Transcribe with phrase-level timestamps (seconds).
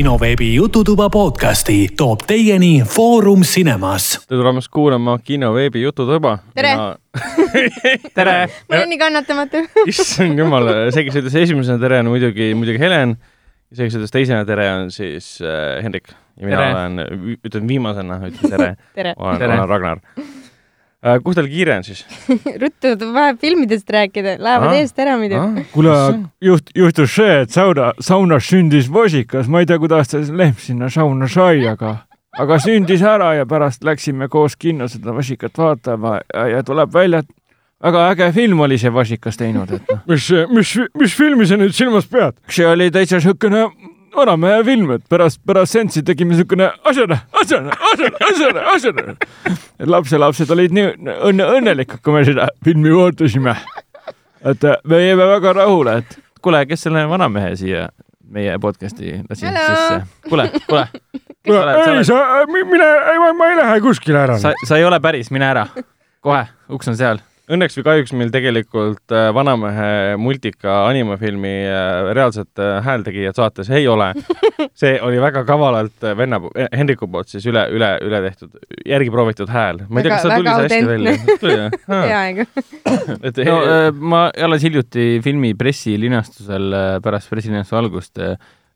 [0.00, 4.06] kinoveebi Jututuba podcasti toob teieni Foorum Cinemas.
[4.28, 6.38] tere tulemast kuulama kinoveebi Jututuba.
[6.54, 6.96] tere ja...
[8.16, 8.36] tere!
[8.68, 9.60] ma olen nii kannatamatu
[9.92, 13.12] issand jumal, see, kes ütles esimesena tere, on muidugi, muidugi Helen.
[13.68, 16.08] ja see, kes ütles teisena tere, on siis äh, Hendrik.
[16.40, 16.72] ja mina tere.
[16.78, 18.70] olen, ütlen viimasena, ütlen tere.
[18.96, 19.12] tere.
[19.20, 20.00] olen, olen Ragnar.
[21.24, 22.04] Kus teil kiire on siis?
[22.62, 25.40] Ruttu, vaja filmidest rääkida, lähevad eest ära muidu.
[25.72, 25.96] Kuule,
[26.44, 30.90] juht, juhtus see, et sauna, saunas sündis vosikas, ma ei tea, kuidas see lehm sinna
[30.92, 31.96] sauna sai, aga,
[32.38, 37.24] aga sündis ära ja pärast läksime koos kinno seda vosikat vaatama ja, ja tuleb välja,
[37.24, 37.32] et
[37.80, 40.02] väga äge film oli see vasikas teinud, et noh.
[40.10, 42.36] mis, mis, mis filmi sa nüüd silmas pead?
[42.52, 43.64] see oli täitsa siukene
[44.16, 47.76] vanamehe film, et pärast, pärast seanssi tegime niisugune asjane, asjane,
[48.30, 49.14] asjane, asjane.
[49.78, 53.56] et lapselapsed olid nii õnne, õnnelikud, kui me seda filmi vaatasime.
[54.52, 56.18] et äh, me jäime väga rahule, et.
[56.42, 57.88] kuule, kes selle vanamehe siia
[58.30, 60.02] meie podcast'i lasi sisse?
[60.28, 60.86] kuule, kuule.
[61.46, 64.38] ei, sa, mine, ei, ma ei lähe kuskile ära.
[64.38, 65.66] sa, sa ei ole päris, mine ära.
[66.20, 72.60] kohe, uks on seal õnneks või kahjuks meil tegelikult äh, Vanamehe multika animafilmi äh, reaalset
[72.62, 74.12] äh, häältegijat saates ei ole.
[74.80, 76.40] see oli väga kavalalt venna,
[76.76, 78.54] Hendriku poolt siis üle, üle, üle tehtud,
[78.86, 79.82] järgi proovitud hääl.
[79.88, 81.16] ma ei tea, kas see tuli see hästi välja?
[81.42, 81.76] tuli jah?
[81.90, 82.46] peaaegu.
[83.30, 83.58] et no,
[84.12, 88.22] ma alles hiljuti filmi pressilinastusel pärast pressilinastuse algust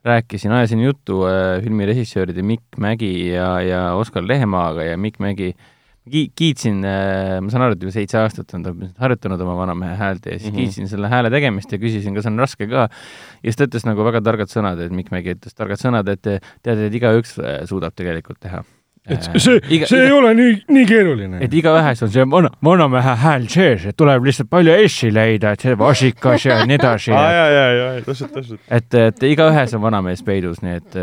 [0.05, 1.23] rääkisin, ajasin juttu
[1.65, 5.71] filmi režissööride Mikk Mägi ja, ja Oskar Lehemaaga ja Mikk Mägi äh,
[6.11, 9.97] ki-, kiitsin, äh, ma saan aru, et juba seitse aastat on ta harjutanud oma vanamehe
[10.01, 10.61] häält ja siis mm -hmm.
[10.61, 12.89] kiitsin selle hääle tegemist ja küsisin, kas on raske ka.
[12.89, 16.23] ja siis ta ütles nagu väga targad sõnad, et Mikk Mägi ütles targad sõnad, et
[16.23, 18.65] tead, et igaüks äh, suudab tegelikult teha.
[19.09, 21.39] et äh, see, see iga, ei ole nii, nii keeruline.
[21.41, 25.61] et igaühes on see vana, vanamehe hääl sees, et tuleb lihtsalt palju S-i leida, et
[25.61, 27.11] see vasikas ja nii edasi.
[27.11, 28.61] ja, ja, ja, ja, täpselt, täpselt.
[28.69, 31.03] et, et igaühes on vanamees peidus, nii et,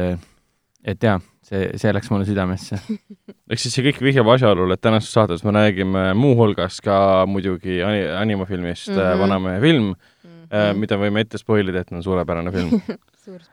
[0.85, 1.19] et jaa
[1.51, 2.79] see, see läks mulle südamesse.
[3.51, 6.97] ehk siis see kõik vihjab asjaolule, et tänases saates me räägime muuhulgas ka
[7.29, 9.19] muidugi animafilmist mm -hmm.
[9.19, 10.81] Vanamehe film mm, -hmm.
[10.83, 12.81] mida võime ette spoil ida, et on suurepärane film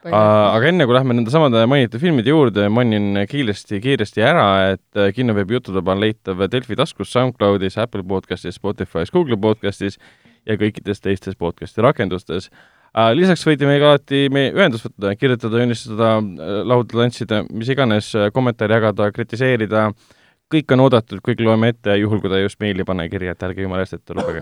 [0.03, 5.13] aga enne, kui lähme nende samade mainitud filmide juurde, mainin kiiresti, kiiresti ära, et äh,
[5.13, 9.99] kinoveebi Jututuba on leitav Delfi taskus, SoundCloudis, Apple podcastis, Spotify's, Google podcastis
[10.45, 12.78] ja kõikides teistes podcasti rakendustes Äh,
[13.15, 18.31] lisaks võite meiega alati meie ühendust võtta, kirjutada, joonistada, äh, lahutada, tantsida, mis iganes, äh,
[18.33, 20.18] kommentaare jagada, kritiseerida äh,
[20.49, 23.43] kõik on oodatud, kõik loeme ette, juhul kui ta just meili ei pane kirja, et
[23.45, 24.41] ärge jumala eest ette lugege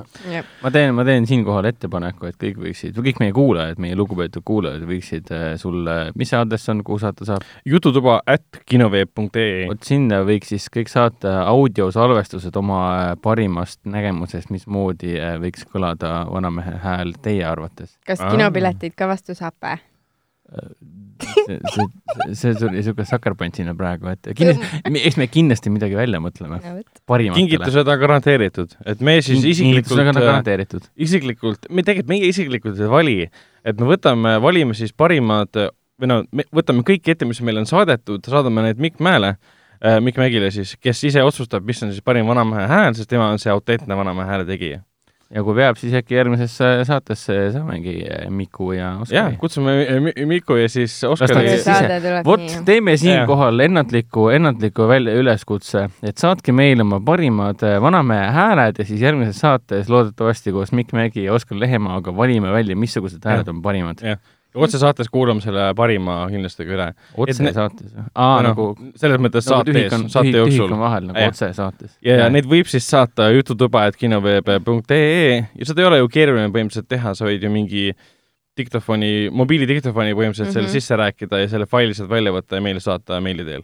[0.63, 4.85] ma teen, ma teen siinkohal ettepaneku, et kõik võiksid, kõik meie kuulajad, meie lugupeetud kuulajad
[4.88, 7.47] võiksid äh, sulle, mis see aadress on, kuhu saata saab?
[7.68, 15.18] jututuba at kinoveeb.ee vot sinna võiks siis kõik saata audiosalvestused oma äh, parimast nägemusest, mismoodi
[15.19, 17.97] äh, võiks kõlada vanamehe hääl teie arvates.
[18.07, 19.78] kas kinopileteid ka vastu saab või?
[21.23, 21.88] See, see,
[22.38, 26.59] see tuli niisugune sucker-punch sinna praegu, et kindlasti, eks me kindlasti midagi välja mõtleme.
[27.35, 30.88] kingitused on garanteeritud, et me siis isiklikult, garanteeritud.
[31.07, 33.17] isiklikult, me tegelikult, meie isiklikult ei vali,
[33.67, 35.53] et me võtame, valime siis parimad
[35.97, 39.97] või no me võtame kõik ette, mis meile on saadetud, saadame need Mikk Mäele äh,,
[40.03, 43.41] Mikk Mägile siis, kes ise otsustab, mis on siis parim vanamehe hääl, sest tema on
[43.41, 44.83] see autentne vanamehe hääle tegija
[45.33, 49.17] ja kui veab, siis äkki järgmisesse saatesse saamegi eh, Miku ja Oskari.
[49.17, 49.73] jah, kutsume
[50.29, 51.57] Miku ja siis Oskari.
[52.25, 58.79] vot teeme siinkohal ennatliku, ennatliku välja üleskutse, et saatke meile oma parimad eh, vanamehe hääled
[58.79, 63.51] ja siis järgmises saates loodetavasti koos Mikk Mägi ja Oskar Lehemaaga valime välja, missugused hääled
[63.51, 64.03] on parimad.
[64.03, 64.19] jah
[64.66, 66.88] otsesaates kuulame selle parima kindlasti ka üle.
[67.25, 68.06] otsesaates või?
[68.13, 70.63] aa, nagu selles mõttes nagu saate ees, saate jooksul.
[70.66, 71.95] tühik on vahel nagu otsesaates.
[72.06, 76.51] ja, ja neid võib siis saata jututuba, et kinoveeb.ee ja seda ei ole ju keeruline
[76.53, 77.88] põhimõtteliselt teha, sa võid ju mingi
[78.57, 80.59] diktofoni, mobiilidiktofoni põhimõtteliselt mm -hmm.
[80.59, 80.79] selle mhm.
[80.79, 83.63] sisse rääkida ja selle faili sealt välja võtta ja meile saata meili teel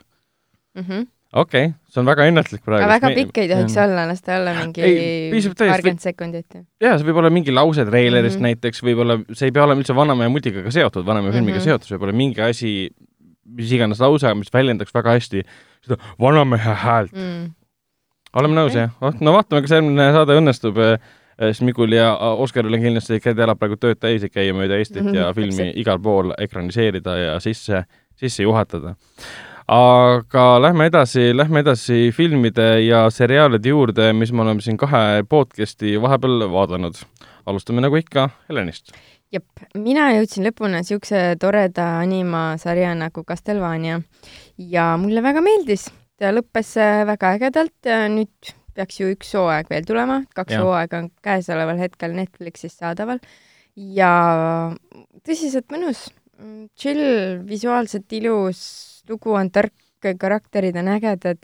[0.77, 0.83] mm.
[0.83, 2.83] -hmm okei okay,, see on väga ennatlik praegu.
[2.83, 3.83] aga väga pikk ei tohiks mm.
[3.83, 6.59] olla, las ta olla mingi paarkümmend sekundit.
[6.83, 8.59] jaa, see võib olla mingi lause treilerist mm -hmm.
[8.59, 11.41] näiteks, võib-olla, see ei pea olema üldse Vanamehe multikaga seotud, Vanamehe mm -hmm.
[11.41, 12.73] filmiga seotud, see võib olla mingi asi,
[13.57, 15.43] mis iganes lause, mis väljendaks väga hästi
[15.85, 17.49] seda Vanamehe häält mm..
[18.33, 19.21] oleme nõus okay., jah?
[19.21, 20.99] no vaatame, kas järgmine saade õnnestub eh,
[21.49, 25.01] siis Mikul ja Oskaril on kindlasti käed jalad praegu tööd täis, et käia mööda Eestit
[25.01, 25.17] mm -hmm.
[25.17, 28.95] ja filmi igal pool ekraniseerida ja sisse, sisse juhatada
[29.73, 35.95] aga lähme edasi, lähme edasi filmide ja seriaalide juurde, mis me oleme siin kahe podcast'i
[36.01, 36.99] vahepeal vaadanud.
[37.45, 38.93] alustame nagu ikka Helenist.
[39.33, 44.01] jep, mina jõudsin lõpuni niisuguse toreda animasarja nagu Castlevania
[44.57, 45.89] ja mulle väga meeldis.
[46.19, 51.01] ta lõppes äh, väga ägedalt ja nüüd peaks ju üks hooaeg veel tulema, kaks hooaega
[51.01, 53.23] on käesoleval hetkel Netflixis saadaval
[53.75, 54.13] ja
[55.25, 56.11] tõsiselt mõnus
[56.79, 58.61] chill, visuaalselt ilus,
[59.09, 59.73] lugu on tark,
[60.19, 61.43] karakterid on ägedad,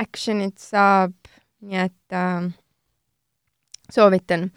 [0.00, 1.14] action'it saab,
[1.64, 2.48] nii et äh,
[3.92, 4.50] soovitan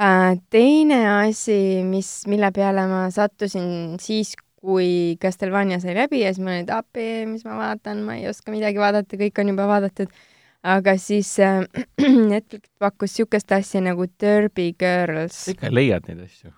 [0.00, 0.38] äh,.
[0.50, 6.52] teine asi, mis, mille peale ma sattusin siis, kui Castlevania sai läbi ja siis ma
[6.54, 10.12] olin, et appi, mis ma vaatan, ma ei oska midagi vaadata, kõik on juba vaadatud.
[10.62, 11.64] aga siis äh,
[12.32, 15.48] Netflix pakkus niisugust asja nagu Derby Girls.
[15.48, 16.52] ikka leiad neid asju?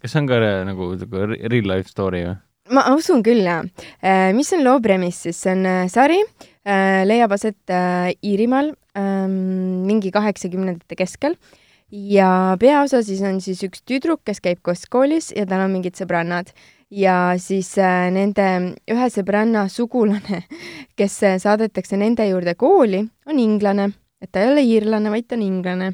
[0.00, 2.36] Kas see on ka nagu nagu re- real life story või?
[2.74, 3.62] ma usun küll jaa.
[4.34, 6.22] mis on loo premise siis, see on äh, sari,
[6.64, 11.36] leiab aset äh, Iirimaal ähm, mingi kaheksakümnendate keskel.
[11.90, 15.98] Ja peaosa siis on siis üks tüdruk, kes käib koos koolis ja tal on mingid
[15.98, 16.50] sõbrannad.
[16.94, 18.46] Ja siis äh, nende
[18.90, 20.44] ühe sõbranna sugulane,
[20.98, 23.90] kes äh, saadetakse nende juurde kooli, on inglane,
[24.22, 25.92] et ta ei ole iirlane, vaid ta on inglane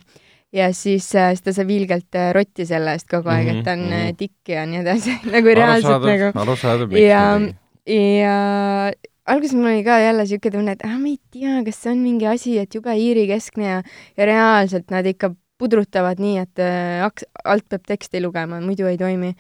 [0.53, 3.73] ja siis, äh, siis ta saab ilgelt äh, rotti selle eest kogu aeg, et ta
[3.77, 4.09] on Mhm, mm mhm.
[4.09, 4.17] -hmm.
[4.17, 6.33] tikk ja nii edasi, nagu reaalselt nagu.
[6.35, 7.57] arusaadav, Ja- miks
[7.87, 8.93] ja
[9.27, 12.03] alguses mul oli ka jälle siuke tunne, et ah, ma ei tea, kas see on
[12.05, 13.79] mingi asi, et jube Iiri keskne ja,
[14.17, 17.05] ja reaalselt nad ikka pudrutavad nii, et äh,
[17.45, 19.35] alt peab teksti lugema, muidu ei toimi.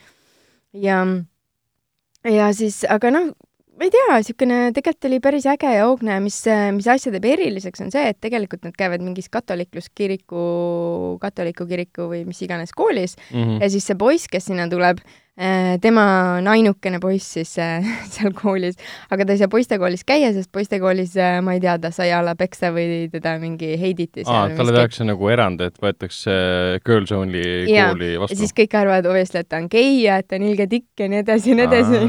[0.72, 1.00] ja,
[2.24, 3.30] ja siis, aga noh,
[3.80, 6.36] ma ei tea, niisugune tegelikult oli päris äge ja hoogne, mis,
[6.76, 10.42] mis asja teeb eriliseks, on see, et tegelikult nad käivad mingis katolikluskiriku,
[11.22, 13.62] katoliku kiriku või mis iganes koolis Mhm.
[13.62, 15.00] ja siis see poiss, kes sinna tuleb,
[15.80, 16.04] tema
[16.38, 18.76] on ainukene poiss siis äh, seal koolis,
[19.10, 21.14] aga ta ei saa poistekoolis käia, sest poistekoolis,
[21.44, 24.54] ma ei tea, ta sai a la peksa või teda mingi heiditi seal.
[24.58, 26.34] talle tehakse nagu erand, et võetakse
[26.86, 28.40] girls only Jaa, kooli ja vastu.
[28.42, 31.10] siis kõik arvavad obviously, et ta on gei ja et ta on ilge tikk ja
[31.12, 32.02] nii edasi ja nii edasi.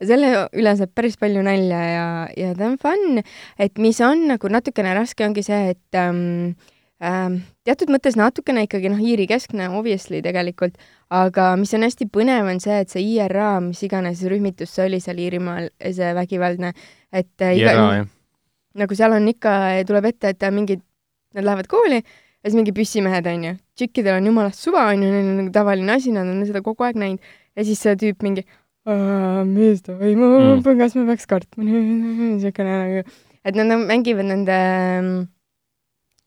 [0.00, 2.06] ja selle üle saab päris palju nalja ja,
[2.36, 3.22] ja ta on fun,
[3.58, 6.54] et mis on nagu natukene raske, ongi see, et ähm, ähm,
[6.98, 10.78] teatud mõttes natukene ikkagi noh, Iiri keskne obviously tegelikult,
[11.12, 15.00] aga mis on hästi põnev, on see, et see IRA, mis iganes rühmitus see oli
[15.04, 16.72] seal Iirimaal, see vägivaldne,
[17.12, 18.06] et äh, iga, jah.
[18.80, 19.56] nagu seal on ikka,
[19.88, 20.80] tuleb ette, et mingid,
[21.36, 25.40] nad lähevad kooli ja siis mingi püssimehed onju, tšikkidel on jumalast suva onju, neil on
[25.42, 27.32] nagu tavaline asi, nad on seda kogu aeg näinud.
[27.56, 28.44] Ja siis see tüüp mingi,
[29.50, 30.62] mis toimub?
[30.62, 31.64] Mm., kas ma peaks kartma?
[31.66, 33.16] Nüüd, siukene nagu,
[33.46, 34.58] et nad mängivad nende
[35.00, 35.24] mm,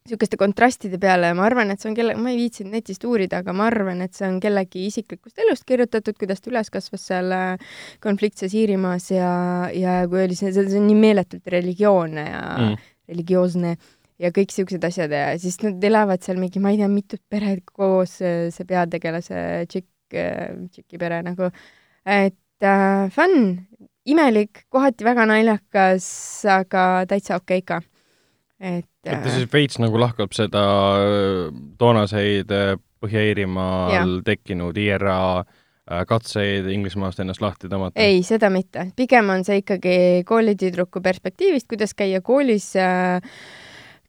[0.09, 3.43] niisuguste kontrastide peale ja ma arvan, et see on kelle, ma ei viitsinud netist uurida,
[3.43, 7.31] aga ma arvan, et see on kellegi isiklikust elust kirjutatud, kuidas ta üles kasvas seal
[7.35, 9.31] äh, konfliktses Iirimaas ja,
[9.75, 12.89] ja kui oli see, see on nii meeletult religioonne ja mm.
[13.09, 13.77] Religioosne
[14.21, 17.63] ja kõik siuksed asjad ja siis nad elavad seal mingi, ma ei tea, mitut peret
[17.73, 19.39] koos, see peategelase
[19.69, 20.19] tšikk,
[20.73, 21.49] tšiki pere nagu,
[22.09, 23.55] et äh, fun,
[24.09, 26.09] imelik, kohati väga naljakas,
[26.49, 27.81] aga täitsa okei ka.
[28.59, 30.65] et et siis veits nagu lahkab seda
[30.99, 31.47] äh,
[31.81, 37.95] toonaseid äh, Põhja-Iirimaal tekkinud IRA äh, katseid Inglismaast ennast lahti tõmmata.
[38.01, 39.95] ei, seda mitte, pigem on see ikkagi
[40.27, 43.19] koolitüdruku perspektiivist, kuidas käia koolis äh,,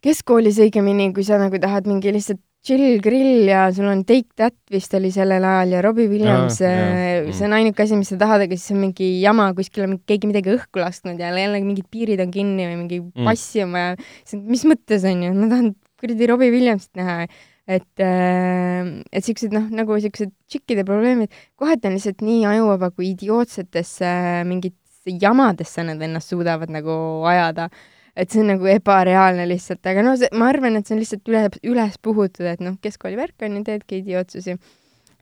[0.05, 4.57] keskkoolis õigemini, kui sa nagu tahad mingi lihtsalt chill grill ja sul on Take That
[4.71, 8.45] vist oli sellel ajal ja Robbie Williams, jaa, see on ainuke asi, mis sa tahad,
[8.45, 12.21] aga siis on mingi jama, kuskil on keegi midagi õhku lasknud ja jälle mingid piirid
[12.21, 13.25] on kinni või mingi Mm.
[13.25, 13.97] passi on vaja.
[14.45, 17.25] mis mõttes on ju, ma tahan kuradi Robbie Williamsit näha
[17.71, 23.13] et äh,, et siuksed noh, nagu siuksed tšikkide probleemid, kohati on lihtsalt nii ajuvaba, kui
[23.13, 24.11] idiootsetesse
[24.49, 26.93] mingitesse jamadesse nad ennast suudavad nagu
[27.31, 27.71] ajada.
[28.17, 31.29] Et see on nagu ebareaalne lihtsalt, aga no see, ma arvan, et see on lihtsalt
[31.31, 34.57] üle, üles puhutud, et noh, keskkooli värk on ju, teedki idiootsusi.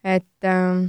[0.05, 0.89] et ähm,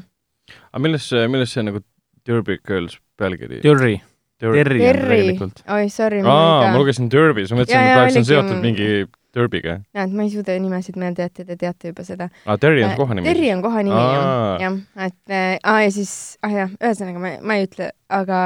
[0.72, 1.84] aga milles see, milles see nagu
[2.28, 3.62] Derby Girls pealkiri?
[3.66, 3.96] Jüri,
[4.40, 4.58] Derby.
[4.64, 5.64] Terri on tegelikult.
[5.76, 8.90] oi, sorry, aa, ma lugesin Derby, siis ma mõtlesin, et oleks see oligi- seotud mingi
[9.36, 9.76] Derby'ga.
[9.94, 12.30] näed, ma ei suuda nimesid meelde jätta, te teate juba seda.
[12.46, 13.28] aa, Terry on koha nimi.
[13.30, 17.34] Terri on koha nimi jah, jah, et äh, aa, ja siis, ah jah, ühesõnaga ma,
[17.46, 18.40] ma ei ütle, aga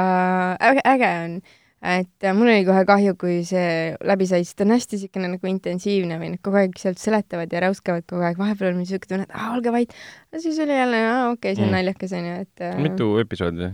[0.60, 1.38] äge, äge on,
[1.84, 5.32] et äh, mul oli kohe kahju, kui see läbi sai, sest ta on hästi niisugune
[5.34, 9.10] nagu intensiivne või nad kogu aeg sealt seletavad ja räuskavad kogu aeg, vahepeal on niisugune
[9.10, 9.92] tunne, et aa, olge vait,
[10.38, 11.76] siis oli jälle, aa okei okay,, see on Mm.
[11.78, 13.72] naljakas onju, et äh, mitu episoodi?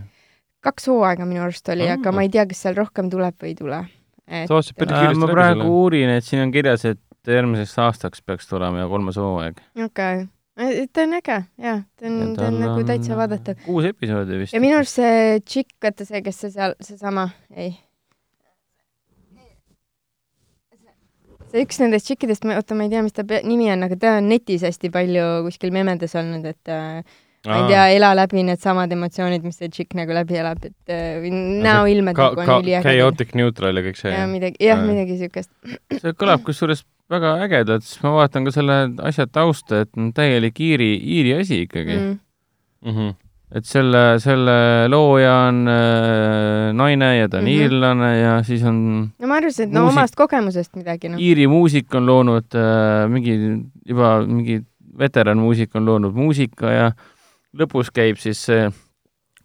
[0.61, 3.53] kaks hooaega minu arust oli mm., aga ma ei tea, kas seal rohkem tuleb või
[3.53, 3.79] ei tule.
[4.27, 5.71] et Äh, ma praegu selle.
[5.71, 9.59] uurin, et siin on kirjas, et järgmiseks aastaks peaks tulema ja kolmas hooaeg.
[9.75, 13.55] okei okay., ta on äge jaa, ta on, ta on nagu täitsa vaadatav.
[13.65, 14.53] kuus episoodi vist.
[14.53, 17.73] ja minu arust see tšikk, vaata see, kes see seal, seesama, ei.
[21.51, 24.15] See üks nendest tšikkidest, ma, oota, ma ei tea, mis ta nimi on, aga ta
[24.19, 27.01] on netis hästi palju kuskil memedes olnud, et äh,
[27.47, 31.19] ma ei tea, ela läbi needsamad emotsioonid, mis see tšikk nagu läbi elab, et äh,
[31.23, 31.33] või
[31.65, 32.87] näoilmed nagu on üliägedad.
[32.87, 34.25] Chaotic Neutral ja kõik see ja.
[34.29, 34.87] midagi, jah, Aa.
[34.87, 35.51] midagi siukest.
[35.97, 38.77] see kõlab kusjuures väga ägedalt, siis ma vaatan ka selle
[39.09, 42.15] asja tausta, et on täielik Iiri, Iiri asi ikkagi mm..
[42.81, 42.93] Mm.
[42.93, 43.17] Mhm.
[43.51, 44.55] Et selle, selle
[44.91, 47.47] looja on äh, naine ja ta on mm.
[47.47, 47.61] -hmm.
[47.61, 51.19] iirlane ja siis on no ma arvasin, et no Muusik- omast kogemusest midagi, noh.
[51.19, 53.35] Iiri muusik on loonud äh, mingi,
[53.87, 54.61] juba mingi
[54.99, 56.91] veteranmuusik on loonud muusika ja
[57.57, 58.69] lõpus käib siis see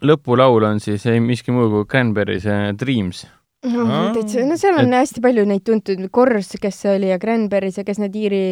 [0.05, 3.27] lõpulaul on siis ei miski muu kui Cranberry see Dreams.
[3.67, 7.85] no täitsa, no seal on hästi palju neid tuntud, Kors, kes oli ja Cranberries ja
[7.85, 8.43] kes need Iiri,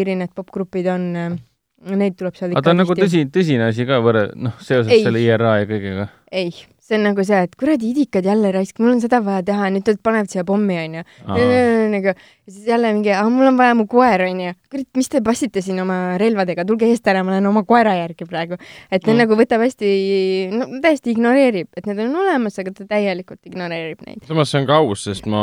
[0.00, 1.04] Iiri need popgrupid on,
[1.94, 4.92] neid tuleb seal aga ikka ta on nagu tõsi, tõsine asi ka võrre-, noh, seoses
[4.96, 5.04] Ei.
[5.06, 6.08] selle IRA ja kõigega.
[6.34, 6.50] ei,
[6.86, 9.88] see on nagu see, et kuradi idikad jälle raisk, mul on seda vaja teha, nüüd
[9.90, 11.02] nad panevad siia pommi, onju.
[11.94, 12.14] nagu,
[12.46, 14.52] siis jälle mingi, mul on vaja mu koer, onju.
[14.72, 18.28] kurat, mis te passite siin oma relvadega, tulge eest ära, ma lähen oma koera järgi
[18.28, 18.58] praegu.
[18.90, 19.14] et ta Mm.
[19.14, 19.18] mm.
[19.22, 19.88] nagu võtab hästi,
[20.52, 24.22] no täiesti ignoreerib, et need on olemas, aga ta täielikult ignoreerib neid.
[24.26, 25.42] samas see on ka aus, sest ma,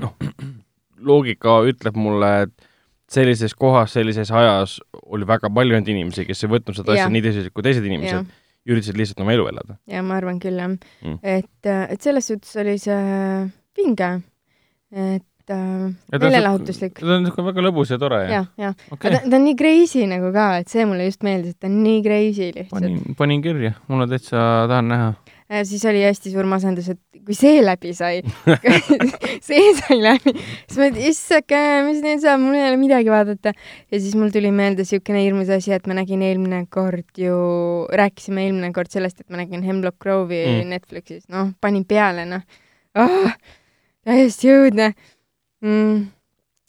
[0.00, 0.14] noh,
[1.08, 2.70] loogika ütleb mulle, et
[3.14, 7.12] sellises kohas, sellises ajas oli väga palju neid inimesi, kes ei võtnud seda asja Jah.
[7.14, 8.32] nii tõsiselt kui teised inimesed,,
[8.64, 9.76] üritasid lihtsalt oma elu elada.
[9.90, 10.72] ja ma arvan küll jah
[11.04, 11.18] Mm.
[11.22, 12.96] et, et selles suhtes oli see
[13.76, 14.08] vinge,
[14.94, 16.96] et äh, meelelahutuslik.
[17.00, 19.56] ta on niisugune väga lõbus ja tore ja, jah, okei aga ta, ta on nii
[19.60, 22.80] crazy nagu ka, et see mulle just meeldis, et ta on nii crazy lihtsalt.
[22.80, 24.40] panin, panin kirja, mulle täitsa
[24.70, 25.12] tahan näha.
[25.68, 28.22] Siis oli hästi suur masendus, et kui see läbi sai
[29.48, 30.34] see sai läbi,
[30.66, 33.54] siis ma issake, mis nüüd saab, mul ei ole midagi vaadata.
[33.54, 37.36] ja siis mul tuli meelde siukene hirmus asi, et ma nägin eelmine kord ju,
[37.92, 40.70] rääkisime eelmine kord sellest, et ma nägin Hemlock Grove'i mm.
[40.72, 42.44] Netflixis, noh, panin peale, noh
[43.00, 43.34] oh,.
[44.04, 44.92] täiesti õudne
[45.64, 46.06] mm..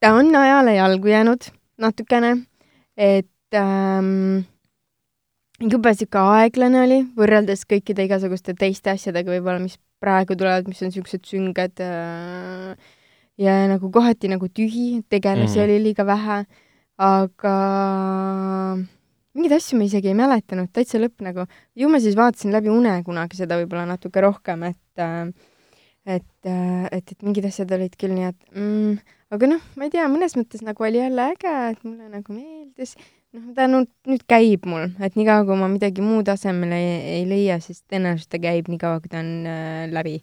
[0.03, 1.47] ta on ajale jalgu jäänud
[1.81, 2.35] natukene,
[2.95, 4.45] et ähm,
[5.61, 10.91] jube sihuke aeglane oli võrreldes kõikide igasuguste teiste asjadega võib-olla, mis praegu tulevad, mis on
[10.93, 12.75] siuksed sünged äh,
[13.41, 15.63] ja nagu kohati nagu tühi, tegelasi mm.
[15.63, 16.43] oli liiga vähe,
[17.01, 17.55] aga
[19.35, 21.47] mingeid asju ma isegi ei mäletanud, täitsa lõpp nagu.
[21.75, 25.29] ju ma siis vaatasin läbi une kunagi seda võib-olla natuke rohkem, et äh,
[26.05, 28.97] et, et, et mingid asjad olid küll nii, et mm,
[29.33, 32.93] aga noh, ma ei tea, mõnes mõttes nagu oli jälle äge, et mulle nagu meeldis
[33.35, 37.23] noh, ta nüüd, nüüd käib mul, et niikaua, kui ma midagi muud asemele ei, ei
[37.29, 40.19] leia, siis tõenäoliselt ta käib niikaua, kui ta on äh, läbi.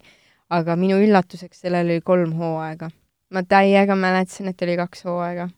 [0.53, 2.89] aga minu üllatuseks sellel oli kolm hooaega.
[3.33, 5.49] ma täiega mäletasin, et oli kaks hooaega.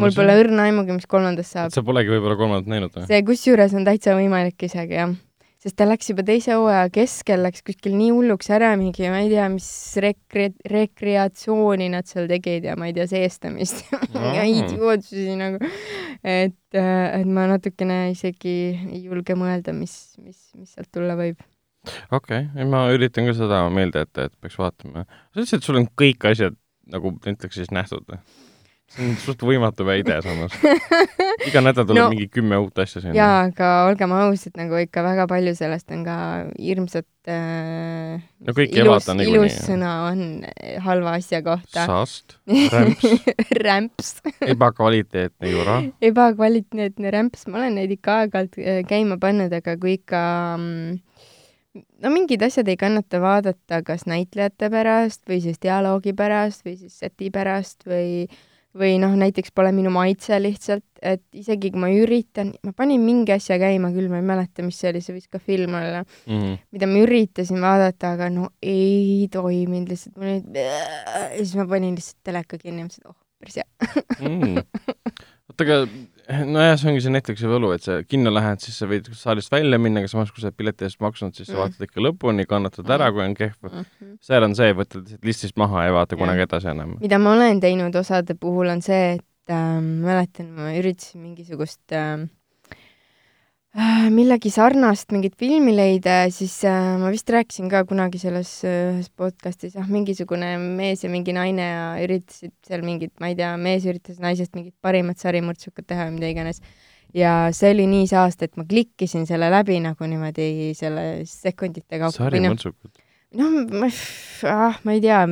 [0.00, 1.74] mul pole õrna aimugi, mis kolmandast saab.
[1.74, 3.06] sa polegi võib-olla kolmandat näinud või?
[3.10, 5.14] see kusjuures on täitsa võimalik isegi jah,
[5.64, 9.30] sest ta läks juba teise hooaja keskel, läks kuskil nii hulluks ära mingi, ma ei
[9.32, 9.68] tea, mis
[10.04, 13.80] rekre-, rekreatsiooni nad seal tegid ja ma ei tea, seestamist
[14.12, 15.72] ja idiootsusi nagu.
[16.20, 21.40] et, et ma natukene isegi ei julge mõelda, mis, mis, mis sealt tulla võib.
[22.12, 25.08] okei okay., ma üritan ka seda meelde jätta, et peaks vaatama.
[25.08, 26.60] sa ütlesid, et sul on kõik asjad
[26.92, 28.20] nagu Netflixis nähtud või?
[28.94, 30.54] See on suht võimatu väide samas.
[31.48, 32.10] iga nädal tuleb no.
[32.12, 33.16] Mingi kümme uut asja sinna.
[33.18, 36.16] jaa, aga olgem ausad, nagu ikka väga palju sellest on ka
[36.58, 40.24] hirmsat äh, No kõik ei ilus ilus sõna on
[40.84, 41.86] halva asja kohta.
[41.88, 42.38] saast,
[42.74, 43.30] rämps,
[43.64, 44.12] rämps.
[44.54, 45.80] ebakvaliteetne jura.
[46.04, 50.22] ebakvaliteetne rämps, ma olen neid ikka aeg-ajalt äh, käima pannud, aga kui ikka
[50.58, 50.98] mm,
[51.74, 56.98] no mingid asjad ei kannata vaadata kas näitlejate pärast või siis dialoogi pärast või siis
[57.02, 58.28] seti pärast või
[58.74, 63.30] või noh, näiteks pole minu maitse lihtsalt, et isegi kui ma üritan, ma panin mingi
[63.34, 66.56] asja käima küll, ma ei mäleta, mis see oli, see võis ka film olla, Mhm.
[66.74, 71.94] mida ma üritasin vaadata, aga no ei toiminud lihtsalt, mul oli ja siis ma panin
[71.98, 73.68] lihtsalt teleka kinni ja mõtlesin, et oh, päris hea.
[74.28, 74.58] mm.
[75.48, 75.78] oota, aga
[76.28, 79.78] nojah, see ongi see Netflixi võlu, et sa kinno lähed, siis sa võid saalist välja
[79.80, 81.60] minna, aga samas, kui sa oled pileti eest maksnud, siis sa Mm.
[81.64, 83.56] vaatad ikka lõpuni, kannatad ära, kui on kehv.
[83.62, 84.16] Mhm.
[84.24, 86.96] seal on see, võtad lihtsalt listist maha ja ei vaata kunagi edasi enam.
[87.00, 92.26] mida ma olen teinud osade puhul on see, et äh, mäletan, ma üritasin mingisugust äh,
[94.14, 98.92] millegi sarnast mingit filmi leida ja siis äh, ma vist rääkisin ka kunagi selles äh,
[98.92, 103.50] ühes podcastis, ah mingisugune mees ja mingi naine ja üritasid seal mingit, ma ei tea,
[103.58, 106.62] mees üritas naisest mingit parimat sarimõrtsukat teha või mida iganes.
[107.14, 112.14] ja see oli nii saast, et ma klikkisin selle läbi nagu niimoodi selle sekundite kaupa.
[112.14, 112.94] sarimõrtsukud.
[113.42, 113.90] noh, ma,
[114.54, 115.24] ah, ma ei tea,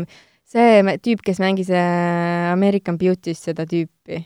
[0.51, 4.25] see tüüp, kes mängis äh, American Beauty's seda tüüpi.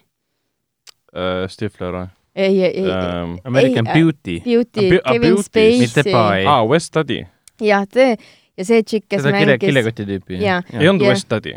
[1.52, 2.15] Stifler või?
[2.36, 4.40] ei, ei, ei, Ähm, American Ei, äh, Beauty.
[4.44, 5.78] Beauty Kevin Spacey.
[5.78, 6.44] mitte Pai.
[6.46, 7.24] aa, West Study.
[7.60, 8.16] jah, see
[8.56, 10.42] ja see tšikk, kes seda mängis, kilekoti tüüpi.
[10.44, 11.08] Ei olnud.
[11.08, 11.56] West Study.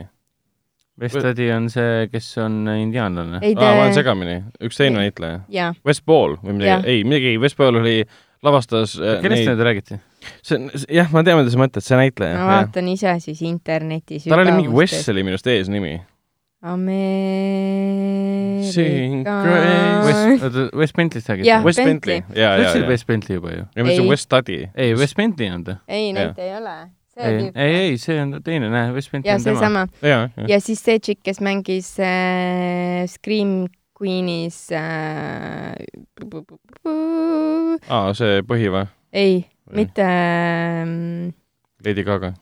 [1.00, 3.40] Vestadi on see, kes on indiaanlane.
[3.40, 4.42] aa, ma olen segamini.
[4.64, 5.08] üks teine Ei.
[5.08, 5.70] näitleja.
[5.88, 8.02] West Ball või midagi ei, midagi, West Ball oli,
[8.44, 10.00] lavastas äh, kellest neid, nüüd räägiti?
[10.44, 12.48] see on, jah, ma tean, mida sa mõtled, see näitleja ma.
[12.52, 14.28] vaatan ise siis internetis.
[14.28, 15.94] tal oli mingi Wes oli minu arust eesnimi.
[16.62, 17.04] Ameerika.
[20.76, 21.64] West, Bentley'st räägid Jah.
[21.66, 22.22] West Bentley.
[22.28, 22.88] Sa ütlesid.
[22.88, 23.66] West Bentley juba ju.
[23.76, 24.10] ja ma ütlesin Ei.
[24.10, 24.68] West Study.
[24.76, 25.76] ei, West Bentley on ta.
[25.88, 26.76] ei, neid ei ole.
[27.16, 29.88] ei, ei, ei, see on teine, näe, West Bentley ja on tema.
[30.02, 30.48] jaa, jaa.
[30.52, 35.76] ja siis see tšikk, kes mängis äh, Scream Queenis äh,.
[37.88, 38.86] aa, see põhi või?
[39.16, 41.32] ei, mitte ähm,.
[41.86, 42.34] Lady Gaga.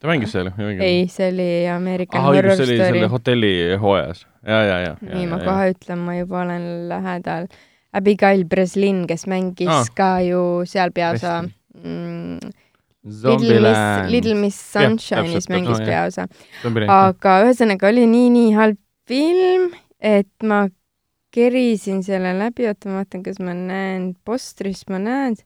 [0.00, 0.70] Ta mängis seal ju?
[0.82, 3.12] ei, see oli American aa, Horror õigus, see oli Story selle.
[3.12, 4.24] hotelli hooajas.
[4.46, 4.96] ja, ja, ja.
[5.04, 7.48] nii, ma kohe ütlen, ma juba olen lähedal.
[7.94, 9.84] Abigail Breslin, kes mängis Aa.
[9.94, 12.54] ka ju seal peaosa mm,.
[13.04, 14.10] Little Miss.
[14.10, 16.24] Little Miss Jah, Sunshine'is täpselt, mängis peaosa.
[16.88, 19.68] Aga ühesõnaga oli nii-nii halb film,
[20.00, 20.64] et ma
[21.34, 25.36] kerisin selle läbi, oota ma vaatan, kas ma näen postrist, ma näen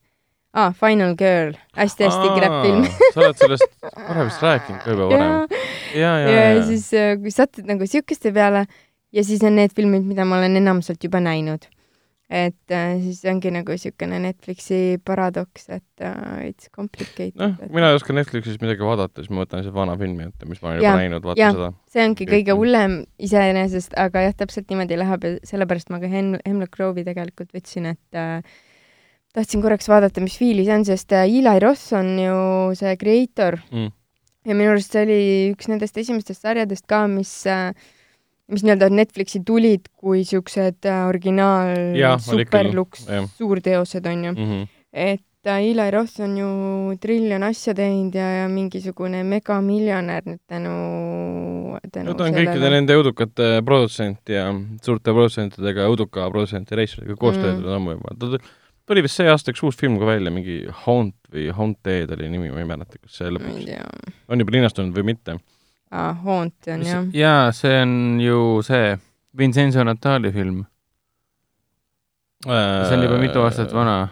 [0.59, 0.75] ah,.
[0.75, 2.85] Final Girl hästi,, hästi-hästi krepp film.
[3.15, 5.57] sa oled sellest varem vist rääkinud ka juba varem.
[5.95, 6.91] ja, ja, ja ja, siis,
[7.23, 8.67] kui satud nagu siukeste peale
[9.13, 11.69] ja siis on need filmid, mida ma olen enamuselt juba näinud.
[12.29, 17.97] et äh, siis ongi nagu siukene Netflixi paradoks, et uh, it's complicated noh, mina ei
[17.97, 20.91] oska Netflixis midagi vaadata, siis ma võtan see vana filmi ette, mis ma olen juba
[20.91, 21.71] Jaa, näinud, vaatan seda.
[21.89, 26.37] see ongi kõige hullem iseenesest, aga jah, täpselt niimoodi läheb ja sellepärast ma ka Hem-,
[26.45, 28.45] Hemlock Grove'i tegelikult võtsin, et äh,
[29.39, 32.41] tahtsin korraks vaadata, mis fiili see on, sest äh, Eli Ross on ju
[32.79, 33.93] see creator Mm.
[34.49, 35.21] ja minu arust see oli
[35.53, 37.71] üks nendest esimestest sarjadest ka, mis äh,
[38.49, 41.75] mis nii-öelda Netflixi tulid kui siuksed äh, originaal
[42.25, 44.69] superluks suurteosed onju, Mm -hmm.
[44.93, 46.49] et Eli Roth on ju
[47.01, 50.73] triljon asja teinud ja, ja mingisugune megamiljonär nüüd tänu,
[51.93, 54.51] tänu no ta on kõikide nende õudukate produtsent ja
[54.83, 57.43] suurte produtsentidega, õuduka produtsenti reisijatega koos Mm.
[57.43, 58.39] töötanud ammu juba.
[58.89, 62.51] Tuli- vist see aasta üks uus film ka välja, mingi Haunt või Haunted oli nimi,
[62.55, 63.69] ma ei mäleta, kas see lõpuks
[64.29, 65.39] on juba linastunud või mitte.
[65.91, 67.07] ah,, Haunt on jah.
[67.13, 68.97] jaa, see on ju see
[69.39, 70.65] Vincenzo Natali film.
[72.45, 73.73] see on juba mitu aastat.
[73.75, 74.09] vana.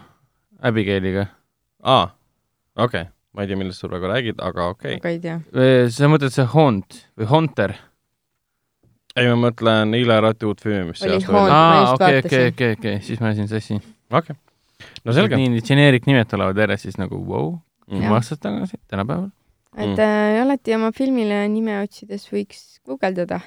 [0.61, 1.27] Abigailiga.
[1.83, 2.09] aa,
[2.75, 5.01] okei okay., ma ei tea, millest sa praegu räägid, aga okei okay..
[5.01, 5.89] aga ei tea.
[5.93, 7.75] sa mõtled see Haunt või Haunter?
[9.17, 12.51] ei, ma mõtlen Ile Rati uut filmi, mis see Oli aasta ma aa, okei, okei,
[12.53, 13.77] okei, okei, siis ma ajasin sassi.
[13.77, 14.46] okei okay.,
[15.05, 15.35] no selge.
[15.39, 18.01] nii generic nimed tulevad järjest, siis nagu vau wow,, Mm.
[18.03, 18.11] Jah.
[18.17, 19.29] aastad tagasi, tänapäeval.
[19.77, 19.99] et Mm.
[19.99, 23.39] äh, alati oma filmile nime otsides võiks guugeldada.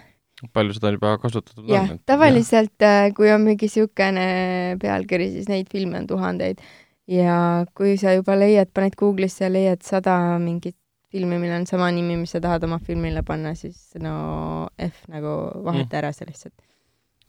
[0.54, 5.68] palju seda on juba kasutatud jah, tavaliselt äh, kui on mingi siukene pealkiri, siis neid
[5.70, 6.58] filme on tuhandeid
[7.06, 10.76] ja kui sa juba leiad, paned Google'isse ja leiad sada mingit
[11.12, 15.36] filmi, millel on sama nimi, mis sa tahad oma filmile panna, siis no F nagu
[15.66, 16.54] vaheta ära see lihtsalt.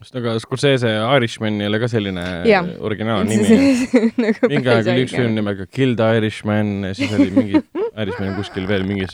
[0.02, 2.66] Sest aga Scorsese Irishmani oli ka selline Jah.
[2.82, 3.60] originaalnimi.
[4.26, 7.62] nagu mingi aeg oli üks film nimega Kill the Irishman ja siis oli mingi
[8.02, 9.14] Irishman kuskil veel mingis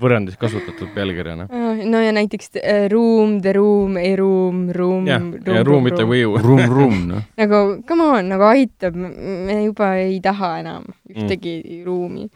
[0.00, 1.46] võrrandis kasutatud pealkirjana.
[1.48, 5.24] Ah, no ja näiteks äh, Room, The Room, A Room, Room, jah,
[5.56, 6.36] ja Room mitte U.
[6.36, 7.24] Room, Room, noh.
[7.40, 11.80] nagu come on, nagu aitab, me juba ei taha enam ühtegi mm.
[11.88, 12.28] ruumi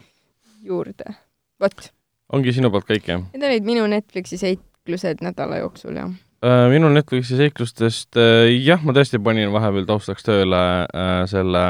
[0.65, 1.13] juurde.
[1.61, 1.91] vot,
[2.33, 3.23] ongi sinu poolt kõik, jah?
[3.35, 6.09] need olid minu Netflixi seiklused nädala jooksul, jah.
[6.41, 8.17] Minu Netflixi seiklustest,
[8.65, 11.63] jah, ma tõesti panin vahepeal taustaks tööle äh, selle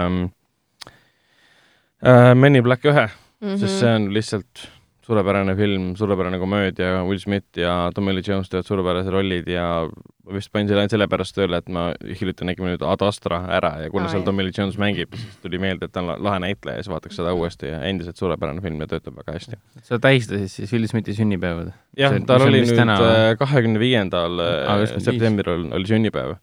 [2.02, 3.10] äh, Men in Black ühe,
[3.42, 3.58] Mhm.
[3.58, 4.68] sest see on lihtsalt
[5.06, 10.36] suurepärane film, suurepärane komöödia, Will Smith ja Tommy Lee Jones teevad suurepärased rollid ja ma
[10.36, 13.90] vist panin selle ainult sellepärast tööle, et ma hiljuti nägin nüüd Ad Astra ära ja
[13.94, 14.26] kuna Aa, seal.
[14.28, 16.92] Tommy Lee Jones mängib, siis tuli meelde, et ta on la- lahe näitleja ja siis
[16.94, 19.58] vaataks seda uuesti ja endiselt suurepärane film ja töötab väga hästi.
[19.84, 21.72] sa tähistasid siis Will Smithi sünnipäeva?
[21.98, 23.36] jah tal oli nüüd või?
[23.42, 24.38] kahekümne viiendal
[24.84, 24.96] viis.
[25.04, 26.38] septembril oli sünnipäev.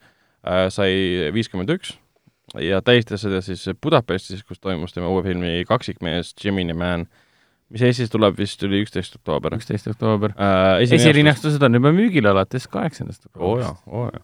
[0.74, 1.94] sai viiskümmend üks
[2.56, 7.06] ja tähistas seda siis Budapestis, kus toimus tema uue filmi Kaksikmees Gemini Man,
[7.70, 9.56] mis Eestis tuleb vist, tuli üksteist oktoober.
[9.58, 10.32] üksteist oktoober.
[10.38, 14.22] äh, esilinastused on juba müügil alates kaheksandast oo jaa, oo jaa.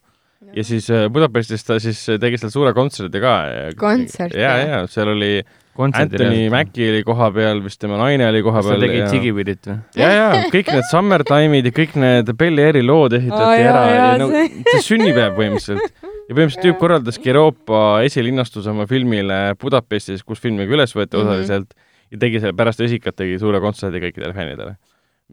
[0.54, 3.34] ja siis äh, Budapestis ta siis tegi seal suure kontserdi ka.
[3.80, 4.68] Kontserti, ja, jah?
[4.68, 5.34] ja seal oli
[5.74, 8.80] Anthony Mackie oli koha peal, vist tema naine oli koha peal.
[8.84, 9.78] tegi Jigipidit või?
[9.98, 13.96] ja, ja kõik need Summertime'id ja kõik need Belli Airi lood ehitati jaa, ära ja
[13.96, 15.90] jaa, no see- sünnipäev põhimõtteliselt.
[16.28, 21.26] ja põhimõtteliselt tüüp korraldaski Euroopa esilinastuse oma filmile Budapestis, kus film ka üles võeti Mhm.
[21.26, 21.74] osaliselt
[22.12, 24.76] ja tegi selle pärast esikat, tegi suure kontserdi kõikidele fännidele,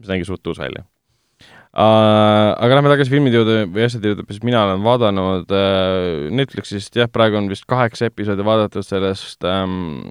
[0.00, 0.84] mis nägi suht uus välja
[1.72, 2.52] uh,.
[2.62, 7.08] aga lähme tagasi filmide juurde või asjade juurde, siis mina olen vaadanud uh, Netflixist, jah,
[7.12, 10.02] praegu on vist kaheksa episoodi vaadatud sellest um,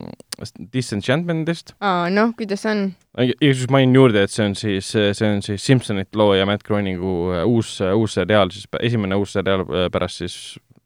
[0.74, 2.89] Disenchantmentist aa, noh, kuidas on?
[3.17, 7.45] igatahes mainin juurde, et see on siis, see on siis Simsonite looja Matt Groeningu äh,
[7.45, 10.38] uus, uus seriaal siis, esimene uus seriaal äh, pärast siis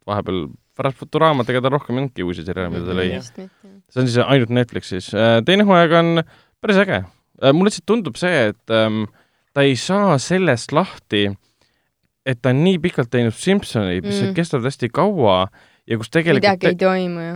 [0.05, 3.74] vahepeal, pärast Futuraamat, ega ta rohkem ei olnudki uusi seriaale, mida ta lõi.
[3.91, 5.11] See on siis ainult Netflixis.
[5.45, 6.23] teine hooaeg on
[6.63, 7.03] päris äge.
[7.51, 9.05] mulle lihtsalt tundub see, et ähm,
[9.53, 11.27] ta ei saa sellest lahti,
[12.25, 14.33] et ta on nii pikalt teinud Simsoneid, mis Mm.
[14.37, 15.47] kestavad hästi kaua
[15.87, 17.35] ja kus tegelikult midagi ei toimu ju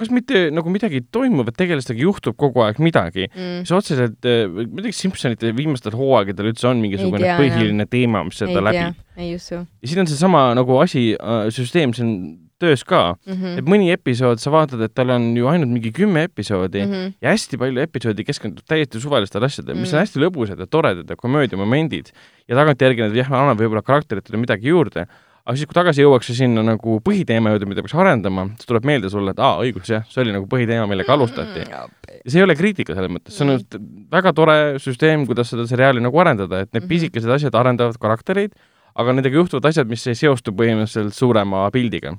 [0.00, 3.64] kas mitte nagu midagi ei toimu, vaid tegelikult juhtub kogu aeg midagi mm..
[3.68, 8.22] see otseselt, ma ei tea, kas Simsonite viimastel hooaegadel üldse on mingisugune tea, põhiline teema,
[8.26, 11.10] mis seda läbib., ei usu ja siin on seesama nagu asi,
[11.54, 12.14] süsteem siin
[12.60, 13.32] töös ka, mm.
[13.32, 13.58] -hmm.
[13.58, 16.94] et mõni episood sa vaatad, et tal on ju ainult mingi kümme episoodi mm mm
[16.94, 17.12] -hmm.
[17.22, 19.80] ja hästi palju episoodi keskendub täiesti suvalistele asjadele mm, -hmm.
[19.80, 20.04] mis on Mm.
[20.04, 22.06] hästi lõbusad ja toredad ja komöödiamomendid
[22.48, 25.06] ja tagantjärgi need jah, annavad võib-olla karakteritele midagi juurde,
[25.46, 29.10] aga siis, kui tagasi jõuakse sinna nagu põhiteema juurde, mida peaks arendama, siis tuleb meelde
[29.10, 31.60] sulle, et aa, õigus jah, see oli nagu põhiteema, millega alustati.
[31.70, 31.86] ja
[32.26, 33.78] see ei ole kriitika selles mõttes, see on Mm.
[33.80, 34.06] mm.
[34.12, 36.88] väga tore süsteem, kuidas seda seriaali nagu arendada, et need Mhm.
[36.88, 38.52] pisikesed asjad arendavad karaktereid,
[38.96, 42.18] aga nendega juhtuvad asjad, mis ei seostu põhimõtteliselt suurema pildiga.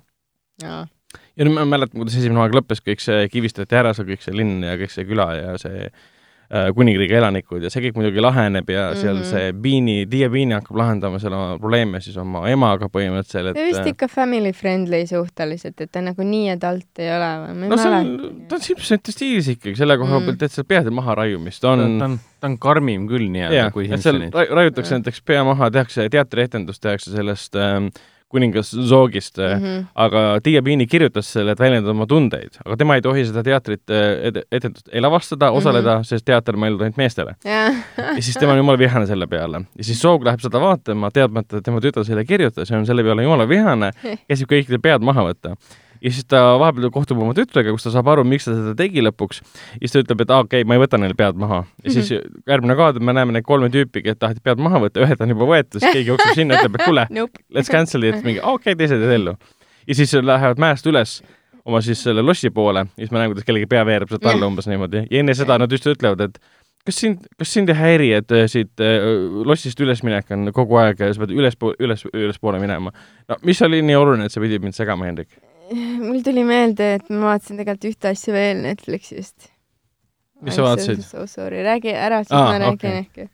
[0.67, 4.35] Ja nüüd ma mäletan, kuidas esimene hooaeg lõppes, kõik see kivistati ära, see kõik see
[4.37, 5.87] linn ja kõik see küla ja see
[6.51, 9.01] äh, kuningriigi elanikud ja see kõik muidugi laheneb ja mm -hmm.
[9.01, 9.23] seal Mhm.
[9.29, 13.79] see Beanie, Dia Beanie hakkab lahendama seal oma probleeme siis oma emaga põhimõtteliselt, see vist
[13.79, 17.69] et äh, ikka family friendly suhteliselt, et ta nagu nii ja talt ei ole või?
[17.69, 20.25] no see on, ta on Simpsonite stiilis ikkagi selle koha Mm.
[20.25, 23.71] pealt, et seal peade maharaiumist ta on on, ta on, ta on karmim küll nii-öelda
[23.71, 27.87] kui seal ra- raiutakse näiteks pea maha, tehakse teatrietendus, tehakse sellest ähm,
[28.31, 29.65] kuningas Zoogist mm, mm.
[29.65, 29.85] -hmm.
[29.95, 33.91] aga Tiia Piini kirjutas selle, et väljendada oma tundeid, aga tema ei tohi seda teatrit
[33.91, 36.09] äh, ed-, etendust ei lavastada, osaleda mm, -hmm.
[36.13, 37.35] sest teater on mõeldud ainult meestele.
[37.45, 39.63] jah, ja siis tema on jumala vihane selle peale.
[39.77, 43.03] ja siis Zoog läheb seda vaatama, teadmata, et tema tütar selle kirjutas ja on selle
[43.03, 43.91] peale jumala vihane,
[44.27, 45.55] käsib kõikidel pead maha võtta.
[46.01, 49.03] Ja siis ta vahepeal kohtub oma tütrega, kus ta saab aru, miks ta seda tegi
[49.05, 49.41] lõpuks.
[49.75, 51.63] ja siis ta ütleb, et aa, okei okay,, ma ei võta neil pead maha.
[51.85, 52.13] ja siis
[52.49, 55.49] järgmine kaader me näeme neid kolme tüüpi, kes taheti pead maha võtta, ühed on juba
[55.53, 57.43] võetud, siis keegi jookseb sinna, ütleb, et kuule, nope.
[57.55, 59.35] let's cancel it, mingi okei okay,, teised jäid ellu.
[59.87, 61.19] ja siis lähevad mäest üles
[61.65, 64.49] oma siis selle lossi poole ja siis me näeme, kuidas kellegi pea veereb sealt alla
[64.49, 66.41] umbes niimoodi ja enne seda nad just ütlevad, et
[66.85, 69.05] kas sind, kas sind ei häiri, et äh, siit äh,
[69.45, 72.93] lossist ülesminek on kogu aeg, sa pead üles, üles, ülespoole minema.
[73.29, 75.37] no mis oli nii oluline, et sa pidid mind segama, Hendrik?
[76.07, 79.51] mul tuli meelde, et ma vaatasin tegelikult ühte asja veel Netflixist.
[80.41, 81.03] Mis sa vaatasid?
[81.05, 83.05] So sorry, räägi ära, siis Aa, ma räägin okei.
[83.05, 83.29] äkki.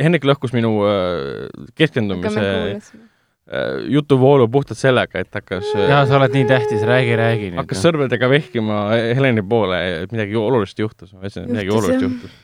[0.00, 6.32] Hendrik lõhkus minu äh, keskendumise äh, jutuvoolu puhtalt sellega, et hakkas äh, jaa, sa oled
[6.32, 7.60] nii tähtis, räägi, räägi nüüd.
[7.60, 8.78] hakkas sõrmedega vehkima
[9.18, 12.38] Heleni poole, et midagi olulist juhtus, ma ütlesin, et midagi olulist juhtus.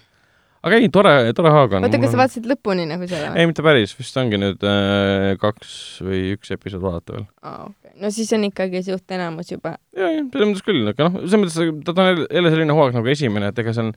[0.67, 1.87] Aga ei, tore, tore haag on.
[1.87, 3.41] oota, kas sa vaatasid lõpuni nagu seda või?
[3.43, 5.73] ei, mitte päris, vist ongi nüüd äh, kaks
[6.07, 7.27] või üks episood vaadata veel.
[7.47, 7.95] aa, okei.
[8.03, 9.77] no siis on ikkagi suht enamus juba.
[9.97, 13.13] ja, ja selles mõttes küll, aga noh, selles mõttes ta on jälle- selline hooaeg nagu
[13.15, 13.93] esimene, et ega see on,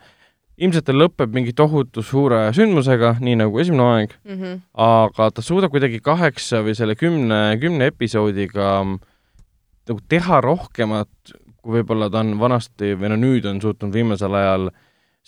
[0.59, 4.57] ilmselt ta lõpeb mingi tohutu suure sündmusega, nii nagu esimene hooaeg, Mm -hmm.
[4.85, 8.99] aga ta suudab kuidagi kaheksa või selle kümne, kümne episoodiga mm,
[9.89, 11.09] nagu teha rohkemat,
[11.63, 14.69] kui võib-olla ta on vanasti või no nüüd on suutnud viimasel ajal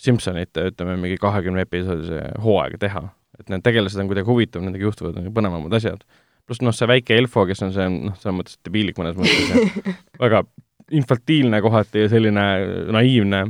[0.02, 3.08] Simsonite, ütleme, mingi kahekümne episoodise hooaega teha.
[3.40, 6.02] et need tegelased on kuidagi huvitav, nendega juhtuvad põnevamad asjad.
[6.46, 9.76] pluss noh, see väike Elfo, kes on see, noh, selles mõttes debiilik mõnes mõttes
[10.24, 10.42] väga
[10.92, 12.46] infantiilne kohati ja selline
[12.92, 13.44] naiivne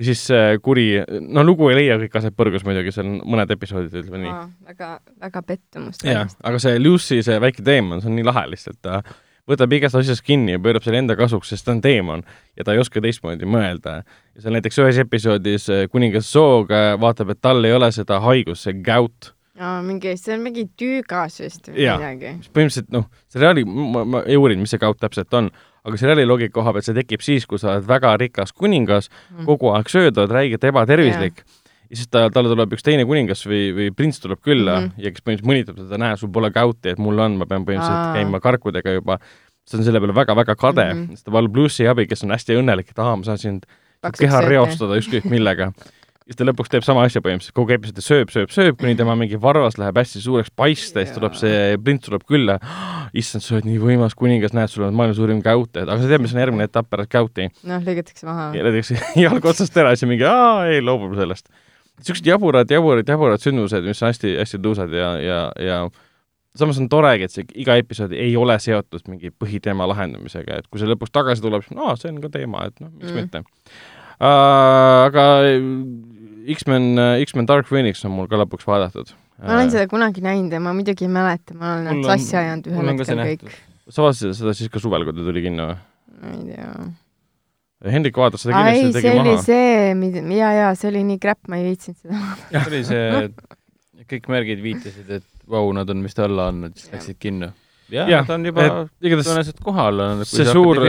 [0.00, 0.86] ja siis see kuri,
[1.28, 4.36] no lugu ei leia kõik aset põrgus muidugi, seal on mõned episoodid, ütleme nii.
[4.70, 4.92] väga,
[5.26, 6.04] väga pettumust.
[6.06, 9.02] jah, aga see Lucy, see väike teemant, see on nii lahe lihtsalt, ta
[9.48, 12.26] võtab igast asjast kinni ja pöörab selle enda kasuks, sest ta on teemant
[12.56, 14.02] ja ta ei oska teistmoodi mõelda.
[14.34, 18.76] ja seal näiteks ühes episoodis kuningas Soog vaatab, et tal ei ole seda haigust, see
[18.82, 19.32] gout.
[19.60, 22.36] aa, mingi, see on mingi tüügas vist või midagi.
[22.52, 25.50] põhimõtteliselt noh, seriaali, ma, ma ei uurinud, mis see gout täpselt on,
[25.84, 29.46] aga seriaali loogika koha pealt see tekib siis, kui sa oled väga rikas kuningas Mm.
[29.46, 31.44] kogu aeg sööd, oled räigelt ebatervislik
[31.90, 34.88] ja siis ta, talle tuleb üks teine kuningas või, või prints tuleb külla mm.
[34.88, 35.04] -hmm.
[35.04, 38.10] ja kes põhimõtteliselt mõnitab teda, näe, sul pole kauti, et mul on, ma pean põhimõtteliselt
[38.10, 38.18] Aa.
[38.18, 39.20] käima karkudega juba.
[39.70, 41.00] see on selle peale väga-väga kade mm.
[41.00, 41.16] -hmm.
[41.16, 43.66] sest ta palub Lucy abi, kes on hästi õnnelik, et aa, ma saan sind
[44.18, 45.72] keha reostada ükskõik millega.
[46.30, 49.16] siis ta lõpuks teeb sama asja põhimõtteliselt, kogu episood ta sööb, sööb, sööb, kuni tema
[49.18, 52.60] mingi varvas läheb hästi suureks paista ja siis tuleb see prints tuleb külla.
[53.12, 56.06] issand, sa oled nii võimas kuningas, näed, sul on maailma suurim käut, et aga sa
[56.06, 58.52] tead, mis on järgmine etapp pärast käuti noh, lõigatakse maha.
[58.54, 58.94] ja näiteks
[59.26, 61.50] jalg otsast ära, siis mingi aa, ei, loobume sellest.
[62.00, 65.80] Niisugused jaburad, jaburad, jaburad sündmused, mis on hästi-hästi tõusvad ja, ja, ja
[66.58, 70.82] samas on toregi, et see iga episood ei ole seotud mingi põhiteema lahendamisega, et kui
[70.82, 73.20] see lõpuks tagasi tuleb, siis aa, see on ka teema, et noh, miks Mm.
[73.20, 75.06] mitte uh,.
[75.06, 75.26] aga
[76.50, 79.12] X-men, X-men Dark Phoenix on mul ka lõpuks vaadatud.
[79.40, 82.66] ma olen seda kunagi näinud ja ma muidugi ei mäleta, ma olen nad sassi ajanud
[82.72, 83.60] ühel hetkel kõik.
[83.88, 85.78] sa vaatasid seda siis ka suvel, kui ta tuli kinno või?
[86.20, 86.74] ma ei tea.
[87.80, 89.42] Hendrik vaatas seda kindlasti ja see tegi oli maha.
[89.46, 92.20] see, mida, ja, ja see oli nii crap, ma ei viitsinud seda.
[92.50, 93.06] see oli see,
[94.10, 97.50] kõik märgid viitasid, et vau, nad on vist alla andnud, siis läksid kinno.
[97.90, 98.66] jah ja,, ta on juba
[99.00, 100.04] tõenäoliselt kohal.
[100.28, 100.82] see suur,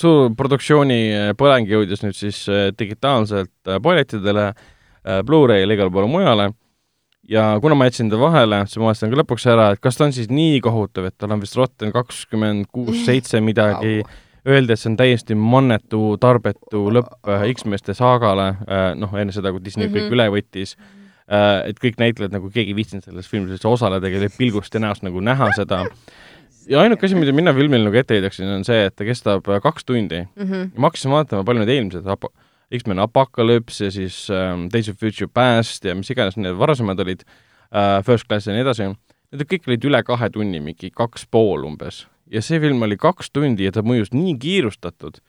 [0.00, 4.52] suur produktsiooni äh, põleng jõudis nüüd siis äh, digitaalselt äh, pilotidele,
[5.00, 6.50] Blu-ray'le igale poole mujale
[7.30, 10.06] ja kuna ma jätsin ta vahele, siis ma vaatasin ka lõpuks ära, et kas ta
[10.06, 14.00] on siis nii kohutav, et tal on vist Rotten kakskümmend kuus, seitse midagi,
[14.48, 18.54] öeldi, et see on täiesti mannetu, tarbetu lõpp äh, X-meeste saagale,
[18.96, 20.08] noh, enne seda, kui Disney mm -hmm.
[20.08, 20.76] kõik üle võttis,
[21.64, 25.04] et kõik näitlejad nagu keegi ei viitsinud selles filmis üldse osaleda, kellel pilgust ja näost
[25.06, 25.84] nagu näha seda
[26.70, 29.60] ja ainuke asi, mida mina filmile nagu ette heidaksin, on see, et ta kestab äh,
[29.62, 30.46] kaks tundi mm.
[30.46, 30.70] -hmm.
[30.76, 32.30] ma hakkasin vaatama, palju need eelmised ap-,
[32.78, 37.24] X-men Apocalypse ja siis ähm, Days of Future Past ja mis iganes need varasemad olid
[37.24, 38.90] äh,, First Class ja nii edasi,
[39.32, 42.06] need kõik olid üle kahe tunni, mingi kaks pool umbes.
[42.30, 45.20] Ja see film oli kaks tundi ja ta mõjus nii kiirustatud.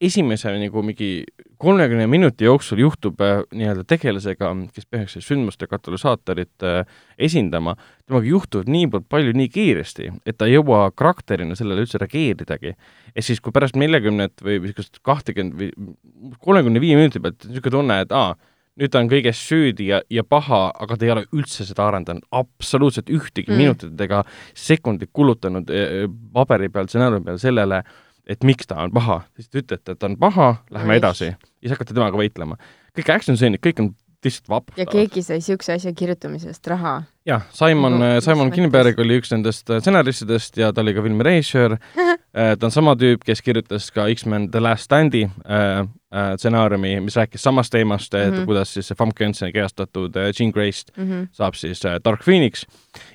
[0.00, 1.24] esimese nagu mingi
[1.60, 6.86] kolmekümne minuti jooksul juhtub äh, nii-öelda tegelasega, kes peaks siis sündmuste katalüsaatorit äh,
[7.18, 7.74] esindama,
[8.08, 12.76] temaga juhtub niivõrd palju nii kiiresti, et ta ei jõua karakterina sellele üldse reageeridagi.
[13.14, 18.00] ja siis, kui pärast neljakümnet või niisugust kahtekümmet või kolmekümne viie minuti pealt niisugune tunne,
[18.06, 18.32] et aa,
[18.78, 22.26] nüüd ta on kõiges süüdi ja, ja paha, aga ta ei ole üldse seda arendanud,
[22.30, 23.58] absoluutselt ühtegi mm.
[23.58, 24.22] minutit ega
[24.54, 27.82] sekundit kulutanud äh, paberi peal, stsenaariumi peal sellele,
[28.30, 31.32] et miks ta on paha, siis te ütlete, et ta on paha, lähme edasi.
[31.32, 32.60] ja siis hakkate temaga võitlema.
[32.96, 33.92] kõik action stseenid, kõik on
[34.24, 34.86] lihtsalt vaprustavad.
[34.86, 37.02] ja keegi sai niisuguse asja kirjutamisest raha.
[37.26, 41.26] jah, Simon no,, Simon Kinberg oli üks nendest äh, stsenaristidest ja ta oli ka filmi
[41.26, 46.32] režissöör äh, ta on sama tüüp, kes kirjutas ka X-men The Last Standi äh, Äh,
[46.34, 48.40] stsenaariumi, mis rääkis samast teemast mm, -hmm.
[48.40, 51.28] et kuidas siis see Famke Jenseni kehastatud äh, Jean Grey'st mm -hmm.
[51.32, 52.64] saab siis äh, Dark Phoenix.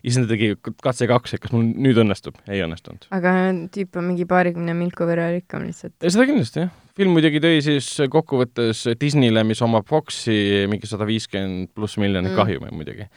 [0.04, 3.08] ja siis ta tegi katse kaks, et kas mul nüüd õnnestub, ei õnnestunud.
[3.12, 3.34] aga
[3.76, 5.94] tüüp on mingi paarikümne milku võrra rikkam lihtsalt.
[6.08, 6.70] seda kindlasti, jah.
[6.96, 12.40] Film muidugi tõi siis kokkuvõttes Disneyle, mis omab Foxi mingi sada viiskümmend pluss miljonit mm.
[12.40, 13.10] kahjumi muidugi.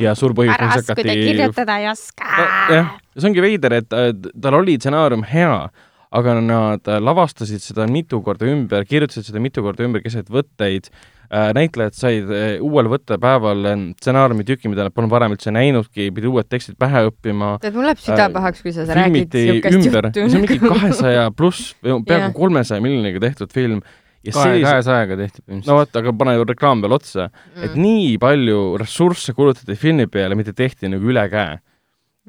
[0.00, 2.30] ja suur põhjus, miks hakati kirjutada ei oska.
[2.72, 5.54] jah, see ongi veider, et tal oli stsenaarium hea
[6.10, 11.52] aga nad lavastasid seda mitu korda ümber, kirjutasid seda mitu korda ümber keset võtteid äh,,
[11.54, 16.28] näitlejad said äh, uuel võttepäeval äh, stsenaariumi tüki, mida nad polnud varem üldse näinudki, pidid
[16.32, 17.54] uued tekstid pähe õppima.
[17.62, 20.12] tead, mul läheb süda pahaks, kui sa räägid niisugust juttu.
[20.18, 23.82] see on mingi kahesaja pluss, peaaegu kolmesaja miljoniga tehtud film
[24.26, 25.70] ja kahe, kahesajaga tehti põhimõtteliselt.
[25.70, 30.10] no vot, aga pane ju reklaam peale otsa mm., et nii palju ressursse kulutati filmi
[30.10, 31.60] peale, mitte tehti nagu ülekäe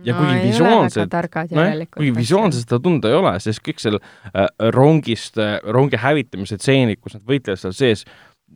[0.05, 1.15] ja kuigi no, visuaalselt,
[1.51, 6.57] nojah, kuigi visuaalselt seda tunda ei ole, sest kõik seal äh, rongist äh,, rongi hävitamise
[6.61, 8.05] tseenid, kus nad võitlevad seal sees,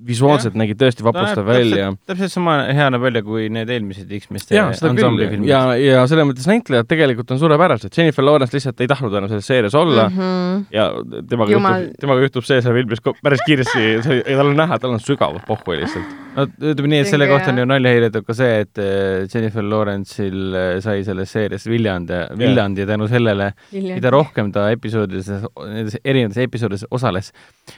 [0.06, 1.88] visuaalselt nägi tõesti vapustav no, välja.
[2.08, 5.50] täpselt sama hea näeb välja kui need eelmised X-meeste ansambli filmid.
[5.50, 9.48] ja, ja selles mõttes näitlejad tegelikult on suurepärased, Jennifer Lawrence lihtsalt ei tahtnud enam selles
[9.50, 10.10] seerias olla.
[10.10, 10.66] Mm -hmm.
[10.76, 10.90] ja
[11.30, 11.80] temaga Jumal...
[11.82, 15.78] juhtub, temaga juhtub see seal filmis päris kiiresti, tal on näha, tal on sügav pohhu
[15.80, 16.16] lihtsalt.
[16.36, 19.64] no ütleme nii, et selle kohta on ju nalja heidetud ka see, et äh, Jennifer
[19.64, 25.32] Lawrence'il äh, sai selles seerias Viljand ja, Viljand ja tänu sellele, mida rohkem ta episoodides,
[25.72, 27.32] nendes erinevates episoodides osales,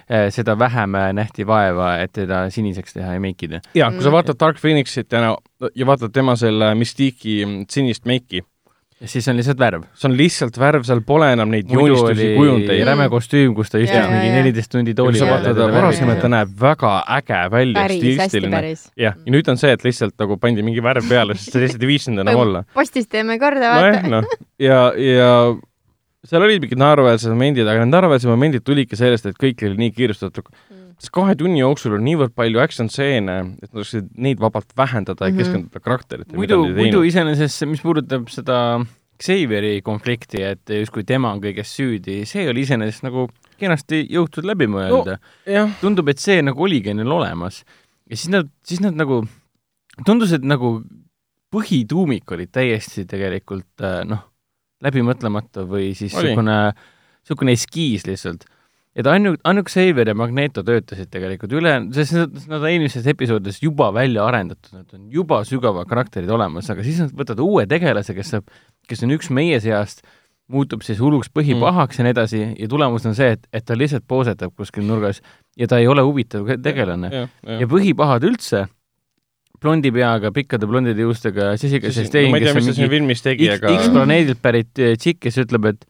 [0.10, 3.62] äh, seda vähem nähti vaeva, et teda siniseks teha ja meikida.
[3.78, 5.34] jaa, kui sa vaatad Dark Phoenixit ja,
[5.76, 8.43] ja vaatad tema selle Mystique'i sinist meiki,
[9.02, 9.84] ja siis on lihtsalt värv.
[9.93, 12.82] see on lihtsalt värv, seal pole enam neid joonistusi, kujundeid.
[12.88, 15.28] räme kostüüm, kus ta istus mingi neliteist tundi tooli peal.
[15.28, 18.62] sa vaatad varasemalt, ta näeb väga äge välja, stiilistiline.
[19.06, 21.86] jah, ja nüüd on see, et lihtsalt nagu pandi mingi värv peale, sest sa lihtsalt
[21.86, 22.63] ei viitsinud enam olla.
[22.78, 23.89] postis teeme korda, vaata.
[23.91, 25.32] nojah, noh, ja, ja
[26.28, 29.93] seal olid mingid naeruväärsed momendid, aga need naeruväärsed momendid tulidki sellest, et kõik oli nii
[29.93, 30.66] kiirustatud mm
[30.98, 35.28] sest kahe tunni jooksul on niivõrd palju action stseene, et nad saaksid neid vabalt vähendada
[35.28, 35.44] ja mm -hmm.
[35.44, 36.38] keskenduda karakteritele.
[36.38, 38.86] muidu, muidu iseenesest, mis puudutab seda
[39.18, 44.68] Xavieri konflikti, et justkui tema on kõiges süüdi, see oli iseenesest nagu kenasti jõutud läbi
[44.70, 45.70] mõelda no,.
[45.82, 47.64] tundub, et see nagu oligi neil olemas.
[48.10, 49.24] ja siis nad, siis nad nagu,
[50.06, 50.84] tundus, et nagu
[51.54, 54.22] põhituumik oli täiesti tegelikult äh, noh,
[54.86, 56.74] läbimõtlemata või siis niisugune,
[57.24, 58.46] niisugune eskiis lihtsalt
[58.98, 63.60] et ainult, ainult Xavier ja Magneto töötasid tegelikult üle, sest nad, nad on eelmises episoodides
[63.62, 68.16] juba välja arendatud, nad on juba sügavad karakterid olemas, aga siis nad võtavad uue tegelase,
[68.18, 68.48] kes saab,
[68.90, 70.02] kes on üks meie seast,
[70.52, 72.00] muutub siis hulluks põhipahaks mm.
[72.00, 75.20] ja nii edasi ja tulemus on see, et, et ta lihtsalt poosetab kuskil nurgas
[75.60, 77.12] ja ta ei ole huvitav tegelane.
[77.12, 77.60] ja, ja.
[77.62, 78.64] ja põhipahad üldse,
[79.62, 82.88] blondi peaga, pikkade blondide juustega, Jessica Chastain, kes on mingi
[83.20, 83.76] X, aga...
[83.76, 85.86] X planeedilt pärit tšikk, kes ütleb, et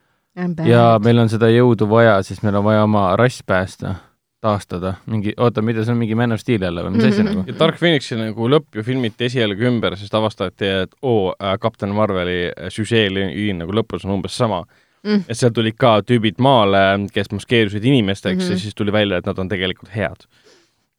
[0.68, 3.96] ja meil on seda jõudu vaja, siis meil on vaja oma rass päästa,
[4.44, 7.46] taastada, mingi, oota, mida see on, mingi Man of Steel jälle või mis asi nagu?
[7.60, 12.44] Dark Phoenixi nagu lõpp ju filmiti esialgu ümber, sest avastati, et oo äh,, Kapten Marveli
[12.52, 14.62] äh, süžeeliin nagu lõpus on umbes sama
[15.04, 15.26] mm..
[15.26, 18.60] et seal tulid ka tüübid maale, kes maskeerusid inimesteks mm -hmm.
[18.60, 20.28] ja siis tuli välja, et nad on tegelikult head.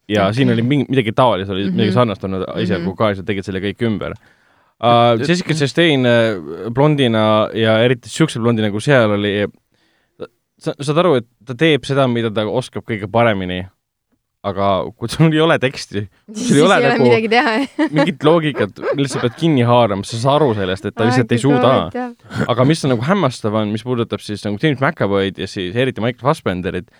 [0.09, 0.35] ja okay.
[0.35, 1.77] siin oli mingi, midagi taolist, oli mm -hmm.
[1.77, 2.97] midagi sarnast olnud esialgu mm -hmm.
[2.97, 4.15] ka ja sa tegid selle kõik ümber
[4.83, 5.17] uh,.
[5.23, 9.35] Jessica Chastain äh, blondina ja eriti siukse blondi nagu seal oli,
[10.59, 13.65] sa saad aru, et ta teeb seda, mida ta oskab kõige paremini,
[14.49, 16.05] aga kui sul ei ole teksti,
[16.37, 17.09] siis ei ole nagu
[17.95, 21.43] mingit loogikat, millest sa pead kinni haarama, sa saad aru sellest, et ta lihtsalt ei
[21.43, 21.75] suuda.
[22.47, 26.05] aga mis on nagu hämmastav on, mis puudutab siis nagu James McAvoy'd ja siis eriti
[26.05, 26.91] Michael Fassbenderit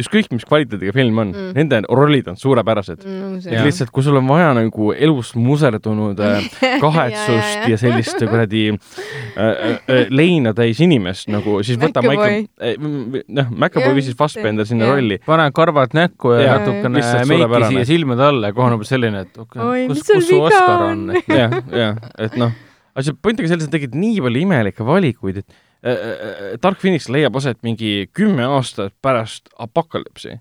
[0.00, 3.36] ükskõik, mis kvaliteediga film on mm., nende rollid on suurepärased mm,.
[3.46, 6.48] et lihtsalt, kui sul on vaja nagu elust muserdunud äh,
[6.82, 7.72] kahetsust ja, ja, ja.
[7.74, 8.78] ja sellist kuradi äh,
[9.38, 14.88] äh, leina täis inimest nagu, siis võta Michael, äh, noh, McAvoy või siis Fassbender sinna
[14.88, 14.96] ja.
[14.96, 15.20] rolli.
[15.26, 19.26] pane karvad näkku ja, ja natukene meiki siia silmade alla ja kohe on umbes selline,
[19.28, 21.06] et okei okay,, kus, kus su Oscar on?
[21.30, 22.56] jah, jah, et noh,
[22.94, 25.58] aga see point on ka selles, et tegid nii palju imelikke valikuid, et Äh, äh,
[25.58, 30.38] äh, Dark Phoenix leiab aset mingi kümme aastat pärast apokalüpsi.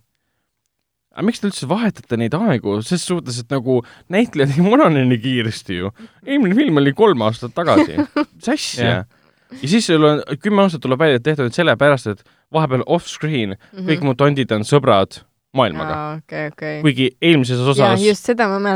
[1.13, 3.81] aga miks te üldse vahetate neid aegu, ses suhtes, et nagu
[4.13, 5.91] näitlejad ei vanane nii kiiresti ju.
[6.25, 7.99] eelmine film oli kolm aastat tagasi.
[8.37, 9.05] mis asja yeah.?
[9.61, 13.59] ja siis sul on, kümme aastat tuleb välja, et tehtud sellepärast, et vahepeal off-screen mm
[13.59, 13.89] -hmm.
[13.89, 15.21] kõik mutandid on sõbrad
[15.57, 16.47] maailmaga okay,.
[16.51, 16.79] Okay.
[16.81, 18.01] kuigi eelmises osas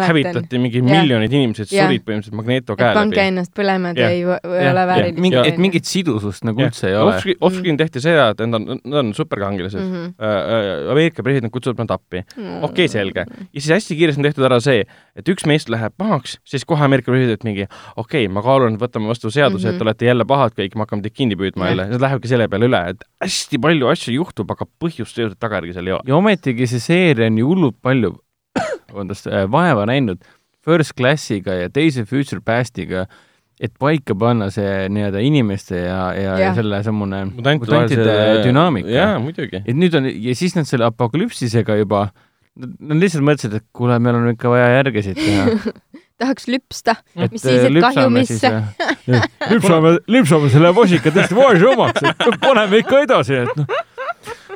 [0.08, 3.00] hävitati mingi miljonid inimesed, surid põhimõtteliselt Magneto käe läbi.
[3.00, 5.44] pange ennast põlema, te ei ole vääriline.
[5.50, 6.70] et mingit sidusust nagu ja.
[6.70, 7.16] üldse ei ole.
[7.42, 9.94] Off-screen tehti seda, et nad on, nad on superkangelased mm.
[9.94, 10.14] -hmm.
[10.18, 12.64] Uh, Ameerika president kutsub nad appi mm..
[12.64, 13.26] okei okay,, selge.
[13.26, 14.86] ja siis hästi kiiresti on tehtud ära see,
[15.18, 19.10] et üks meest läheb pahaks, siis kohe Ameerika president mingi okei okay,, ma kaalun, võtame
[19.10, 19.74] vastu seaduse mm, -hmm.
[19.74, 21.88] et te olete jälle pahad kõik, me hakkame teid kinni püüdma jälle.
[21.94, 25.98] Nad lähevadki selle peale üle, et hästi palju asju juhtub, aga põhjust, tagajärgi seal ei
[25.98, 26.08] ole.
[26.08, 28.14] ja ometigi ikkagi see seeria on ju hullult palju
[28.92, 30.24] vabandust, äh, vaeva näinud
[30.66, 33.06] First Classiga ja teise Future Pastiga,
[33.60, 38.90] et paika panna see nii-öelda inimeste ja, ja, ja selle sammune mutantide dünaamika.
[38.92, 39.64] jaa, muidugi.
[39.64, 42.10] et nüüd on, ja siis nad selle apokalüpsisega juba,
[42.58, 45.48] nad lihtsalt mõtlesid, et kuule, meil on ikka vaja järgesid teha
[46.22, 48.52] tahaks lüpsta, mis siis, et kahjumisse.
[49.54, 53.86] lüpsame, lüpsame selle vasika tõesti vaese omaks, et paneme ikka edasi, et noh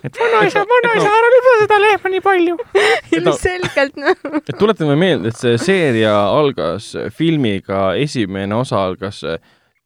[0.03, 2.57] et vanaisa, vanaisa, ära lüpsa seda lehma nii palju.
[3.17, 4.25] ilmselgelt noh.
[4.41, 9.23] et tuletame meelde, et see seeria algas filmiga, esimene osa algas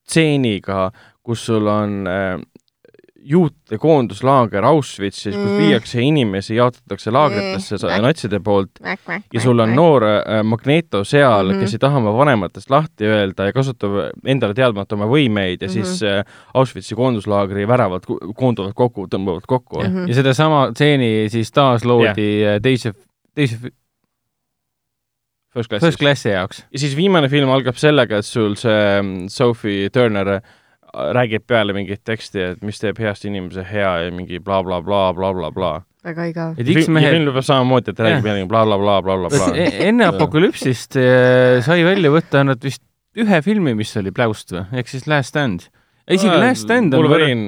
[0.05, 0.89] stseeniga,
[1.25, 2.37] kus sul on äh,
[3.25, 5.57] juute koonduslaager Auschwitzis, kus mm.
[5.57, 8.03] viiakse inimesi, jaotatakse laagritesse mm.
[8.05, 8.81] natside poolt
[9.33, 11.63] ja sul on noor äh, Magneto seal mm, -hmm.
[11.63, 15.73] kes ei taha oma vanematest lahti öelda ja kasutab endale teadmata oma võimeid ja mm
[15.73, 15.85] -hmm.
[15.85, 19.87] siis äh, Auschwitzi koonduslaagri väravad koonduvad kokku, tõmbavad kokku mm.
[19.87, 20.07] -hmm.
[20.07, 22.61] ja sedasama stseeni siis taasloodi yeah.
[22.61, 22.93] teise,
[23.35, 23.57] teise
[25.55, 25.85] First Classi.
[25.85, 26.65] First Classi jaoks.
[26.71, 30.41] ja siis viimane film algab sellega, et sul see mm, Sophie Turner
[31.15, 35.73] räägib peale mingit teksti, et mis teeb heast inimese hea ja mingi blablabla, blablabla.
[36.05, 36.59] väga igav.
[36.61, 39.51] et X-mehed film peab samamoodi, et räägib jälle blablabla, blablabla.
[39.89, 42.83] Enne apokalüpsist eh, sai välja võtta ainult vist
[43.15, 45.69] ühe filmi, mis oli pläust või, ehk siis Last Stand.
[46.07, 47.47] isegi Last Stand on Wolverine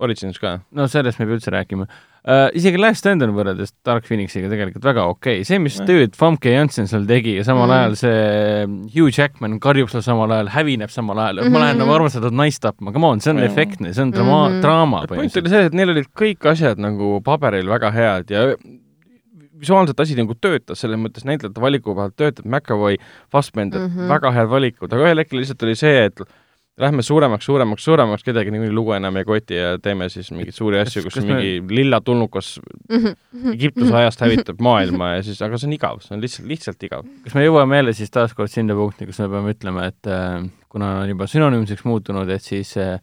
[0.00, 0.60] Origins ka.
[0.72, 1.88] no sellest me ei pea üldse rääkima
[2.24, 2.48] uh,.
[2.56, 6.52] isegi Last Stand on võrreldes Dark Phoenixiga tegelikult väga okei okay., see, mis tööd Famke
[6.54, 7.76] Janssen seal tegi ja samal mm.
[7.78, 11.56] ajal see Hugh Jackman karjub seal samal ajal, hävineb samal ajal mm, -hmm.
[11.56, 13.48] ma lähen nagu armastatud naist tapma, come on, see on mm.
[13.48, 14.62] efektne, see on draama mm, -hmm.
[14.66, 15.06] draama.
[15.08, 18.46] point oli see, et neil olid kõik asjad nagu paberil väga head ja
[19.60, 22.96] visuaalselt asi nagu töötas, selles mõttes näitlejate valiku pealt töötab McAvoy,
[23.32, 24.12] Fassbender mm, -hmm.
[24.14, 26.22] väga head valikud, aga ühel hetkel lihtsalt oli see, et
[26.80, 30.80] lähme suuremaks, suuremaks, suuremaks, kedagi niikuinii lugu enam ei koti ja teeme siis mingeid suuri
[30.80, 31.76] asju, kus mingi me...
[31.76, 32.54] lilla tulnukas
[32.88, 33.98] mhm, mhm, Egiptuse mhm.
[34.02, 37.06] ajast hävitab maailma ja siis, aga see on igav, see on lihtsalt, lihtsalt igav.
[37.26, 40.92] kas me jõuame jälle siis taaskord sinna punkti, kus me peame ütlema, et äh, kuna
[41.04, 42.96] on juba sünonüümseks muutunud, et siis äh,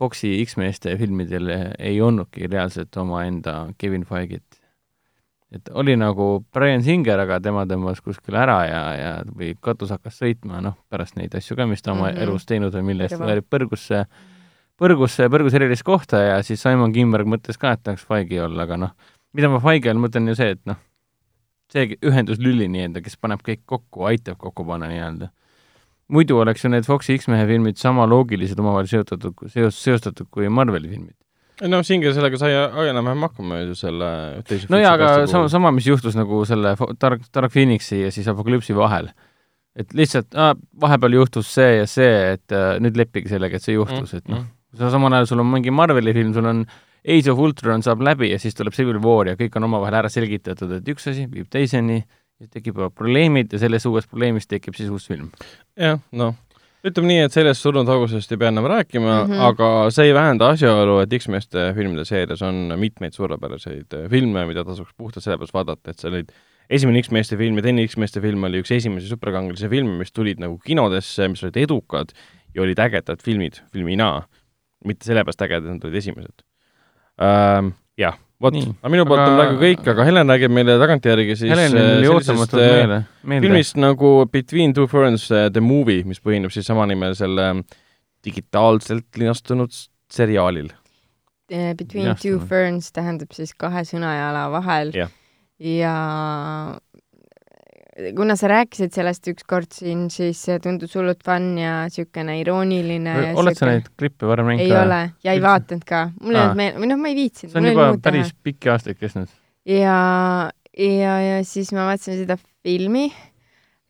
[0.00, 4.49] Foxi X-meeste filmidel ei olnudki reaalselt omaenda Kevin Feige'it
[5.54, 10.20] et oli nagu Brian Singer, aga tema tõmbas kuskile ära ja, ja või katus hakkas
[10.22, 12.22] sõitma, noh, pärast neid asju ka, mis ta oma mm -hmm.
[12.26, 14.04] elus teinud või mille eest väärib põrgusse,
[14.78, 18.76] põrgusse, põrgus erilist kohta ja siis Simon Kimberg mõtles ka, et tahaks Feige olla, aga
[18.76, 18.94] noh,
[19.32, 20.78] mida ma Feige all mõtlen ju see, et noh,
[21.72, 25.30] see ühenduslüli nii-öelda, kes paneb kõik kokku, aitab kokku panna nii-öelda.
[26.08, 30.88] muidu oleks ju need Foxi X-mehe filmid sama loogilised omavahel seotatud, seos, seostatud kui Marveli
[30.88, 31.14] filmid
[31.68, 32.52] no Singer sellega sai
[32.90, 34.10] enam-vähem hakkama ju selle
[34.48, 38.28] teise no jaa, aga sama, sama, mis juhtus nagu selle Dark, Dark Phoenixi ja siis
[38.30, 39.10] Apokalüpsi vahel.
[39.76, 43.76] et lihtsalt ah, vahepeal juhtus see ja see, et uh, nüüd leppige sellega, et see
[43.76, 44.46] juhtus mm, et noh,
[44.76, 44.92] mm.
[44.96, 46.64] samal ajal sul on mingi Marveli film, sul on
[47.00, 50.12] Age of Ultron saab läbi ja siis tuleb Civil War ja kõik on omavahel ära
[50.12, 52.02] selgitatud, et üks asi viib teiseni,
[52.52, 55.30] tekivad probleemid ja sellest uuest probleemist tekib siis uus film.
[55.76, 56.36] jah, noh
[56.86, 59.42] ütleme nii, et sellest surnud augusest ei pea enam rääkima mm, -hmm.
[59.50, 64.64] aga see ei vähenda asjaolu, et X-meeste filmide seerias on mitmeid suurepäraseid äh, filme, mida
[64.64, 66.32] tasuks puhtalt sellepärast vaadata, et seal olid
[66.70, 70.58] esimene X-meeste film ja teine X-meeste film oli üks esimesi superkangelase filme, mis tulid nagu
[70.64, 72.14] kinodesse, mis olid edukad
[72.54, 74.26] ja olid ägedad filmid, filmina.
[74.84, 76.44] mitte sellepärast ägedad, nad olid esimesed
[77.20, 77.74] ähm,.
[77.98, 81.80] jah, vot, aga minu poolt on praegu kõik, aga Helen räägib meile tagantjärgi siis Helenil
[81.98, 83.46] oli ootamatult meele, meelde.
[83.46, 87.62] filmist nagu Between Two Ferns The Movie, mis põhineb siis samanimelisel
[88.24, 89.72] digitaalselt linastunud
[90.12, 90.70] seriaalil.
[91.50, 92.14] Between.
[92.20, 95.08] Two Ferns tähendab siis kahe sõnajala vahel ja,
[95.58, 95.94] ja
[98.16, 103.16] kuna sa rääkisid sellest ükskord siin, siis tundus hullult fun ja niisugune irooniline.
[103.40, 104.68] oled sa neid klippe varem näinud ka?
[104.68, 106.04] ei ole ja ei vaadanud ka.
[106.20, 107.54] mul ei olnud meel-, või noh, ma ei viitsinud.
[107.54, 108.44] see on juba päris teha.
[108.48, 109.34] pikki aastaid kestnud.
[109.68, 109.98] ja,
[110.76, 113.08] ja, ja siis ma vaatasin seda filmi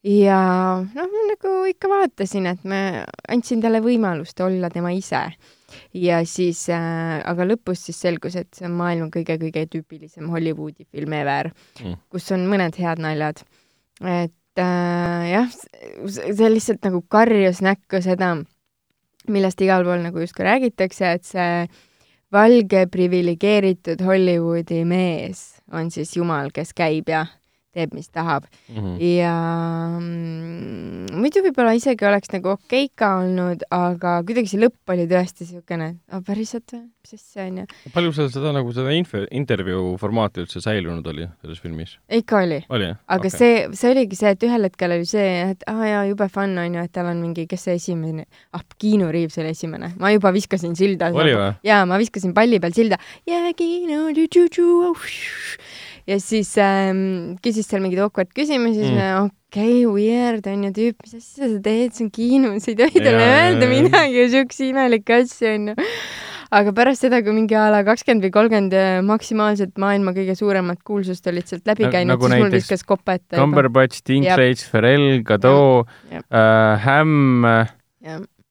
[0.06, 0.40] ja
[0.80, 2.80] noh, nagu ikka vaatasin, et ma
[3.28, 5.22] andsin talle võimalust olla tema ise.
[5.94, 11.12] ja siis äh,, aga lõpus siis selgus, et see on maailma kõige-kõige tüüpilisem Hollywoodi film
[11.14, 13.44] ever mm., kus on mõned head naljad
[14.00, 15.48] et äh, jah,
[16.08, 18.34] see lihtsalt nagu karjus näkku seda,
[19.30, 21.52] millest igal pool nagu justkui räägitakse, et see
[22.32, 27.26] valge priviligeeritud Hollywoodi mees on siis jumal, kes käib ja
[27.74, 28.76] teeb, mis tahab mm.
[28.76, 28.94] -hmm.
[29.16, 29.34] ja
[31.20, 35.90] muidu võib-olla isegi oleks nagu okeika olnud, aga kuidagi see lõpp oli tõesti niisugune,
[36.26, 37.66] päriselt või, mis asja onju.
[37.94, 41.96] palju seal seda nagu seda info, intervjuu formaati üldse säilunud oli selles filmis?
[42.20, 42.60] ikka oli.
[42.68, 43.36] oli aga okay.
[43.36, 46.86] see, see oligi see, et ühel hetkel oli see, et aa jaa, jube fun onju,
[46.88, 50.74] et tal on mingi, kes see esimene, ah, Keanu Reaves oli esimene, ma juba viskasin
[50.78, 51.12] silda.
[51.14, 51.30] või?
[51.66, 52.98] jaa, ma viskasin palli peal silda.
[53.28, 54.10] yeah, Keanu,
[56.10, 59.30] ja siis ähm, küsis seal mingeid awkward küsimusi, siis mm.
[59.50, 62.80] okei okay,, weird on ju tüüp, mis asja sa teed, see on Kiinu, sa ei
[62.80, 65.78] tohi talle öelda ja, midagi ja siukse imelikke asju onju
[66.50, 70.80] aga pärast seda, kui mingi a la kakskümmend või kolmkümmend äh, maksimaalselt maailma kõige suuremat
[70.86, 73.38] kuulsust olid sealt läbi käinud nagu, siis mul viskas kopa ette.
[73.38, 77.46] Cumberbatch, Dinklage, Pharrell, Godot, äh, Hämm,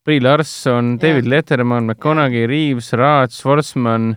[0.08, 4.14] Brie Larson, David Letterman, McConaughey, Reaves, Raat, Schwarzman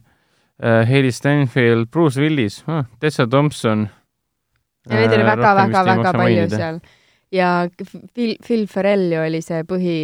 [0.63, 3.89] Hailey Steinfeld, Bruce Willis ah,, Tessa Thompson.
[4.87, 6.61] ja neid oli väga-väga-väga palju mainida.
[6.61, 6.79] seal.
[7.35, 7.51] ja
[8.15, 9.99] Phil, Phil Farrell ju oli see põhi,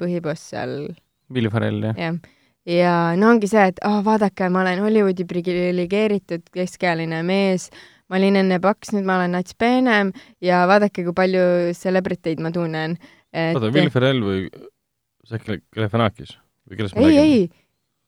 [0.00, 0.74] põhiboss seal.
[1.28, 1.98] Will Farrell, jah.
[1.98, 2.18] jah
[2.68, 7.68] ja no ongi see, et oh, vaadake, ma olen Hollywoodi priviligeeritud keskealine mees,
[8.08, 10.12] ma olin enne paks, nüüd ma olen nats peenem
[10.44, 11.46] ja vaadake, kui palju
[11.78, 13.54] celebriteid ma tunnen et....
[13.54, 14.44] oota, Will Ferrell või
[15.28, 16.36] Zach Galifianakis
[16.68, 17.24] või kellest me ei, räägime?
[17.24, 17.66] ei,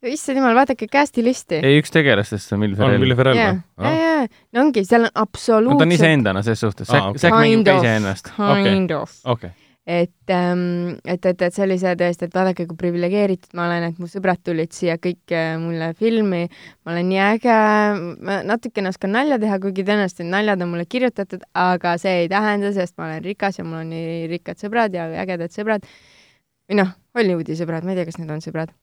[0.09, 1.61] issand jumal, vaadake cast'i listi.
[1.61, 3.01] ei, üks tegelastest on Will Ferrell.
[3.01, 3.62] on Will Ferrell või?
[3.84, 7.66] jaa, jaa, no ongi, seal on absoluutselt no ta on iseendana ses suhtes, Zack mängib
[7.68, 8.32] ka iseennast.
[8.64, 9.18] Kind of.
[9.24, 9.53] okei
[9.90, 13.88] et ähm,, et, et, et see oli see tõesti, et vaadake, kui priviligeeritud ma olen,
[13.88, 16.44] et mu sõbrad tulid siia kõik äh, mulle filmi,
[16.84, 17.57] ma olen nii äge,
[18.28, 22.30] ma natukene oskan nalja teha, kuigi tõenäoliselt need naljad on mulle kirjutatud, aga see ei
[22.30, 25.88] tähenda, sest ma olen rikas ja mul on nii rikkad sõbrad ja ägedad sõbrad.
[26.70, 28.76] või noh, Hollywoodi sõbrad, ma ei tea, kas need on sõbrad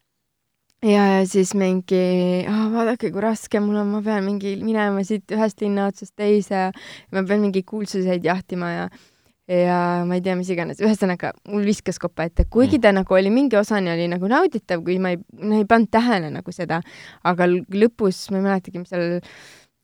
[0.86, 2.02] ja, ja siis mingi
[2.48, 6.68] oh,, vaadake, kui raske mul on, ma pean mingi minema siit ühest linna otsast teise
[6.68, 6.72] ja
[7.16, 8.90] ma pean mingi kuulsuseid jahtima ja
[9.48, 12.84] ja ma ei tea, mis iganes, ühesõnaga mul viskas kopa ette, kuigi mm.
[12.84, 15.22] ta nagu oli mingi osani oli nagu nauditav, kui ma ei,
[15.62, 16.82] ei pannud tähele nagu seda,
[17.24, 19.22] aga lõpus ma ei mäletagi, mis seal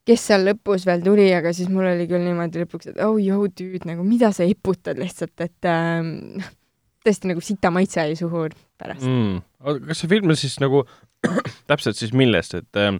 [0.03, 3.47] kes seal lõpus veel tuli, aga siis mul oli küll niimoodi lõpuks, et oh joo
[3.47, 6.51] tüüd, nagu mida sa eputad lihtsalt, et äh,
[7.05, 8.47] tõesti nagu sita maitse jäi suhu
[8.79, 9.41] pärast mm..
[9.89, 10.85] kas see film on siis nagu
[11.71, 12.95] täpselt siis millest, et äh,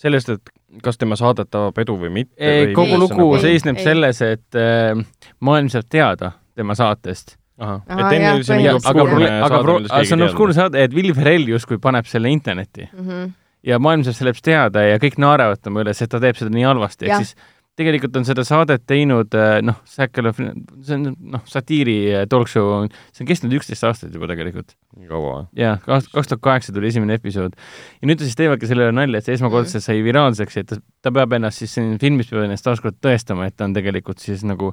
[0.00, 2.52] sellest, et kas tema saadet tabab edu või mitte?
[2.76, 3.40] kogu lugu nagu...
[3.42, 3.88] seisneb ei.
[3.90, 5.02] selles, et äh,
[5.40, 10.10] maailm saab teada tema saatest ahah, et enne oli see mingi obskuurne saade, millest keegi
[10.10, 13.08] see on obskuurne saade, et Will Ferrell justkui paneb selle internetti mm.
[13.08, 13.34] -hmm.
[13.72, 16.66] ja maailm saab sellest teada ja kõik naeravad tema üles, et ta teeb seda nii
[16.68, 17.36] halvasti, ehk siis
[17.76, 22.86] tegelikult on seda saadet teinud äh, noh, Efron, see on noh, satiiri äh, talk show,
[23.12, 24.76] see on kestnud üksteist aastat juba tegelikult.
[24.96, 25.46] nii kaua?
[25.58, 27.56] jaa, kaks, kaks tuhat kaheksa tuli esimene episood.
[28.00, 31.14] ja nüüd ta siis teevadki selle nalja, et see esmakordselt sai viraalseks, et ta, ta
[31.14, 34.72] peab ennast siis siin filmis peab ennast taaskord tõestama, et ta on tegelikult siis nagu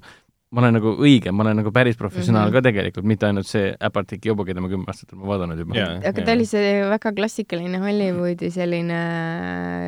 [0.54, 2.62] ma olen nagu õige, ma olen nagu päris professionaal mm -hmm.
[2.62, 5.95] ka tegelikult, mitte ainult see äpartlik jobu, keda ma kümme aastat olen vaadanud juba yeah,.
[5.97, 6.26] aga yeah.
[6.26, 8.99] ta oli see väga klassikaline Hollywoodi selline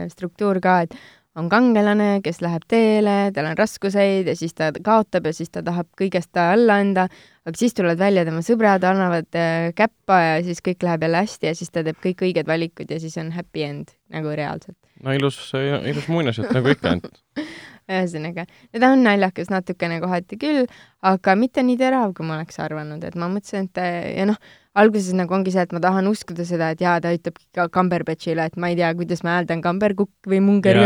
[0.09, 0.97] struktuur ka, et
[1.39, 5.63] on kangelane, kes läheb teele, tal on raskuseid ja siis ta kaotab ja siis ta
[5.65, 7.07] tahab kõigest alla anda,
[7.45, 11.51] aga siis tulevad välja tema sõbrad, annavad äh, käppa ja siis kõik läheb jälle hästi
[11.51, 14.79] ja siis ta teeb kõik õiged valikud ja siis on happy end nagu reaalselt.
[15.03, 17.23] no ilus, ilus muinasjutt nagu ikka ainult
[17.91, 20.69] ühesõnaga, ta on naljakas natukene kohati küll,
[21.05, 23.83] aga mitte nii terav, kui ma oleks arvanud, et ma mõtlesin, et
[24.15, 24.39] ja noh,
[24.79, 28.47] alguses nagu ongi see, et ma tahan uskuda seda, et jaa, ta ütleb ka Cumberbatchile,
[28.49, 30.79] et ma ei tea, kuidas ma hääldan Cumberkukk või Munger,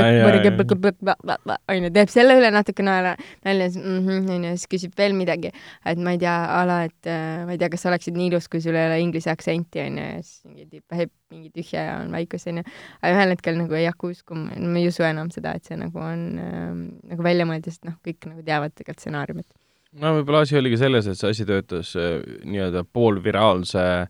[1.74, 3.16] onju, teeb selle üle natuke naera,
[3.48, 5.54] nalja, mhm, onju, siis küsib veel midagi,
[5.90, 8.30] et ma ei tea, a la, et äh, ma ei tea, kas sa oleksid nii
[8.34, 11.86] ilus, kui sul ei ole inglise aktsenti, onju, ja siis mingi tüüp vähib mingi tühja
[11.86, 12.66] ja on vaikus, onju.
[13.02, 16.02] aga ühel hetkel nagu ei hakka uskuma, ma ei usu enam seda, et see nagu
[16.02, 16.70] on äh,
[17.14, 19.50] nagu välja mõeldud, sest noh, kõik nagu teavad tegelikult stsenaariumit
[19.98, 24.10] no võib-olla asi oligi selles, et see asi töötas äh, nii-öelda poolviraalse äh,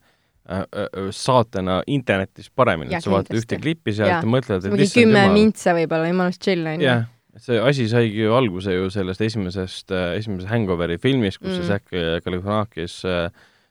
[0.64, 4.90] äh, saatena internetis paremini, et sa vaatad ühte klippi sealt ja, ja mõtled, et mingi
[4.92, 5.38] kümme jumal...
[5.38, 6.98] mintsa võib-olla, jumalast chill on ju.
[7.40, 11.62] see asi saigi ju alguse ju sellest esimesest äh,, esimesest Hangoveri filmist, kus mm.
[11.62, 13.30] see Zack Galifianakis äh,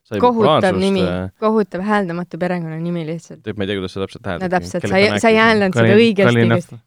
[0.09, 1.03] sai kohutav nimi,
[1.43, 3.45] kohutav hääldamatu perekonnanimi lihtsalt.
[3.53, 4.47] ma ei tea, kuidas sa täpselt hääldad.
[4.47, 6.79] no täpselt, sa ei, sa ei hääldanud seda õigesti.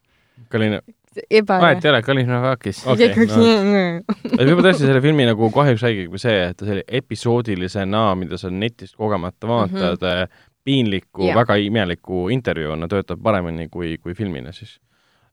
[0.51, 0.81] Kalina,
[1.29, 1.59] eba.
[1.61, 3.09] vahet ei ole, Kalinovakis okay,.
[3.11, 4.35] No.
[4.37, 8.95] võib-olla tõesti selle filmi nagu kahjuks haigegi see, et ta selle episoodilisena, mida sa netist
[8.99, 10.45] kogemata vaatad mm, -hmm.
[10.63, 14.79] piinliku yeah., väga imeliku intervjuuna töötab paremini kui, kui filmina siis.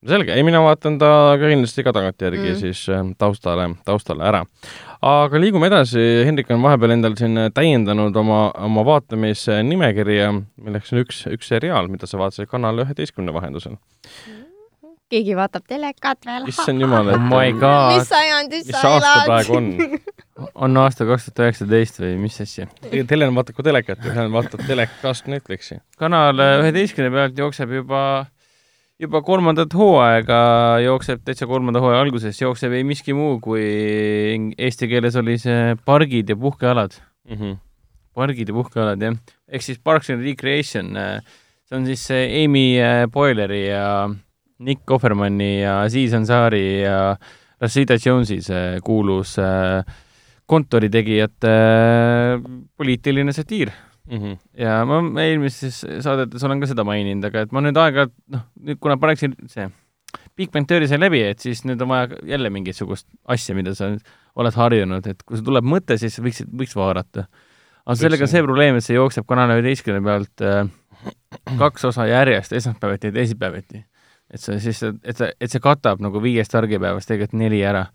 [0.03, 2.61] no selge, ei mina vaatan ta ka kindlasti ka tagantjärgi mm -hmm.
[2.61, 4.45] siis äh, taustale, taustale ära.
[5.03, 11.27] aga liigume edasi, Hendrik on vahepeal endal siin täiendanud oma, oma vaatamisnimekirja, milleks on üks,
[11.27, 13.79] üks seriaal, mida sa vaatasid Kanal üheteistkümne vahendusel mm.
[13.79, 14.48] -hmm
[15.13, 16.47] keegi vaatab telekat veel.
[16.53, 17.97] issand jumal, et oh my god.
[17.97, 18.97] mis sajandis sa elad?
[18.97, 19.69] mis aasta praegu on?
[20.67, 22.69] on aasta kaks tuhat üheksateist või mis asja?
[22.93, 25.81] Helen vaatab ka telekat ja Helen vaatab telekast Netflixi.
[26.01, 28.03] kanal üheteistkümne pealt jookseb juba,
[29.01, 30.41] juba kolmandat hooaega,
[30.85, 33.65] jookseb täitsa kolmanda hooaja alguses, jookseb ei miski muu kui
[34.59, 37.35] eesti keeles oli see Pargid ja puhkealad mm.
[37.37, 37.59] -hmm.
[38.15, 39.19] pargid ja puhkealad, jah.
[39.49, 40.97] ehk siis Parks and Recreation,
[41.65, 42.77] see on siis Amy
[43.13, 44.11] Boileri ja
[44.59, 47.17] Nick Offermanni ja Aziz Ansari ja
[47.61, 49.83] Rashida Jonesi see kuulus äh,
[50.49, 52.47] kontoritegijate äh,
[52.77, 53.71] poliitiline satiir
[54.11, 54.19] mm.
[54.19, 54.39] -hmm.
[54.59, 58.81] ja ma eelmises saadetes olen ka seda maininud, aga et ma nüüd aeg-ajalt, noh, nüüd
[58.81, 59.69] kuna paneksin see
[60.39, 63.91] Big Bang Theory sai läbi, et siis nüüd on vaja jälle mingisugust asja, mida sa
[64.39, 67.27] oled harjunud, et kui sul tuleb mõte, siis võiks, võiks vaadata.
[67.85, 70.63] aga sellega see probleem, et see jookseb Kanal üheteistkümne pealt äh,
[71.59, 73.83] kaks osa järjest, esmaspäeviti ja teisipäeviti
[74.31, 77.87] et see siis, et see, et see katab nagu viiest argipäevast tegelikult neli ära.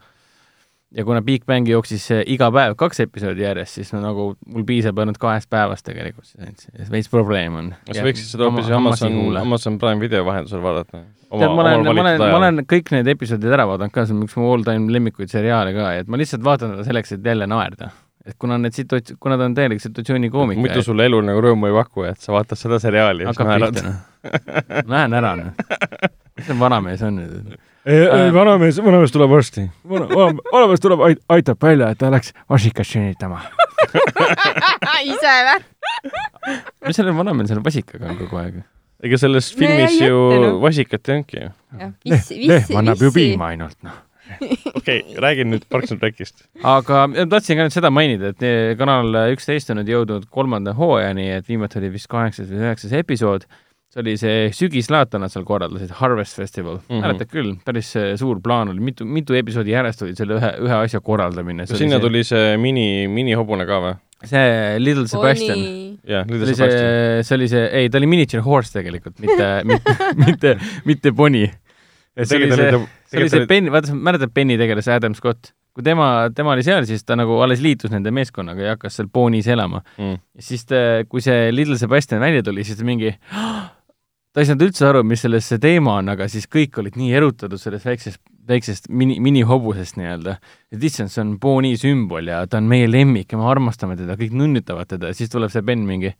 [0.93, 4.99] ja kuna Big Bang jooksis iga päev kaks episoodi järjest, siis no nagu mul piisab
[5.01, 7.73] ainult kahest päevast tegelikult, siis veits probleem on.
[7.87, 11.03] kas võiksid seda hoopis Amazon, Amazon Prime video vahendusel vaadata?
[11.33, 14.25] tead, ma olen, ma olen, ma olen kõik need episoodid ära vaadanud ka, see on
[14.27, 17.89] üks mu all-time lemmikuid seriaale ka, et ma lihtsalt vaatan teda selleks, et jälle naerda
[18.23, 20.61] et kuna need situats-, kuna ta on täielik situatsioonikoomik.
[20.61, 23.81] muidu sulle elu nagu rõõmu ei paku, et sa vaatad seda seriaali ja siis naerad.
[24.87, 25.63] Lähen ära nüüd
[26.37, 27.55] mis see vanamees on nüüd?
[27.85, 29.65] ei, ei vanamees, vanamees tuleb varsti.
[29.89, 30.07] vana,
[30.51, 31.03] vanamees tuleb,
[31.35, 33.41] aitab välja, et ta läks vasikat sünnitama
[35.13, 35.59] ise või?
[36.87, 38.63] mis sellel vanamehel selle vasikaga on kogu aeg?
[39.03, 40.23] ega selles filmis ju
[40.63, 41.51] vasikat ei olnudki ju.
[42.47, 44.01] lehm annab ju piima ainult, noh
[44.77, 46.45] okei okay,, räägin nüüd Parks and Recist.
[46.63, 51.49] aga tahtsin ka nüüd seda mainida, et Kanal üksteist on nüüd jõudnud kolmanda hooajani, et
[51.49, 53.45] viimati oli vist kaheksas või üheksas episood
[53.93, 56.87] see oli see sügislaat, nad seal korraldasid, Harvest Festival mm.
[56.87, 57.03] -hmm.
[57.05, 61.01] mäletad küll, päris suur plaan oli, mitu, mitu episoodi järjest oli selle ühe, ühe asja
[61.01, 61.67] korraldamine.
[61.69, 62.07] sinna see...
[62.07, 63.95] tuli see mini, minihobune ka või?
[64.25, 65.59] see Little Sebastian.
[66.07, 67.23] jah, Little see Sebastian.
[67.27, 70.55] see oli see, ei, ta oli miniature horse tegelikult, mitte mitte, mitte,
[70.89, 71.45] mitte poni.
[72.23, 72.71] see oli see,
[73.11, 75.53] see oli see Benny, vaata, mäletad Benny tegelas Adam Scott?
[75.73, 79.07] kui tema, tema oli seal, siis ta nagu alles liitus nende meeskonnaga ja hakkas seal
[79.09, 80.19] poonis elama mm..
[80.37, 83.15] siis ta, kui see Little Sebastian välja tuli, siis ta mingi
[84.33, 87.13] ta ei saanud üldse aru, mis selles see teema on, aga siis kõik olid nii
[87.19, 88.19] erutatud sellest väiksest,
[88.49, 90.37] väiksest mini, minihobusest nii-öelda.
[90.73, 94.17] et issand, see on Boni sümbol ja ta on meie lemmik ja me armastame teda,
[94.19, 95.11] kõik nunnutavad teda.
[95.11, 96.15] Ja siis tuleb see Ben mingi,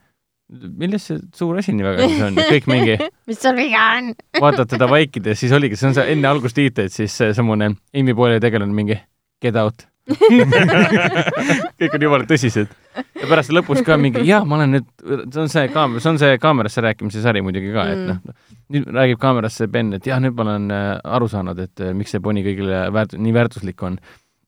[0.50, 3.00] milles see suur asi nii väga siis on, kõik mingi
[3.30, 4.12] mis sul viga on?
[4.46, 8.78] vaatad teda vaikides, siis oligi, see on see enne algustiitleid, siis samune Amy Poole tegelane
[8.78, 9.00] mingi
[9.42, 9.88] get out
[11.80, 12.72] kõik on jumala tõsised.
[12.94, 14.90] ja pärast lõpus ka mingi, jah, ma olen nüüd,
[15.32, 18.58] see on see kaamera, see on see kaamerasse rääkimise sari muidugi ka mm., et noh,
[18.76, 22.12] nüüd räägib kaamerasse Ben, et jah, nüüd ma olen äh, aru saanud, et äh, miks
[22.12, 23.96] see poni kõigile väärt-, nii väärtuslik on.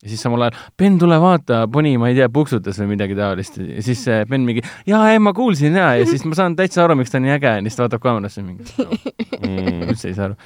[0.04, 3.56] ja siis samal ajal, Ben, tule vaata, poni, ma ei tea, puksutas või midagi taolist
[3.64, 6.84] ja siis äh, Ben mingi, jaa, ei, ma kuulsin ja, ja siis ma saan täitsa
[6.84, 8.92] aru, miks ta nii äge on ja siis ta vaatab kaamerasse mingi no,,
[9.48, 9.88] mm.
[9.88, 10.40] üldse ei saa aru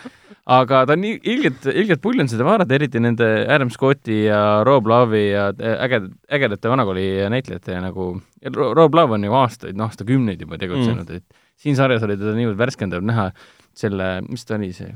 [0.49, 4.63] aga ta on nii ilgelt, ilgelt pull on seda vaadata, eriti nende Adam Scotti ja
[4.67, 8.11] Rob Love'i ja ägedate, ägedate vanakooli näitlejate nagu,
[8.55, 12.33] Rob Love on ju aastaid, noh, aastakümneid juba tegutsenud mm., et siin sarjas oli teda
[12.37, 13.29] niivõrd värskendav näha.
[13.77, 14.89] Selle, mis ta oli see?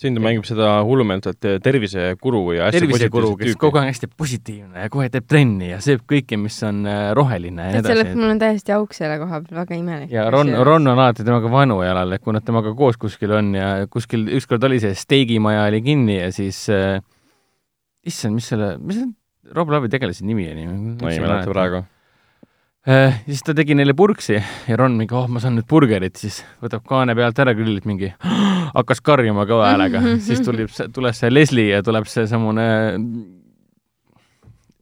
[0.00, 5.08] siin ta mängib seda hullumeelset tervisekuru ja tervisekuru, kes kogu aeg hästi positiivne ja kohe
[5.12, 8.16] teeb trenni ja sööb kõike, mis on äh, roheline ja nii edasi.
[8.18, 10.12] mul on täiesti auk selle koha peal, väga imelik.
[10.14, 13.54] ja Ron, Ron on alati temaga vanu jalal, et kui nad temaga koos kuskil on
[13.56, 16.98] ja kuskil ükskord oli see steigimaja oli kinni ja siis äh,
[18.06, 19.08] issand, mis selle, mis see
[19.54, 20.66] Rob Love'i tegelase nimi oli?
[20.68, 21.82] ma ei mäleta praegu.
[23.26, 26.84] Siis ta tegi neile purksi ja Ron mingi, oh, ma saan nüüd burgerit, siis võtab
[26.88, 28.12] kaane pealt ära, grillib mingi,
[28.78, 32.66] hakkas karjuma kõva häälega siis tuleb, tuleb see Leslie ja tuleb see samune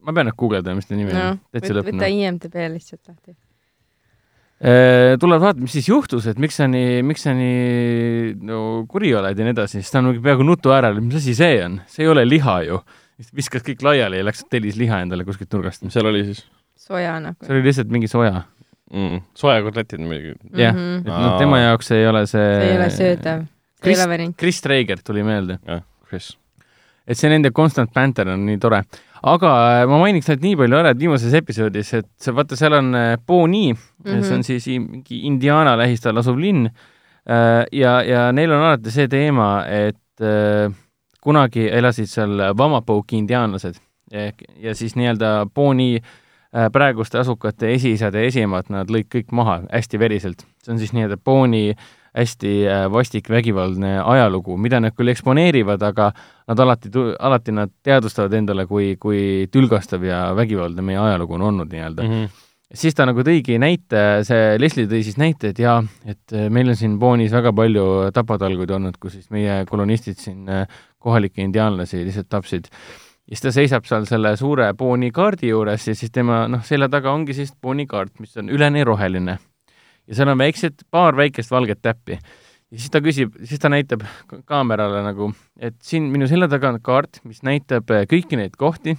[0.05, 1.83] ma pean nüüd guugeldama, mis ta nimi on no,.
[1.83, 3.33] võta IMDB lihtsalt lahti
[4.63, 9.13] äh, tuleb vaatama, mis siis juhtus, et miks sa nii, miks sa nii no kuri
[9.19, 12.07] oled ja nii edasi, siis ta on peaaegu nutu äärel, mis asi see on, see
[12.07, 12.81] ei ole liha ju.
[13.19, 15.83] siis viskas kõik laiali ja läks tellis liha endale kuskilt nurgast.
[15.83, 16.45] mis seal oli siis?
[16.79, 17.45] Soja nagu.
[17.45, 18.41] see oli lihtsalt mingi soja
[18.93, 19.21] mm,.
[19.37, 20.35] sojakotletid muidugi.
[20.55, 23.45] jah mm -hmm., et noh, tema jaoks ei ole see see ei ole söödav.
[23.83, 23.99] Chris,
[24.37, 25.59] Chris Traeger tuli meelde.
[25.67, 26.37] jah, Chris.
[27.07, 28.83] et see nende Constant Panther on nii tore.
[29.23, 32.73] aga äh, ma mainiks ainult nii palju ära, et viimases episoodis, et see, vaata, seal
[32.73, 32.93] on
[33.27, 34.23] Bonnie mm, -hmm.
[34.23, 39.07] see on siis mingi Indiana lähistel asuv linn äh, ja, ja neil on alati see
[39.07, 40.71] teema, et äh,
[41.21, 43.75] kunagi elasid seal Vamapouki indiaanlased
[44.11, 46.09] ja, ja siis nii-öelda Bonnie Äh,
[46.49, 50.45] praeguste asukate esiisad ja esiemad, nad lõid kõik maha hästi veriselt.
[50.63, 51.75] see on siis nii-öelda Booni
[52.17, 56.11] hästi äh, vastik vägivaldne ajalugu, mida nad küll eksponeerivad, aga
[56.49, 61.73] nad alati, alati nad teadvustavad endale, kui, kui tülgastav ja vägivaldne meie ajalugu on olnud
[61.73, 62.13] nii-öelda mm.
[62.13, 66.51] -hmm siis ta nagu tõigi näite, see Leslie tõi siis näite, et jaa, et äh,
[66.53, 70.45] meil on siin Boonis väga palju tapatalguid olnud, kus siis meie kolonistid siin
[70.99, 72.69] kohalikke indiaanlasi lihtsalt tapsid
[73.29, 76.89] ja siis ta seisab seal selle suure Boni kaardi juures ja siis tema noh, selja
[76.89, 79.37] taga ongi siis Boni kaart, mis on üleni roheline.
[80.09, 82.17] ja seal on väiksed, paar väikest valget täppi.
[82.17, 84.01] ja siis ta küsib, siis ta näitab
[84.49, 88.97] kaamerale nagu, et siin minu selja taga on kaart, mis näitab äh, kõiki neid kohti,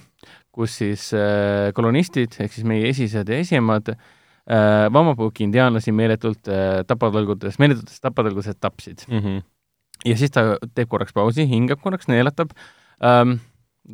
[0.55, 6.85] kus siis äh, kolonistid ehk siis meie esised ja esiemad äh, Vamapuki indiaanlasi meeletult äh,
[6.87, 9.19] tapatalgutes, meeletutes tapatalgutes tapsid mm.
[9.19, 9.43] -hmm.
[10.05, 12.55] ja siis ta teeb korraks pausi, hingab korraks, neelatab
[13.03, 13.41] ähm,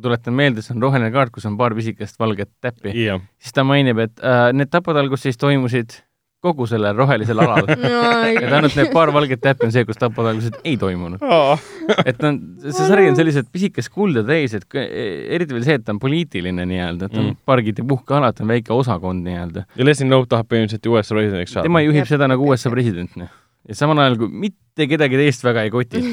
[0.02, 3.22] tuletan meelde, see on roheline kaart, kus on paar pisikest valget täppi yeah..
[3.40, 6.00] siis ta mainib, et äh, need tapatalgus siis toimusid
[6.44, 10.76] kogu sellel rohelisel alal et ainult need paar valget täppi on see, kus tapatalgused ei
[10.78, 11.64] toimunud oh.
[12.04, 15.96] et on, see sari on sellised pisikest kulda täis, et eriti veel see, et ta
[15.96, 17.40] on poliitiline nii-öelda, et on mm.
[17.48, 19.66] pargid ei puhka alati, on väike osakond nii-öelda.
[19.74, 21.66] ja Leslie Knope tahab põhimõtteliselt ju USA presidendiks saada.
[21.66, 23.34] tema juhib seda nagu USA president, noh.
[23.66, 26.04] ja samal ajal kui mitte kedagi teist väga ei koti,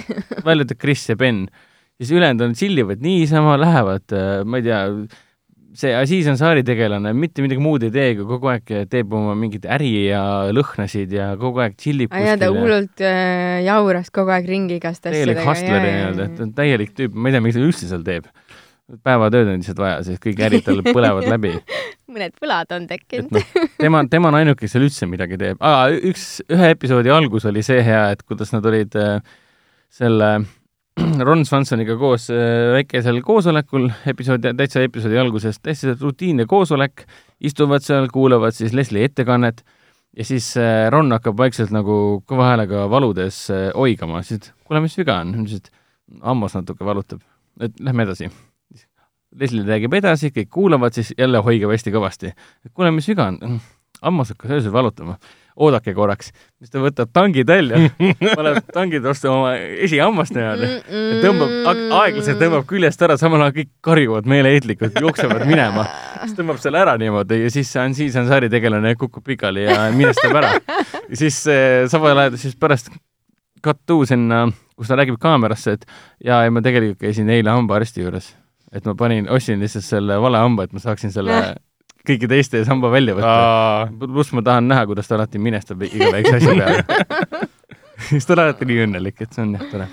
[0.42, 1.46] välja arvatud Chris ja Ben
[2.00, 4.82] siis ülejäänud on tšillivad niisama, lähevad, äh, ma ei tea,
[5.76, 9.68] see Aziz Ansari tegelane mitte midagi muud ei tee, kui kogu aeg teeb oma mingit
[9.68, 10.22] äri ja
[10.56, 12.30] lõhnasid ja kogu aeg tšillib kuskil.
[12.30, 15.42] ja ta hullult äh, jauras kogu aeg ringi igast asjadega.
[15.42, 18.08] täielik hustler nii-öelda, et ta on täielik tüüp, ma ei tea, miks ta üldse seal
[18.08, 18.32] teeb.
[19.04, 21.56] päevatööd on lihtsalt vaja, sest kõik ärid tal põlevad läbi
[22.16, 23.42] mõned võlad on tekkinud no,
[23.80, 25.64] tema, tema on ainuke, kes seal üldse midagi teeb.
[26.12, 29.18] üks, ühe episoodi algus oli see hea, et kuidas nad olid äh,
[29.92, 30.54] selle äh,
[31.28, 37.04] Ron Swansoniga koos äh, väikesel koosolekul, episoodi, täitsa episoodi alguses, täitsa rutiinne koosolek,
[37.44, 39.64] istuvad seal, kuulavad siis Leslie ettekannet
[40.16, 44.96] ja siis äh, Ron hakkab vaikselt nagu kõva häälega valudes äh, oigama, siis kuule, mis
[45.00, 45.36] viga on?
[45.44, 47.24] ütles, et hammas natuke valutab.
[47.60, 48.32] et lähme edasi.
[49.36, 52.32] Leslie räägib edasi, kõik kuulavad, siis jälle hoigab hästi kõvasti.
[52.74, 53.60] kuule, mis viga on?
[54.02, 55.20] hammas hakkas öösel valutama
[55.56, 56.32] oodake korraks.
[56.60, 57.80] siis ta võtab tangid välja,
[58.38, 61.56] paneb tangid vastu oma esihammast niimoodi ja tõmbab,
[62.02, 65.88] aeglaselt tõmbab küljest ära, samal ajal kõik karjuvad meeleheitlikult, jooksevad minema.
[66.22, 70.36] siis tõmbab selle ära niimoodi ja siis on, siis on saritegelane kukub pikali ja minestab
[70.42, 70.56] ära.
[71.10, 71.42] ja siis
[71.92, 72.92] samal ajal siis pärast
[73.86, 74.46] to sinna,
[74.78, 75.86] kus ta räägib kaamerasse, et
[76.24, 78.36] jaa, ei ma tegelikult käisin eile hambaarsti juures.
[78.76, 81.56] et ma panin, ostsin lihtsalt selle vale hamba, et ma saaksin selle
[82.08, 83.92] kõigi teiste samba välja võtta.
[84.06, 87.48] pluss ma tahan näha, kuidas ta alati minestab iga väikse asja peale
[88.10, 89.88] siis ta on alati nii õnnelik, et see on jah tore.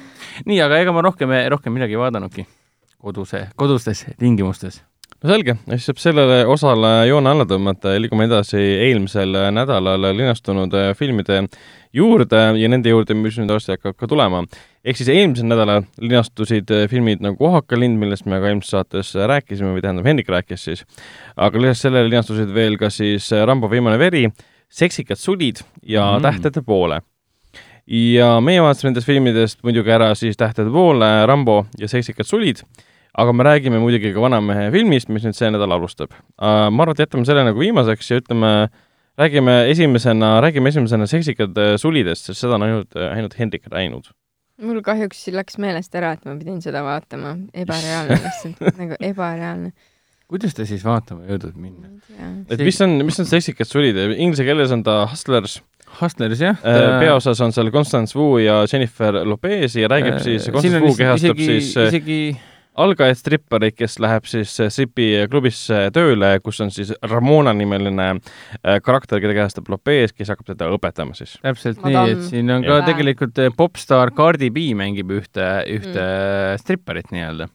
[0.46, 2.46] nii, aga ega ma rohkem, rohkem midagi ei vaadanudki
[3.02, 4.82] koduse, kodustes tingimustes.
[5.23, 8.59] No selge, siis saab sellele osale joone alla tõmmata ja liigume edasi
[8.89, 11.45] eelmisel nädalal linastunud filmide
[11.95, 14.43] juurde ja nende juurde, mis nüüd varsti hakkab ka tulema.
[14.85, 19.14] ehk siis eelmisel nädalal linastusid äh, filmid nagu Ohaka lind, millest me ka eelmises saates
[19.14, 20.85] rääkisime või tähendab, Hendrik rääkis siis,
[21.37, 24.29] aga lisaks sellele linastusid veel ka siis äh, Rambo viimane veri,
[24.73, 26.23] Seksikad sulid ja mm.
[26.25, 27.03] Tähtede poole
[27.87, 32.64] ja meie vaatasime nendest filmidest muidugi ära siis Tähtede poole, Rambo ja Seksikad sulid,
[33.12, 36.14] aga me räägime muidugi ka Vanamehe filmist, mis nüüd see nädal alustab.
[36.40, 38.52] Äh, ma arvan, et jätame selle nagu viimaseks ja ütleme
[39.20, 44.12] räägime esimesena, räägime esimesena seksikad äh, sulidest, sest seda on ainult, äh, ainult Hendrik näinud.
[44.62, 47.34] mul kahjuks läks meelest ära, et ma pidin seda vaatama,
[47.64, 49.72] ebareaalne lihtsalt, nagu ebareaalne.
[50.30, 51.92] kuidas te siis vaatama jõudnud minna?
[52.48, 55.58] et mis on, mis on seksikad sulid, inglise keeles on ta Hustlers,
[55.98, 60.94] Hustleris jah peaosas on seal Constance Wu ja Jennifer Lopez ja räägib siis, Constance Wu
[60.96, 62.20] kehastab isegi, siis isegi
[62.81, 69.20] algajaid strippareid, kes läheb siis äh, stripiklubisse tööle, kus on siis Ramona nimeline äh, karakter,
[69.23, 71.37] keda kehastab Lopez, kes hakkab teda õpetama siis.
[71.43, 72.87] täpselt Madame nii, et siin on ka Väär.
[72.89, 76.62] tegelikult eh, popstaar Cardi B mängib ühte, ühte mm.
[76.62, 77.49] stripparit nii-öelda.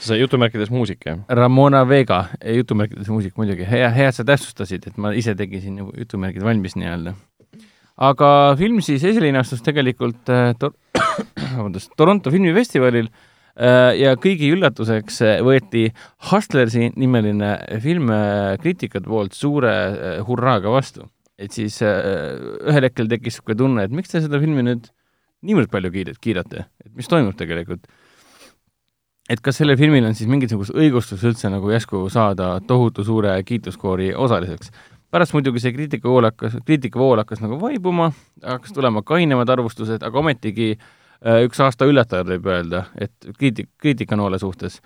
[0.00, 1.18] see jutumärkides muusik, jah?
[1.28, 2.24] Ramona Vega,
[2.56, 6.44] jutumärkides muusik muidugi, hea, hea, et sa täpsustasid, et ma ise tegin siin nagu jutumärgid
[6.46, 7.12] valmis nii-öelda.
[8.08, 10.78] aga film siis esilinastus tegelikult äh, Tor-,
[11.58, 13.28] vabandust, Toronto filmifestivalil äh,
[13.98, 15.88] ja kõigi üllatuseks äh, võeti
[16.30, 21.08] Hustlersi nimeline film äh, kriitikute poolt suure äh, hurraaga vastu.
[21.38, 22.38] et siis äh,
[22.68, 24.88] ühel hetkel tekkis niisugune tunne, et miks te seda filmi nüüd
[25.42, 27.84] niivõrd palju kiirelt kiidate, et mis toimub tegelikult
[29.30, 34.14] et kas sellel filmil on siis mingisugust õigustus üldse nagu järsku saada tohutu suure kiituskoori
[34.14, 34.70] osaliseks.
[35.10, 40.72] pärast muidugi see kriitikavool hakkas, kriitikavool hakkas nagu vaibuma, hakkas tulema kainemad arvustused, aga ometigi
[40.78, 40.86] äh,
[41.22, 44.80] üks aasta üllatajad võib öelda, et kriitik, kriitikanoole suhtes.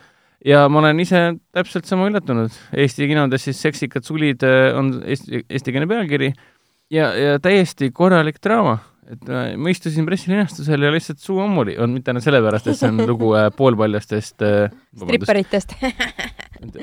[0.45, 1.23] ja ma olen ise
[1.57, 6.33] täpselt sama üllatunud, Eesti kinodes siis Seksikad sulid äh, on eesti, eestikeelne pealkiri
[6.91, 11.95] ja, ja täiesti korralik draama et äh, ma istusin pressilinastusel ja lihtsalt suu ammuli on
[11.95, 15.77] mitte ainult sellepärast, et see on lugu äh, poolpaljastest äh, stripparitest.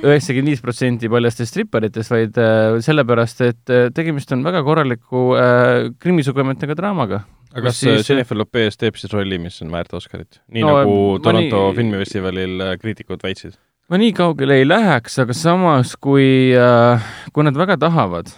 [0.03, 5.91] üheksakümmend viis protsenti paljastest stripparitest, vaid äh, sellepärast, et äh, tegemist on väga korraliku äh,
[5.99, 7.23] krimisugemetega draamaga.
[7.53, 8.07] Aga kas siis-.
[8.09, 10.39] Jennifer Lopez teeb siis rolli, mis on väärt Oscarit?
[10.53, 11.75] nii No, nagu Toronto nii- nii...
[11.79, 13.57] filmifestivalil äh, kriitikud väitsid.
[13.91, 16.25] ma nii kaugele ei läheks, aga samas, kui
[16.57, 18.31] äh,, kui nad väga tahavad,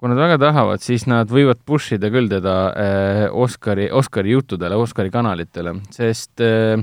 [0.00, 4.78] kui nad väga tahavad, siis nad võivad push ida küll teda äh, Oscari, Oscari juttudele,
[4.80, 6.80] Oscari kanalitele, sest äh,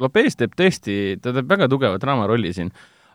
[0.00, 2.70] Lopez teeb tõesti, ta teeb väga tugeva draamarolli siin,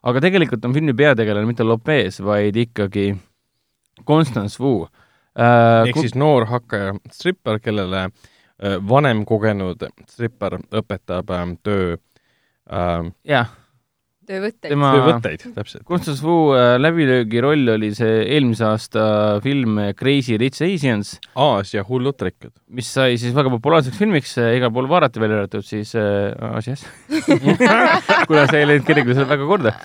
[0.06, 3.14] aga tegelikult on filmi peategelane mitte Lopez, vaid ikkagi
[4.06, 5.02] Constance Wu äh,.
[5.36, 11.98] Ehk siis noor hakkaja strippar, kellele äh, vanem kogenud strippar õpetab äh, töö.
[12.72, 13.52] Äh,, jah,
[14.28, 14.72] töövõtteid.
[14.72, 15.84] tema töövõtteid, täpselt.
[15.88, 19.06] Constance Wu äh, läbilöögi roll oli see eelmise aasta
[19.44, 22.54] film Crazy Rich Asians, Aasia hullud trekkad.
[22.76, 26.86] mis sai siis väga populaarseks filmiks, igal pool vaadati, välja arvatud siis äh, Aasias
[28.28, 29.76] kuna see ei läinud kellelegi väga korda.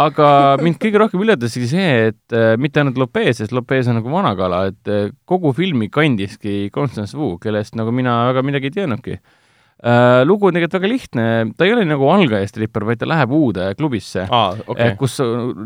[0.00, 0.30] aga
[0.62, 4.36] mind kõige rohkem üllataski see, et äh, mitte ainult Lopez, sest Lopez on nagu vana
[4.38, 9.18] kala, et äh, kogu filmi kandiski Constance Wu, kellest nagu mina väga midagi ei teadnudki
[9.18, 9.36] äh,.
[10.28, 11.26] Lugu on tegelikult väga lihtne,
[11.56, 14.66] ta ei ole nagu algajastripper, vaid ta läheb uude klubisse aa, okay.
[14.74, 14.96] okei.
[15.00, 15.14] kus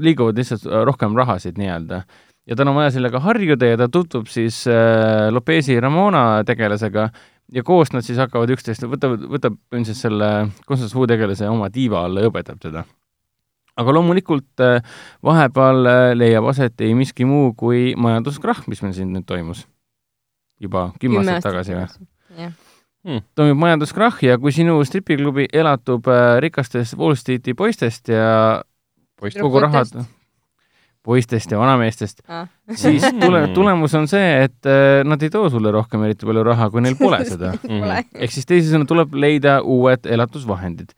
[0.07, 2.05] liiguvad lihtsalt rohkem rahasid nii-öelda.
[2.47, 7.09] ja tal on vaja sellega harjuda ja ta tutvub siis äh, Lopezi Ramona tegelasega
[7.53, 10.31] ja koos nad siis hakkavad üksteist, võtavad, võtab ilmselt selle
[10.69, 12.85] Constance Wu tegelase oma tiiva alla ja õpetab teda.
[13.77, 14.81] aga loomulikult äh,
[15.25, 19.67] vahepeal äh, leiab aset ei miski muu kui majanduskrahh, mis meil siin nüüd toimus.
[20.61, 21.89] juba kümme aastat tagasi või?
[22.39, 22.55] jah,
[23.35, 28.63] toimub majanduskrahh ja kui sinu stripiklubi elatub äh, rikastest Wall Streeti poistest ja
[29.21, 29.91] poiss kogu rahad
[31.05, 32.47] poistest ja vanameestest, Ah.
[32.75, 36.71] siis tule, tulemus on see, et äh, nad ei too sulle rohkem eriti palju raha,
[36.73, 37.51] kui neil pole seda.
[37.61, 37.99] pole.
[38.15, 40.95] ehk siis teisisõnu tuleb leida uued elatusvahendid.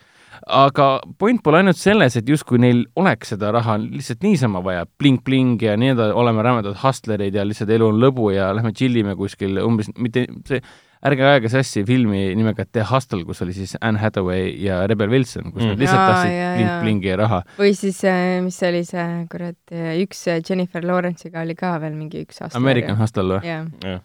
[0.47, 5.59] aga point pole ainult selles, et justkui neil oleks seda raha lihtsalt niisama vaja, bling-bling
[5.65, 9.59] ja nii edasi, oleme rämedad hustlerid ja lihtsalt elu on lõbu ja lähme tšillime kuskil
[9.65, 10.61] umbes, mitte see,
[11.07, 15.53] ärge ajage sassi filmi nimega The Hustle, kus oli siis Anne Hathaway ja Rebel Wilson,
[15.53, 15.73] kus Mm.
[15.75, 17.43] nad lihtsalt tahtsid bling-blingi ja raha.
[17.59, 18.01] või siis,
[18.45, 22.59] mis see oli see, kurat, üks äh, Jennifer Lawrence'iga oli ka veel mingi üks aasta.
[22.59, 23.47] American Hustle või?
[23.47, 24.01] jah.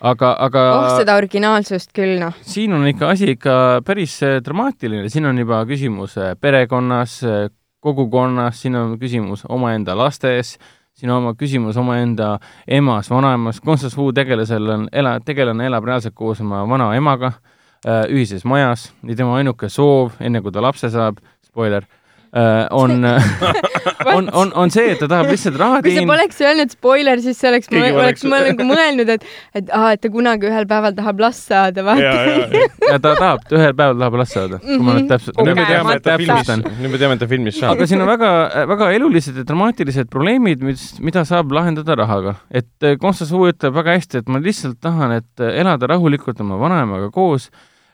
[0.00, 2.34] aga, aga oh, seda originaalsust küll, noh.
[2.42, 3.54] siin on ikka asi ikka
[3.86, 7.20] päris äh, dramaatiline, siin on juba küsimus äh, perekonnas,
[7.80, 10.78] kogukonnas, siin on küsimus omaenda lastes, siin
[11.08, 12.34] on oma küsimus omaenda
[12.68, 18.44] emas, vanaemas, Constance Wu tegelasel on, ela, tegelane elab reaalselt koos oma vanaemaga äh, ühises
[18.44, 21.86] majas ja tema ainuke soov, enne kui ta lapse saab, spoiler
[22.70, 23.04] on,
[24.16, 26.10] on, on, on see, et ta tahab lihtsalt raha kui sa teenida.
[26.12, 29.24] poleks öelnud spoiler, siis see oleks, ma oleks nagu mõelnud, et,
[29.58, 32.60] et aa, et ta kunagi ühel päeval tahab last saada, ja, vaata.
[32.86, 35.66] ja, ta tahab, ta ühel päeval tahab last saada, kui ma nüüd täpselt nüüd me
[35.72, 37.90] teame, et ta filmis nüüd me teame, et ta filmis saab aga.
[37.90, 38.30] siin on väga,
[38.74, 42.36] väga elulised ja dramaatilised probleemid, mis, mida saab lahendada rahaga.
[42.50, 46.60] et eh, Constance Wu ütleb väga hästi, et ma lihtsalt tahan, et elada rahulikult oma
[46.62, 47.50] vanaemaga koos,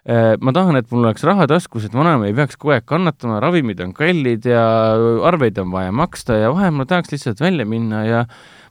[0.07, 3.80] ma tahan, et mul oleks raha taskus, et vanaema ei peaks kogu aeg kannatama, ravimid
[3.82, 4.62] on kallid ja
[5.26, 8.20] arveid on vaja maksta ja vahel ma tahaks lihtsalt välja minna ja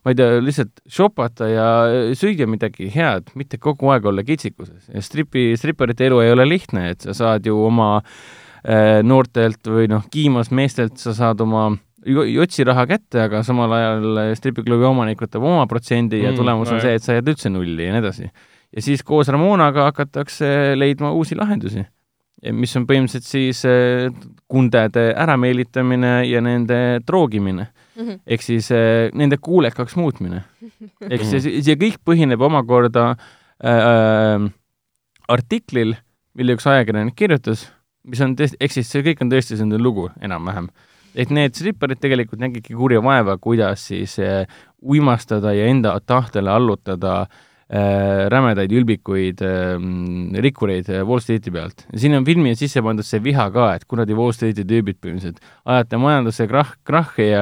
[0.06, 1.68] ma ei tea, lihtsalt shopata ja
[2.16, 4.88] süüa midagi head, mitte kogu aeg olla kitsikuses.
[4.94, 9.90] ja stripi, stripperite elu ei ole lihtne, et sa saad ju oma äh, noortelt või
[9.92, 11.72] noh, kiimas meestelt sa saad oma
[12.06, 17.00] jotsiraha kätte, aga samal ajal stripiklubi omanik võtab oma protsendi ja mm, tulemus on see,
[17.00, 18.30] et sa jääd üldse nulli ja nii edasi
[18.76, 21.86] ja siis koos Ramonaga hakatakse leidma uusi lahendusi,
[22.56, 24.10] mis on põhimõtteliselt siis eh,
[24.52, 27.70] kundede ärameelitamine ja nende troogimine.
[27.96, 28.20] Mm -hmm..
[28.28, 30.44] ehk siis eh, nende kuulekaks muutmine.
[31.14, 33.16] ehk siis see kõik põhineb omakorda
[33.64, 34.50] äh,
[35.28, 35.96] artiklil,
[36.34, 37.70] mille üks ajakirjanik kirjutas,
[38.04, 40.68] mis on tõesti, ehk siis see kõik on tõesti selline lugu enam-vähem.
[41.16, 44.44] Et need stripparid tegelikult nägidki kurja vaeva, kuidas siis äh,
[44.84, 47.28] uimastada ja enda tahtele allutada äh,
[48.30, 49.80] rämedaid ülbikuid äh,
[50.46, 51.88] rikkureid äh, Wall Streeti pealt.
[51.90, 55.42] ja siin on filmi sisse pandud see viha ka, et kuradi Wall Streeti tüübid põhimõtteliselt
[55.74, 57.42] ajate majandusse krahh, krahhi ja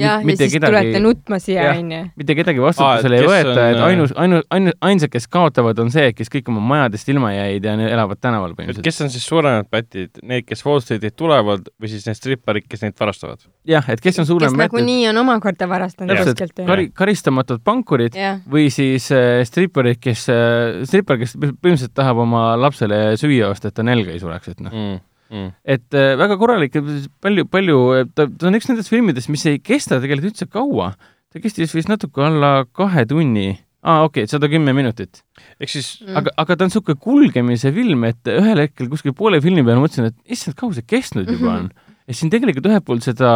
[0.00, 2.00] jah, ja siis kedagi, tulete nutma siia, onju.
[2.16, 6.14] mitte kedagi vastutusele ei võeta, et äh, ainus, ainus, ainus, ainsad, kes kaotavad, on see,
[6.16, 8.88] kes kõik oma majadest ilma jäid ja elavad tänaval põhimõtteliselt.
[8.88, 12.88] kes on siis suuremad pätid, need, kes Wall Streetilt tulevad või siis need stripparid, kes
[12.88, 13.44] neid varastavad?
[13.68, 16.62] Jah, et kes on suurem kes nagunii on omakorda varastanud kuskilt.
[16.68, 18.36] Kari-, karistamatud pankurid ja.
[18.50, 23.78] või siis äh, stripparid, kes, äh, strippar, kes põhimõtteliselt tahab oma lapsele süüa osta, et
[23.78, 24.98] ta nälga ei sureks, et noh mm.
[25.28, 25.52] Mm.
[25.76, 26.76] et äh, väga korralik,
[27.24, 27.78] palju, palju,
[28.16, 30.92] ta, ta on üks nendest filmidest, mis ei kesta tegelikult üldse kaua.
[31.28, 35.20] ta kestis vist natuke alla kahe tunni aa ah,, okei okay,, sada kümme minutit.
[35.60, 36.16] ehk siis mm.
[36.18, 40.08] aga, aga ta on niisugune kulgemise film, et ühel hetkel kuskil poole filmi peal mõtlesin,
[40.10, 41.68] et issand, kaua see kestnud juba on mm.
[41.68, 41.87] -hmm.
[42.08, 43.34] Ja siin tegelikult ühelt poolt seda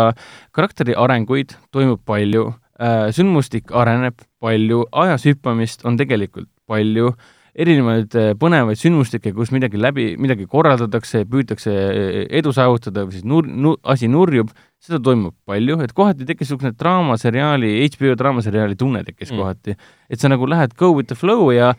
[0.57, 2.49] karakteri arenguid toimub palju
[2.81, 7.13] äh,, sündmustik areneb palju, ajas hüppamist on tegelikult palju,
[7.53, 13.27] erinevaid äh, põnevaid sündmustikke, kus midagi läbi, midagi korraldatakse, püütakse äh, edu saavutada või siis
[13.29, 19.05] nur-, nu-, asi nurjub, seda toimub palju, et kohati tekkis niisugune draamaseriaali, HBO draamaseriaali tunne
[19.05, 19.43] tekkis mm.
[19.43, 19.77] kohati.
[20.09, 21.75] et sa nagu lähed go with the flow ja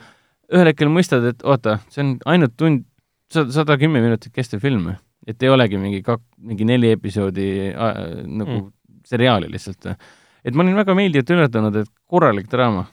[0.53, 2.85] ühel hetkel mõistad, et oota, see on ainult tund,
[3.33, 4.91] sada kümme minutit kestev film.
[5.27, 8.67] Et ei olegi mingi kak-, mingi neli episoodi äh, nagu mm.
[9.07, 9.93] seriaali lihtsalt
[10.43, 12.85] et ma olin väga meeldivalt üllatunud, et korralik draama.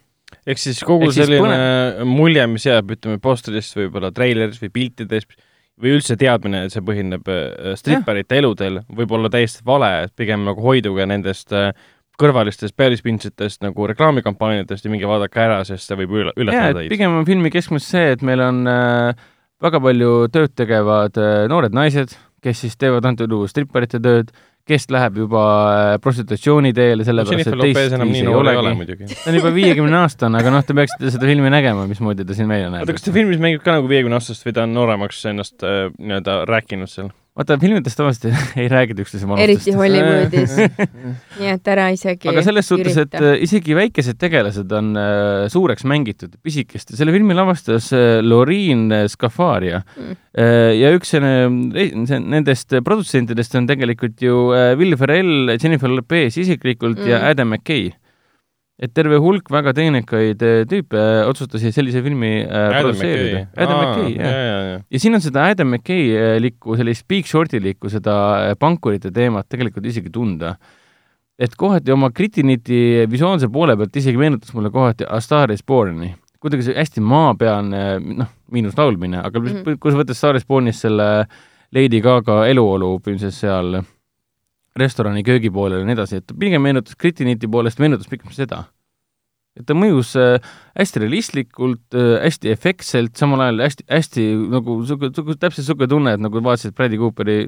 [0.47, 2.09] ehk siis kogu Ehk selline põne...
[2.09, 5.33] mulje, mis jääb, ütleme, posterist, võib-olla treilerist või piltidest
[5.81, 10.45] või üldse teadmine, et see põhineb äh, stripperite eludel, võib olla täiesti vale, et pigem
[10.47, 11.73] nagu hoiduge nendest äh,
[12.21, 16.93] kõrvalistest pärispindsetest nagu reklaamikampaaniatest ja minge vaadake ära, sest see võib üle, üllatada teid.
[16.93, 19.27] pigem on filmi keskmes see, et meil on äh,
[19.63, 24.33] väga palju tööd tegevad äh, noored naised, kes siis teevad antud juhul stripperite tööd
[24.71, 29.09] kes läheb juba äh, prostitutsiooni teele, sellepärast et teist viisi ei olegi.
[29.15, 32.51] ta on juba viiekümne aastane, aga noh, te peaksite seda filmi nägema, mismoodi ta siin
[32.51, 32.85] välja näeb.
[32.85, 35.89] oota, kas ta filmis mängib ka nagu viiekümne aastast või ta on nooremaks ennast äh,
[35.97, 37.11] nii-öelda rääkinud seal?
[37.39, 39.69] Vaata, filmides tavaliselt ei räägita üksteise vanustest.
[39.69, 40.57] eriti Hollywoodis
[41.41, 45.87] nii et ära isegi aga selles suhtes, et äh, isegi väikesed tegelased on äh, suureks
[45.89, 46.95] mängitud, pisikest.
[46.99, 50.19] selle filmi lavastas äh, Loreen Scafaria mm.
[50.81, 57.11] ja üks nendest produtsentidest on tegelikult ju Will Ferrell, Jennifer Lopez isiklikult mm.
[57.11, 57.91] ja Adam McKay
[58.81, 63.43] et terve hulk väga teenekaid äh, tüüpe äh, otsustasid sellise filmi äh, produtseerida.
[63.61, 64.31] Adam McKay, jah.
[64.31, 64.79] Ja, ja, ja.
[64.81, 68.15] ja siin on seda Adam McKay likku, sellist Big Shorti likku, seda
[68.61, 70.57] pankurite teemat tegelikult isegi tunda.
[71.41, 76.11] et kohati oma Kritiniti visuaalse poole pealt isegi meenutas mulle kohati A Star is Born'i.
[76.41, 79.79] kuidagi see hästi maapealne, noh, miinus laulmine, aga mm -hmm.
[79.81, 81.27] kui sa võtad Star is Born'is selle
[81.73, 83.83] Lady Gaga eluolu põhimõtteliselt seal
[84.79, 88.65] restorani köögipoolele ja nii edasi, et pigem meenutas Kritiniti poolest, meenutas pigem seda.
[89.59, 90.39] et ta mõjus äh,
[90.79, 96.23] hästi realistlikult äh,, hästi efektselt, samal ajal hästi, hästi nagu niisugune, täpselt niisugune tunne, et
[96.23, 97.41] nagu vaatasid Bradley Cooperi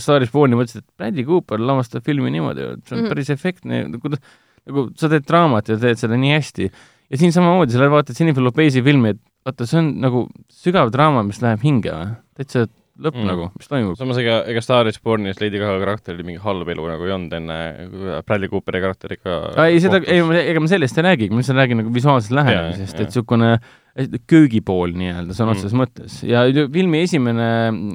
[0.00, 3.30] Star is Born'i, mõtlesid, et Bradley Cooper lavastab filmi niimoodi, et see on mm päris
[3.30, 4.22] efektne, kuidas
[4.64, 6.70] nagu sa teed draamat ja teed seda nii hästi.
[7.10, 11.22] ja siin samamoodi, sa vaatad Jennifer Lopez'i filmi, et vaata, see on nagu sügav draama,
[11.26, 12.64] mis läheb hinge või, täitsa
[12.94, 13.26] lõpp mm.
[13.26, 13.96] nagu, mis toimub?
[13.98, 17.34] samas ega, ega Star is Bornis Lady Gaga karakteril mingi halb elu nagu ei olnud
[17.40, 17.58] enne
[18.26, 21.94] Bradley Cooperi karakteriga ei, seda, ei, ega ma sellest ei räägigi, ma lihtsalt räägin nagu
[21.94, 23.56] visuaalsest lähenemisest, et niisugune
[24.30, 25.82] köögipool nii-öelda sõna otseses mm.
[25.82, 27.50] mõttes ja filmi esimene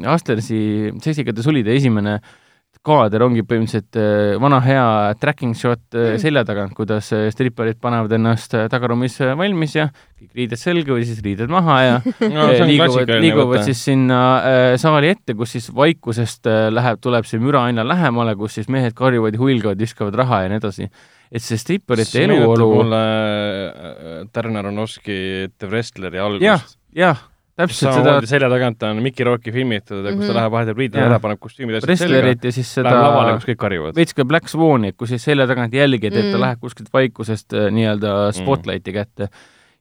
[0.08, 0.62] Astersi
[1.04, 2.38] seksikate sulide esimene äh,
[2.86, 4.84] kaader ongi põhimõtteliselt äh, vana hea
[5.20, 6.22] tracking shot äh, mm.
[6.24, 11.20] selja tagant, kuidas äh, stripparid panevad ennast tagaruumis valmis ja kõik riided selga või siis
[11.26, 11.98] riided maha ja
[12.36, 14.20] no, liiguvad, liiguvad siis sinna
[14.80, 19.36] saali ette, kus siis vaikusest läheb, tuleb see müra aina lähemale, kus siis mehed karjuvad
[19.36, 20.88] ja huilgavad, viskavad raha ja nii edasi.
[21.30, 23.04] et see stripparite eluolu mulle
[24.32, 26.48] Tarner Aronofsky The Wrestleri algust.
[26.48, 26.64] jah,
[26.96, 27.29] jah
[27.60, 30.38] täpselt seda selja tagant on Mickey Rocki filmitud ja kus ta Mhm.
[30.40, 31.10] läheb vahepeal riidele Jaa.
[31.12, 33.96] ära, paneb kostüümid ja asjad selga, wrestlerit ja siis läheb lavale, seda kus kõik karjuvad.
[34.00, 36.44] veits ka Black Swani, kus siis selja tagant jälgid, et ta Mm.
[36.46, 38.38] läheb kuskilt vaikusest äh, nii-öelda Mm.
[38.40, 39.30] spotlighti kätte.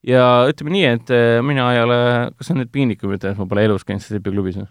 [0.07, 3.33] ja ütleme nii, et äh, mina ei ole, kas on nüüd piinlik, kui ma ütlen,
[3.33, 4.68] et ma pole elus käinud stripiklubis või?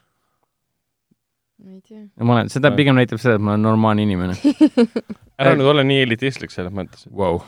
[1.66, 2.04] ma ei tea.
[2.24, 4.36] ma olen, seda pigem näitab seda, et ma olen normaalne inimene
[5.40, 7.08] ära nüüd ole nii elitistlik selles mõttes.
[7.12, 7.42] wow..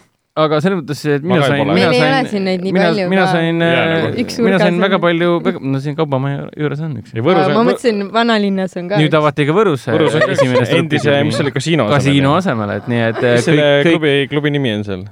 [0.44, 3.26] Aga selles mõttes, et mina sain, mina sain ole siin neid nii mina, palju mina
[3.30, 5.30] sain äh, nagu- Üks mina sain väga palju,
[5.74, 7.14] no siin Kaubamaja juures on üks.
[7.20, 11.40] ma mõtlesin, vanalinnas on ka nüüd avati ka Võrus äh, Võrus on üks endise, mis
[11.40, 14.56] see oli, kasiino kasiino asemel, et nii, et äh, mis selle kõik, kõik, klubi, klubi
[14.58, 15.08] nimi on seal?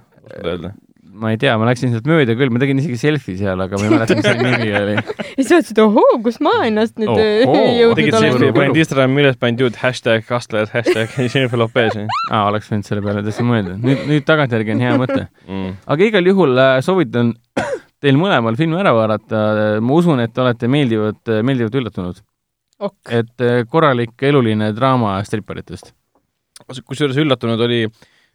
[1.17, 3.87] Ma ei tea, ma läksin sealt mööda küll, ma tegin isegi selfie seal, aga ma
[3.87, 4.95] ei mäleta, mis selle nimi oli.
[5.37, 7.53] ja siis mõtlesid, ohoo, kus ma ennast nüüd Ohoo.
[7.53, 8.35] oh, jõudnud tegid olen.
[8.35, 13.03] selfie, panid Instagrami üles, panid juurde hashtag Kastlejad, hashtag Jennifer Lopez aa, oleks võinud selle
[13.05, 13.77] peale tõesti mõelda.
[13.81, 15.21] nüüd, nüüd tagantjärgi on hea mõte.
[15.47, 15.77] mm..
[15.95, 17.33] aga igal juhul äh, soovitan
[18.03, 19.45] teil mõlemal filmi ära vaadata.
[19.83, 22.21] ma usun, et te olete meeldivalt, meeldivalt üllatunud.
[22.79, 25.95] ok, et äh, korralik eluline draama stripparitest.
[26.83, 27.85] kusjuures üllatunud oli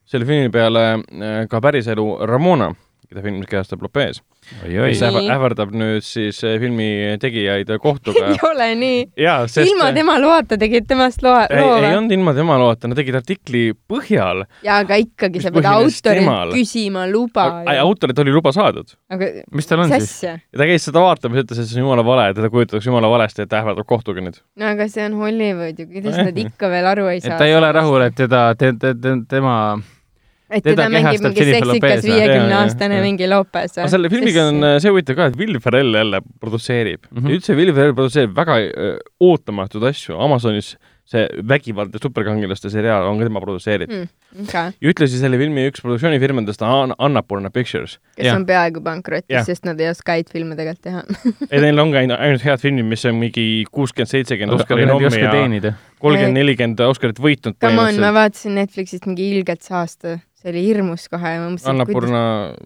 [0.07, 2.73] selle filmi peale äh, ka päriselu Ramona,
[3.09, 4.23] keda filmis kehastab Lopez,
[4.63, 6.89] ähva- ähvardab nüüd siis äh, filmi
[7.23, 8.39] tegijaid kohtuga ei.
[8.49, 9.05] ole nii.
[9.47, 12.99] sest ilma tema loata tegid temast loa, ei, loo ei olnud ilma tema loata, nad
[12.99, 14.45] tegid artikli põhjal.
[14.67, 17.47] jaa, aga ikkagi sa Mis pead autorilt küsima luba.
[17.85, 20.43] autorilt oli luba saadud aga mis tal on mis siis?
[20.57, 23.57] ta käis seda vaatamas, ütles, et see on jumala vale, teda kujutatakse jumala valesti, et
[23.63, 24.43] ähvardab kohtuga nüüd.
[24.59, 27.39] no aga see on Hollywood ju, kuidas nad ikka veel aru ei et saa.
[27.41, 29.57] ta ei ole rahul, et teda, te, te, te, tema
[30.53, 32.07] et teda teda mängib mingi seksikas Lopez, jah?
[32.07, 33.07] viiekümne Jaa, aastane jaa.
[33.07, 33.77] mingi Lopez.
[33.79, 37.19] aga selle filmiga on see huvitav ka, et Will Ferrell jälle produtseerib mm.
[37.19, 37.29] -hmm.
[37.29, 40.75] ja üldse Will Ferrell produtseerib väga äh, ootamatuid asju, Amazonis
[41.13, 44.45] see vägivald ja superkangelaste seriaal on ka tema produtseeritud mm..
[44.45, 44.73] okay..
[44.79, 47.99] ja ühtlasi selle filmi üks produktsioonifirmadest on Annapurna Pictures.
[48.17, 48.39] kes Jah.
[48.39, 51.03] on peaaegu pankrotis Jah., sest nad ei oska häid filme tegelikult teha.
[51.51, 55.75] ei, neil ongi ainult, ainult head filmid, mis on mingi kuuskümmend, seitsekümmend Oscari oska ja
[55.99, 61.09] kolmkümmend, nelikümmend Oscarit võitnud Come on, ma vaatasin Netflixist mingi ilgelt saasta, see oli hirmus
[61.09, 62.23] kohe ja Annapurna,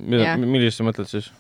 [0.09, 0.39] Jah.
[0.41, 1.31] millist sa mõtled siis?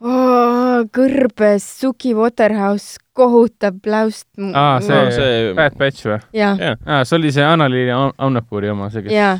[0.00, 4.26] oh, kõrbes Suki Waterhouse kohutab läust.
[4.54, 6.18] aa, see, see- see Bad Batch või?
[6.32, 9.38] jah, aa, see oli see Anna-Liili Annapuri oma, see, kes jaa.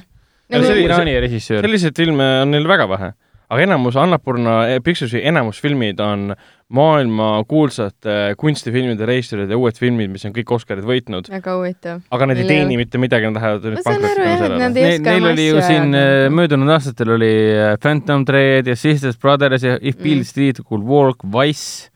[0.51, 1.62] Aga see oli- Iraani režissöör.
[1.64, 3.12] selliseid filme on neil väga vähe,
[3.51, 6.34] aga enamus Annapurna eh, Picturesi enamus filmid on
[6.71, 12.01] maailma kuulsate kunstifilmide režissöörid ja uued filmid, mis on kõik Oscarid võitnud, väga huvitav.
[12.14, 14.57] aga nad ei ei teeni mitte midagi, nad lähevad Ma nüüd saan aru, jah, et
[14.62, 16.27] nad ei- Neil, oska neil oma oli ju siin ajada.
[16.27, 20.25] äh, möödunud aastatel oli äh, Phantom Thread ja Sisters Brothers ja If Beale Mm.
[20.31, 21.89] Street Could Walk, Wise,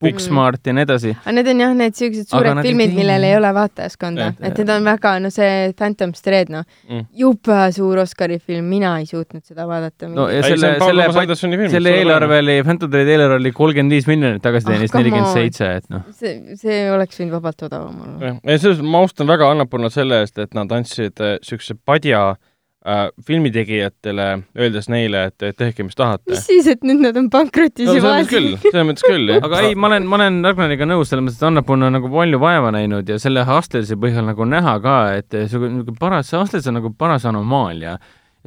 [0.00, 1.10] Booksmart ja nii edasi.
[1.18, 4.72] aga need on jah, need siuksed suured ei filmid, millel ei ole vaatajaskonda et need
[4.72, 9.42] on väga, no see Phantom Thread, noh Mm., jube suur Oscari film, mina ei suutnud
[9.46, 10.08] seda vaadata.
[10.08, 14.42] no ja Ei, selle selle selle eelarve oli, Phantom Threadi eelarve oli kolmkümmend viis miljonit,
[14.42, 16.06] tagasi Ah, teenis nelikümmend seitse, et noh.
[16.16, 18.34] see, see oleks võinud vabalt odavam olla.
[18.40, 22.49] ja selles ma austan väga Annapurnat selle eest, et nad andsid äh, siukse padja äh,
[22.80, 24.26] filmitegijatele,
[24.56, 26.46] öeldes neile, et tehke, mis tahate mis.
[26.46, 29.42] siis, et nüüd nad on pankrotis no ja selles mõttes küll, selles mõttes küll, jah.
[29.44, 32.40] aga ei, ma olen, ma olen Ragnariga nõus, selles mõttes, et Annapurna on nagu palju
[32.40, 36.70] vaeva näinud ja selle Hustlesi põhjal nagu näha ka, et see nagu paras, see Hustles
[36.72, 37.98] on nagu paras anomaalia.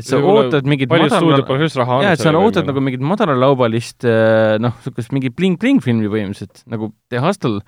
[0.02, 1.22] et sa ootad mingit madala,
[2.02, 6.90] jaa, et sa ootad nagu mingit madalalaubalist äh, noh, niisugust mingit bling-bling filmi põhimõtteliselt, nagu
[7.14, 7.62] The Hustle,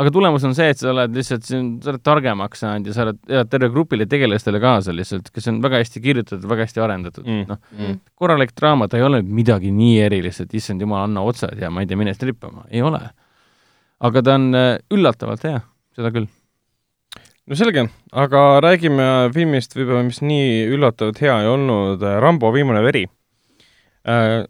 [0.00, 1.58] aga tulemus on see, et sa oled lihtsalt, sa
[1.92, 5.80] oled targemaks saanud ja sa oled, elad terve grupile tegelastele kaasa lihtsalt, kes on väga
[5.82, 7.42] hästi kirjutatud, väga hästi arendatud Mm.
[7.50, 7.98] noh, Mm.
[8.16, 11.82] korralik draama, ta ei ole midagi nii erilist, et issand jumal, anna otsad ja ma
[11.84, 13.00] ei tea, mine strippama, ei ole.
[14.00, 15.60] aga ta on äh, üllatavalt hea,
[15.94, 16.26] seda küll.
[17.46, 23.04] no selge, aga räägime filmist võib-olla, mis nii üllatavalt hea ei olnud, Rambo viimane veri.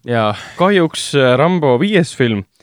[0.06, 2.59] jaa, kahjuks äh, Rambo viies film äh,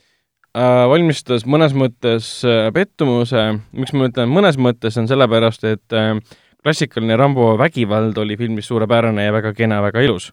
[0.58, 3.44] valmistas mõnes mõttes äh, pettumuse,
[3.78, 6.16] miks ma ütlen mõnes mõttes, on sellepärast, et äh,
[6.64, 10.32] klassikaline Rambo vägivald oli filmis suurepärane ja väga kena, väga ilus.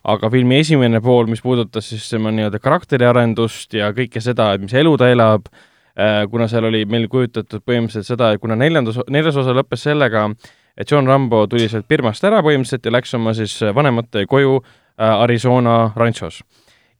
[0.00, 4.72] aga filmi esimene pool, mis puudutas siis tema nii-öelda karakteriarendust ja kõike seda, et mis
[4.72, 9.36] elu ta elab äh,, kuna seal oli meil kujutatud põhimõtteliselt seda, et kuna neljandas, neljas
[9.36, 10.30] osa lõppes sellega,
[10.72, 15.20] et John Rambo tuli sealt Birmast ära põhimõtteliselt ja läks oma siis vanemate koju äh,
[15.20, 16.40] Arizona ranchos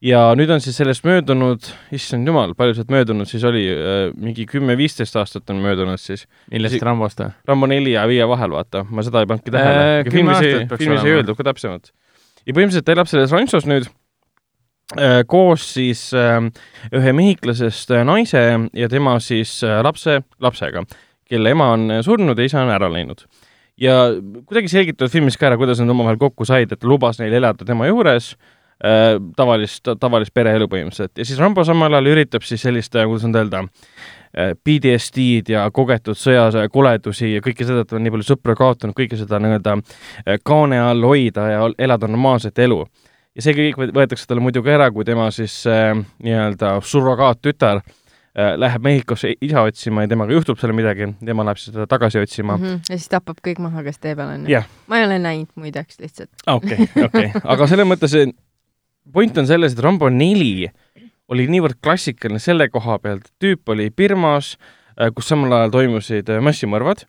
[0.04, 4.46] ja nüüd on siis sellest möödunud, issand jumal, palju sealt möödunud siis oli äh,, mingi
[4.48, 6.26] kümme-viisteist aastat on möödunud siis.
[6.52, 7.32] millest Rambost või?
[7.48, 10.12] Rambo neli ja viie vahel, vaata, ma seda ei pannudki tähele Äh, äh,.
[10.12, 11.92] filmis ei filmis ei öeldud ka täpsemalt.
[12.46, 13.90] ja põhimõtteliselt ta elab selles ranchos nüüd
[14.96, 16.38] äh, koos siis äh,
[16.96, 20.86] ühe mehhiklasest äh, naise ja tema siis äh, lapse, lapsega,
[21.28, 23.26] kelle ema on äh, surnud ja isa on ära läinud
[23.80, 23.98] ja
[24.48, 27.88] kuidagi selgitavad filmis ka ära, kuidas nad omavahel kokku said, et lubas neil elada tema
[27.88, 28.56] juures äh,
[29.36, 33.66] tavalist, tavalist pereelu põhimõtteliselt ja siis Rambo samal ajal üritab siis sellist, kuidas nüüd öelda,
[34.64, 38.94] PTSD-d ja kogetud sõjas koledusi ja kõike seda, et ta on nii palju sõpru kaotanud,
[38.94, 39.76] kõike seda nii-öelda
[40.46, 42.84] kaane all hoida ja elada normaalset elu.
[43.34, 48.86] ja see kõik võetakse talle muidugi ära, kui tema siis äh, nii-öelda surrogaattütar äh, läheb
[48.86, 52.64] Mehhikosse isa otsima ja temaga juhtub seal midagi, tema läheb siis teda tagasi otsima mm.
[52.64, 52.78] -hmm.
[52.90, 54.70] ja siis tapab kõik maha, kes tee peal on yeah..
[54.86, 56.30] ma ei ole näinud muideks lihtsalt.
[56.46, 58.14] okei, okei, aga selles mõttes
[59.12, 60.68] point on selles, et Rambo neli
[61.30, 64.56] oli niivõrd klassikaline selle koha pealt, tüüp oli Birmas,
[64.96, 67.06] äh, kus samal ajal toimusid äh, massimõrvad,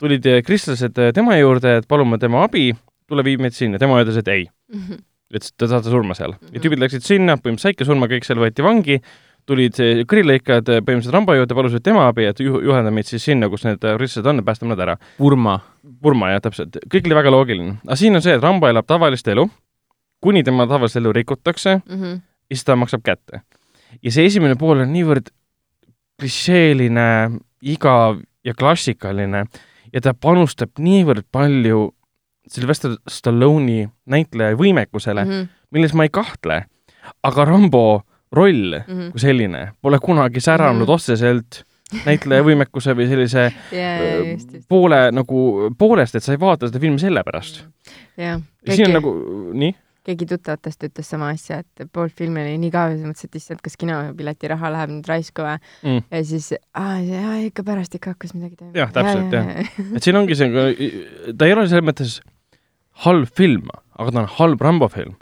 [0.00, 2.70] tulid äh, kristlased tema juurde, et palume tema abi,
[3.08, 4.80] tule viib meid sinna, tema ütles, et ei mm.
[4.80, 5.06] -hmm.
[5.34, 6.40] ütles, et te saate surma seal mm.
[6.40, 6.54] -hmm.
[6.54, 9.00] ja tüübid läksid sinna, põhimõtteliselt saidki surma, kõik seal võeti vangi,
[9.48, 9.76] tulid
[10.08, 13.80] kõrilõikajad põhimõtteliselt Rambo juurde, palusid tema abi, et juh-, juhenda meid siis sinna, kus need
[13.80, 14.96] kristlased on, et päästame nad ära.
[15.18, 15.60] Burma.
[15.82, 16.76] Burma, jah, täpselt.
[16.92, 17.78] kõik oli väga loogiline.
[17.84, 19.48] aga siin on see, et Rambo elab tavalist elu,
[20.20, 22.20] kuni tema tavalist elu rikutakse mm, -hmm.
[22.50, 23.42] ja siis ta maksab kätte
[24.02, 25.30] ja see esimene pool on niivõrd
[26.18, 29.44] klišeeline, igav ja klassikaline
[29.92, 31.88] ja ta panustab niivõrd palju
[32.48, 35.48] Sylvester Stallone'i näitleja võimekusele mm, -hmm.
[35.70, 36.64] milles ma ei kahtle.
[37.22, 38.02] aga Rambo
[38.32, 39.10] roll mm -hmm.
[39.10, 40.94] kui selline pole kunagi säranud mm -hmm.
[40.94, 41.64] otseselt
[42.04, 44.68] näitleja võimekuse või sellise yeah, just, just.
[44.68, 47.64] poole nagu poolest, et sa ei vaata seda filmi sellepärast.
[48.16, 48.40] jah.
[48.66, 49.14] ja siin on nagu,
[49.52, 49.74] nii
[50.08, 53.62] keegi tuttavatest ütles sama asja, et pool filmi oli nii kaua, siis mõtlesin, et issand,
[53.64, 56.08] kas kinopileti raha läheb nüüd raisku või mm..
[56.14, 56.98] ja siis, aa,
[57.48, 58.78] ikka pärast ikka hakkas midagi toimuma.
[58.80, 59.68] jah, täpselt jah ja.
[59.98, 60.66] et siin ongi see,
[61.34, 62.18] ta ei ole selles mõttes
[63.04, 65.16] halb film, aga ta on halb Rambo film.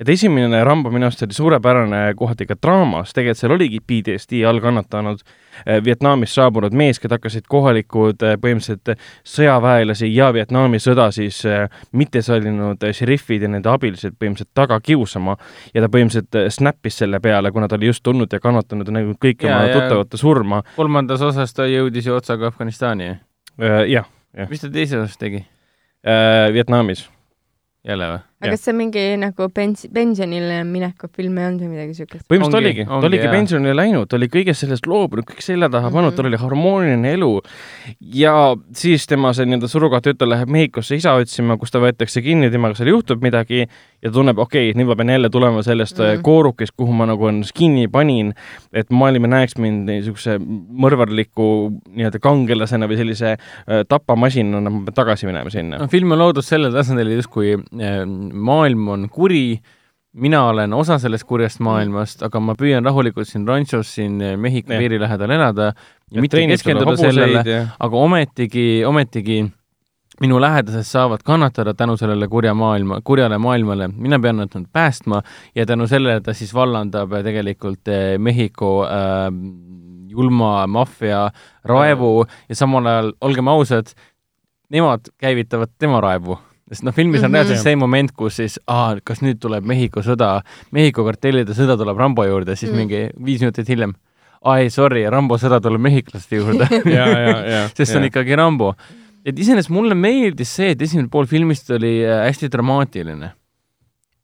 [0.00, 4.60] Et esimene Rambo minu arust oli suurepärane kohati ka draamas, tegelikult seal oligi PTSD all
[4.62, 9.02] kannatanud eh, Vietnamist saabunud mees, keda hakkasid kohalikud eh, põhimõtteliselt
[9.34, 11.66] sõjaväelasi ja Vietnami sõda siis eh,
[11.98, 15.36] mitte sallinud šerifid ja nende abilised põhimõtteliselt taga kiusama
[15.74, 19.20] ja ta põhimõtteliselt snappis selle peale, kuna ta oli just tulnud ja kannatanud ja näinud
[19.22, 20.62] kõiki oma tuttavate surma.
[20.76, 23.16] kolmandas osas ta jõudis ju otsaga Afganistani.
[23.58, 24.06] jah,
[24.36, 24.50] jah.
[24.50, 25.46] mis ta teises osas tegi?
[26.52, 27.06] Vietnamis
[27.86, 28.31] jälle või?
[28.42, 32.26] Aga kas see mingi nagu pens-, pensionile mineku film ei olnud või midagi siukest?
[32.30, 36.10] põhimõtteliselt oligi, ta oligi pensionile läinud, ta oli kõigest sellest loobunud, kõik selja taha pannud
[36.10, 36.18] mm, -hmm.
[36.18, 37.30] tal oli harmooniline elu.
[38.22, 38.34] ja
[38.76, 42.90] siis tema see nii-öelda surrogaattütar läheb Mehhikosse isa otsima, kus ta võetakse kinni, temaga seal
[42.92, 43.66] juhtub midagi
[44.02, 46.22] ja tunneb, okei okay,, nüüd ma pean jälle tulema sellest mm -hmm.
[46.26, 48.34] koorukist, kuhu ma nagu ennast kinni panin,
[48.72, 51.46] et maailm näeks mind niisuguse mõrvarliku
[51.86, 55.78] nii-öelda kangelasena või sellise äh, tapamasinana, ma pean tagasi minema sinna.
[55.78, 58.02] no film on loodud sellel tasandil justkui äh,
[58.32, 59.60] maailm on kuri,
[60.12, 65.00] mina olen osa sellest kurjast maailmast, aga ma püüan rahulikult siin ranchos siin Mehhiko piiri
[65.00, 65.74] lähedal elada ja,
[66.18, 69.42] ja mitte keskenduda sellele, aga ometigi, ometigi
[70.20, 75.22] minu lähedased saavad kannatada tänu sellele kurja maailma, kurjale maailmale, mina pean nad päästma
[75.54, 79.26] ja tänu sellele ta siis vallandab tegelikult eh, Mehhiko äh,
[80.08, 81.30] julma maffia
[81.64, 82.26] raevu.
[82.48, 83.94] Ja samal ajal, olgem ausad,
[84.70, 86.38] nemad käivitavad tema raevu
[86.72, 87.34] sest noh, filmis on mm -hmm.
[87.36, 90.40] reaalselt see moment, kus siis, aa, kas nüüd tuleb Mehhiko sõda,
[90.72, 93.94] Mehhiko kartellide sõda tuleb Rambo juurde, siis mm mingi viis minutit hiljem,
[94.44, 96.66] aa ei, sorry, Rambo sõda tuleb mehhiklaste juurde.
[97.76, 98.74] Sest see on ikkagi Rambo.
[99.24, 103.32] et iseenesest mulle meeldis see, et esimene pool filmist oli äh, hästi dramaatiline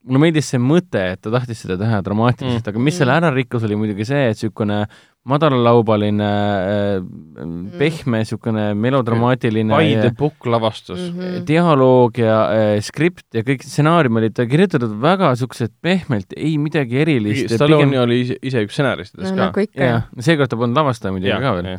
[0.09, 3.31] mulle meeldis see mõte, et ta tahtis seda teha dramaatiliselt mm., aga mis selle ära
[3.35, 4.83] rikkus, oli muidugi see, et niisugune
[5.29, 7.59] madalalaubaline äh, mm.
[7.81, 11.19] pehme niisugune melodramaatiline by the book lavastus mm.
[11.19, 11.45] -hmm.
[11.49, 17.55] dialoog ja äh, skript ja kõik stsenaarium olid kirjutatud väga niisugused pehmelt, ei midagi erilist.
[17.55, 18.03] Stallone pigem...
[18.03, 19.45] oli ise, ise üks stsenaristidest no, ka.
[19.45, 19.85] nagu ikka.
[19.93, 21.73] jah, seekord ta polnud lavastaja muidugi ka veel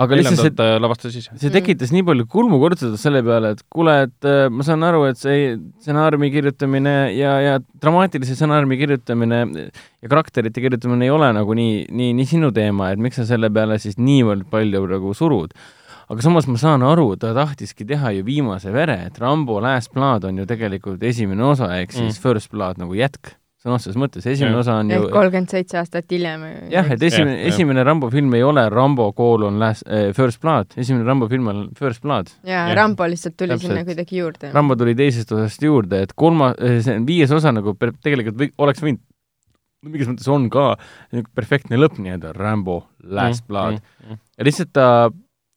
[0.00, 1.34] aga lihtsalt see, ta lavastas ise.
[1.40, 5.20] see tekitas nii palju kulmukortsuda selle peale, et kuule, et äh, ma saan aru, et
[5.20, 11.84] see stsenaariumi kirjutamine ja, ja dramaatilise stsenaariumi kirjutamine ja karakterite kirjutamine ei ole nagu nii,
[11.92, 15.52] nii, nii sinu teema, et miks sa selle peale siis niivõrd palju nagu surud.
[16.10, 20.24] aga samas ma saan aru, ta tahtiski teha ju viimase vere, et Rambo Last Blood
[20.26, 22.22] on ju tegelikult esimene osa, ehk siis mm.
[22.24, 24.62] First Blood nagu jätk sõna otseses mõttes, esimene ja.
[24.62, 26.46] osa on ju kolmkümmend seitse aastat hiljem.
[26.72, 31.04] jah, et esimene, esimene Rambo film ei ole Rambo koolon last äh,, First Blood, esimene
[31.04, 32.32] Rambo film on First Blood.
[32.46, 33.68] jaa ja., Rambo lihtsalt tuli Täpselt.
[33.68, 34.52] sinna kuidagi juurde.
[34.56, 38.52] Rambo tuli teisest osast juurde, et kolma, äh, see viies osa nagu per, tegelikult või,
[38.64, 39.04] oleks võinud
[39.84, 40.66] mingis mõttes on ka
[41.12, 44.08] niisugune perfektne lõpp nii-öelda, Rambo Last mm, Blood mm,.
[44.08, 44.24] Mm.
[44.36, 44.88] ja lihtsalt ta,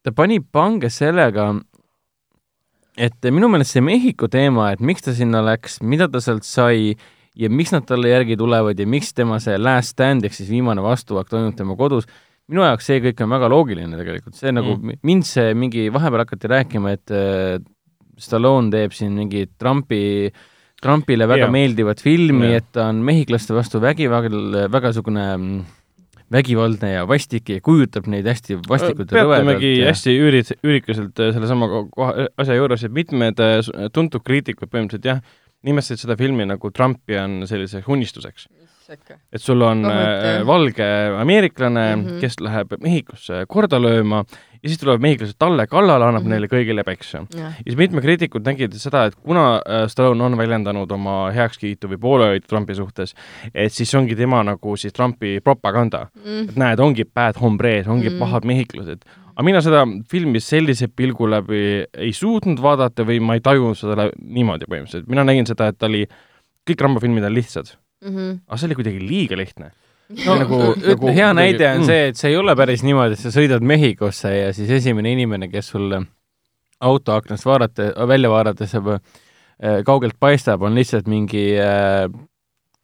[0.03, 1.49] ta pani pange sellega,
[2.99, 6.95] et minu meelest see Mehhiko teema, et miks ta sinna läks, mida ta sealt sai
[7.35, 10.83] ja miks nad talle järgi tulevad ja miks tema see last stand ehk siis viimane
[10.85, 12.07] vastuhakk toimub tema kodus,
[12.51, 15.03] minu jaoks see kõik on väga loogiline tegelikult, see nagu mm.
[15.05, 17.59] mind see mingi, vahepeal hakati rääkima, et äh,
[18.21, 20.29] Stallone teeb siin mingi Trumpi
[20.83, 21.53] Trumpile väga Jaa.
[21.53, 22.59] meeldivat filmi, Jaa.
[22.59, 25.61] et ta on mehhiklaste vastu vägivald, väga niisugune mm,
[26.33, 29.91] vägivaldne ja vastik ja kujutab neid hästi vastikult ja peatamegi rõvedalt.
[29.91, 31.69] hästi üürid, üürikuselt äh, sellesama
[32.41, 33.61] asja juures, et mitmed äh,
[33.95, 35.23] tuntud kriitikud põhimõtteliselt jah,
[35.63, 38.47] nimetasid seda filmi nagu Trumpi on selliseks unistuseks.
[39.31, 40.85] et sul on äh, valge
[41.17, 42.01] ameeriklane mm.
[42.05, 42.19] -hmm.
[42.21, 44.25] kes läheb Mehhikosse korda lööma
[44.63, 46.27] ja siis tulevad mehhiklased talle kallale, annab mm.
[46.27, 46.31] -hmm.
[46.31, 47.25] neile kõigile peksa.
[47.35, 51.89] jah, ja siis mitmed kriitikud nägid seda, et kuna äh, Stallone on väljendanud oma heakskiitu
[51.91, 53.15] või poolehoidu Trumpi suhtes,
[53.53, 56.07] et siis ongi tema nagu siis Trumpi propaganda.
[56.49, 58.15] et näed, ongi bad hombres, ongi Mm.
[58.15, 58.19] mm.
[58.19, 59.03] pahad mehhiklased.
[59.33, 61.61] Aga mina seda filmi sellise pilgu läbi
[61.93, 65.09] ei suutnud vaadata või ma ei tajunud seda niimoodi põhimõtteliselt.
[65.09, 66.03] mina nägin seda, et ta oli,
[66.69, 67.73] kõik Rambo filmid on lihtsad,
[68.03, 69.71] aga see oli kuidagi liiga lihtne.
[70.25, 71.85] no nagu- nagu, hea kuidagi- näide on mm.
[71.85, 75.47] see, et see ei ole päris niimoodi, et sa sõidad Mehhikosse ja siis esimene inimene,
[75.49, 76.03] kes sulle
[76.83, 82.05] auto aknast vaadata, välja vaadates juba äh, kaugelt paistab, on lihtsalt mingi äh,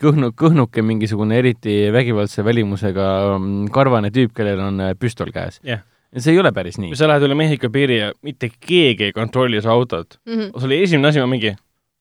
[0.02, 3.08] kõhnu, kõhnuke mingisugune eriti vägivaldse välimusega
[3.38, 5.84] mm, karvane tüüp, kellel on äh, püstol käes Jah.
[6.15, 9.15] Ja see ei ole päris nii sa lähed üle Mehhiko piiri ja mitte keegi ei
[9.15, 10.52] kontrolli su autot, Mhm.
[10.57, 11.52] see oli esimene asi, ma mingi,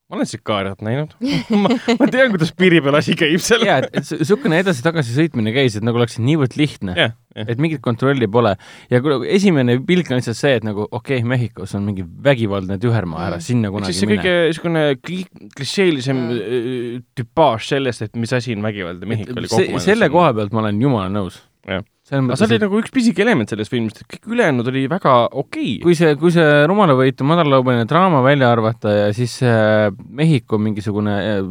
[0.09, 1.11] ma olen Sikaariat näinud
[1.63, 1.69] ma,
[1.99, 3.67] ma tean, kuidas piiri peal asi käib seal.
[3.69, 7.45] jaa, et, niisugune edasi-tagasi sõitmine käis, et nagu oleks niivõrd lihtne jah, jah.
[7.53, 8.55] et mingit kontrolli pole
[8.89, 12.79] ja kui esimene pilk on lihtsalt see, et nagu okei okay,, Mehhikos on mingi vägivaldne
[12.81, 13.45] tühermaa, ära Mm.
[13.51, 16.41] sinna kunagi siis see mine kõige niisugune kli-, klišeelisem Mm.
[16.41, 17.05] mm.
[17.21, 20.57] tüpaaž sellest, et mis asi on vägivald ja Mehhiko oli see, kokku selle koha pealt
[20.57, 21.43] ma olen jumala nõus.
[21.69, 21.85] Jah.
[22.09, 24.71] Selles aga mõttes, see oli et nagu üks pisike element sellest filmist, et kõik ülejäänud
[24.73, 25.83] oli väga okei okay..
[25.85, 29.91] kui see, kui see rumalavõitu madalalaubaline draama välja arvata ja siis see
[30.21, 31.51] Mehhiko mingisugune eh,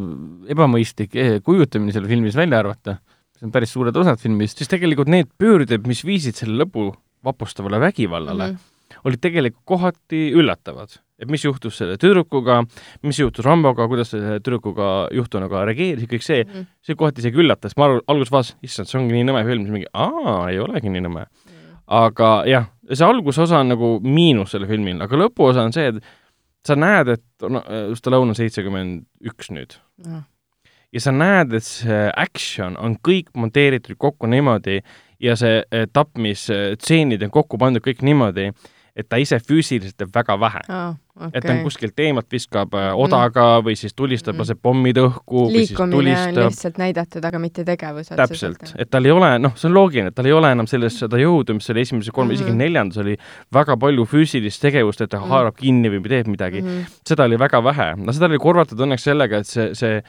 [0.56, 2.98] ebamõistlik eh, kujutamine seal filmis välja arvata,
[3.38, 6.90] see on päris suured osad filmist, siis tegelikult need pöörded, mis viisid selle lõpu
[7.28, 9.04] vapustavale vägivallale mm, -hmm.
[9.06, 10.98] olid tegelikult kohati üllatavad.
[11.18, 12.62] Et mis juhtus selle tüdrukuga,
[13.06, 16.44] mis juhtus Ramboga, kuidas selle tüdrukuga juhtunuga reageeris kõik see,
[16.86, 19.90] see kohati isegi üllatas, ma alguses vaatasin, issand, see ongi nii nõme film, siis mingi
[19.94, 21.26] aa, ei olegi nii nõme.
[21.98, 26.02] aga jah, see algusosa on nagu miinus sellel filmil, aga lõpuosa on see, et
[26.68, 27.62] sa näed, et no,
[27.96, 29.78] Stallone on seitsekümmend üks nüüd.
[30.96, 34.82] Ja sa näed, et see action on kõik monteeritud kokku niimoodi
[35.24, 38.52] ja see eh, tapmisstseenid on kokku pandud kõik niimoodi,
[38.98, 40.96] et ta ise füüsiliselt teeb väga vähe aa,
[41.34, 44.40] et ta on kuskilt eemalt viskab äh, odaga või siis tulistab, Mhm.
[44.42, 49.30] laseb pommid õhku liikumine on lihtsalt näidatud, aga mitte tegevus täpselt, et tal ei ole,
[49.40, 52.12] noh, see on loogiline, et tal ei ole enam sellest seda jõudu, mis oli esimese
[52.12, 52.44] kolme mm, -hmm.
[52.48, 53.18] isegi neljandas oli
[53.54, 55.30] väga palju füüsilist tegevust, et ta Mhm.
[55.30, 56.68] haarab kinni või teeb midagi mm.
[56.68, 56.86] -hmm.
[57.06, 60.02] seda oli väga vähe, no seda oli korvatud õnneks sellega, et see, see,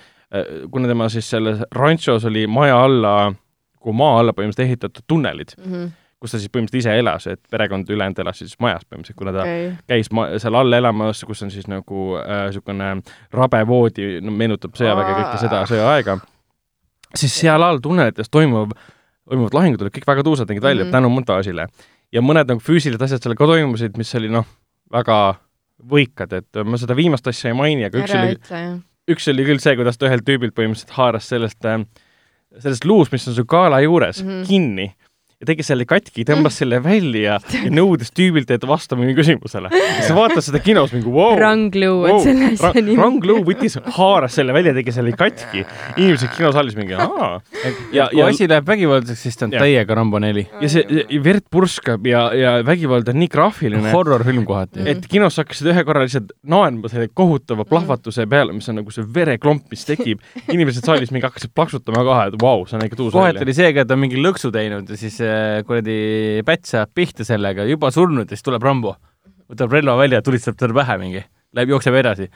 [0.70, 3.32] kuna tema siis selles ranchos oli maja alla,
[3.80, 5.86] kui maa alla põhimõtteliselt ehitatud tunnelid, Mhm.
[6.18, 9.44] Kus ta siis põhimõtteliselt ise elas, et perekond ülejäänud elas siis majas põhimõtteliselt, kuna ta
[9.44, 14.34] okei, käis ma- seal all elamas, kus on siis nagu niisugune äh, rabe voodi, no
[14.34, 16.18] meenutab sõjaväge kõike seda sõjaaega,
[17.14, 18.74] siis seal all tunnelites toimuv,
[19.30, 20.90] toimuvad lahingud olid kõik väga tuusad, nägid välja mm.
[20.90, 20.98] -hmm.
[20.98, 21.68] tänu montaažile.
[22.12, 24.46] ja mõned nagu füüsilised asjad seal ka toimusid, mis oli noh,
[24.92, 25.38] väga
[25.78, 28.80] võikad, et ma seda viimast asja ei maini, aga üks ära oli,
[29.14, 31.62] üks oli küll see, kuidas ta ühelt tüübilt põhimõtteliselt haaras sellest,
[32.58, 34.28] sellest luust, mis on su kaela juures mm.
[34.30, 34.48] -hmm.
[34.48, 34.94] kinni
[35.38, 39.70] ja tegi selle katki, tõmbas selle välja ja nõudis tüübilt, et vasta minu küsimusele.
[40.02, 42.96] sa vaatad seda kinos mingi vau wow,, Rangluu on selle asja nimi.
[42.98, 45.62] Rang Lu võttis, haaras selle välja, tegi selle katki.
[45.94, 47.28] inimesed kinosaalis mingi aa.
[47.94, 50.42] ja, kui ja, asi läheb vägivaldseks, siis ta on täiega Rambo neli.
[50.58, 54.88] ja see ja verd purskab ja, ja vägivald on nii graafiline, horror-film kohati.
[54.90, 59.06] et kinos hakkasid ühe korra lihtsalt naerma selle kohutava plahvatuse peale, mis on nagu see
[59.14, 60.26] vereklomp, mis tekib.
[60.50, 63.70] inimesed saalis mingi hakkasid plaksutama ka, et vau, see on ikka tuus kohati oli see
[63.70, 65.22] ka, et ta on mingi lõksu teinud ja siis
[65.66, 65.98] kuradi
[66.46, 68.96] päts saab pihta sellega, juba surnud ja siis tuleb Rambo.
[69.48, 71.22] võtab relva välja, tulistab talle pähe mingi,
[71.56, 72.28] läheb, jookseb edasi.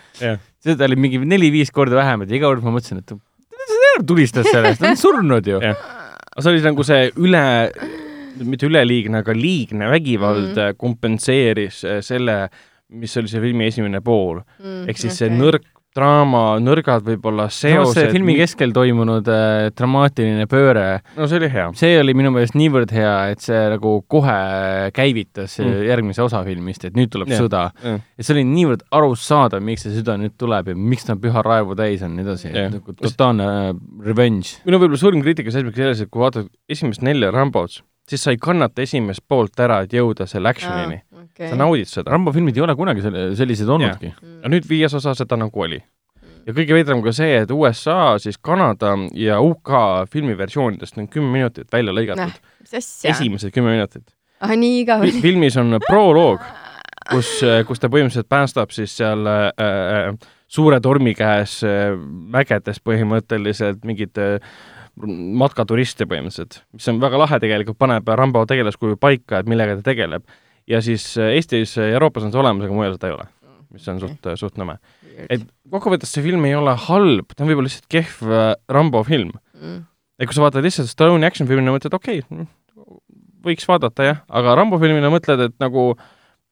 [0.62, 3.18] seda oli mingi neli-viis korda vähemalt ja iga kord ma mõtlesin, et ta
[4.06, 5.60] tulistas sellest, ta on surnud ju.
[5.60, 7.44] aga see oli nagu see üle,
[8.48, 10.78] mitte üleliigne, aga liigne vägivald mm -hmm.
[10.80, 12.48] kompenseeris äh, selle,
[12.88, 14.40] mis oli see filmi esimene pool.
[14.58, 15.64] Mm, ehk siis see nõrk
[15.96, 18.12] draama, nõrgad võib-olla samas see seosed.
[18.14, 20.86] filmi keskel toimunud äh, dramaatiline pööre,
[21.18, 21.66] no see oli hea.
[21.78, 24.38] see oli minu meelest niivõrd hea, et see nagu kohe
[24.96, 25.84] käivitas Mm.
[25.86, 27.42] järgmise osa filmist, et nüüd tuleb yeah.
[27.44, 27.62] sõda.
[27.84, 31.44] jah, ja see oli niivõrd arusaadav, miks see sõda nüüd tuleb ja miks ta püha
[31.44, 33.70] raevu täis on ja nii edasi yeah., nagu totaalne äh,
[34.06, 34.58] revenge.
[34.66, 37.82] minu võib-olla suurim kriitika seisnebki selles, et kui vaatad esimest nelja Rambot,
[38.12, 41.00] siis sa ei kannata esimest poolt ära, et jõuda selle action'ini.
[41.38, 42.12] sa naudid seda.
[42.12, 43.04] Rambo filmid ei ole kunagi
[43.38, 44.12] sellised olnudki.
[44.40, 45.80] aga nüüd viies osa seda nagu oli.
[46.46, 49.70] ja kõige veidram ka see, et USA, siis Kanada ja UK
[50.10, 52.42] filmiversioonidest on kümme minutit välja lõigatud.
[52.72, 53.14] asja?
[53.14, 54.04] esimesed kümme minutit.
[54.40, 55.16] ah nii igav oli.
[55.24, 56.44] filmis on proloog,
[57.10, 61.94] kus, kus ta põhimõtteliselt päästab siis seal äh, äh, suure tormi käes äh,
[62.36, 64.52] mägedes põhimõtteliselt mingid äh,
[65.42, 70.24] matkaturiste põhimõtteliselt, mis on väga lahe tegelikult, paneb Rambo tegelaskuju paika, et millega ta tegeleb.
[70.68, 73.28] ja siis äh, Eestis ja Euroopas on see olemas, aga mujal seda ei ole,
[73.72, 74.78] mis on suht, suht nõme.
[75.28, 78.34] et kokkuvõttes see film ei ole halb, ta on võib-olla lihtsalt kehv
[78.68, 79.84] Rambo film mm..
[80.18, 82.46] et kui sa vaatad lihtsalt Stone'i action filmina, mõtled okei okay,,
[83.42, 85.94] võiks vaadata jah, aga Rambo filmina mõtled, et nagu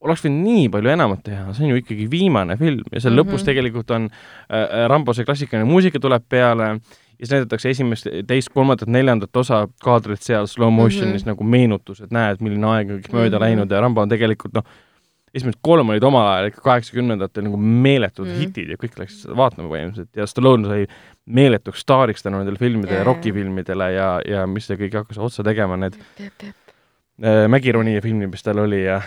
[0.01, 3.19] oleks võinud nii palju enamat teha, see on ju ikkagi viimane film ja seal mm
[3.19, 3.37] -hmm.
[3.37, 6.79] lõpus tegelikult on äh, Rambo see klassikaline muusika tuleb peale
[7.21, 11.33] ja siis näidatakse esimest, teist, kolmandat, neljandat osa kaadrit seal slow motion'is mm -hmm.
[11.35, 13.45] nagu meenutus, et näed, milline aeg on kõik mööda mm -hmm.
[13.45, 14.65] läinud ja Rambo on tegelikult noh,
[15.35, 18.39] esimesed kolm olid omal ajal ikka kaheksakümnendatel nagu meeletud mm -hmm.
[18.39, 20.87] hitid ja kõik läksid seda vaatama põhimõtteliselt ja Stallone sai
[21.27, 25.45] meeletuks staariks tänu nendele filmidele yeah., Rocki filmidele ja, ja mis ta kõik hakkas otsa
[25.45, 29.03] tegema, need äh, Mägironija filmid, mis tal oli ja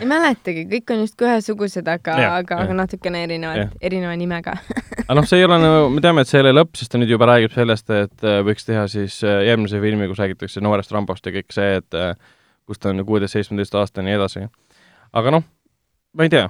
[0.00, 4.56] ei mäletagi, kõik on justkui ühesugused, aga, aga, aga natukene erinevad, erineva nimega.
[5.06, 7.00] Aga noh, see ei ole nagu, me teame, et see ei ole lõpp, sest ta
[7.00, 10.94] nüüd juba räägib sellest, et äh, võiks teha siis äh, järgmise filmi, kus räägitakse noorest
[10.94, 12.14] Rambost ja kõik see, et äh,
[12.68, 14.46] kus ta on kuueteist, seitsmeteist aasta ja nii edasi.
[15.16, 15.46] aga noh,
[16.16, 16.48] ma ei tea,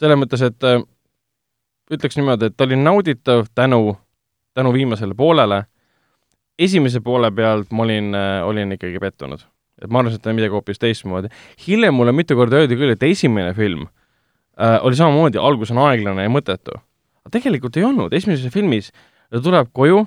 [0.00, 0.68] selles mõttes, et
[1.94, 3.96] ütleks niimoodi, et ta oli nauditav tänu,
[4.54, 5.64] tänu viimasele poolele.
[6.58, 8.14] esimese poole pealt ma olin,
[8.44, 9.42] olin ikkagi pettunud
[9.84, 11.30] et ma arvasin, et ta on midagi hoopis teistmoodi.
[11.66, 16.26] hiljem mulle mitu korda öeldi küll, et esimene film äh, oli samamoodi, algus on aeglane
[16.26, 16.78] ja mõttetu.
[17.24, 18.90] aga tegelikult ei olnud, esimeses filmis
[19.30, 20.04] ta tuleb koju,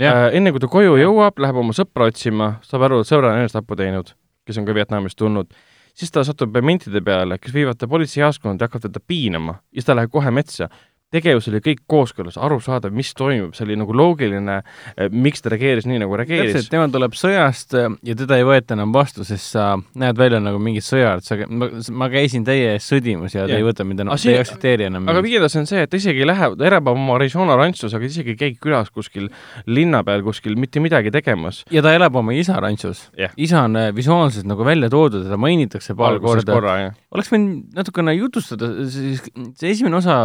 [0.00, 3.44] äh, enne kui ta koju jõuab, läheb oma sõpra otsima, saab aru, et sõbra on
[3.44, 4.12] enesetapu teinud,
[4.46, 5.50] kes on ka Vietnamist tulnud,
[5.96, 9.58] siis ta satub mentide peale, kes viivad ta politseijaoskonda ja hakkavad teda piinama.
[9.72, 10.70] Ja siis ta läheb kohe metsa
[11.14, 14.56] tegevus oli kõik kooskõlas, arusaadav, mis toimub, see oli nagu loogiline,
[14.96, 16.56] eh, miks ta reageeris nii, nagu reageeris.
[16.56, 20.40] täpselt, tema tuleb sõjast eh, ja teda ei võeta enam vastu, sest sa näed välja
[20.42, 23.52] nagu mingi sõjard, sa, ma, käisin teie ees sõdimas ja, ja.
[23.54, 26.24] te ei võta mind enam, te ei aktsepteeri enam aga viiendas on see, et isegi
[26.24, 29.30] ei lähe, ta erebab oma Arizona rantsus, aga isegi ei käi külas kuskil
[29.70, 31.62] linna peal kuskil mitte midagi tegemas.
[31.70, 33.30] ja ta elab oma isa rantsus yeah..
[33.38, 36.58] isa on eh, visuaalselt nagu välja toodud, teda mainitakse paar korda.
[37.14, 39.22] oleks võinud natukene jutustada, siis
[39.54, 40.18] see esimene osa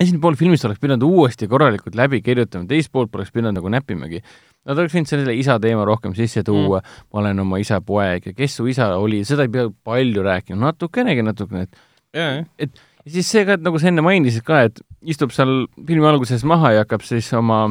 [0.00, 4.22] esimene pool filmist oleks pidanud uuesti korralikult läbi kirjutama, teist poolt poleks pidanud nagu näppimagi.
[4.68, 8.30] Nad oleks võinud selle isa teema rohkem sisse tuua mm., ma olen oma isa poeg
[8.30, 11.82] ja kes su isa oli, seda ei pea palju rääkima, natukenegi natukene, et
[12.16, 12.40] yeah.
[12.58, 16.08] et ja siis see ka, et nagu sa enne mainisid ka, et istub seal filmi
[16.08, 17.66] alguses maha ja hakkab siis oma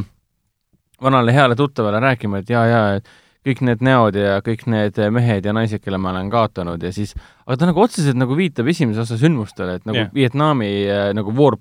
[1.02, 3.14] vanale heale tuttavale rääkima, et jaa, jaa, et
[3.48, 7.14] kõik need näod ja kõik need mehed ja naised, kelle ma olen kaotanud ja siis,
[7.46, 10.12] aga ta nagu otseselt nagu viitab esimese osa sündmustele, et nagu yeah.
[10.16, 11.56] Vietnami äh, nagu war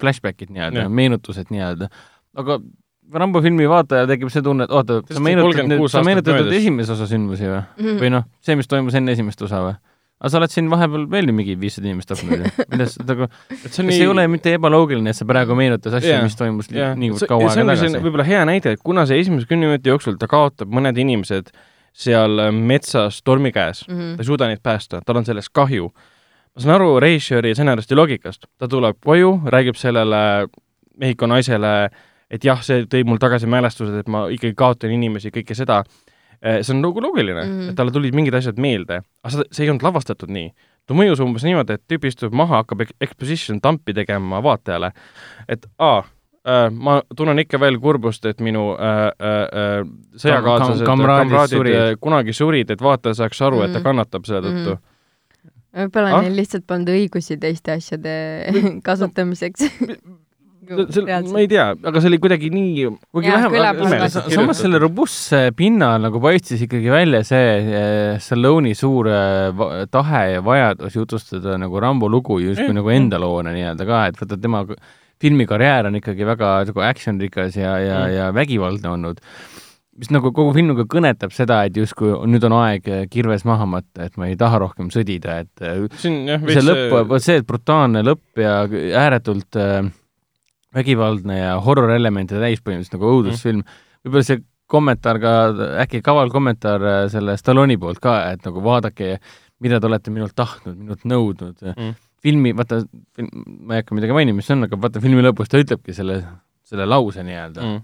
[0.00, 1.90] flashbackid nii-öelda yeah., meenutused nii-öelda.
[2.40, 2.58] aga
[3.14, 7.08] Rambo filmi vaataja tekib see tunne, et oota, sa meenutad nüüd, sa meenutad esimese osa
[7.10, 7.82] sündmusi või mm?
[7.84, 7.98] -hmm.
[8.00, 9.76] või noh, see, mis toimus enne esimest osa või?
[10.22, 12.50] Aga sa oled siin vahepeal veel mingi viissada inimest tapnud ju.
[12.72, 14.00] milles, nagu, et see nii...
[14.00, 16.94] ei ole mitte ebaloogiline, et sa praegu meenutad asju yeah., mis toimus yeah.
[16.98, 18.00] niivõrd kaua aega tagasi.
[18.04, 21.50] võib-olla hea näide, et kuna see esimese kümne minuti jooksul ta kaotab mõned inimesed
[21.94, 24.16] seal äh, metsas tormi käes mm, -hmm.
[24.16, 25.90] ta ei suuda neid päästa, tal on sellest kahju.
[26.54, 30.48] ma saan aru režissööri stsenaristi loogikast, ta tuleb koju, räägib sellele
[30.94, 31.90] Mehhiko naisele,
[32.30, 35.80] et jah, see tõi mul tagasi mälestused, et ma ikkagi kaotan inimesi, kõike seda
[36.44, 37.70] see on nagu loogiline mm, -hmm.
[37.70, 40.50] et talle tulid mingid asjad meelde, aga seda, see ei olnud lavastatud nii.
[40.86, 44.92] ta mõjus umbes niimoodi, et tüüp istub maha, hakkab exposition tampi tegema vaatajale,
[45.48, 49.78] et aa äh,, ma tunnen ikka veel kurbust, et minu äh, äh,
[50.16, 51.78] sõjakaaslased kam, kam, kamraadid surid.
[51.80, 53.64] Äh, kunagi surid, et vaataja saaks aru mm, -hmm.
[53.64, 53.88] et ta mhm.
[53.88, 54.74] kannatab selle tõttu mm.
[54.74, 54.90] -hmm
[55.74, 56.22] võib-olla ah?
[56.22, 58.12] neil lihtsalt polnud õigusi teiste asjade
[58.88, 59.66] kasutamiseks
[61.32, 66.20] ma ei tea, aga see oli kuidagi nii, kuigi vähemalt samas selle robustse pinnal nagu
[66.22, 72.40] paistis ikkagi välja see eh, Stallone'i suur eh, tahe ja vajadus jutustada nagu Rambo lugu
[72.42, 72.78] justkui mm.
[72.80, 74.64] nagu enda loona nii-öelda ka, et vaata tema
[75.22, 79.22] filmikarjäär on ikkagi väga nagu action-rikas ja, ja mm., ja vägivaldne olnud
[79.98, 84.08] mis nagu kogu film nagu kõnetab seda, et justkui nüüd on aeg kirves maha matta,
[84.08, 87.38] et ma ei taha rohkem sõdida, et eh, see, on, jah, see lõpp, vot see,
[87.40, 88.56] et brutaalne lõpp ja
[89.04, 89.84] ääretult äh,
[90.74, 93.62] vägivaldne ja horror-elemente täis põhimõtteliselt nagu õudusfilm.
[93.62, 93.86] Mm..
[94.04, 95.32] võib-olla see kommentaar ka,
[95.84, 99.18] äkki kaval kommentaar äh, selle Stallone'i poolt ka, et nagu vaadake,
[99.64, 101.56] mida te olete minult tahtnud, minult nõudnud.
[101.74, 101.96] Mm..
[102.24, 102.80] filmi, vaata,
[103.20, 106.22] ma ei hakka midagi mainima, mis see on, aga vaata filmi lõpus ta ütlebki selle,
[106.64, 107.66] selle lause nii-öelda.
[107.66, 107.82] Mm..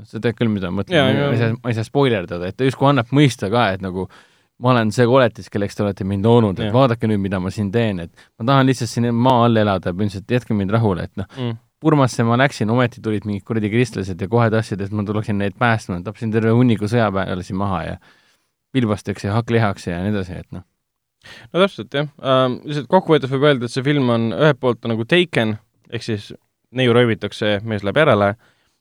[0.00, 2.58] noh, sa tead küll, mida ma mõtlen, ma ei saa, ma ei saa spoilerdada, et
[2.58, 4.08] ta justkui annab mõista ka, et nagu
[4.60, 6.74] ma olen see koletis, kelleks te olete mind loonud, et ja.
[6.74, 10.34] vaadake nüüd, mida ma siin teen, et ma tahan lihtsalt siin maa all elada, põhimõtteliselt
[10.36, 14.28] jätke mind rahule, et noh mm Urmasse ma läksin, ometi tulid mingid kuradi kristlased ja
[14.28, 17.94] kohe tahtsid, et ma tuleksin neid päästma, tapsin terve hunniku sõjaväelasi maha ja
[18.76, 20.66] pilbasteks ja hakklihaks ja nii edasi, et noh.
[21.52, 25.08] no täpselt jah ähm,, lihtsalt kokkuvõttes võib öelda, et see film on ühelt poolt nagu
[25.08, 25.56] Taken,
[25.88, 26.30] ehk siis
[26.76, 28.34] neiu röövitakse, mees läheb järele,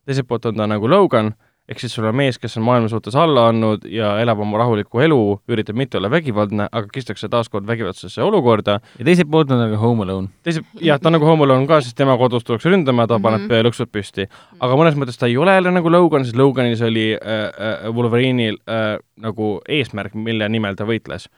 [0.05, 1.33] teiselt poolt on ta nagu Logan
[1.69, 5.01] ehk siis sul on mees, kes on maailma suhtes alla andnud ja elab oma rahulikku
[5.05, 5.19] elu,
[5.51, 8.79] üritab mitte olla vägivaldne, aga kistakse taaskord vägivaldsesse olukorda.
[8.97, 10.31] ja teiselt poolt on ta ka Home Alone.
[10.43, 13.25] teiselt, jah, ta on nagu Home Alone ka, sest tema kodus tullakse ründama, ta mm
[13.25, 13.47] -hmm.
[13.47, 14.27] paneb lõksud püsti.
[14.59, 18.57] aga mõnes mõttes ta ei ole jälle nagu Logan, sest Loganis oli äh, äh, Wolverine'il
[18.65, 21.29] äh, nagu eesmärk, mille nimel ta võitles.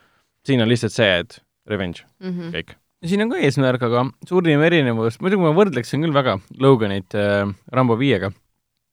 [0.46, 2.52] siin on lihtsalt see, et revenge mm, -hmm.
[2.56, 2.76] kõik
[3.06, 7.98] siin on ka eesmärk, aga suurim erinevus, muidugi ma võrdleksin küll väga Loganit äh, Rambo
[7.98, 8.32] viiega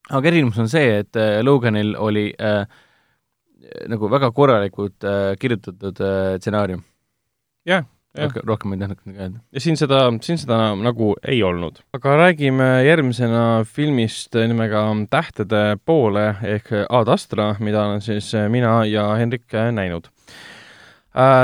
[0.08, 2.64] aga erinevus on see, et äh, Loganil oli äh,
[3.90, 6.82] nagu väga korralikult äh, kirjutatud äh, stsenaarium.
[7.68, 7.84] jah,
[8.16, 8.36] jah.
[8.46, 9.40] rohkem ei tahtnud midagi öelda.
[9.52, 11.82] ja siin seda, siin seda nagu ei olnud.
[11.96, 19.10] aga räägime järgmisena filmist nimega Tähtede poole ehk Ad Astra, mida olen siis mina ja
[19.20, 20.17] Henrik näinud Äh,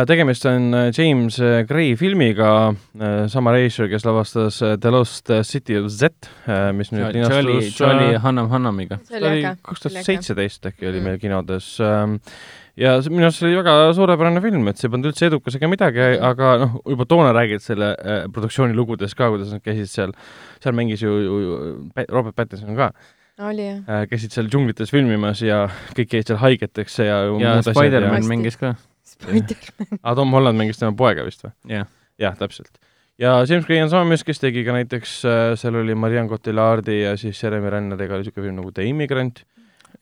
[0.06, 2.74] tegemist on äh, James äh, Gray filmiga,
[3.28, 6.28] sama reisijal, kes lavastas The Lost City of Z,
[6.76, 9.00] mis nüüd linastus Charlie Hannam Hannamiga.
[9.08, 11.08] see oli kaks tuhat seitseteist äkki oli mm.
[11.08, 12.20] meil kinodes ähm,
[12.80, 15.70] ja see minu arust oli väga suurepärane film, et see ei pannud üldse edukas ega
[15.70, 16.22] midagi, mm.
[16.30, 20.14] aga noh, juba toona räägid selle äh, produktsiooni lugudes ka, kuidas nad käisid seal,
[20.62, 22.92] seal mängis ju, ju, ju Robert Pattinson ka
[23.48, 24.08] oli jah äh,.
[24.10, 25.64] käisid seal džunglites filmimas ja
[25.96, 28.74] kõik jäid seal haigeteks ja ja Spider-man mängis ka
[29.14, 30.00] Spider-man.
[30.02, 31.54] aa, Tom Holland mängis tema poega vist või?
[31.70, 31.92] jah yeah..
[32.26, 32.78] jah, täpselt.
[33.20, 37.00] ja James Gray on sama mees, kes tegi ka näiteks äh,, seal oli Marianne Cotillardi
[37.02, 39.44] ja siis Jeremy Renneriga oli niisugune film nagu The Immigrant.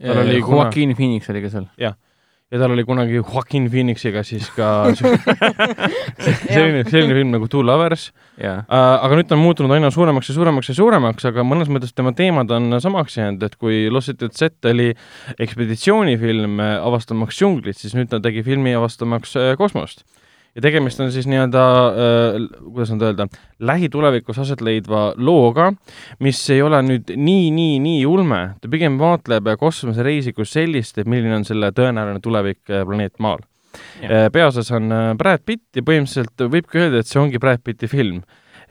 [0.01, 1.68] tal oli Joaquin Phoenix oli ka seal.
[1.80, 1.98] jah
[2.52, 4.68] ja tal oli kunagi Joaquin Phoenixiga siis ka
[6.52, 8.10] selline, selline film nagu Two Lovers.
[8.36, 8.64] Yeah..
[8.68, 11.96] Uh, aga nüüd ta on muutunud aina suuremaks ja suuremaks ja suuremaks, aga mõnes mõttes
[11.96, 14.90] tema teemad on samaks jäänud, et kui Lost City Z oli
[15.40, 20.04] ekspeditsioonifilm äh, avastamaks džunglit, siis nüüd ta tegi filmi avastamaks uh, kosmost
[20.54, 22.34] ja tegemist on siis nii-öelda äh,,
[22.66, 23.26] kuidas nüüd öelda,
[23.62, 25.70] lähitulevikus aset leidva looga,
[26.24, 31.08] mis ei ole nüüd nii, nii, nii ulme, ta pigem vaatleb kosmosereisi kui sellist, et
[31.08, 33.44] milline on selle tõenäoline tulevik äh, planeet Maal.
[34.04, 37.90] Äh, peaosas on äh, Brad Pitt ja põhimõtteliselt võibki öelda, et see ongi Brad Pitti
[37.90, 38.22] film.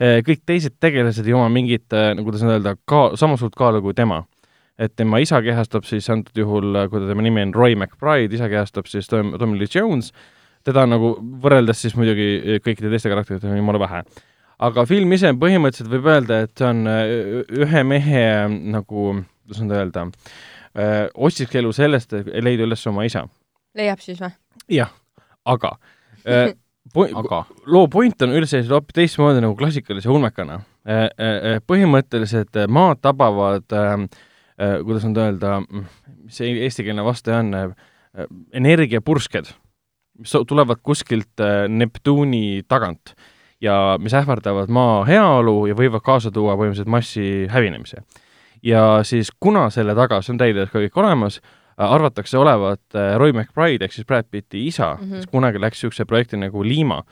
[0.02, 3.94] kõik teised tegelased ei oma mingit, nagu kuidas nüüd öelda, ka sama suurt kaalu kui
[3.94, 4.22] tema
[4.80, 8.88] et tema isa kehastab siis antud juhul, kui tema nimi on Roy McBride, isa kehastab
[8.90, 10.10] siis Tom, Tommy Lee Jones
[10.66, 14.02] teda nagu võrreldes siis muidugi eh, kõikide teiste karakteritega on jumala vähe.
[14.62, 17.12] aga film ise põhimõtteliselt võib öelda, et see on eh,
[17.64, 18.24] ühe mehe
[18.76, 19.06] nagu,
[19.42, 20.06] kuidas nüüd öelda,
[20.74, 23.26] eh, otsiks elu sellest, et leida üles oma isa.
[23.78, 24.34] leiab siis või?
[24.80, 24.92] jah,
[25.44, 25.76] aga
[26.94, 30.60] po aga loo point on üldse hoopis teistmoodi nagu klassikalise ulmekana.
[31.66, 33.66] põhimõtteliselt maad tabavad
[34.58, 37.54] kuidas nüüd öelda, mis see eestikeelne vaste on,
[38.52, 39.50] energiapursked
[40.18, 43.14] mis tulevad kuskilt äh, Neptuuni tagant
[43.62, 48.02] ja mis ähvardavad Maa heaolu ja võivad kaasa tuua põhimõtteliselt massi hävinemise.
[48.62, 53.14] ja siis, kuna selle taga, see on täielikult ka kõik olemas, äh, arvatakse olevat äh,
[53.18, 55.16] Roy McBride ehk siis Brad Pitti isa mm, -hmm.
[55.16, 57.02] kes kunagi läks niisuguse projekti nagu Lima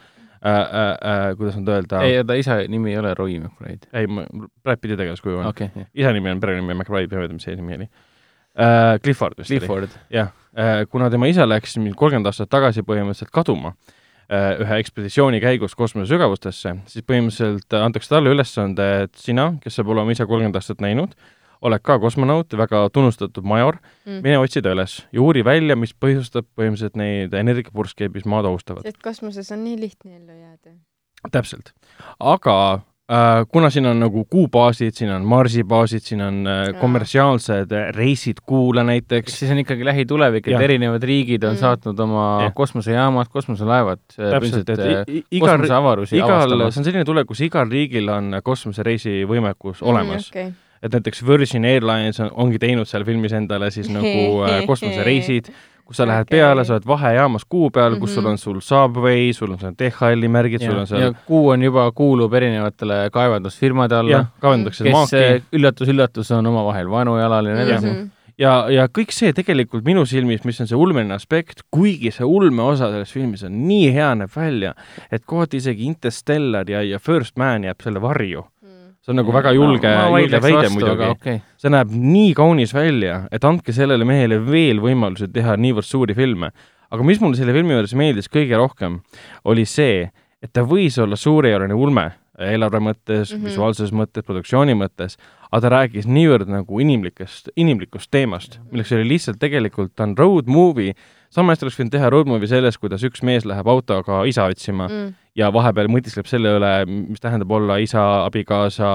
[0.44, 3.89] äh,, äh, kuidas nüüd öelda ei, ta isa nimi ei ole Roy McBride.
[3.93, 4.06] ei,
[4.62, 5.68] Brad Pitti tegelaskuju on okay,.
[5.94, 7.89] isa nimi on, perenimi McBride, ma ei mäleta, mis see nimi oli
[8.59, 8.98] äh,.
[9.02, 9.90] Clifford vist Clifford.
[9.90, 10.06] oli.
[10.10, 15.77] jah Äh, kuna tema isa läks kolmkümmend aastat tagasi põhimõtteliselt kaduma äh, ühe ekspeditsiooni käigus
[15.78, 20.82] kosmosesügavustesse, siis põhimõtteliselt antakse talle ülesande, et sina, kes sa pole oma isa kolmkümmend aastat
[20.82, 21.14] näinud,
[21.62, 25.94] oled ka kosmonaut, väga tunnustatud major mm., mine otsi ta üles ja uuri välja, mis
[25.94, 28.82] põhjustab põhimõtteliselt neid energiapurske, mis maad ohustavad.
[28.90, 30.74] sest kosmoses on nii lihtne ellu jääda.
[31.31, 31.70] täpselt.
[32.18, 32.56] aga
[33.51, 38.85] kuna siin on nagu kuubaasid, siin on Marsi baasid, siin on äh, kommertsiaalsed reisid Kuule
[38.87, 39.39] näiteks.
[39.39, 41.61] siis on ikkagi lähitulevik, et erinevad riigid on mm.
[41.61, 42.51] saatnud oma ja.
[42.55, 44.03] kosmosejaamad, kosmoselaevad.
[44.15, 49.81] Äh, täpselt, et igal, igal, see on selline tulek, kus igal riigil on kosmosereisi võimekus
[49.81, 54.47] mm, olemas okay et näiteks Virgin Airlines on, ongi teinud seal filmis endale siis nagu
[54.70, 55.51] kosmosereisid
[55.90, 56.38] kus sa lähed okay.
[56.38, 58.00] peale, sa oled vahejaamas kuu peal mm, -hmm.
[58.00, 58.30] kus sul mhm.
[58.30, 62.34] on sul Subway, sul on seal DHL-i märgid, sul on seal kuu on juba, kuulub
[62.34, 65.42] erinevatele kaevandusfirmade alla, maaki.
[65.52, 67.98] üllatus-üllatus, on omavahel vaenujalal ja nii edasi mm.
[67.98, 68.08] -hmm
[68.40, 72.62] ja, ja kõik see tegelikult minu silmis, mis on see ulmeline aspekt, kuigi see ulme
[72.62, 74.72] osa selles filmis on nii hea, näeb välja,
[75.12, 78.46] et kohati isegi Interstellar ja, ja First Man jääb selle varju
[79.01, 81.40] see on nagu väga julge, julge väide muidugi okay..
[81.60, 86.52] see näeb nii kaunis välja, et andke sellele mehele veel võimaluse teha niivõrd suuri filme.
[86.90, 89.01] aga mis mulle selle filmi juures meeldis kõige rohkem,
[89.44, 90.10] oli see,
[90.43, 92.10] et ta võis olla suurejooneline ulme
[92.40, 93.47] eelarve mõttes mm, -hmm.
[93.48, 95.16] visuaalses mõttes, produktsiooni mõttes,
[95.51, 100.48] aga ta rääkis niivõrd nagu inimlikest, inimlikust teemast, milleks oli lihtsalt tegelikult, ta on road
[100.48, 100.94] movie,
[101.31, 104.89] sama hästi oleks võinud teha road movie sellest, kuidas üks mees läheb autoga isa otsima
[104.89, 105.12] mm.
[105.39, 108.90] Ja vahepeal mõtiskleb selle üle, mis tähendab olla isa, abikaasa,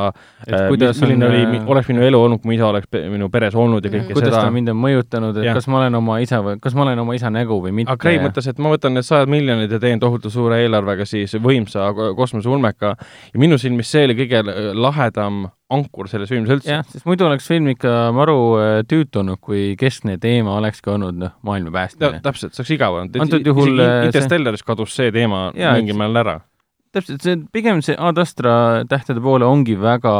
[0.68, 3.86] kuidas milline on, oli, oleks minu elu olnud, kui mu isa oleks minu peres olnud
[3.86, 5.58] ja kõike kuidas seda ta mind on mõjutanud, et Jah.
[5.58, 7.94] kas ma olen oma isa või, kas ma olen oma isa nägu või mitte.
[7.94, 11.38] aga Craig mõtles, et ma võtan need sajad miljonid ja teen tohutu suure eelarvega siis
[11.40, 12.96] võimsa ko- kosmoseulmeka
[13.34, 14.44] ja minu silmis see oli kõige
[14.76, 16.70] lahedam ankur selles filmis üldse.
[16.70, 21.18] jah, sest muidu oleks film ikka maru äh, tüütu olnud, kui keskne teema olekski olnud
[21.24, 22.20] noh, maailma päästmine.
[22.26, 23.16] täpselt, see oleks igav olnud.
[23.26, 26.36] Antud juhul, äh, see- Interstellaris kadus see teema et- mingil määral ära.
[26.94, 30.14] täpselt, see pigem see Ad Astra tähtede poole ongi väga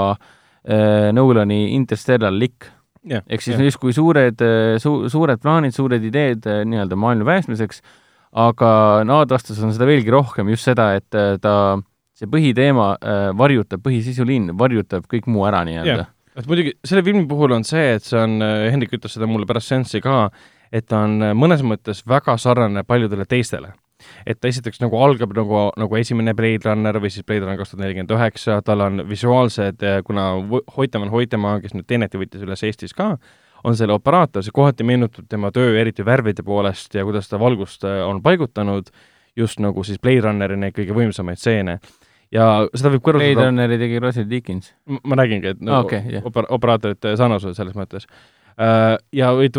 [0.68, 2.72] äh, Nolani Interstellar-lik.
[3.06, 7.84] ehk siis justkui suured äh, su,, suured plaanid, suured ideed äh, nii-öelda maailma päästmiseks,
[8.34, 11.78] aga no, Ad Astras on seda veelgi rohkem, just seda, et äh, ta,
[12.16, 16.06] see põhiteema äh, varjutab, põhisisuliin varjutab kõik muu ära nii-öelda.
[16.36, 18.38] et muidugi selle filmi puhul on see, et see on,
[18.72, 20.30] Hendrik ütles seda mulle pärast seanssi ka,
[20.72, 23.74] et ta on mõnes mõttes väga sarnane paljudele teistele.
[24.28, 27.72] et ta esiteks nagu algab nagu, nagu esimene Blade Runner või siis Blade Runner kaks
[27.72, 32.64] tuhat nelikümmend üheksa, tal on visuaalsed, kuna Vo- Hoitemann Hoitemaa, kes nüüd Teneti võttis üles
[32.68, 33.16] Eestis ka,
[33.66, 37.86] on selle operaator, see kohati meenutab tema töö eriti värvide poolest ja kuidas ta valgust
[37.88, 38.92] äh, on paigutanud,
[39.36, 41.80] just nagu siis Blade Runneri neid kõige võimsamaid stseene.
[42.34, 44.74] Ja seda võib Blade kõrvutada Runneri tegi Deakins.
[44.90, 46.26] M- ma räägingi, et nagu okei, jah.
[46.26, 48.08] oper-, operaatorite sarnasused selles mõttes.
[48.56, 49.58] Ja võid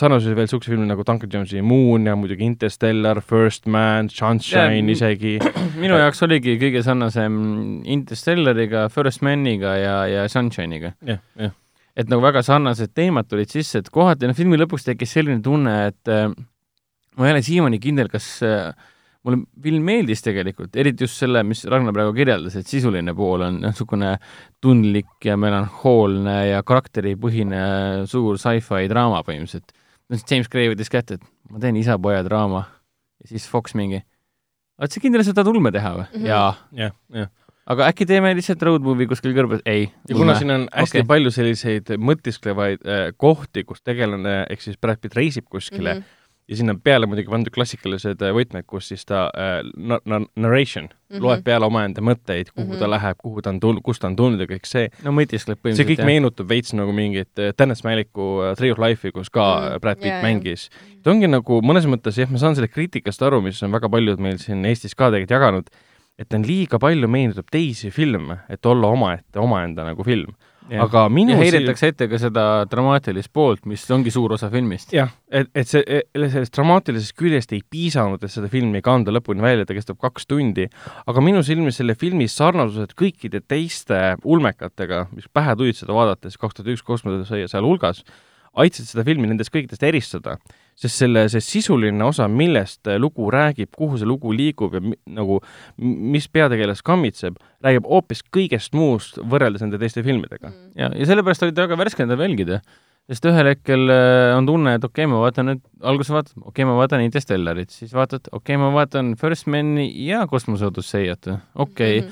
[0.00, 4.94] sarnasusi veel niisuguse filmi nagu Duncan Jonesi Moon ja muidugi Interstellar, First Man, Sunshine Jaa,
[4.94, 5.34] isegi.
[5.82, 7.36] minu jaoks oligi kõige sarnasem
[7.84, 10.94] Interstellariga, First Maniga ja, ja Sunshine'iga.
[11.04, 11.52] jah, jah.
[12.00, 15.76] et nagu väga sarnased teemad tulid sisse, et kohati noh, filmi lõpuks tekkis selline tunne,
[15.92, 16.30] et äh,
[17.20, 18.72] ma ei ole siiamaani kindel, kas äh,
[19.24, 23.60] mulle film meeldis tegelikult, eriti just selle, mis Ragnar praegu kirjeldas, et sisuline pool on
[23.62, 24.14] noh, niisugune
[24.62, 27.62] tundlik ja melanhoolne ja karakteripõhine
[28.10, 29.72] suur sci-fi draama põhimõtteliselt.
[30.08, 32.66] no siis James Gray võttis kätte, et ma teen isa-poja draama
[33.22, 34.02] ja siis Fox mingi,
[34.80, 36.18] oled sa kindel, et sa tahad ulme teha või mm?
[36.18, 36.28] -hmm.
[36.28, 36.50] jaa.
[36.82, 37.30] jah, jah.
[37.72, 39.64] aga äkki teeme lihtsalt road movie kuskil kõrbes?
[39.64, 39.88] ei.
[40.08, 41.08] ja kuna siin on hästi okay.
[41.14, 46.20] palju selliseid mõtisklevaid äh, kohti, kus tegelane ehk siis Brad Pitt reisib kuskile mm -hmm.
[46.48, 50.84] Ja sinna peale muidugi pandud klassikalised äh, võtmed, kus siis ta äh, na- na- narration
[50.84, 51.16] mm Mhm.
[51.18, 51.22] -hmm.
[51.24, 52.72] loeb peale omaenda mõtteid, kuhu mm Mhm.
[52.74, 52.78] -hmm.
[52.78, 54.88] ta läheb, kuhu ta on tulnud, kust ta on tulnud ja kõik see.
[55.04, 58.78] no mõtiskleb see põhimõtteliselt kõik meenutab veits nagu mingit äh, Dennis Maliku äh, Tree of
[58.78, 60.68] Life'i, kus ka Mm, mm, Brad Pitt yeah, mängis.
[61.02, 64.18] ta ongi nagu mõnes mõttes jah, ma saan selle kriitikast aru, mis on väga paljud
[64.20, 65.66] meil siin Eestis ka tegelikult jaganud,
[66.18, 70.34] et ta on liiga palju meenutab teisi filme, et olla omaette, omaenda nagu film.
[70.80, 74.94] aga minu ja heidetakse ette ka seda dramaatilist poolt, mis ongi suur osa filmist.
[74.96, 79.66] jah, et, et see, sellest dramaatilisest küljest ei piisanud, et seda filmi kanda lõpuni välja,
[79.68, 80.64] ta kestab kaks tundi,
[81.04, 86.60] aga minu silmis selle filmi sarnasused kõikide teiste ulmekatega, mis pähe tulid seda vaadates, kaks
[86.60, 88.00] tuhat üks kosmosesõja sealhulgas,
[88.54, 90.38] aitasid seda filmi nendest kõikidest eristada.
[90.78, 95.40] Sest selle, see sisuline osa, millest lugu räägib, kuhu see lugu liigub ja mi, nagu
[95.78, 100.52] mis peategelast kammitseb, räägib hoopis kõigest muust võrreldes nende teiste filmidega.
[100.78, 102.60] ja, ja sellepärast oli ta väga värskendav jälgida,
[103.10, 106.50] sest ühel hetkel äh, on tunne, et okei okay,, ma vaatan nüüd, alguses vaatad, okei
[106.52, 111.30] okay,, ma vaatan Interstellarit, siis vaatad, okei okay,, ma vaatan First Mani ja Kosmose Odüsseiat,
[111.54, 112.10] okei okay.,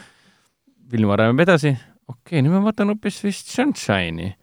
[0.92, 1.74] film areneb edasi,
[2.06, 4.34] okei okay,, nüüd ma vaatan hoopis vist Sunshine'i.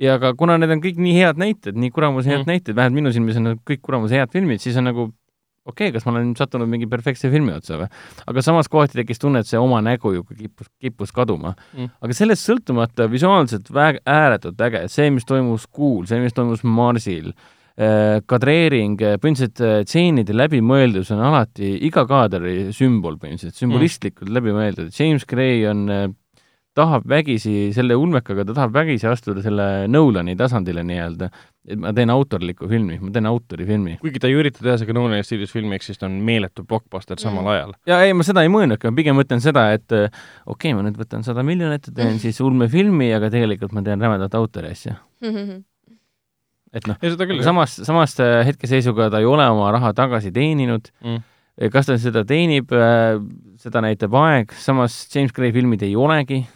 [0.00, 2.46] Ja aga kuna need on kõik nii head näited, nii kuramuse head Mm.
[2.46, 2.52] mm.
[2.52, 5.08] näited, vähemalt minu silmis on need kõik kuramuse head filmid, siis on nagu
[5.66, 7.88] okei okay,, kas ma olen sattunud mingi perfektse filmi otsa või?
[8.30, 11.90] aga samas kohati tekkis tunne, et see oma nägu ju kippus, kippus kaduma Mm.
[12.00, 17.32] aga sellest sõltumata visuaalselt väga ääretult äge, see, mis toimus Kuul, see, mis toimus Marsil
[17.32, 24.36] äh, kadreering, põhimõtteliselt äh, tseenide läbimõeldus on alati iga kaadri sümbol põhimõtteliselt, sümbolistlikult mm.
[24.38, 24.94] läbimõeldud.
[24.94, 25.88] James Gray on,
[26.76, 31.28] tahab vägisi, selle ulmekaga ta tahab vägisi astuda selle Nolani tasandile nii-öelda,
[31.66, 33.96] et ma teen autorliku filmi, ma teen autorifilmi.
[34.02, 37.20] kuigi ta ei ürita teha seda Nolani stiilis filmi, ehk siis ta on meeletu blockbuster
[37.20, 37.72] samal ajal.
[37.88, 40.10] ja ei, ma seda ei mõelnudki, ma pigem mõtlen seda, et äh,
[40.44, 44.02] okei okay,, ma nüüd võtan sada miljonit ja teen siis ulmefilmi, aga tegelikult ma teen
[44.02, 44.98] rämedat autori asja.
[46.76, 47.00] et noh,
[47.46, 51.22] samas, samas ta hetkeseisuga ta ei ole oma raha tagasi teeninud Mm.
[51.72, 52.68] kas ta seda teenib,
[53.56, 56.52] seda näitab aeg, samas James Gray filmid ei olegi äh,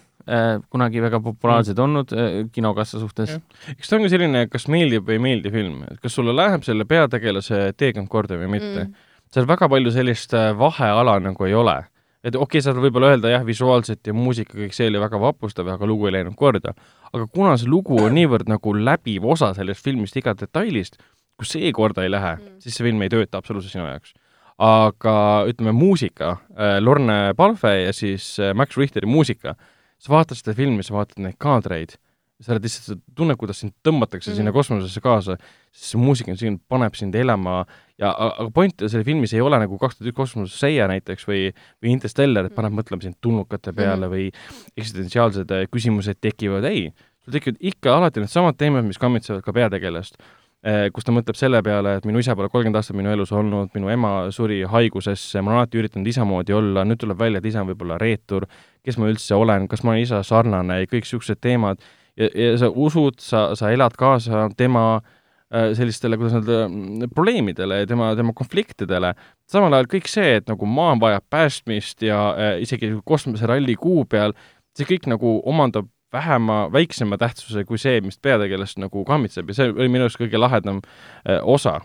[0.71, 1.83] kunagi väga populaarsed Mm.
[1.83, 3.37] olnud äh, kinokassa suhtes.
[3.75, 6.85] eks ta ongi selline, kas meeldib või ei meeldi film, et kas sulle läheb selle
[6.85, 8.93] peategelase teekond korda või mitte mm..
[9.33, 11.77] seal väga palju sellist äh, vaheala nagu ei ole.
[12.23, 15.67] et okei okay,, saad võib-olla öelda jah, visuaalselt ja muusika, kõik see oli väga vapustav,
[15.73, 16.75] aga lugu ei läinud korda.
[17.11, 20.99] aga kuna see lugu on niivõrd nagu läbiv osa sellest filmist iga detailist,
[21.37, 24.13] kus see korda ei lähe mm., siis see film ei tööta absoluutselt sinu jaoks.
[24.61, 25.17] aga
[25.49, 29.55] ütleme, muusika äh,, Lorne Palfe ja siis äh, Max Richteri muusika,
[30.01, 31.97] sa vaatad seda filmi, sa vaatad neid kaadreid,
[32.41, 34.37] sa oled lihtsalt, sa tunned, kuidas sind tõmmatakse mm.
[34.39, 35.35] sinna kosmosesse kaasa,
[35.69, 37.59] sest see muusika on selline, paneb sind elama
[38.01, 41.43] ja aga point selle filmis ei ole nagu kaks tuhat üks kosmoses seia näiteks või,
[41.83, 44.15] või Interstellar, et paneb mõtlema sind tulnukate peale mm.
[44.15, 44.27] või
[44.73, 46.89] eksistentsiaalsed äh, küsimused tekivad, ei,
[47.21, 51.61] sul tekivad ikka alati needsamad teemad, mis kammitsevad ka peategelast äh, kus ta mõtleb selle
[51.65, 55.53] peale, et minu isa pole kolmkümmend aastat minu elus olnud, minu ema suri haigusesse, ma
[55.53, 58.49] olen alati üritanud isa moodi olla, nüüd tuleb välja, et isa on võib-olla reetur,
[58.85, 61.81] kes ma üldse olen, kas ma olen isa sarnane ja kõik niisugused teemad
[62.17, 66.65] ja, ja sa usud, sa, sa elad kaasa tema äh, sellistele, kuidas öelda,
[67.13, 69.13] probleemidele ja tema, tema konfliktidele.
[69.51, 74.35] samal ajal kõik see, et nagu maa vajab päästmist ja äh, isegi kosmoseralli kuu peal,
[74.77, 79.71] see kõik nagu omandab vähema, väiksema tähtsuse kui see, mis peategelast nagu kammitseb ja see
[79.71, 81.79] oli minu arust kõige lahedam äh, osa.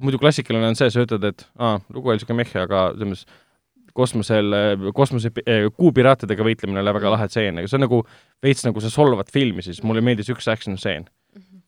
[0.00, 3.40] muidu klassikaline on see, sa ütled, et aa, lugu oli niisugune mehhe, aga selles mõttes
[3.96, 4.54] kosmosel,
[4.96, 8.02] kosmose, eh, kuupiraatidega võitlemine oli väga lahe tseen, aga see on nagu
[8.42, 11.08] veits nagu sa solvad filmi, siis mulle meeldis üks action stseen.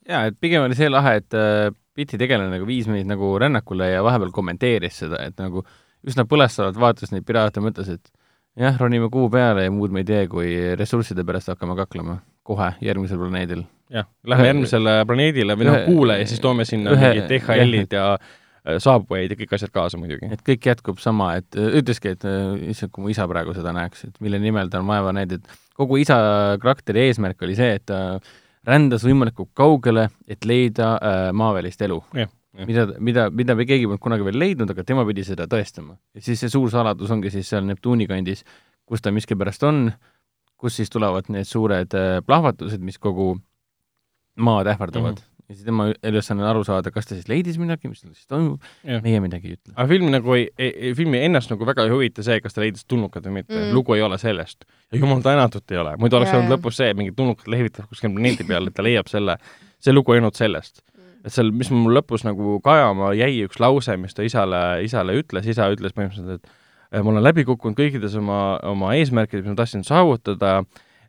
[0.08, 3.86] jaa, et pigem oli see lahe, et äh, Biti tegelane nagu viis meid nagu rännakule
[3.92, 5.62] ja vahepeal kommenteeris seda, et nagu
[6.02, 8.10] üsna põlestavalt vaatas neid piraate ja mõtles, et
[8.58, 12.72] jah, ronime kuu peale ja muud me ei tee, kui ressursside pärast hakkame kaklema kohe
[12.82, 13.62] järgmisel planeedil.
[13.94, 18.08] jah, lähme järgmisele planeedile või noh, kuule ja siis toome sinna ühe, mingid DHL-id ja,
[18.10, 18.34] ja
[18.64, 20.24] Äh, saabujaid ja kõik asjad kaasa muidugi.
[20.32, 23.74] et kõik jätkub sama, et äh, ütleski, et äh, issand, kui mu isa praegu seda
[23.76, 26.16] näeks, et mille nimel ta on vaeva näinud, et kogu isa
[26.62, 27.98] karakteri eesmärk oli see, et ta
[28.64, 32.00] rändas võimalikult kaugele, et leida äh, maavälist elu.
[32.64, 35.98] mida, mida, mida keegi polnud kunagi veel leidnud, aga tema pidi seda tõestama.
[36.16, 38.46] ja siis see suur saladus ongi siis seal Neptuuni kandis,
[38.88, 39.90] kus ta miskipärast on,
[40.56, 43.34] kus siis tulevad need suured äh, plahvatused, mis kogu
[44.40, 45.20] maad ähvardavad mm.
[45.20, 48.14] -hmm ja siis tema ülesanne on aru saada, kas ta siis leidis midagi, mis tal
[48.14, 48.64] siis toimub,
[49.04, 49.74] meie midagi ei ütle.
[49.74, 52.86] aga film nagu ei, ei, filmi ennast nagu väga ei huvita see, kas ta leidis
[52.88, 53.52] tulnukad või mitte.
[53.58, 54.64] Mm., lugu ei ole sellest.
[54.92, 58.48] ja jumal tänatud ei ole, muidu oleks olnud lõpus see, mingid tulnukad lehvitavad kuskil planeedi
[58.48, 59.36] peal, et ta leiab selle,
[59.84, 60.82] see lugu ei olnud sellest.
[61.24, 65.48] et seal, mis mul lõpus nagu kajama jäi, üks lause, mis ta isale, isale ütles,
[65.48, 66.48] isa ütles põhimõtteliselt,
[66.92, 70.58] et ma olen läbi kukkunud kõikides oma, oma eesmärkides, mis ma tahtsin saavutada,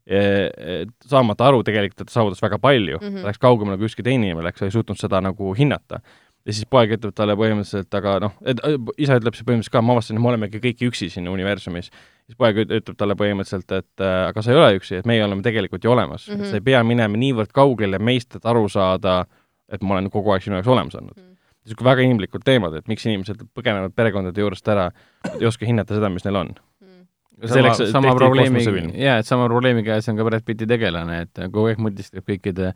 [0.06, 3.22] saamata aru tegelikult, et ta saavutas väga palju mm, -hmm.
[3.22, 6.00] ta läks kaugemale kui ükski teine inimene läks, ei suutnud seda nagu hinnata.
[6.46, 8.60] ja siis poeg ütleb talle põhimõtteliselt, aga noh, et
[9.02, 11.90] isa ütleb siis põhimõtteliselt ka, ma avastasin, et me olemegi kõik üksi siin universumis.
[12.26, 15.42] siis poeg ütleb talle põhimõtteliselt, et äh, aga sa ei ole üksi, et meie oleme
[15.42, 16.44] tegelikult ju olemas mm, -hmm.
[16.44, 19.26] et sa ei pea minema niivõrd kaugele meist, et aru saada,
[19.70, 21.24] et ma olen kogu aeg sinu jaoks olemas olnud mm.
[21.24, 24.92] -hmm niisugune väga inimlikud teemad, et miks inimesed põgenevad perekondade juurest ära,
[25.40, 26.54] ei oska hinnata seda, mis neil on
[27.44, 28.64] sama, sama probleemi,
[29.00, 32.72] jaa, et sama probleemi käes on ka Brad Pitti tegelane, et kogu aeg mõtiskleb kõikide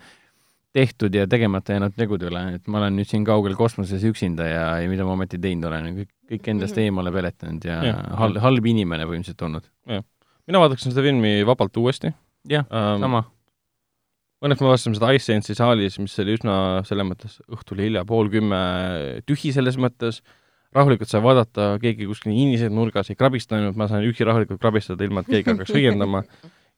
[0.76, 4.66] tehtud ja tegemata jäänud tegude üle, et ma olen nüüd siin kaugel kosmoses üksinda ja,
[4.84, 6.92] ja mida ma ometi teinud olen, kõik, kõik endast -hmm.
[6.92, 9.70] eemale peletanud ja, ja halb, halb inimene põhimõtteliselt olnud.
[10.50, 12.14] mina vaataksin seda filmi vabalt uuesti.
[12.50, 13.24] jah um,, sama.
[14.40, 16.54] Õnneks me vaatasime seda iSense'i saalis, mis oli üsna
[16.88, 18.60] selles mõttes õhtul hilja, pool kümme
[19.28, 20.22] tühi selles mõttes
[20.76, 25.24] rahulikult sai vaadata, keegi kuskil inised nurgas ei krabistanud, ma sain üksi rahulikult krabistada, ilma
[25.24, 26.24] et keegi hakkaks õiendama.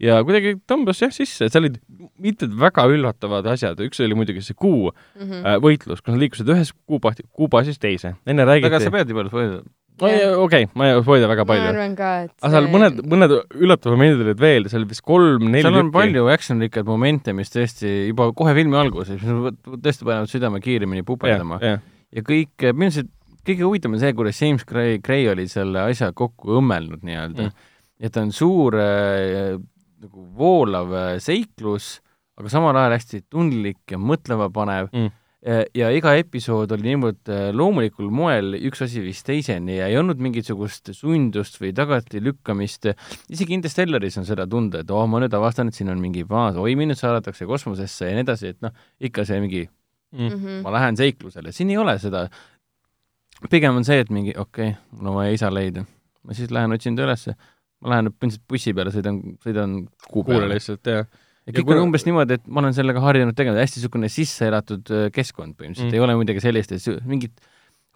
[0.01, 1.81] ja kuidagi tõmbas jah sisse, et seal olid
[2.21, 5.59] mitmed väga üllatavad asjad, üks oli muidugi see kuu mm -hmm.
[5.65, 8.15] võitlus, kus nad liikusid ühest kuubaasist, kuubaasist teise.
[8.25, 9.61] enne räägiti aga sa pead ju palju spoilida
[10.01, 11.63] okei okay,, ma ei spoilida väga palju.
[11.63, 15.61] ma arvan ka, et aga seal mõned, mõned üllatavad momendid olid veel, seal vist kolm-neli
[15.65, 15.97] seal on tükki.
[15.99, 21.59] palju action-rikkaid momente, mis tõesti juba kohe filmi alguses, mis tõesti panevad südame kiiremini puperdama.
[21.61, 23.11] ja kõik, minu arust
[23.47, 27.71] kõige huvitavam on see, kuidas James Gray, Gray oli selle asja kokku õmmelnud nii-öelda mm..
[28.01, 29.55] et ta on suur äh,
[30.01, 31.97] nagu voolav äh, seiklus,
[32.39, 35.09] aga samal ajal hästi tundlik ja mõtlema panev mm.
[35.45, 39.99] ja, ja iga episood oli niivõrd äh, loomulikul moel üks asi vist teiseni ja ei
[40.01, 42.91] olnud mingisugust sundust või tagatilükkamist,
[43.33, 46.57] isegi Interstellaris on seda tunda, et oh, ma nüüd avastan, et siin on mingi baas,
[46.61, 49.67] oi, mind nüüd saadetakse kosmosesse ja nii edasi, et noh, ikka see mingi
[50.11, 50.27] mm.
[50.27, 50.61] -hmm.
[50.65, 52.27] ma lähen seiklusele, siin ei ole seda
[53.49, 55.85] pigem on see, et mingi okei okay,, mul on vaja isa leida.
[56.27, 57.33] ma siis lähen otsin ta ülesse,
[57.81, 59.77] ma lähen põhimõtteliselt bussi peale, sõidan, sõidan
[60.11, 60.51] kuu peale.
[60.53, 61.05] Lihtsalt, ja
[61.55, 65.07] kõik on umbes niimoodi, et ma olen sellega harjunud tegema, hästi niisugune sisse elatud äh,
[65.15, 65.89] keskkond põhimõtteliselt.
[65.89, 67.41] Mm., ei ole midagi sellist, et mingit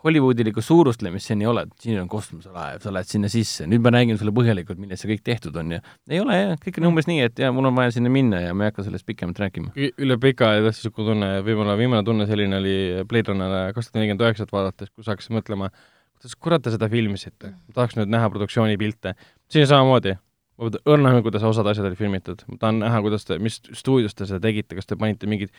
[0.05, 3.89] Hollywoodilikku suurustlemist siin ei ole, et siin on kosmoselaev, sa lähed sinna sisse, nüüd ma
[3.95, 5.79] räägin sulle põhjalikult, millest see kõik tehtud on ja
[6.11, 8.51] ei ole jah, kõik on umbes nii, et jaa, mul on vaja sinna minna ja
[8.53, 9.73] ma ei hakka sellest pikemalt rääkima.
[9.75, 12.75] üle pika aja tõesti niisugune tunne, võib-olla viimane tunne selline oli
[13.09, 15.71] Blade Runner kaks tuhat nelikümmend üheksat vaadates, kus hakkasid mõtlema,
[16.19, 19.15] kuidas kurat te seda filmisite, tahaks nüüd näha produktsioonipilte.
[19.49, 20.19] siin samamoodi,
[20.61, 24.29] ma õrna kuidas osad asjad olid filmitud, ma tahan näha, kuidas te, mis stuudios te
[24.29, 25.49] seda tegite, kas te panite mingid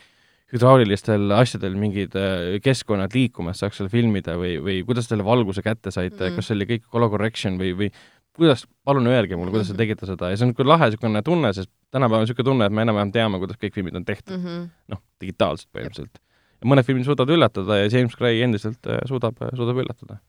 [0.54, 5.90] hüdraulilistel asjadel mingid äh, keskkonnad liikumas, saaks seal filmida või, või kuidas selle valguse kätte
[5.90, 6.36] saite mm, -hmm.
[6.38, 7.88] kas see oli kõik color correction või, või
[8.36, 11.50] kuidas, palun öelge mulle, kuidas te tegite seda ja see on niisugune lahe niisugune tunne,
[11.56, 14.44] sest tänapäeval on niisugune tunne, et me enam-vähem teame, kuidas kõik filmid on tehtud mm.
[14.44, 14.68] -hmm.
[14.94, 16.22] noh, digitaalselt põhimõtteliselt.
[16.60, 20.20] ja mõned filmid suudavad üllatada ja James Gray endiselt äh, suudab, suudab üllatada.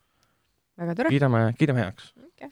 [0.78, 1.14] väga tore.
[1.14, 2.50] kiidame, kiidame heaks Okei.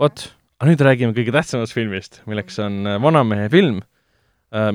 [0.00, 0.28] vot,
[0.58, 3.80] aga nüüd räägime kõige tähtsamast filmist, milleks on äh, Vanamehe film,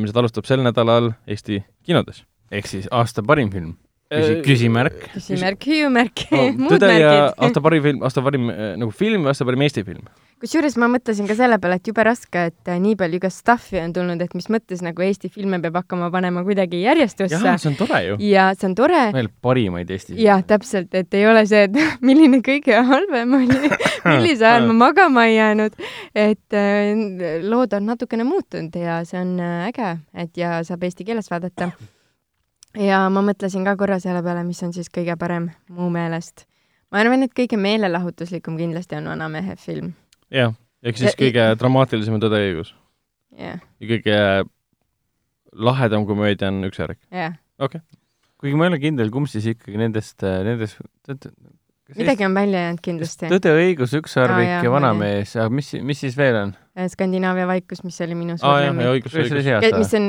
[0.02, 2.24] mis alustab sel nädalal Eesti kinodes.
[2.52, 3.76] ehk siis aasta parim film.
[4.14, 5.10] küsi-, küsimärk.
[5.14, 7.44] küsimärk, hüüumärk, muud tõde ja märgid.
[7.46, 10.08] aasta parim film, aasta parim äh, nagu film või aasta parim Eesti film?
[10.42, 13.80] Kusjuures ma mõtlesin ka selle peale, et jube raske, et äh, nii palju igast stuff'i
[13.82, 17.72] on tulnud, et mis mõttes nagu Eesti filme peab hakkama panema kuidagi järjestusse jah, see
[17.72, 18.18] on tore ju.
[18.28, 19.02] ja see on tore.
[19.16, 20.26] veel parimaid Eesti filme.
[20.28, 23.74] jah, täpselt, et ei ole see, et milline kõige halvem oli,
[24.14, 25.78] millise ajal ma magama ei jäänud,
[26.14, 31.08] et äh, lood on natukene muutunud ja see on äh, äge, et ja saab eesti
[31.08, 31.72] keeles vaadata.
[32.78, 36.46] ja ma mõtlesin ka korra selle peale, mis on siis kõige parem mu meelest.
[36.92, 39.96] ma arvan, et kõige meelelahutuslikum kindlasti on Vanamehe film.
[40.32, 42.74] jah, ehk siis Ja- kõige dramaatilisem on Tõde ja õigus.
[43.38, 44.18] jah, ja kõige
[45.54, 46.98] lahedam komöödia on Üks järg.
[47.12, 47.38] jah.
[48.38, 50.78] kuigi ma ei ole kindel, kumb siis ikkagi nendest, nendest
[51.96, 53.30] midagi on välja jäänud kindlasti.
[53.32, 56.54] Tõde, õigus, ükssarvik jah, ja vanamees, aga mis, mis siis veel on?
[56.92, 58.90] Skandinaavia vaikus, mis oli minu suur ja lemmik.
[58.98, 59.48] õigus, see oli õigus.
[59.48, 60.08] see aasta mis on,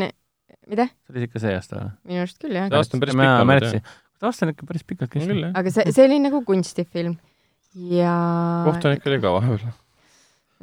[0.69, 0.89] mida?
[1.07, 1.91] see oli ikka see aasta või?
[2.11, 2.81] minu arust küll, jah see.
[2.81, 3.97] aasta on päris pikk olnud jah.,
[4.29, 7.19] aasta on ikka päris pikalt kestnud aga see, see oli nagu kunstifilm.
[7.95, 8.15] ja
[8.67, 9.77] kohtunik oli ka vahepeal.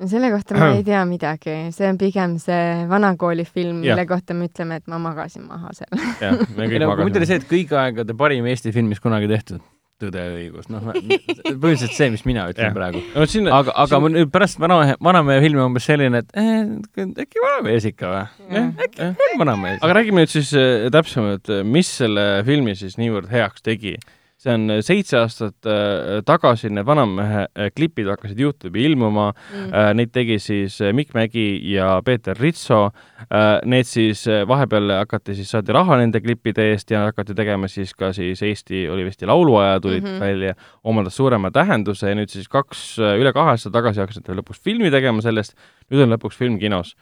[0.04, 4.50] Selle kohta ma ei tea midagi, see on pigem see vanakooli film, mille kohta me
[4.50, 6.04] ütleme, et ma magasin maha seal.
[6.22, 7.30] jah, me ei kõik kui muidu oli magasime.
[7.32, 9.64] see, et kõigi aegade parim Eesti film, mis kunagi tehtud,
[9.96, 12.74] Tõde ja õigus, noh, põhimõtteliselt see, mis mina ütlen Jah.
[12.76, 13.00] praegu.
[13.16, 17.40] no aga, aga mul nüüd pärast vanamehe, vanamehe filmi on umbes selline, et eh, äkki
[17.40, 18.26] vanamees ikka või?
[18.58, 18.68] jah,
[19.00, 19.14] jah.
[19.30, 19.80] on vanamees.
[19.80, 23.96] aga räägime nüüd siis äh, täpsemalt, mis selle filmi siis niivõrd heaks tegi.
[24.46, 29.98] See on äh, seitse aastat äh, tagasi need Vanamehe äh, klipid hakkasid Youtube'i ilmuma Mm.
[29.98, 32.92] neid tegi siis Mikk Mägi ja Peeter Ritso.
[33.66, 38.12] Need siis vahepeal hakati siis, saadi raha nende klippide eest ja hakati tegema siis ka
[38.14, 40.10] siis Eesti, oli vist lauluaja tulid mm.
[40.10, 40.20] -hmm.
[40.20, 44.92] välja, omandas suurema tähenduse ja nüüd siis kaks, üle kahe aasta tagasi hakkasid lõpuks filmi
[44.92, 45.56] tegema sellest.
[45.92, 46.96] nüüd on lõpuks film kinos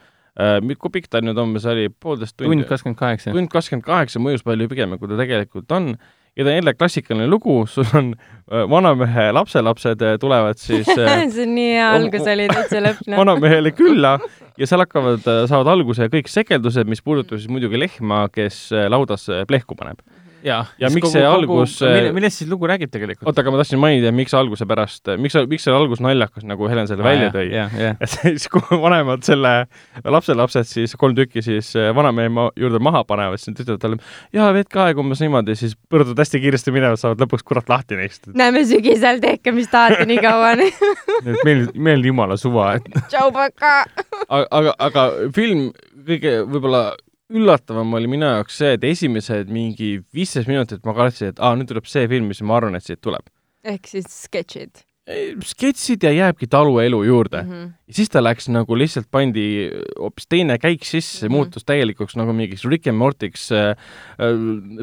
[0.80, 2.68] kui pikk ta nüüd umbes oli, poolteist tundi tund?
[2.68, 3.32] kakskümmend kaheksa.
[3.32, 5.98] tund kakskümmend kaheksa mõjus palju pikem, kui ta tegelikult on.
[6.38, 11.28] Ja ta on jälle klassikaline lugu, sul on äh, vanamehe lapselapsed äh, tulevad siis äh,
[11.30, 13.22] see on nii hea algus oli täitsa lõpp, noh.
[13.22, 14.18] vanamehele külla
[14.58, 19.78] ja seal hakkavad, saavad alguse kõik sekeldused, mis puudutavad siis muidugi lehma, kes laudas plehku
[19.78, 20.02] paneb.
[20.44, 23.28] Ja, Ja miks see algus, mille, äh, millest siis lugu räägib tegelikult?
[23.30, 26.90] oota, aga ma tahtsin mainida, miks alguse pärast, miks, miks see algus naljakas, nagu Helen
[26.90, 27.48] selle välja tõi.
[27.94, 29.54] et siis, kui vanemad selle
[30.04, 34.02] lapselapsed siis kolm tükki siis äh, vanamehe ma- juurde maha panevad, siis nad ütlevad talle,
[34.36, 38.28] jaa, veetke aega umbes niimoodi, siis pöörduvad hästi kiiresti minema, saavad lõpuks kurat lahti neist.
[38.34, 40.54] näeme sügisel, tehke, mis tahate nii kaua.
[41.48, 43.76] meil, meil jumala suva, et tšau, paka.
[44.28, 45.70] aga, aga, aga film
[46.04, 46.84] kõige võib-olla
[47.32, 51.70] üllatavam oli minu jaoks see, et esimesed mingi viisteist minutit ma kartsin, et aa, nüüd
[51.72, 53.30] tuleb see film, mis ma arvan, et siit tuleb.
[53.64, 54.84] ehk siis sketšid
[55.44, 57.50] sketšid ja jääbki taluelu juurde mm.
[57.50, 57.64] mm.
[57.64, 57.72] -hmm.
[57.88, 59.70] ja siis ta läks nagu lihtsalt pandi
[60.00, 61.32] hoopis teine käik sisse mm.
[61.32, 61.36] -hmm.
[61.36, 63.76] muutus täielikuks nagu mingiks Rick and Morty'ks äh,,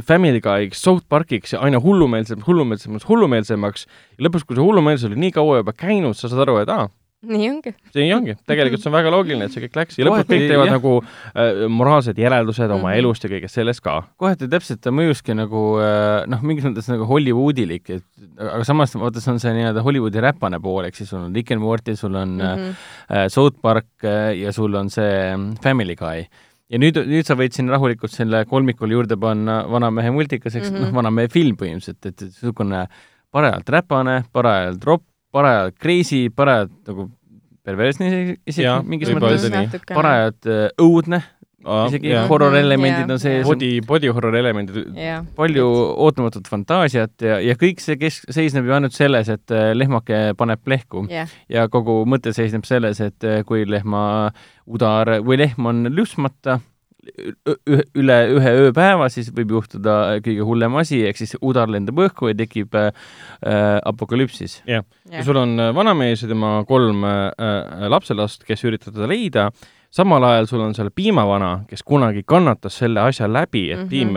[0.03, 3.87] Family Guy'ks, South Park'iks ja aina hullumeelsemaks, hullumeelsemaks, hullumeelsemaks.
[4.19, 6.89] ja lõpuks, kui see hullumeelsus oli nii kaua juba käinud, sa saad aru, et aa,
[7.23, 7.71] nii ongi.
[7.93, 10.45] see nii ongi, tegelikult see on väga loogiline, et see kõik läks ja lõpuks kõik
[10.49, 10.77] teevad jah.
[10.79, 12.99] nagu äh, moraalsed järeldused oma Mhm.
[13.03, 13.99] elust ja kõigest sellest ka.
[14.17, 18.05] kohati täpselt ta mõjuski nagu äh, noh, mingis mõttes nagu Hollywoodilik, et
[18.41, 21.51] aga samas vaata, see on see nii-öelda Hollywoodi räpane pool, ehk siis sul on Rick
[21.53, 22.71] and Morty, sul on mm Mhm.
[22.71, 23.17] -hmm.
[23.17, 26.25] äh, South Park äh, ja sul on see mm, Family Guy.
[26.71, 30.77] ja nüüd, nüüd sa võid sinna rahulikult selle kolmikule juurde panna Vanamehe multikas, eks mm
[30.77, 30.83] Mhm.
[30.85, 30.87] -hmm.
[30.87, 32.87] noh, Vanamehe film põhimõtteliselt, et et niisugune
[33.33, 35.03] parajalt räpane, parajalt ropp,
[35.35, 37.11] parajalt crazy, parajalt nagu
[37.67, 39.83] perversne isegi, Jaa, mingis mõttes, tõsi.
[39.93, 41.21] parajalt äh, õudne,
[41.61, 42.25] isegi jah.
[42.31, 44.95] horror elemendid Jaa, on sees, Body, body horror elemendid,
[45.37, 45.67] palju
[46.07, 50.65] ootamatut fantaasiat ja, ja kõik see kes-, seisneb ju ainult selles, et äh, lehmake paneb
[50.65, 51.05] plehku.
[51.13, 54.03] Jah, ja kogu mõte seisneb selles, et äh, kui lehma
[54.71, 56.61] udar või lehm on lüpsmata
[57.97, 62.37] üle ühe ööpäeva, siis võib juhtuda kõige hullem asi, ehk siis udar lendab õhku ja
[62.37, 62.91] tekib äh,
[63.41, 64.61] äh, apokalüpsis.
[64.69, 64.83] ja
[65.25, 69.49] sul on äh, vanamees ja tema kolm äh, äh, lapselast, kes üritavad teda leida,
[69.91, 73.85] samal ajal sul on seal piimavana, kes kunagi kannatas selle asja läbi, et mm.
[73.85, 73.89] -hmm.
[73.91, 74.15] piim,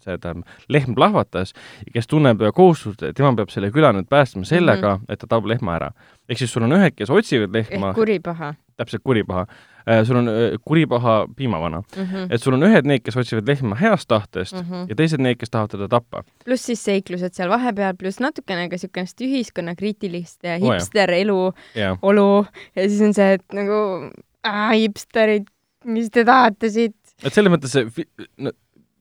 [0.00, 1.54] see tähendab, lehm plahvatas
[1.92, 5.12] kes tunneb äh, kohustust, et tema peab selle küla nüüd päästma sellega mm, -hmm.
[5.12, 5.90] et ta tapab lehma ära.
[6.28, 8.54] ehk siis sul on ühed, kes otsivad lehma ehk, kuripaha.
[8.76, 9.69] täpselt kuripaha, äh,
[10.04, 12.02] sul on äh, kuripaha piimavana mm.
[12.02, 12.26] -hmm.
[12.30, 14.88] et sul on ühed need, kes otsivad lehma heast tahtest mm -hmm.
[14.88, 16.22] ja teised need, kes tahavad teda tappa.
[16.44, 21.98] pluss siis seiklused seal vahepeal, pluss natukene ka niisugust ühiskonnakriitilist ja hipster oh, elu yeah.
[22.02, 22.46] olu
[22.76, 24.10] ja siis on see, et nagu
[24.46, 25.46] äh, hipsterid,
[25.84, 26.96] mis te tahate siit?
[27.24, 28.52] et selles mõttes see no,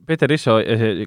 [0.10, 0.56] Peeter Risso,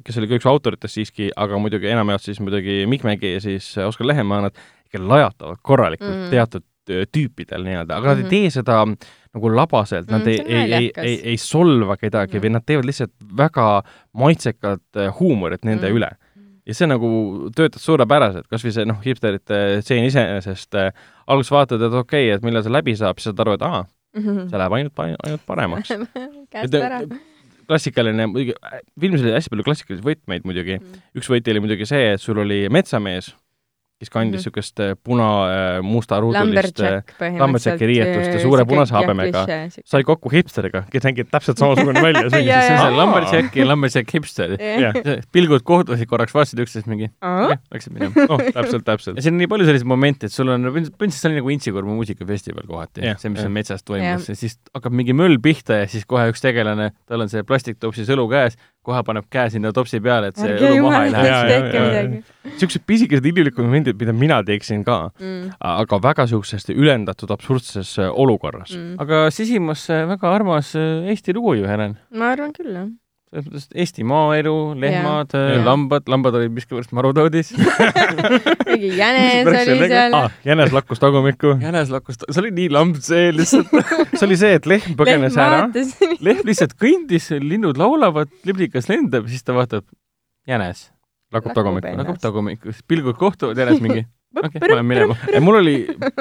[0.05, 3.73] kes oli ka üks autoritest siiski, aga muidugi enamjaolt siis muidugi Mikk Mägi ja siis
[3.83, 6.29] Oskar Lehemaa, nad ikka lajatavad korralikult mm.
[6.31, 6.63] teatud
[7.13, 8.09] tüüpidel nii-öelda, aga mm -hmm.
[8.09, 8.31] nad ei mhm.
[8.31, 8.81] tee seda
[9.33, 12.43] nagu labaselt, nad mm, ei, ei, ei, ei, ei solva kedagi mm.
[12.45, 13.69] või nad teevad lihtsalt väga
[14.13, 15.97] maitsekat huumorit nende mm.
[15.97, 16.11] üle.
[16.67, 17.09] ja see nagu
[17.57, 20.93] töötas suurepäraselt, kas või see noh, hipsterite stseen iseenesest äh,,
[21.27, 23.83] alguses vaatad, et okei okay,, et millal see läbi saab, siis saad aru, et aa
[23.83, 24.49] -hmm.
[24.51, 25.95] see läheb ainult, ainult paremaks
[26.53, 27.03] käest ära
[27.67, 28.55] klassikaline, muidugi
[29.01, 31.05] filmis oli hästi palju klassikalisi võtmeid muidugi mm..
[31.19, 33.33] üks võti oli muidugi see, et sul oli metsamees
[34.03, 35.01] kes kandis niisugust mm -hmm.
[35.05, 36.81] puna-musta äh, ruudulist
[37.39, 42.27] Lumberjacki riietust ja suure punase habemega, sai kokku hipsteriga, kes nägi täpselt samasugune välja.
[42.33, 44.57] see on Lumberjack ja Lumberjack hipster.
[45.33, 48.27] pilgud kohtusid korraks, vaatasid üksteist mingi, läksid minema.
[48.29, 49.17] noh, täpselt, täpselt.
[49.17, 51.97] ja siin on nii palju selliseid momente, et sul on, põhimõtteliselt see oli nagu Intsikurmu
[52.01, 56.09] muusikafestival kohati, see, mis on metsas toimus ja siis hakkab mingi möll pihta ja siis
[56.09, 60.33] kohe üks tegelane, tal on see plastiktopsis õlu käes kohe paneb käe sinna topsi peale,
[60.33, 62.07] et see õlu maha ei lähe.
[62.47, 68.11] niisugused pisikesed inimlikud momendid, mida mina teeksin ka mm., aga väga niisugusest ülendatud absurdses äh,
[68.11, 68.97] olukorras mm..
[69.03, 71.97] aga sisimas väga armas äh, Eesti lugu ju, Helen.
[72.11, 72.91] ma arvan küll, jah
[73.33, 75.33] selles mõttes Eesti maaelu, lehmad,
[75.65, 77.53] lambad, lambad olid miskipärast marutoodis
[78.69, 80.35] mingi jänes oli seal ah,.
[80.45, 81.55] jänes lakkus tagumikku.
[81.63, 83.73] jänes lakkus, see oli nii lamb see lihtsalt
[84.19, 85.65] see oli see, et lehm põgenes ära.
[86.21, 89.87] lehm lihtsalt kõndis, linnud laulavad, liblikas lendab, siis ta vaatab,
[90.49, 90.91] jänes.
[91.33, 91.95] lakub tagumikku.
[92.03, 94.05] lakub tagumikku, pilgud kohtuvad, jänes mingi
[94.37, 95.17] okei okay,, ma lähen minema.
[95.41, 95.77] mul oli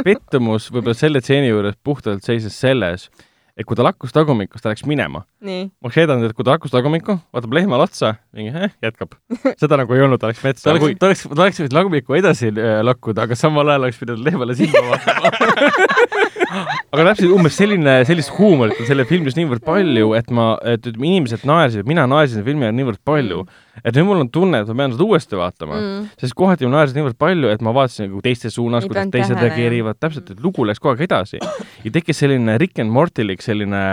[0.06, 3.10] pettumus võib-olla selle stseeni juures puhtalt seises selles,
[3.58, 5.24] et kui ta lakkus tagumikust, ta läks minema.
[5.44, 9.16] ma oleks eeldanud, et kui ta lakkus tagumikku, vaatab lehmale otsa, mingi eh, jätkab.
[9.62, 10.68] seda nagu ei olnud, ta läks metsa.
[10.68, 14.02] ta oleks, ta oleks, ta oleks võinud tagumikku edasi äh, lakkuda, aga samal ajal oleks
[14.02, 16.30] pidanud lehmale silma vaatama
[16.92, 21.08] aga täpselt umbes selline, sellist huumorit on selle filmis niivõrd palju, et ma, et ütleme,
[21.08, 23.46] inimesed naersid, mina naersin filmi ajal niivõrd palju,
[23.80, 26.76] et nüüd mul on tunne, et ma pean seda uuesti vaatama mm., sest kohati ma
[26.76, 30.68] naersin niivõrd palju, et ma vaatasin nagu teiste suunas, kuidas teised reageerivad, täpselt, et lugu
[30.68, 31.40] läks kogu aeg edasi.
[31.86, 33.84] ja tekkis selline Rick and Mortilik selline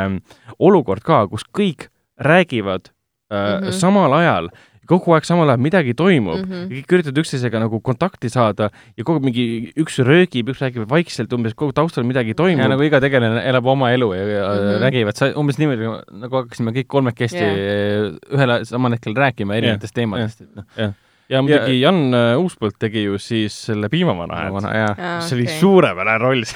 [0.59, 1.87] olukord ka, kus kõik
[2.19, 3.79] räägivad äh, mm -hmm.
[3.79, 4.51] samal ajal
[4.89, 6.69] kogu aeg samal ajal midagi toimub mm, -hmm.
[6.73, 11.57] kõik üritavad üksteisega nagu kontakti saada ja kogu mingi üks röögib, üks räägib vaikselt umbes,
[11.59, 12.65] kogu taustal midagi toimub.
[12.65, 14.87] ja nagu iga tegelane elab oma elu ja, ja mm -hmm.
[14.87, 15.93] räägivad, sa umbes niimoodi
[16.25, 18.17] nagu hakkasime kõik kolmekesti yeah.
[18.33, 20.01] ühel samal hetkel rääkima erinevatest yeah.
[20.01, 20.97] teemadest, et noh yeah
[21.29, 25.59] ja muidugi ja, Jan äh, Uuspõld tegi ju siis selle piimavana häält, mis oli okay.
[25.61, 26.47] suurepärane roll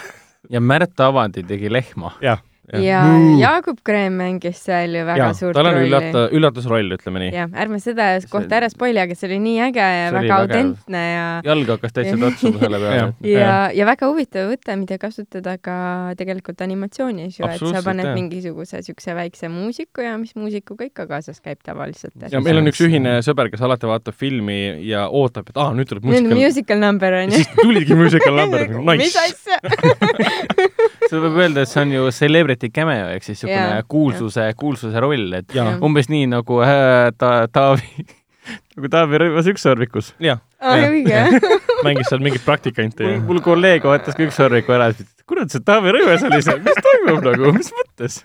[0.51, 2.15] ja Märt Avandi tegi lehma.
[2.25, 2.41] jah
[2.81, 3.39] ja Juu.
[3.41, 5.69] Jaagup Kreem mängis seal ju väga ja, suurt rolli.
[5.69, 7.33] tal on üllata, üllatusroll, ütleme nii.
[7.37, 11.03] jah, ärme seda kohta ära spoili, aga see oli nii äge ja see väga autentne
[11.03, 13.03] ja jalg hakkas täitsa totsuma selle peale.
[13.33, 15.77] ja, ja, ja väga huvitav võte, mida kasutada ka
[16.19, 18.17] tegelikult animatsioonis ju, et sa paned jah.
[18.17, 22.17] mingisuguse siukse väikse muusiku ja mis muusikuga ikka kaasas käib tavaliselt.
[22.33, 25.91] ja meil on üks ühine sõber, kes alati vaatab filmi ja ootab, et aa, nüüd
[25.91, 26.39] tuleb musical.
[26.39, 27.43] musical number on ju.
[27.43, 29.03] siis tuligi musical number, nice.
[29.03, 29.61] mis asja
[31.13, 35.01] seda võib öelda, et see on ju celebrity Briti cameo ehk siis niisugune kuulsuse, kuulsuse
[35.03, 35.65] roll, et ja.
[35.83, 38.05] umbes nii nagu äh, ta, Taavi
[38.77, 40.13] nagu Taavi Rõivas Ükssarvikus.
[40.23, 40.39] jah.
[40.63, 41.41] õige
[41.87, 43.09] mängis seal mingit praktikanti.
[43.09, 44.93] mul, mul kolleeg vaatas ka Ükssarviku ära,
[45.27, 48.23] kurat, see Taavi Rõivas oli seal, mis toimub nagu, mis mõttes?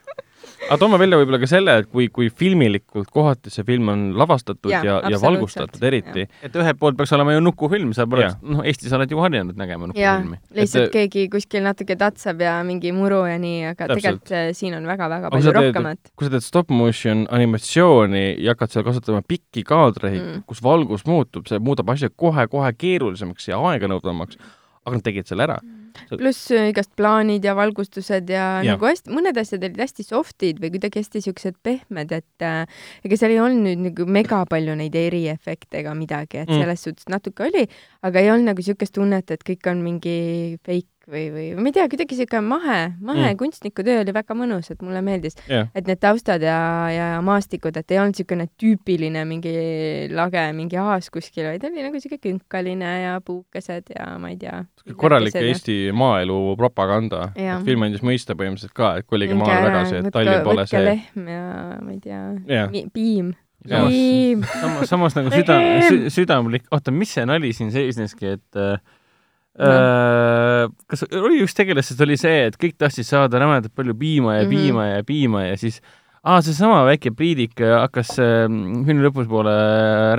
[0.67, 4.71] Aga toome välja võib-olla ka selle, et kui, kui filmilikult kohati see film on lavastatud
[4.71, 6.27] ja, ja, ja valgustatud eriti.
[6.43, 9.89] et ühelt poolt peaks olema ju nukufilm, sa pole, noh, Eestis oled ju harjunud nägema
[9.91, 10.41] nukufilmi.
[10.57, 14.77] lihtsalt et, keegi kuskil natuke tatsab ja mingi muru ja nii, aga tegelikult äh, siin
[14.77, 16.13] on väga-väga palju rohkemat.
[16.15, 21.07] kui sa teed stop motion animatsiooni ja hakkad seal kasutama pikki kaadreid mm., kus valgus
[21.09, 24.39] muutub, see muudab asja kohe-kohe keerulisemaks ja aeganõudvamaks
[24.87, 25.57] aga nad tegid selle ära.
[26.11, 28.73] Pluss äh, igast plaanid ja valgustused ja, ja.
[28.75, 33.19] nagu hästi, mõned asjad olid hästi soft'id või kuidagi hästi siuksed pehmed, et äh, ega
[33.19, 36.61] seal ei olnud nüüd nagu mega palju neid eriefekte ega midagi, et mm.
[36.63, 37.65] selles suhtes natuke oli,
[38.07, 40.19] aga ei olnud nagu siukest tunnet, et kõik on mingi
[40.65, 43.37] fake või, või ma ei tea, kuidagi siuke mahe, mahe mm.
[43.39, 46.57] kunstnikutöö oli väga mõnus, et mulle meeldis yeah., et need taustad ja,
[46.91, 49.55] ja maastikud, et ei olnud siukene tüüpiline mingi
[50.13, 54.61] lage, mingi aas kuskil, vaid oli nagu siuke künkaline ja puukesed ja ma ei tea.
[54.99, 57.31] korralik Eesti maaelu propaganda.
[57.65, 60.85] film andis mõista põhimõtteliselt ka, et kolige maale tagasi, et Tallinn pole see.
[60.85, 61.43] lehm ja
[61.81, 63.35] ma ei tea yeah., piim
[63.67, 65.57] samas, samas nagu süda,
[66.13, 68.77] südamlik, oota, mis see nali siin seisneski, et äh,
[69.57, 74.43] Äh, kas oli üks tegelastest oli see, et kõik tahtsid saada rämedat palju piima ja
[74.45, 74.51] Mhm.
[74.53, 75.81] piima ja piima ja siis
[76.27, 78.45] aa, seesama väike pliidik hakkas äh,
[78.85, 79.53] filmi lõpuspoole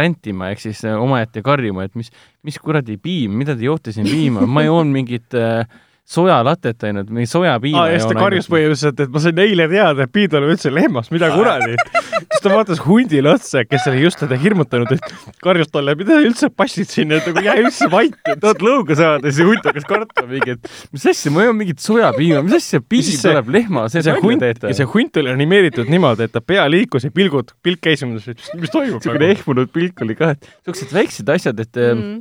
[0.01, 2.10] rändima ehk siis äh, omaette karjuma, et mis,
[2.43, 5.62] mis kuradi piim, mida te joote siin piima, ma joon mingit äh,
[6.09, 10.06] sojalatet ainult, mingi sojapiima aa, ja siis ta karjus põhimõtteliselt, et ma sain eile teada,
[10.06, 11.76] et piim tuleb üldse lehmast, mida kuradi.
[12.22, 16.24] siis ta vaatas hundile otsa, kes oli just teda hirmutanud, et karjus talle, mida sa
[16.24, 18.16] üldse passid sinna, et nagu jää üldse vait.
[18.30, 22.40] tahad lõuga saada see hunt hakkas kartma mingi, et mis asja, ma joon mingit sojapiima,
[22.47, 25.93] mis asja, piim Siis see- tuleb lehma see seest hunt ja see hunt oli animeeritud
[25.93, 30.01] niimoodi, et ta pea liikus ja pilgud, pilk käis et mis, toimub niisugune ehmunud pilk
[30.06, 32.01] oli ka, et siuksed väiksed asjad, et mm.
[32.01, 32.20] mm..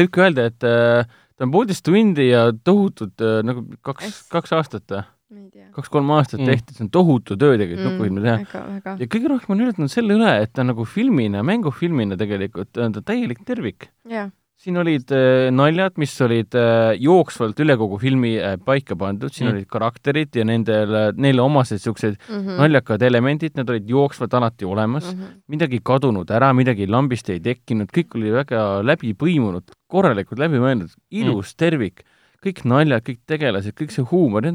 [0.00, 4.94] võibki öelda, et äh, ta on poolteist tundi ja tohutult äh, nagu kaks kaks aastat
[4.94, 6.50] või, kaks-kolm aastat Mm.
[6.52, 7.96] tehti, see on tohutu töö tegelikult mm.
[7.96, 8.94] nupufilmi teha.
[9.00, 13.02] ja kõige rohkem on üllatunud selle üle, et ta nagu filmina, mängufilmina tegelikult on ta
[13.02, 13.88] täielik tervik.
[14.08, 14.28] jaa.
[14.62, 19.48] Siin olid äh, naljad, mis olid äh, jooksvalt üle kogu filmi äh, paika pandud, siin
[19.48, 19.50] Mm.
[19.50, 19.58] mm.
[19.58, 22.60] olid karakterid ja nendel, neile omased siuksed Mhm.
[22.60, 25.18] naljakad elemendid, need olid jooksvalt alati olemas mm.
[25.18, 25.40] Mhm.
[25.48, 30.94] midagi kadunud ära, midagi lambist ei tekkinud, kõik oli väga läbi põimunud, korralikult läbi mõeldud,
[31.10, 31.58] ilus mm.
[31.58, 32.06] tervik,
[32.44, 34.46] kõik naljad, kõik tegelased, kõik see huumor,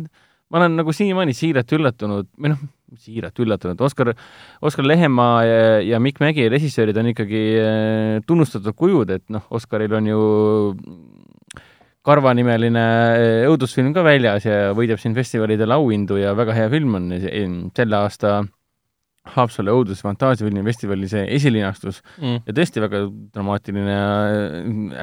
[0.49, 2.63] ma olen nagu siiamaani siiralt üllatunud, või noh,
[2.95, 4.13] siiralt üllatunud, Oskar,
[4.63, 9.97] Oskar Lehemaa ja, ja Mikk Mägi, režissöörid on ikkagi eh, tunnustatud kujud, et noh, Oskaril
[9.97, 10.21] on ju
[12.07, 12.83] Karva nimeline
[13.19, 17.41] eh, õudusfilm ka väljas ja võidab siin festivalidel auhindu ja väga hea film on eh,
[17.75, 18.39] selle aasta
[19.27, 22.45] Haapsalu õudus- ja fantaasiafilmi festivali see esilinastus mm..
[22.47, 23.01] ja tõesti väga
[23.35, 24.05] dramaatiline ja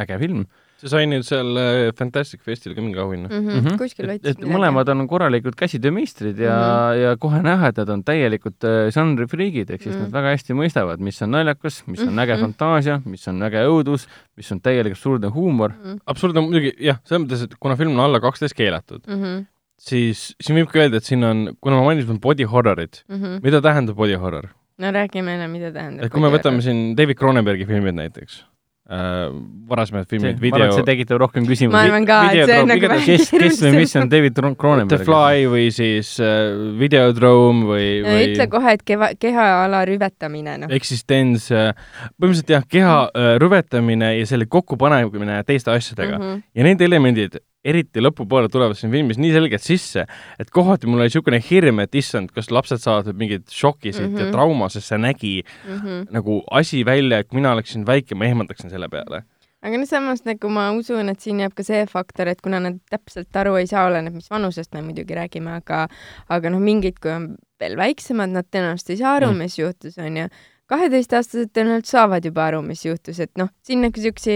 [0.01, 0.47] äge film.
[0.85, 3.39] See sai nüüd seal äh, Fantastic Festil ka mingi auhinna mm.
[3.41, 3.61] Mhm.
[3.65, 3.79] Mhm.
[3.81, 7.01] kuskil et, võttis et mõlemad on korralikud käsitöömeistrid ja mm, -hmm.
[7.03, 10.05] ja kohe näha, et nad on täielikud äh, žanrifriigid, ehk siis mm Mhm.
[10.05, 10.13] -hmm.
[10.13, 12.43] nad väga hästi mõistavad, mis on naljakas, mis on äge Mhm.
[12.45, 14.07] fantaasia, mis on äge õudus,
[14.37, 15.71] mis on täielik absurdne huumor.
[15.73, 15.97] Mhm.
[16.07, 19.47] absurdne muidugi jah, selles mõttes, et kuna film on alla kaksteist keelatud, Mhm.
[19.79, 23.41] siis siin võibki öelda, et siin on, kuna ma mainisin body horror'it, Mhm.
[23.43, 24.49] mida tähendab body horror?
[24.79, 26.05] no räägi meile, mida tähendab.
[26.05, 28.43] et kui me võtame siin David Cronenbergi filmid näiteks
[28.91, 29.31] äh,,
[29.69, 31.73] varasemad filmid, ma arvan, et see video tekitab rohkem küsimusi.
[31.73, 34.57] ma arvan ka, et see on nagu igatahes kes, kes või mis on David Cron-
[34.57, 35.07] The Cronenberg?
[35.09, 40.75] Fly või siis äh, Videodrome või, või ütle kohe, et keva, kehaala rüvetamine, noh.
[40.75, 41.73] eksistents äh,,
[42.19, 46.25] põhimõtteliselt jah, keha äh, rüvetamine ja selle kokkupanemine teiste asjadega mm.
[46.29, 46.47] -hmm.
[46.55, 50.07] ja need elemendid, eriti lõpupoole tulevad siin filmis nii selgelt sisse,
[50.39, 54.09] et kohati mul oli niisugune hirm, et issand, kas lapsed saavad nüüd mingit šoki siit
[54.11, 54.19] mm -hmm.
[54.19, 54.33] ja Mhm.
[54.33, 56.03] trauma, sest see nägi Mhm.
[56.11, 59.23] nagu asi välja, et mina oleksin väike, ma ehmataksin selle peale.
[59.65, 62.75] aga no samas nagu ma usun, et siin jääb ka see faktor, et kuna nad
[62.91, 65.89] täpselt aru ei saa, oleneb, mis vanusest me muidugi räägime, aga
[66.29, 69.33] aga noh, mingid, kui on veel väiksemad, nad tõenäoliselt ei saa aru Mm.
[69.33, 70.29] mm., mis juhtus, onju.
[70.71, 74.35] Kaheteistaastased tõenäoliselt saavad juba aru, mis juhtus, et noh, siin nagu siukse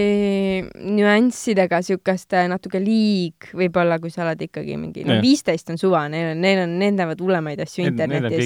[0.77, 5.23] nüanssidega siukest äh, natuke liig võib-olla, kui sa oled ikkagi mingi, no Jah.
[5.25, 8.37] viisteist on suva, neil on, neil on, need näevad hullemaid asju on internetist.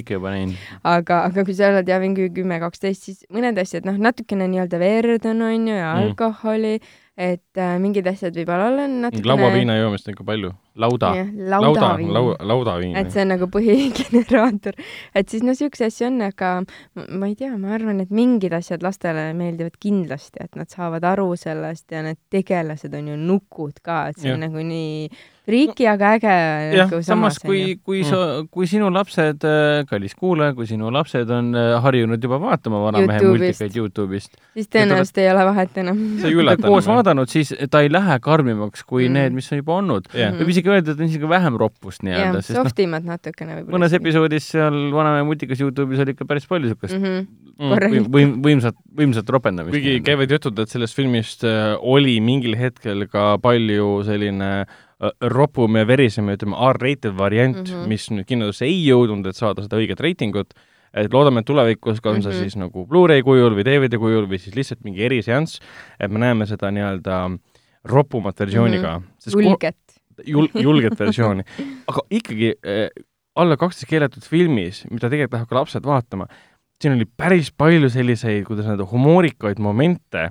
[0.94, 4.80] aga, aga kui sa oled ja mingi kümme, kaksteist, siis mõned asjad, noh, natukene nii-öelda
[4.82, 6.80] verd on, onju, ja Mm.
[7.14, 10.50] Et äh, mingid asjad võib-olla olla natukene lauaviina joomist on ikka palju.
[10.82, 11.12] lauda.
[11.14, 12.96] jah, lauda, laudaviin lau-, laudaviin.
[12.98, 14.80] et see on nagu põhigeneraator,
[15.14, 18.82] et siis no siukseid asju on, aga ma, ei tea, ma arvan, et mingid asjad
[18.86, 24.08] lastele meeldivad kindlasti, et nad saavad aru sellest ja need tegelased on ju nukud ka,
[24.10, 24.40] et see Jah.
[24.40, 25.06] on nagu nii
[25.44, 26.34] friiki, aga äge
[26.78, 28.10] Jah, nagu samas, kui, kui Mm.
[28.10, 28.20] sa,
[28.52, 29.44] kui sinu lapsed,
[29.90, 35.20] kallis kuulaja, kui sinu lapsed on äh, harjunud juba vaatama Vanamehe multikaid Youtube'ist, siis tõenäoliselt
[35.20, 36.00] ei ole vahet enam.
[36.22, 39.14] see ei üllata koos vaadanud, siis ta ei lähe karmimaks kui Mm.
[39.20, 40.32] need, mis on juba olnud Jah.
[40.40, 43.78] võib isegi öelda, et on isegi vähem roppust nii-öelda,, sest noh, softimad natukene võib-olla.
[43.78, 47.04] mõnes episoodis seal Vanamehe multikas Youtube'is oli ikka päris palju siukest mm.
[47.04, 47.28] -hmm.
[47.60, 47.70] Mm.
[47.70, 48.08] korralikult.
[48.08, 49.76] võim-, võim-, võimsat, võimsat ropendamist.
[49.76, 54.68] kuigi käivad jutud, et sellest filmist äh, oli mingil hetkel ka palju selline äh,
[55.34, 57.74] ropum ja verisem ja ütleme, R-rated variant mm.
[57.74, 57.88] -hmm.
[57.92, 60.54] mis nüüd kinosse ei jõudnud, et saada seda õiget reitingut.
[60.94, 62.42] et loodame, et tulevikus ka on see Mhm.
[62.42, 65.60] siis nagu Blu-ray kujul või DVD kujul või siis lihtsalt mingi eriseanss,
[66.00, 67.40] et me näeme seda nii-öelda
[67.84, 69.06] ropumat versiooni ka mm.
[69.06, 69.42] -hmm.
[69.42, 69.76] julget.
[70.26, 71.44] jul-, julget versiooni.
[71.90, 72.90] aga ikkagi äh,
[73.36, 76.28] alla kaksteist keelatud filmis, mida tegelikult lähevad ka lapsed vaatama,
[76.82, 80.30] siin oli päris palju selliseid, kuidas öelda, humoorikaid momente,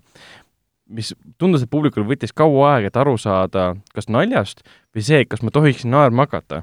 [0.92, 4.62] mis tundus, et publikul võttis kaua aega, et aru saada kas naljast
[4.92, 6.60] või see, kas ma tohiksin naerma hakata.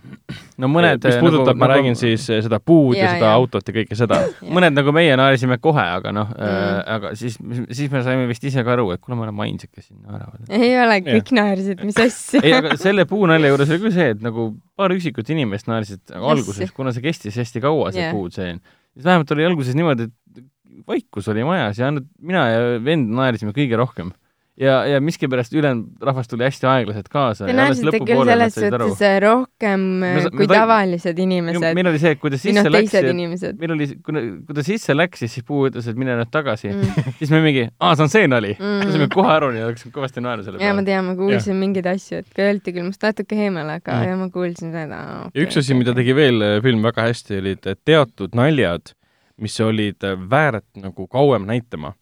[0.62, 3.40] no mõned mis puudutab nagu,, ma räägin siis eh, seda puud ja, ja seda jaa.
[3.40, 4.20] autot ja kõike seda.
[4.56, 6.54] mõned nagu meie naersime kohe, aga noh mm.
[6.60, 7.40] Mm., aga siis,
[7.74, 10.46] siis me saime vist ise ka aru, et kuule, me oleme ainsad, kes siin naeravad.
[10.60, 12.44] ei ole, kõik naersid, mis asja.
[12.46, 16.74] ei, aga selle puunalja juures oli küll see, et nagu paar üksikut inimest naersid alguses,
[16.76, 18.14] kuna see kestis hästi kaua, see yeah.
[18.14, 18.62] puutseen.
[18.94, 20.16] siis vähemalt oli alguses niimoodi, et
[20.90, 24.10] vaikus oli majas ja ainult mina ja vend naersime kõige rohkem.
[24.60, 27.46] ja, ja miskipärast ülejäänud rahvas tuli hästi aeglaselt kaasa.
[27.48, 31.78] Te näesite küll selles suhtes äh, rohkem äh, Me sa- kui me ta- tavalised inimesed
[31.78, 34.58] meil oli see, et kui ta või sisse noh, läks meil oli, kui ta- kui
[34.58, 37.08] ta sisse läks, siis Puu ütles, et mine nüüd tagasi mm.
[37.22, 38.92] Siis me mingi, aa, see on see nali mm..
[38.92, 40.86] Saime kohe aru ja hakkasime kõvasti naerma selle ja ma peale.
[40.92, 44.08] tean, ma kuulsin mingeid asju, et ka öeldi küll must natuke eemal, aga Mm.
[44.12, 45.40] ja ma kuulsin seda okay,.
[45.40, 48.92] ja üks asi, mida tegi veel äh, film väga hästi, olid äh, teatud naljad,
[49.42, 51.94] mis olid äh, väärt nagu kauem näitama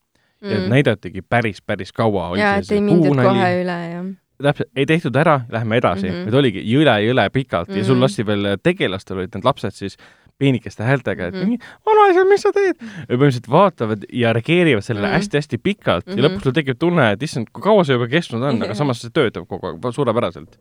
[0.42, 0.52] mm..
[0.52, 0.70] ja mm.
[0.70, 2.38] näidatigi päris, päris kaua.
[2.38, 4.04] ja, et ei mindud kohe üle ja.
[4.44, 6.14] täpselt, ei tehtud ära, lähme edasi mm.
[6.14, 6.26] -hmm.
[6.30, 7.78] vaid oligi jõle-jõle pikalt mm -hmm.
[7.78, 8.02] ja sul Mhm.
[8.02, 9.98] lasti veel äh, tegelastel olid need lapsed siis
[10.38, 11.64] peenikeste häältega, et mm -hmm.
[11.86, 12.76] vanaisa, mis sa teed?
[13.10, 15.16] ja põhimõtteliselt vaatavad ja reageerivad sellele Mhm.
[15.16, 16.18] hästi-hästi pikalt mm -hmm.
[16.18, 16.36] ja Mhm.
[16.36, 18.76] lõpuks sul tekib tunne, et issand, kui kaua see juba kestnud on, aga Jah.
[18.78, 20.58] samas see töötab kogu aeg suurepäraselt.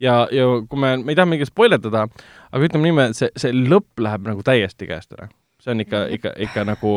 [0.00, 2.08] ja, ja kui me, me ei taha mingit spoilerdada,
[2.52, 5.28] aga ütleme niimoodi, see, see lõpp läheb nagu täiesti käest ära.
[5.60, 6.94] See on ikka, ikka, ikka nagu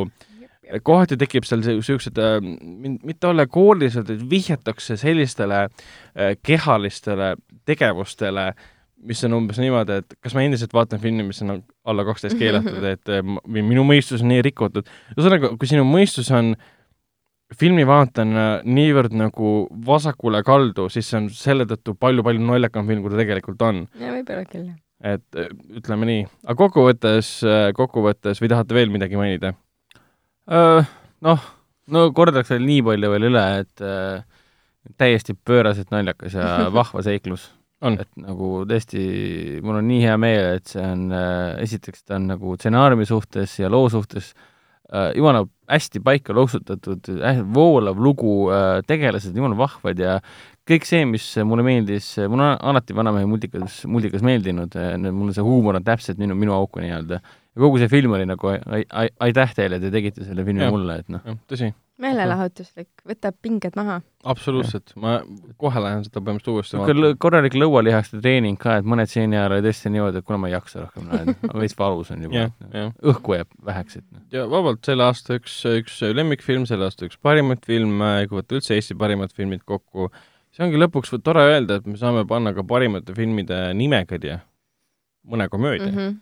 [0.84, 7.34] kohati tekib seal siuksed äh,, mitte allegoorilised, et vihjatakse sellistele äh, kehalistele
[7.68, 8.52] tegevustele,
[9.04, 12.86] mis on umbes niimoodi, et kas ma endiselt vaatan filmi, mis on alla kaksteist keelatud,
[12.96, 14.88] et äh, või minu mõistus on nii rikutud.
[15.18, 16.54] ühesõnaga, kui sinu mõistus on
[17.54, 19.52] filmi vaatajana niivõrd nagu
[19.86, 23.86] vasakule kaldu, siis see on selle tõttu palju-palju naljakam film, kui ta tegelikult on.
[24.00, 24.80] ja võib-olla küll jah.
[25.04, 27.36] Et äh, ütleme nii, aga kokkuvõttes,
[27.76, 29.56] kokkuvõttes või tahate veel midagi mainida?
[31.24, 31.44] noh,
[31.92, 34.24] no kordaks veel nii palju veel üle, et äh,
[35.00, 36.48] täiesti pööraselt naljakas ja
[36.80, 37.52] vahva seiklus.
[37.84, 37.98] On.
[38.00, 39.02] et nagu tõesti,
[39.60, 43.58] mul on nii hea meel, et see on äh,, esiteks ta on nagu stsenaariumi suhtes
[43.60, 44.30] ja loo suhtes
[44.88, 50.18] äh, jumala hästi paika loksutatud äh,, voolav lugu äh,, tegelased jumala vahvad ja
[50.70, 54.76] kõik see, mis mulle meeldis, mul on alati Vanamehe multikas, multikas meeldinud,
[55.12, 57.20] mul see huumor on täpselt minu, minu auku nii-öelda.
[57.54, 60.72] ja kogu see film oli nagu ai- ai- aitäh teile, te tegite selle filmi Jah.
[60.72, 61.20] mulle, et noh,
[61.52, 61.68] tõsi,
[62.02, 64.00] meelelahutuslik, võtab pinged maha.
[64.26, 65.20] absoluutselt, ma
[65.62, 69.66] kohe lähen seda põhimõtteliselt uuesti lõ- korralik lõualihaste treening ka, et mõned stseeni ajal oli
[69.68, 71.12] tõesti niimoodi, et kuule, ma ei jaksa rohkem
[71.62, 72.94] veits valus on juba jah, jah.
[73.14, 74.24] õhku jääb väheks, et noh.
[74.34, 78.80] ja vabalt selle aasta üks, üks lemmikfilm, selle aasta üks parimaid filme, kui võtta üldse
[78.80, 80.10] Eesti parimad filmid kokku,
[80.54, 84.42] see ongi lõpuks tore öelda, et me saame panna ka parimate filmide nimekirja
[85.30, 85.98] mõne komöödia mm.
[85.98, 86.18] -hmm.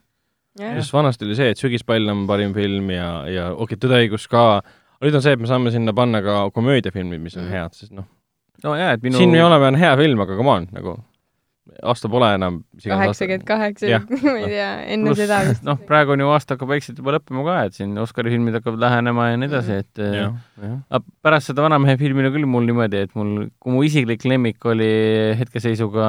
[0.60, 4.03] jah, sest vanasti oli see, et Sügispall on parim film ja, ja okei okay,, Tõde
[4.03, 4.61] õigus ka,
[5.02, 7.53] nüüd on see, et me saame sinna panna ka komöödiafilmid, mis on Mm.
[7.56, 8.06] head, sest noh,
[8.64, 10.99] no jaa, et minu siin me oleme, on hea film, aga come on, nagu
[11.88, 15.64] aasta pole enam kaheksakümmend kaheksa ma ei tea, enne pluss seda vist.
[15.64, 18.82] noh, praegu on ju aasta hakkab vaikselt juba lõppema ka, et siin Oscari filmid hakkavad
[18.82, 20.76] lähenema ja nii edasi, et äh, jah, jah.
[20.90, 24.65] aga pärast seda Vanamehe filmi oli küll mul niimoodi, et mul, kui mu isiklik lemmik
[24.73, 24.90] oli
[25.40, 26.07] hetkeseisuga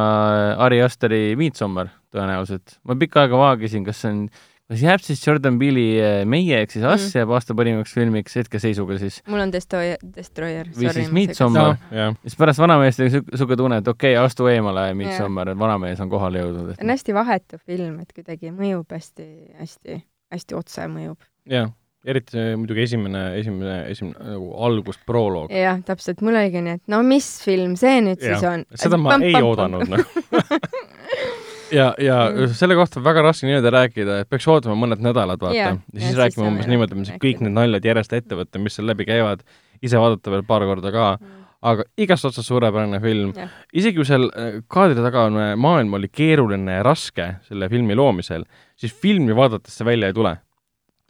[0.66, 2.78] Ari Asteri Midsommar tõenäoliselt.
[2.88, 4.24] ma pikka aega vaagisin, kas see on,
[4.70, 7.18] kas jääb siis Jordan Peele'i Meie ehk siis Us Mm.
[7.20, 10.70] jääb aasta parimaks filmiks hetkeseisuga siis mul on Destroyer, Destroyer.
[10.76, 11.76] Või siis Midsommar.
[11.90, 16.00] jah, siis pärast Vanameest oli niisugune tunne, et okei okay,, astu eemale, Midsommar, et Vanamees
[16.00, 19.28] on kohale jõudnud, on et hästi vahetu film, et kuidagi mõjub hästi,
[19.60, 20.02] hästi,
[20.32, 21.18] hästi otse mõjub.
[21.50, 21.70] jah,
[22.06, 25.52] eriti see muidugi esimene, esimene, esimene nagu algus, proloog.
[25.54, 28.64] jah, täpselt, mul oligi nii, et no mis film see nüüd Jah, siis on?
[28.74, 30.06] seda ma ei oodanud, noh.
[31.72, 32.54] ja, ja Mm.
[32.58, 35.56] selle kohta on väga raske niimoodi rääkida, et peaks ootama mõned nädalad, vaata.
[35.56, 38.76] Ja ja siis siis rääkima umbes niimoodi, saame kõik need naljad järjest ette võtta, mis
[38.78, 39.42] seal läbi käivad,
[39.82, 41.06] ise vaadata veel paar korda ka,
[41.62, 43.32] aga igast otsast suurepärane film
[43.72, 47.94] isegi kui seal äh, kaadri taga on äh, maailm oli keeruline ja raske selle filmi
[47.98, 48.44] loomisel,
[48.76, 50.36] siis filmi vaadates see välja ei tule.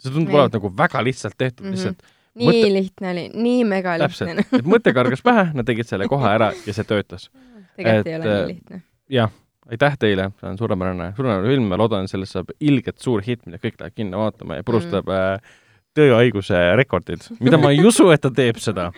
[0.03, 1.71] see tundub olevat nagu väga lihtsalt tehtud mm.
[1.73, 1.77] -hmm.
[1.77, 2.03] lihtsalt
[2.35, 6.29] nii Mõtle- lihtne oli, nii mega lihtne., et mõte kargas pähe, nad tegid selle kohe
[6.29, 7.31] ära ja see töötas.
[7.77, 8.83] tegelikult et, ei ole äh, nii lihtne.
[9.09, 9.31] jah,
[9.71, 13.61] aitäh teile, see on suurepärane, suurepärane film, ma loodan, sellest saab ilgelt suur hitt, mida
[13.63, 15.53] kõik lähevad kinno vaatama ja purustab mm.
[15.99, 18.91] tööhaiguse rekordid, mida ma ei usu, et ta teeb seda.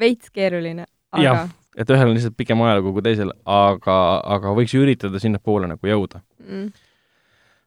[0.00, 0.86] veits keeruline,
[1.16, 1.46] Jah.
[1.46, 3.96] aga et ühel on lihtsalt pikem ajalugu kui teisel, aga,
[4.36, 6.20] aga võiks üritada sinnapoole nagu jõuda.
[6.44, 6.68] mm,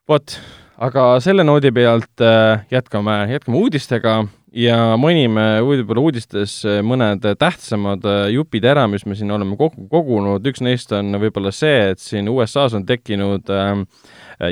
[0.10, 0.38] vot,
[0.78, 4.22] aga selle noodi pealt äh, jätkame, jätkame uudistega
[4.54, 9.88] ja mainime võib-olla uudistes äh, mõned tähtsamad äh, jupid ära, mis me siin oleme kokku
[9.92, 13.76] kogunud, üks neist on võib-olla see, et siin USA-s on tekkinud äh,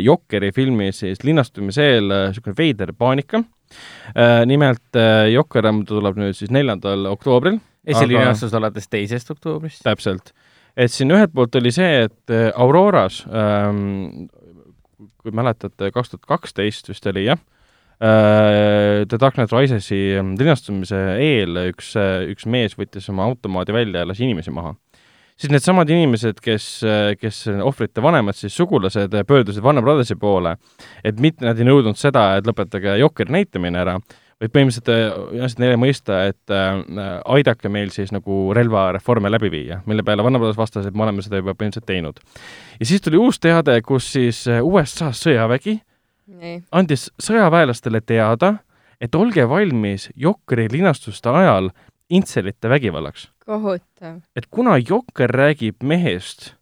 [0.02, 3.41] Jokkeri filmi siis linastumise eel niisugune veider paanika
[4.48, 4.98] nimelt
[5.32, 7.57] Jokker tuleb nüüd siis neljandal oktoobril
[7.88, 9.82] esilinastus alates teisest oktoobrist.
[9.84, 10.32] täpselt.
[10.78, 14.30] et siin ühelt poolt oli see, et Auroras ähm,,
[15.19, 17.41] kui mäletate, kaks tuhat kaksteist vist oli jah
[18.02, 21.91] The Dark Knight Risesi ähm, linastumise eel üks,
[22.32, 24.73] üks mees võttis oma automaadi välja ja lasi inimesi maha.
[25.38, 26.65] siis needsamad inimesed, kes,
[27.22, 30.56] kes ohvrite vanemad, siis sugulased pöördusid Warner Brothersi poole,
[31.06, 33.99] et mitte nad ei nõudnud seda, et lõpetage Jokeri näitamine ära,
[34.41, 36.82] vaid põhimõtteliselt äh, andsid neile mõista, et äh,
[37.36, 41.41] aidake meil siis nagu relvareforme läbi viia, mille peale Vanapõlves vastas, et me oleme seda
[41.41, 42.22] juba põhimõtteliselt teinud.
[42.80, 45.78] ja siis tuli uus teade, kus siis äh, USA sõjavägi
[46.71, 48.55] andis sõjaväelastele teada,
[49.01, 51.71] et olge valmis Jokkeri linastuste ajal
[52.09, 53.29] intselite vägivallaks.
[53.45, 56.53] kohutav et kuna Jokker räägib mehest,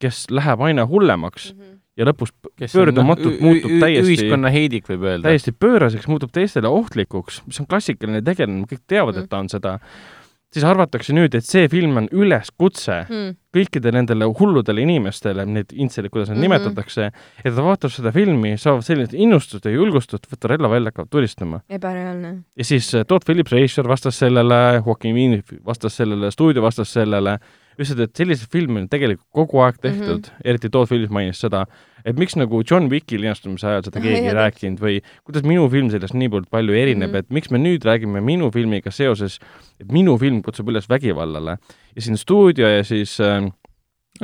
[0.00, 1.60] kes läheb aina hullemaks mm.
[1.60, 1.78] -hmm.
[1.96, 5.28] ja lõpus kes on, pöördumatult muutub täiesti ühiskonna heidik, võib öelda.
[5.28, 9.48] täiesti pööraseks, muutub teistele ohtlikuks, mis on klassikaline tegelane, kõik teavad mm., et ta on
[9.48, 9.78] seda,
[10.52, 13.36] siis arvatakse nüüd, et see film on üleskutse Mm.
[13.54, 16.52] kõikidele nendele hulludele inimestele, need intselid, kuidas neid mm Mhm.
[16.52, 16.64] -hmm.
[16.64, 17.10] nimetatakse,
[17.44, 21.60] et ta vaatab seda filmi, saab sellist innustust ja julgustust võtta relva välja, hakkab tulistama.
[21.68, 22.42] ebareaalne.
[22.56, 27.38] ja siis äh, Todd Phillips, režissöör vastas sellele, Joaquin Phoenix vastas sellele, stuudio vastas sellele,
[27.78, 30.40] ütlesid, et selliseid filme on tegelikult kogu aeg tehtud mm, -hmm.
[30.44, 31.66] eriti Todd Phillips mainis seda,
[32.04, 35.90] et miks nagu John Wicki linastumise ajal seda keegi ei rääkinud või kuidas minu film
[35.92, 37.14] sellest niivõrd palju erineb mm.
[37.14, 37.30] -hmm.
[37.30, 39.38] et miks me nüüd räägime minu filmiga seoses,
[39.80, 41.58] et minu film kutsub üles vägivallale
[41.94, 43.48] ja siin stuudio ja siis äh,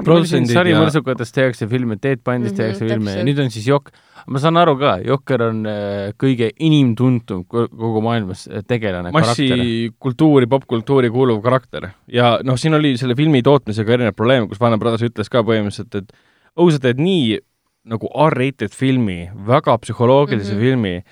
[0.05, 3.66] produtsendid sari ja mõrtsukatest tehakse filme, Ted Bundist Mhm, tehakse filme ja nüüd on siis
[3.69, 3.93] Jok-,
[4.28, 9.57] ma saan aru ka, Jokker on äh, kõige inimtuntum ko- kogu maailmas äh, tegelane, karakter.
[9.57, 14.81] massikultuuri, popkultuuri kuuluv karakter ja noh, siin oli selle filmi tootmisega erinevaid probleeme, kus Warner
[14.82, 16.12] Brothers ütles ka põhimõtteliselt, et
[16.57, 17.39] oh, sa teed nii
[17.86, 20.58] nagu R-rated filmi, väga psühholoogilise mm.
[20.58, 20.60] -hmm.
[20.60, 21.02] filmi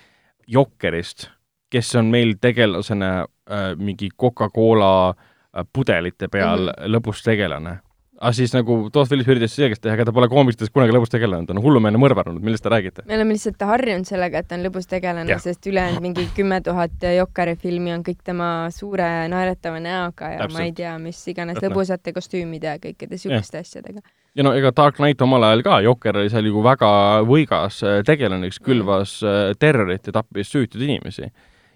[0.46, 1.28] Jokkerist,
[1.70, 6.68] kes on meil tegelasena äh, mingi Coca-Cola äh, pudelite peal mm.
[6.68, 6.94] -hmm.
[6.96, 7.78] lõbus tegelane.
[8.20, 11.46] aga siis nagu Todd Phillips üritas selgeks teha, ega ta pole koomikstes kunagi lõbus tegelane,
[11.46, 13.02] ta on hullumeelne mõrvar olnud, millest te räägite?
[13.06, 17.02] me oleme lihtsalt harjunud sellega, et ta on lõbus tegelane sest ülejäänud mingi kümme tuhat
[17.16, 20.58] Jokeri filmi on kõik tema suure naeratava näoga ja Täpselt.
[20.58, 24.00] ma ei tea, mis iganes lõbusate kostüümide ja kõikide siukeste asjadega.
[24.34, 26.88] Ja no ega Dark Knight omal ajal ka, Jokker oli seal ju väga
[27.28, 31.30] võigas äh, tegelane, kes külvas äh, terrorit ja tappis süütuid inimesi.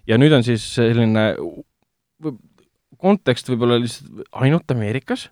[0.07, 1.33] ja nüüd on siis selline
[2.99, 5.29] kontekst võib-olla lihtsalt ainult Ameerikas,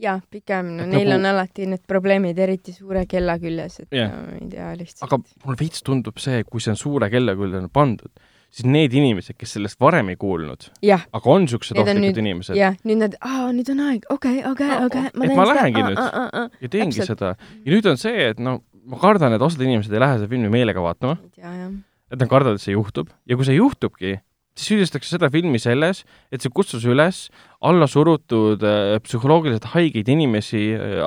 [0.00, 3.92] jah, pigem, no Et neil nagu- on alati need probleemid eriti suure kella küljes, et
[3.94, 4.10] Jah.
[4.10, 5.06] no, ma ei tea lihtsalt.
[5.06, 8.10] aga mulle veits tundub see, kui see on suure kella külge pandud,
[8.50, 12.74] siis need inimesed, kes sellest varem ei kuulnud, aga on on ohtlikud nüüd- inimesed jah,
[12.86, 16.00] nüüd nad, aa, nüüd on aeg, okei, okei, okei, ma et ma lähengi nüüd.
[16.00, 16.48] aa, aa, aa.
[16.60, 17.20] ja teengi Täpselt.
[17.20, 17.36] seda.
[17.64, 18.60] ja nüüd on see, et no
[18.90, 22.64] ma kardan, et osad inimesed ei lähe seda filmi meelega vaatama, et nad kardavad, et
[22.64, 24.16] see juhtub ja kui see juhtubki,
[24.58, 26.02] siis süüdistatakse seda filmi selles,
[26.34, 27.28] et see kutsus üles
[27.62, 31.04] alla surutud äh, psühholoogiliselt haigeid inimesi äh,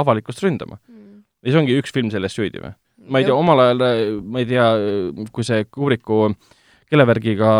[0.00, 0.80] avalikkust ründama.
[1.44, 2.72] ja see ongi üks film sellest süüdi või?
[3.10, 3.84] ma ei tea, omal ajal,
[4.22, 4.66] ma ei tea,
[5.32, 6.30] kui see Kubriku
[6.90, 7.50] kelevärgiga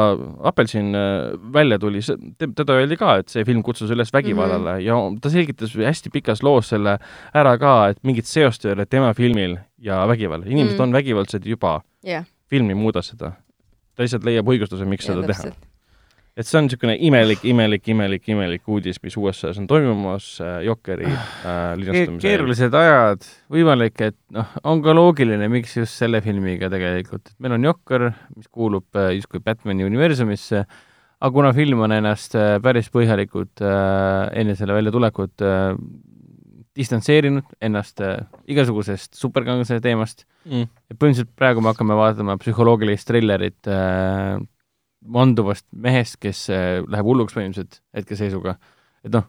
[0.51, 2.01] apelsin äh, välja tuli,
[2.39, 5.15] teda öeldi ka, et see film kutsus üles vägivallale mm -hmm.
[5.15, 6.99] ja ta selgitas hästi pikas loos selle
[7.35, 10.47] ära ka, et mingit seost ei ole tema filmil ja vägivallal.
[10.47, 10.83] inimesed Mm.
[10.83, 10.83] mm.
[10.83, 13.33] on vägivaldsed juba, jah, film ei muuda seda.
[13.95, 15.70] ta lihtsalt leiab õigustuse, miks ja seda teha.
[16.39, 21.09] Et see on niisugune imelik, imelik, imelik, imelik uudis, mis USA-s on toimumas äh, Jokeri
[21.09, 26.71] äh, Ke- linastumise keerulised ajad, võimalik, et noh, on ka loogiline, miks just selle filmiga
[26.73, 30.63] tegelikult, et meil on Jokker, mis kuulub äh, justkui Batman'i universumisse,
[31.21, 35.75] aga kuna film on ennast äh, päris põhjalikult äh, enne selle väljatulekut äh,
[36.79, 40.71] distantseerinud ennast äh, igasugusest superkangelase teemast mm..
[40.89, 44.39] ja põhimõtteliselt praegu me hakkame vaatama psühholoogilist trillerit äh,
[45.01, 48.57] manduvast mehest, kes äh, läheb hulluks põhimõtteliselt hetkeseisuga.
[49.05, 49.25] et noh,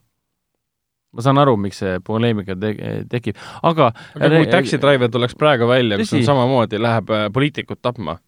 [1.16, 2.74] ma saan aru, miks see poleemika te
[3.12, 7.82] tekib, aga aga kui Taxi Driver tuleks praegu välja, kus on samamoodi, läheb äh, poliitikut
[7.82, 8.20] tapma,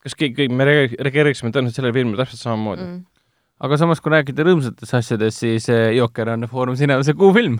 [0.00, 2.96] kas kõik, kõik me reage- reageeriksime tõenäoliselt sellele filmile täpselt samamoodi mm.?
[2.96, 3.06] Mm.
[3.60, 7.58] Aga samas, kui rääkida rõõmsatest asjadest, siis äh, Jokker on Foorum Cinemas kuu film.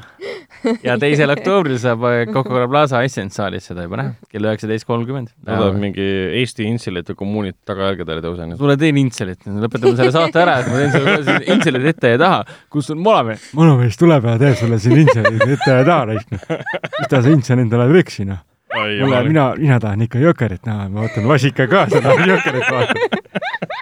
[0.86, 5.34] ja teisel oktoobril saab äh, Coca-Cola Plaza Essence saalis seda juba näha, kell üheksateist kolmkümmend.
[5.44, 6.06] tuleb mingi
[6.40, 8.60] Eesti intsilite kommuunid tagajalgadele tõusenud.
[8.60, 12.40] tule teen intselit, lõpetame selle saate ära, et ma teen sulle intselit ette ja taha,
[12.72, 13.50] kus on vanamees.
[13.56, 16.62] vanamees tuleb ja teeb sulle siin intselit ette ja taha raisk, noh.
[16.96, 18.40] mis ta see intsel endale võksi, noh.
[18.72, 23.76] mulle, mina, mina tahan ikka Jokerit näha, ma võtan vasika kaasa, tahan Jokerit vaadata.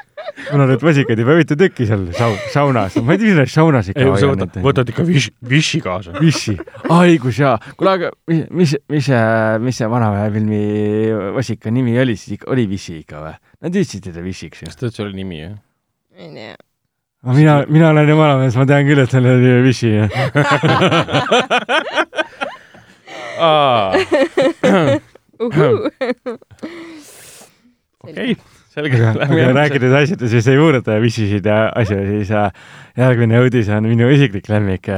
[0.52, 3.90] mul on need vasikad juba mitu tükki seal sau-, saunas, ma ei tea, mis saunas
[3.92, 6.14] ikka ei, sa võtad, võtad ikka viši, viši kaasa.
[6.22, 6.54] Vissi,
[6.94, 7.56] õigus jaa.
[7.76, 9.22] kuule, aga mis, mis, mis see,
[9.64, 10.62] mis see vanamehe filmi
[11.36, 13.34] vasika nimi oli siis ikka, oli Vissi ikka või?
[13.64, 14.76] Nad ütlesid teda Vissiks ju kas.
[14.78, 15.54] ta üldse oli nimi, jah?
[16.18, 16.54] ei tea.
[17.24, 19.90] aga mina, mina olen ju vanamees, ma tean küll, et tal oli Vissi.
[28.08, 28.36] okei,
[28.78, 29.00] selge.
[29.58, 32.48] rääkides asjadest, mis ei puuduta Vissisid ja asju, siis äh,
[32.98, 34.88] järgmine uudis on minu isiklik lemmik.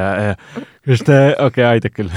[0.81, 2.09] Kas te, okei okay,, aitab küll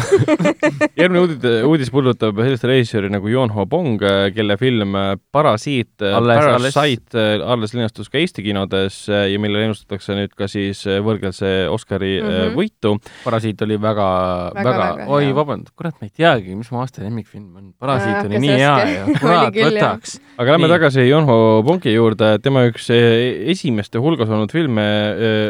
[0.99, 3.99] järgmine uudis, uudis puudutab sellist režissööri nagu Yon Ho Bong,
[4.35, 4.95] kelle film
[5.35, 11.51] Parasiit, Parasite alles, alles linastus ka Eesti kinodes ja millele ennustatakse nüüd ka siis võrgelse
[11.73, 12.55] Oscari mm -hmm.
[12.55, 12.93] võitu.
[13.25, 14.07] Parasiit oli väga,
[14.55, 17.73] väga, väga, väga, oi vabandust, kurat, ma ei teagi, mis mu aasta lemmikfilm on.
[17.79, 20.15] Parasiit äh, oli nii hea ja kurat, võtaks.
[20.37, 21.37] aga lähme tagasi Yon Ho
[21.67, 24.87] Bongi juurde, tema üks esimeste hulgas olnud filme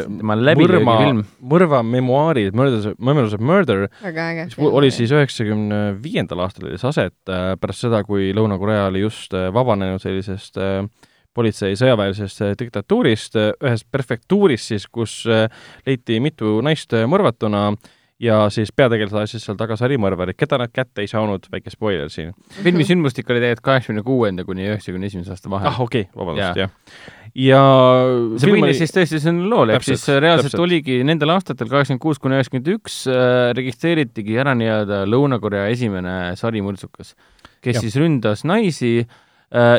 [0.08, 1.24] tema läbilöögi film.
[1.54, 2.54] mõrva memuaarid,
[3.04, 3.88] Murders, Memories of Murder,
[4.44, 9.04] mis oli siis üheksakümne viiendal aastal oli see aset, äh, pärast seda, kui Lõuna-Korea oli
[9.04, 10.84] just äh, vabanenud sellisest äh,
[11.34, 17.72] politsei sõjaväelisest diktatuurist, ühes prefektuuris siis, kus leiti mitu naist mõrvatuna
[18.22, 22.30] ja siis peategelased ajasid seal taga sarimõrvarid, keda nad kätte ei saanud, väike spoiler siin.
[22.62, 25.72] filmi sündmustik oli tegelikult kaheksakümne kuuenda kuni üheksakümne esimese aasta vahel.
[25.72, 27.23] ah, okei okay,, vabandust, jah ja
[28.38, 28.78] see põhines oli...
[28.78, 30.62] siis tõesti sellel lool, ehk siis reaalselt täpselt.
[30.62, 37.14] oligi nendel aastatel kaheksakümmend kuus kuni üheksakümmend üks äh, registreeritigi ära nii-öelda Lõuna-Korea esimene sarimõrtsukas,
[37.64, 37.82] kes ja.
[37.82, 39.08] siis ründas naisi äh,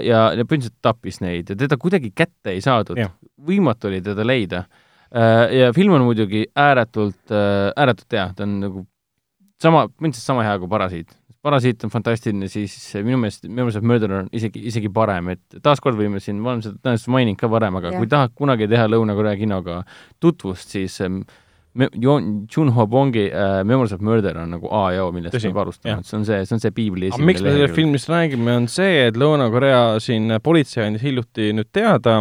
[0.04, 3.00] ja, ja põhimõtteliselt tappis neid ja teda kuidagi kätte ei saadud.
[3.48, 4.66] võimatu oli teda leida
[5.16, 5.48] äh,.
[5.62, 8.88] ja film on muidugi ääretult äh,, ääretult hea, ta on nagu
[9.64, 11.16] sama, põhimõtteliselt sama hea kui Parasiit
[11.46, 12.74] parasiit on fantastiline, siis
[13.06, 16.66] minu meelest, minu meelest Murder on isegi, isegi parem, et taaskord võime siin, ma olen
[16.66, 18.02] seda tõenäoliselt maininud ka varem, aga ja.
[18.02, 19.82] kui tahad kunagi teha Lõuna-Korea kinoga
[20.24, 20.98] tutvust, siis
[21.76, 26.00] ähm, Junho Bongi äh, Memories of Murder on nagu A ja O, millest peab alustama,
[26.00, 28.68] et see on see, see on see piibli esimene miks me sellest filmist räägime, on
[28.72, 32.18] see, et Lõuna-Korea siin politsei andis hiljuti nüüd teada,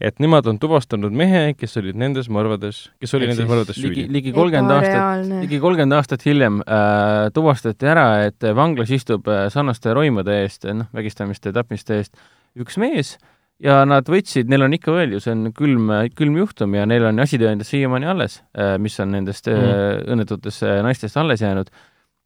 [0.00, 4.06] et nemad on tuvastanud mehe, kes olid nendes mõrvades, kes oli Eks nendes mõrvades süüdi.
[4.12, 9.94] ligi kolmkümmend aastat, ligi kolmkümmend aastat hiljem äh, tuvastati ära, et vanglas istub äh, sarnaste
[9.98, 12.16] roimade eest, noh, vägistamiste ja tapmiste eest
[12.58, 13.28] üks mees äh,,
[13.62, 17.06] ja nad võtsid, neil on ikka veel ju, see on külm, külm juhtum ja neil
[17.08, 20.10] on asitõendus siiamaani alles, äh, mis on nendest mm.
[20.12, 21.70] õnnetutest naistest alles jäänud.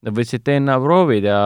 [0.07, 1.41] Nad võtsid DNA-proovid ja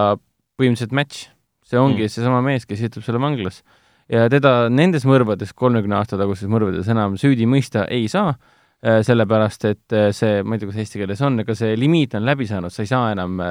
[0.60, 1.28] põhimõtteliselt match.
[1.70, 2.10] see ongi mm.
[2.10, 3.62] seesama mees, kes istub seal vanglas.
[4.10, 8.34] ja teda nendes mõrvades, kolmekümne aasta tagustes mõrvades enam süüdi mõista ei saa,
[8.82, 12.26] äh, sellepärast et see, ma ei tea, kuidas eesti keeles on, aga see limiit on
[12.26, 13.42] läbi saanud, sa ei saa enam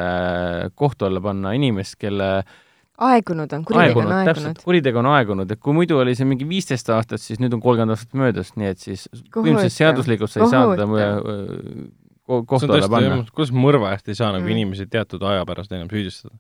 [0.76, 2.58] kohtu alla panna inimest, kelle äh,
[3.00, 4.62] aegunud on, kuritegu on aegunud.
[4.64, 7.96] kuritegu on aegunud, et kui muidu oli see mingi viisteist aastat, siis nüüd on kolmkümmend
[7.96, 10.88] aastat möödas, nii et siis põhimõtteliselt seaduslikult sa ei saa teda
[12.46, 13.24] kohtu alla panna.
[13.34, 14.56] kuidas mõrva eest ei saa nagu mm.
[14.58, 16.36] inimesi teatud aja pärast enam süüdistada?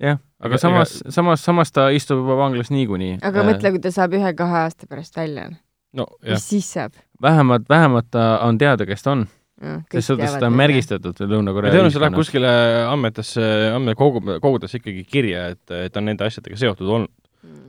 [0.00, 3.18] jah, aga ega, samas ega..., samas, samas ta istub juba vanglas niikuinii.
[3.22, 5.50] aga äh, mõtle, kui ta saab ühe-kahe aasta pärast välja.
[5.96, 6.96] no mis siis saab?
[7.22, 9.26] vähemalt, vähemalt ta on teada, kes ta on
[9.60, 12.52] selles suhtes ta on märgistatud Lõuna-Korea tõenäoliselt läheb kuskile
[12.88, 13.44] andmetesse,
[13.76, 17.12] andmekogu, kogudesse ikkagi kirja, et, et ta on nende asjadega seotud olnud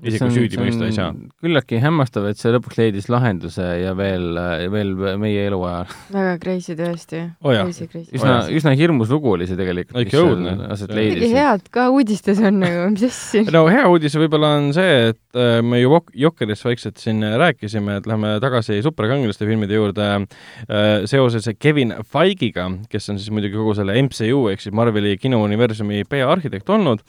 [0.02, 1.12] isegi kui süüdi mõista ei saa.
[1.44, 4.40] küllaltki hämmastav, et see lõpuks leidis lahenduse ja veel,
[4.74, 5.92] veel meie eluajal.
[6.14, 7.72] väga crazy tõesti oh.
[8.18, 10.00] üsna, üsna hirmus lugu oli see tegelikult.
[10.06, 10.56] ikka õudne.
[10.98, 13.46] midagi head ka uudistes on nagu, mis asja.
[13.54, 15.92] no hea uudis võib-olla on see, et äh, me ju
[16.24, 23.12] Jokkerist vaikselt siin rääkisime, et lähme tagasi superkangelaste filmide juurde äh, seoses Kevin Feigiga, kes
[23.12, 27.06] on siis muidugi kogu selle MCU ehk siis Marveli kinouniversumi peaarhitekt olnud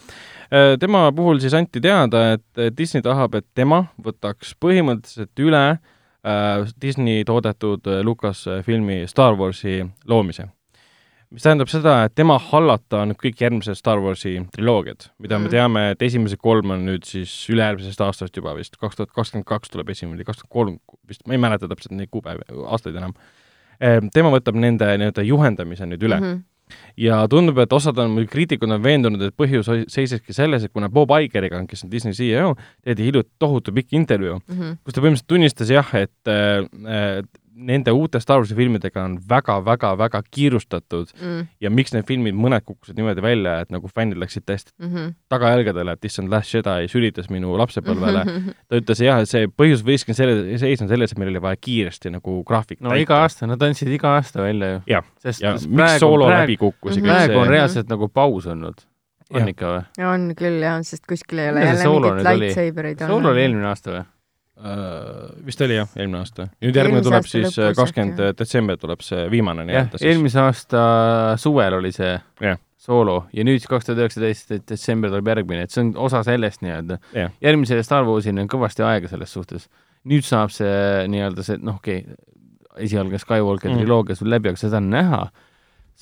[0.81, 7.25] tema puhul siis anti teada, et Disney tahab, et tema võtaks põhimõtteliselt üle äh, Disney
[7.29, 10.49] toodetud äh, Lucasfilmi Star Warsi loomise.
[11.33, 15.87] mis tähendab seda, et tema hallata on kõik järgmised Star Warsi triloogiad, mida me teame,
[15.95, 19.89] et esimesed kolm on nüüd siis ülejärgmisest aastast juba vist, kaks tuhat kakskümmend kaks tuleb
[19.95, 20.77] esimene, kakskümmend kolm
[21.09, 23.17] vist, ma ei mäleta täpselt neid kuupäevi, aastaid enam.
[24.13, 26.27] tema võtab nende nii-öelda juhendamise nüüd üle mm.
[26.27, 26.52] -hmm
[26.97, 31.13] ja tundub, et osad on, kriitikud on veendunud, et põhjus seiseski selles, et kuna Bob
[31.19, 32.55] Igeriga, kes on Disney CEO,
[32.85, 34.81] tehti hiljuti tohutu pikk intervjuu mm, -hmm.
[34.85, 37.23] kus ta põhimõtteliselt tunnistas jah, et äh,
[37.55, 41.47] nende uute Star Warsi filmidega on väga-väga-väga kiirustatud mm.
[41.61, 45.15] ja miks need filmid, mõned kukkusid niimoodi välja, et nagu fännid läksid täiesti mm -hmm.
[45.33, 48.39] tagajalgadele, et issand, Last Jedi sülitas minu lapsepõlvele mm.
[48.39, 48.55] -hmm.
[48.69, 52.43] ta ütles jah, see põhjus võiski selle, seisneda selles, et meil oli vaja kiiresti nagu
[52.45, 53.03] graafik no täita.
[53.03, 54.81] iga aasta, nad andsid iga aasta välja ju.
[54.87, 55.05] jah,
[55.41, 57.13] ja miks soolo praegu, läbi kukkus mm -hmm.
[57.13, 58.81] praegu on reaalselt nagu paus olnud.
[59.35, 59.47] on ja.
[59.49, 60.09] ikka või?
[60.15, 63.15] on küll jah, sest kuskil ei ole jälle mingit lightsabereid olnud.
[63.15, 64.05] soolo oli eelmine aasta või?
[64.53, 66.45] Uh, vist oli jah, eelmine aasta.
[66.61, 70.05] nüüd järgmine eelmise tuleb siis äh, kakskümmend detsember tuleb see viimane nii-öelda siis.
[70.11, 70.83] eelmise aasta
[71.41, 72.11] suvel oli see
[72.45, 72.61] yeah.
[72.77, 77.01] soolo ja nüüd kaks tuhat üheksateist detsember tuleb järgmine, et see on osa sellest nii-öelda
[77.17, 77.33] yeah..
[77.43, 79.71] järgmisele Star Warsini on kõvasti aega selles suhtes.
[80.13, 82.21] nüüd saab see nii-öelda see, noh, okei okay,,
[82.85, 83.81] esialgne Skywalker mm.
[83.81, 85.25] triloogia sul läbi, aga seda on näha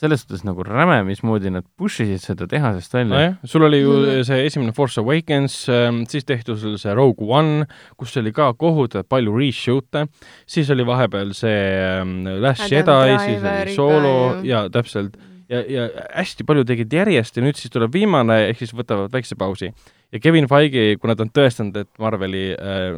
[0.00, 3.48] selles suhtes nagu räme, mismoodi nad push isid seda tehasest välja no.
[3.48, 4.24] sul oli ju mm.
[4.28, 7.66] see esimene Force Awakens, ähm, siis tehti sul see Rogue One,
[8.00, 10.06] kus oli ka kohutavalt palju reshoot'e,
[10.48, 14.14] siis oli vahepeal see ähm, Last Jedi, siis oli Solo
[14.46, 15.18] ja täpselt,
[15.50, 19.36] ja, ja hästi palju tegid järjest ja nüüd siis tuleb viimane, ehk siis võtavad väikse
[19.40, 19.72] pausi.
[20.10, 22.96] ja Kevin Feige, kuna ta on tõestanud, et Marveli äh,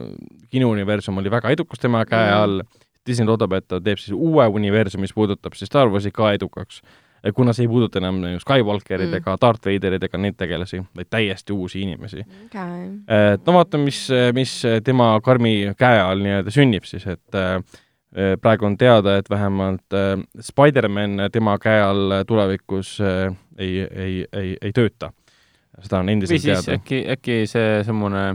[0.53, 2.39] kinouniversum oli väga edukas tema käe Mhm.
[2.39, 2.63] all,
[3.07, 6.83] Disney loodab, et ta teeb siis uue universumi, mis puudutab siis Star Warsi ka edukaks.
[7.35, 9.13] kuna see ei puuduta enam Skywalkerid Mm.
[9.13, 9.17] mm.
[9.23, 12.89] ega Darth Vaderid ega neid tegelasi, vaid täiesti uusi inimesi okay..
[13.07, 17.63] et no vaatame, mis, mis tema karmi käe all nii-öelda sünnib siis, et äh,
[18.43, 24.57] praegu on teada, et vähemalt äh, Spider-man tema käe all tulevikus äh, ei, ei, ei,
[24.61, 25.13] ei tööta.
[25.81, 26.81] seda on või endiselt siis teada.
[26.81, 28.33] äkki, äkki see samune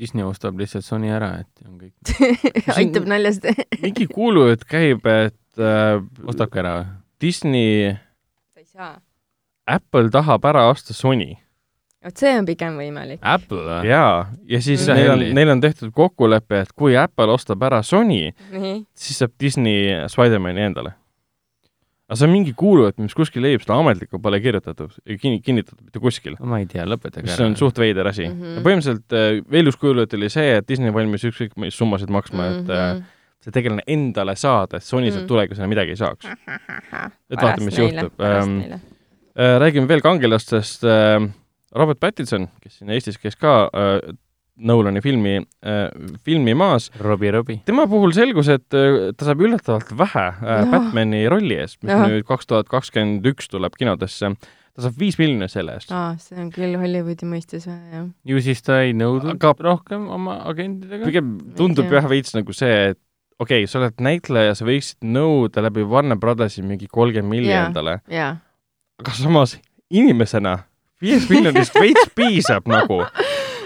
[0.00, 1.94] Disney ostab lihtsalt Sony ära, et on kõik,
[2.78, 3.46] aitab naljast.
[3.84, 6.90] mingi kuulujutt käib, et äh, ostabki ära või?
[7.22, 7.92] Disney,
[8.52, 8.92] sa ei saa.
[9.70, 11.36] Apple tahab ära osta Sony
[12.02, 13.20] vot see on pigem võimalik.
[13.22, 13.90] Apple või?
[13.90, 17.82] jaa, ja siis Mida neil on neil on tehtud kokkulepe, et kui Apple ostab ära
[17.86, 20.96] Sony, nii, siis saab Disney Spider-mani endale.
[22.12, 26.02] Aga see on mingi kuulujutt, mis kuskil leib, seda ametlikku pole kirjutatud, kinni, kinnitatud mitte
[26.02, 26.36] kuskil.
[26.44, 28.34] ma ei tea, lõpetage see on suht veider asi mm.
[28.36, 28.44] Mhm.
[28.44, 28.58] -hmm.
[28.58, 32.42] ja põhimõtteliselt äh, veel üks kuulujutt oli see, et Disney valmis ükskõik mis summasid maksma
[32.42, 32.60] mm, -hmm.
[32.60, 33.02] et Mhm.
[33.02, 35.28] äh, see tegelane endale saada, et Sony sealt Mm.
[35.28, 36.26] tulevikus enam midagi ei saaks.
[36.26, 38.58] et vaatame, mis neile, juhtub ähm,.
[39.32, 41.30] Äh, räägime veel kangelastest äh,.
[41.74, 44.14] Robert Pattinson, kes siin Eestis käis ka äh,
[44.62, 45.90] Nolani filmi äh,,
[46.24, 47.60] filmimas, Robbie, Robbie.
[47.66, 50.66] tema puhul selgus, et äh, ta saab üllatavalt vähe äh, Jah.
[50.72, 52.04] Batmani rolli eest, mis Jah.
[52.08, 54.32] nüüd kaks tuhat kakskümmend üks tuleb kinodesse.
[54.72, 55.92] ta saab viis miljonit selle eest.
[55.92, 58.06] aa, see on küll Hollywoodi mõistes vähe, jah.
[58.24, 61.04] ju siis ta ei nõudnud Aga- rohkem oma agentidega.
[61.10, 63.00] pigem tundub jah veits nagu see, et
[63.42, 67.66] okei okay,, sa oled näitleja, sa võiksid nõuda läbi Warner Brothersi mingi kolmkümmend Jaa.
[67.68, 69.58] endale, aga samas
[69.90, 70.60] inimesena
[71.02, 73.02] viiest miljonist veits piisab nagu,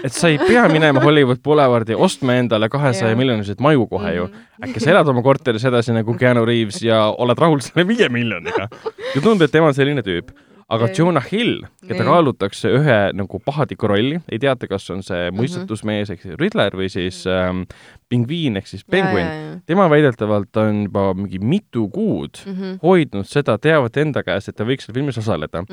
[0.03, 3.17] et sa ei pea minema Hollywood Boulevardi ostma endale kahesaja Jaa.
[3.19, 4.27] miljonilised maju kohe ju.
[4.27, 4.67] Mhm.
[4.69, 8.67] äkki sa elad oma korteris edasi nagu Keanu Reaves ja oled rahul selle viie miljoniga.
[9.15, 10.33] ja tundub, et tema on selline tüüp.
[10.69, 10.87] Aga.
[10.97, 15.07] Jonah Hill, keda kaalutakse ühe nagu pahatiku rolli, ei teata, kas on Mhm.
[15.07, 17.63] see mõistatusmees ehk siis Riddler või siis ähm,
[18.09, 19.61] pingviin ehk siis penguin.
[19.65, 22.79] tema väidetavalt on juba mingi mitu kuud Mhm.
[22.83, 25.63] hoidnud seda teavet enda käes, et ta võiks seal filmis osaleda.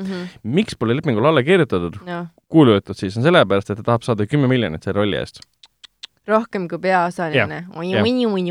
[0.43, 1.95] miks pole lepingule alla kirjutatud,
[2.49, 5.39] kuulujutud siis on sellepärast, et ta tahab saada kümme miljonit selle rolli eest.
[6.29, 7.59] Rohkem kui peaosaline.
[7.93, 8.01] jah.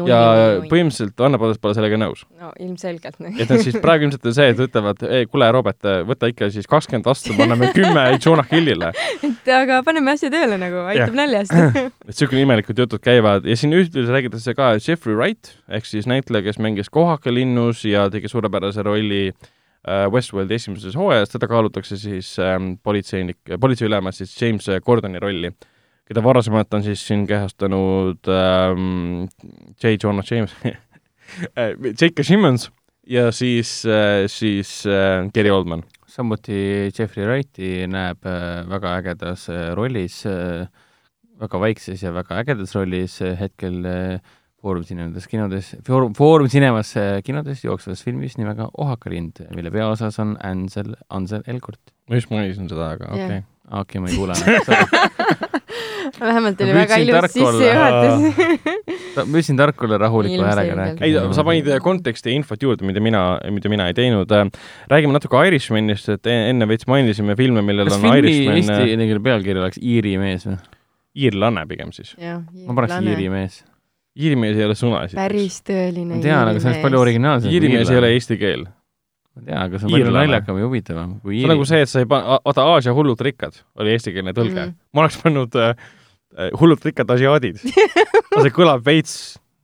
[0.09, 2.23] ja põhimõtteliselt Anne Padres pole sellega nõus.
[2.41, 3.19] no ilmselgelt.
[3.19, 6.69] et nad siis praegu ilmselt on see, et ütlevad, ei kuule, Robert, võta ikka siis
[6.71, 8.93] kakskümmend vastu, me anname kümme Jonah Hillile.
[9.27, 11.55] et aga paneme asja tööle nagu, aitab naljast.
[11.81, 16.47] et niisugune imelikud jutud käivad ja siin üldjuhul räägitakse ka Jeffrey Wright ehk siis näitleja,
[16.47, 22.37] kes mängis Kohaka linnus ja tegi suurepärase rolli äh, Westworldi esimeses hooajas, teda kaalutakse siis
[22.39, 25.51] ähm, politseinik, politseiülemas siis James Gordoni rolli,
[26.09, 29.27] keda varasemalt on siis siin kehastanud ähm,
[29.83, 29.97] J.
[30.03, 32.25] Jonah James äh, J.K.
[32.25, 32.71] Simmons
[33.07, 35.85] ja siis äh,, siis äh, Gary Oldman.
[36.07, 40.23] samuti Jeffrey Wrighti näeb äh, väga ägedas äh, rollis,
[41.41, 44.19] väga väikses ja väga ägedas rollis äh, hetkel äh,
[44.65, 50.39] Foorum Cinemas kinodes, Foorum, Foorum Cinemas äh, kinodes jooksvas filmis nimega Ohakalind, mille peaosas on
[50.43, 51.93] Ansel, Ansel Elgort.
[52.09, 53.45] ma just mainisin seda, aga okei okay..
[53.81, 55.61] okei okay,, ma ei kuulanud.
[56.21, 58.21] vähemalt Ma oli väga ilus sissejuhatus.
[59.17, 61.09] ma püüdsin tark olla rahuliku häälega rääkida.
[61.09, 64.31] ei, sa panid konteksti ja infot juurde, mida mina, mida mina ei teinud.
[64.91, 68.97] räägime natuke Irishmanist, et e- enne veits mainisime filme, millel kas on filmi Irishman, eesti
[69.05, 70.59] keele pealkiri oleks Iiri mees või?
[71.15, 72.15] iirlanne pigem siis.
[72.19, 73.61] ma paneks Iiri mees.
[74.15, 75.19] iirimees ei ole sõna esiteks.
[75.21, 77.03] päris tõeline ma tean, aga see oleks palju.
[77.07, 77.55] originaalsem.
[77.55, 78.67] iirimees ei ole eesti keel.
[79.35, 81.91] Ma tean, aga see on palju naljakam ja huvitavam kui see on nagu see, et
[81.91, 84.69] sa ei pane, vaata Aasia hullud rikkad oli eestikeelne tõlge mm.
[84.69, 84.77] -hmm.
[84.95, 85.73] ma oleks pannud äh,
[86.39, 87.59] äh, hullud rikkad asiaadid.
[88.45, 89.17] see kõlab veits,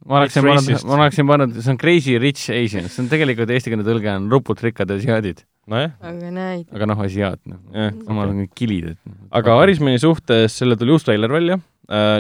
[0.07, 3.87] ma oleksin pannud ma oleksin pannud, see on Crazy Rich Asians, see on tegelikult eestikeelne
[3.87, 6.65] tõlge on rupult rikkad asiaadid, nojah, aga näid.
[6.75, 7.93] aga noh, asiaat, noh jah.
[8.07, 9.19] samal on kõik kilid, et.
[9.31, 11.61] aga Irishmani suhtes, selle tuli uus treiler välja.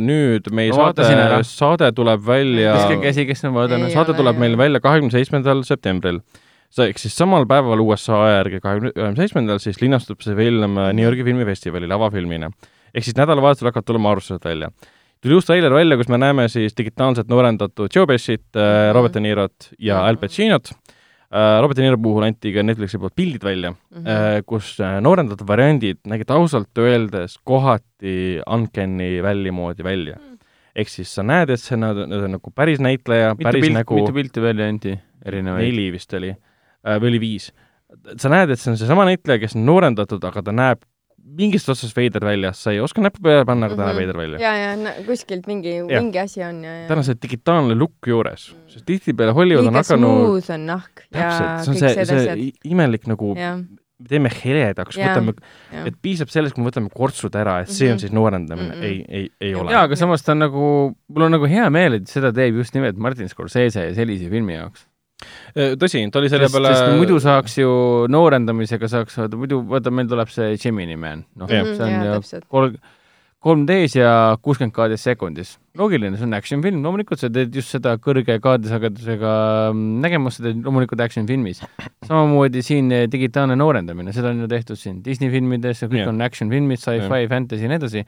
[0.02, 4.38] nüüd meie Ma saade saade tuleb välja viske käsi, kes on vaadanud Ei saade tuleb
[4.42, 6.18] meil välja kahekümne seitsmendal septembril.
[6.18, 6.48] see
[6.78, 11.04] ehk siis samal päeval USA aja järgi kahekümne seitsmendal siis linastub see film äh, New
[11.04, 12.50] Yorgi filmifestivalil avafilmina.
[12.94, 14.70] ehk siis nädalavahetusel hakkavad tulema arvustused välja.
[15.20, 18.94] tuli uus treiler välja, kus me näeme siis digitaalselt noorendatud Joe Pescit, Mhm.
[18.94, 20.08] Robert De Nirot ja Mhm.
[20.08, 20.70] Al Pacinot.
[21.60, 24.42] Robert De Niro puhul anti ka Netflixi poolt pildid välja, Mhm.
[24.46, 30.16] kus äh, noorendatud variandid nägid ausalt öeldes kohati Uncanny Valley moodi välja.
[30.76, 34.40] ehk siis sa näed, et see on nagu päris näitleja, päris pilti, nägu mitu pilti
[34.40, 34.98] välja anti?
[35.26, 35.62] erinevaid?
[35.66, 36.34] neli vist oli,
[36.84, 37.50] või oli viis.
[38.22, 40.78] sa näed, et see on seesama näitleja, kes on noorendatud, aga ta näeb
[41.36, 43.98] mingist otsast veider välja, sa ei oska näppu peale panna, aga ta näeb Mhm.
[44.00, 44.38] veider välja.
[44.40, 46.88] ja, ja kuskilt mingi, mingi asi on ja, ja.
[46.88, 51.02] tal on see digitaalne lukk juures, sest tihtipeale Hollywood on liiga hakanud smooth on nahk
[51.12, 52.64] ja täpselt, see on see, see asjad.
[52.64, 53.58] imelik nagu, jah,
[54.08, 55.34] teeme heledaks, võtame,
[55.84, 58.00] et piisab sellest, kui me võtame kortsud ära, et see on Mhm.
[58.06, 58.82] siis noorendamine Mhm.
[58.82, 59.70] ei, ei, ei ole.
[59.72, 62.72] jaa, aga samas ta on nagu, mul on nagu hea meel, et seda teeb just
[62.74, 64.86] nimelt Martin Scorsese ja sellise filmi jaoks.
[65.54, 67.74] Äh, tõsi, ta oli selle sest, peale sest muidu saaks ju
[68.12, 72.78] noorendamisega saaks muidu vaata, meil tuleb see Gemini Man, noh, see on jaa, ju kolm,
[73.40, 75.54] 3D-s ja kuuskümmend kaadris sekundis.
[75.78, 79.30] loogiline, see on action film, loomulikult sa teed just seda kõrge kaadrisagedusega
[79.72, 81.62] mm, nägemust, sa teed loomulikult action filmis.
[82.08, 86.12] samamoodi siin eh, digitaalne noorendamine, seda on ju tehtud siin Disney filmides ja kõik Jah.
[86.12, 88.04] on action filmid, sci-fi, fantasy ja nii edasi.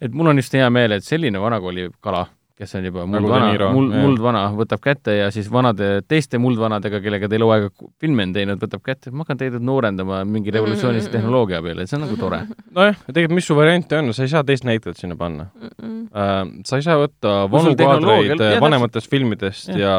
[0.00, 2.24] et mul on just hea meel, et selline vanakooli kala,
[2.60, 7.00] kes on juba Nagu muldvana Niro,, muld, muldvana, võtab kätte ja siis vanade, teiste muldvanadega,
[7.00, 10.52] kellega ta eluaega ku- filme on teinud, võtab kätte, ma hakkan teid nüüd noorendama mingi
[10.54, 11.16] revolutsioonilise Mm-hmm.
[11.16, 12.42] tehnoloogia abil, et see on nagu tore.
[12.76, 15.48] nojah, tegelikult mis su variante on, sa ei saa teist näitlejat sinna panna
[15.80, 16.44] äh,.
[16.68, 19.78] sa ei saa võtta vanu kaadreid tehnoloogia- äh, vanematest filmidest Jah.
[19.80, 19.94] ja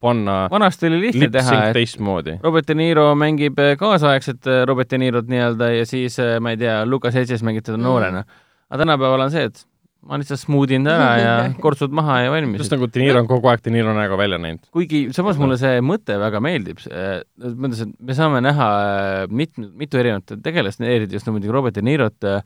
[0.00, 2.38] panna vanasti oli lihtne teha, et teistmoodi.
[2.44, 6.84] Robert De Niro mängib eh, kaasaegset Robert De Nirot nii-öelda ja siis ma ei tea,
[6.86, 7.82] Lucas Hedges mängib teda Mm.
[7.88, 8.24] noorena.
[8.70, 9.64] aga tänapäeval on see, et
[10.04, 12.72] ma lihtsalt smuudin ta ära ja kortsud maha ja valmis just.
[12.74, 14.60] nagu De Niro on kogu aeg De Niro näoga välja näinud.
[14.74, 16.82] kuigi samas mulle see mõte väga meeldib,
[17.40, 21.82] mõttes, et me saame näha eh, mitme, mitu erinevat tegelast, eriti just muidugi Robert De
[21.82, 22.42] Nirot eh,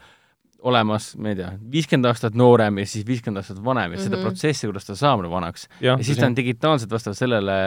[0.69, 4.25] olemas, ma ei tea, viiskümmend aastat noorem ja siis viiskümmend aastat vanem ja seda Mhm.
[4.27, 5.69] protsessi, kuidas ta saab vanaks.
[5.81, 7.59] ja ja siis ta on digitaalselt vastavalt sellele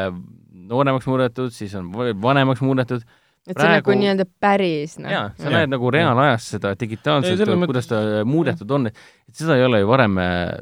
[0.72, 3.02] nooremaks muudetud, siis on va- vanemaks muudetud
[3.48, 5.10] et see on nagu praegu- nii-öelda päris, noh.
[5.10, 5.54] jaa, sa Jah.
[5.58, 10.16] näed nagu reaalajas seda selles, kuidas ta muudetud on, et seda ei ole ju varem,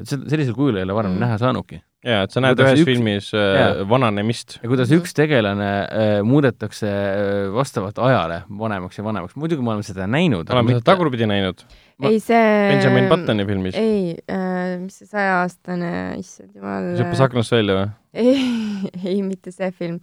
[0.08, 1.20] sellisel kujul ei ole varem Mm.
[1.26, 1.82] näha saanudki.
[2.04, 3.84] ja et sa näed Kuidas ühes üks- filmis äh, jaa.
[3.88, 4.58] vananemist.
[4.62, 9.82] ja kuidas üks tegelane äh, muudetakse äh, vastavalt ajale vanemaks ja vanemaks, muidugi me oleme
[9.84, 10.48] seda näinud.
[10.50, 11.60] oleme seda tagurpidi näinud
[12.00, 13.74] Ma- ei, see Benjamin Buttoni filmis.
[13.76, 16.94] ei äh,, mis see saja-aastane, issand jumal.
[16.96, 17.90] see hüppas aknast välja või?
[18.24, 19.98] ei, ei mitte see film.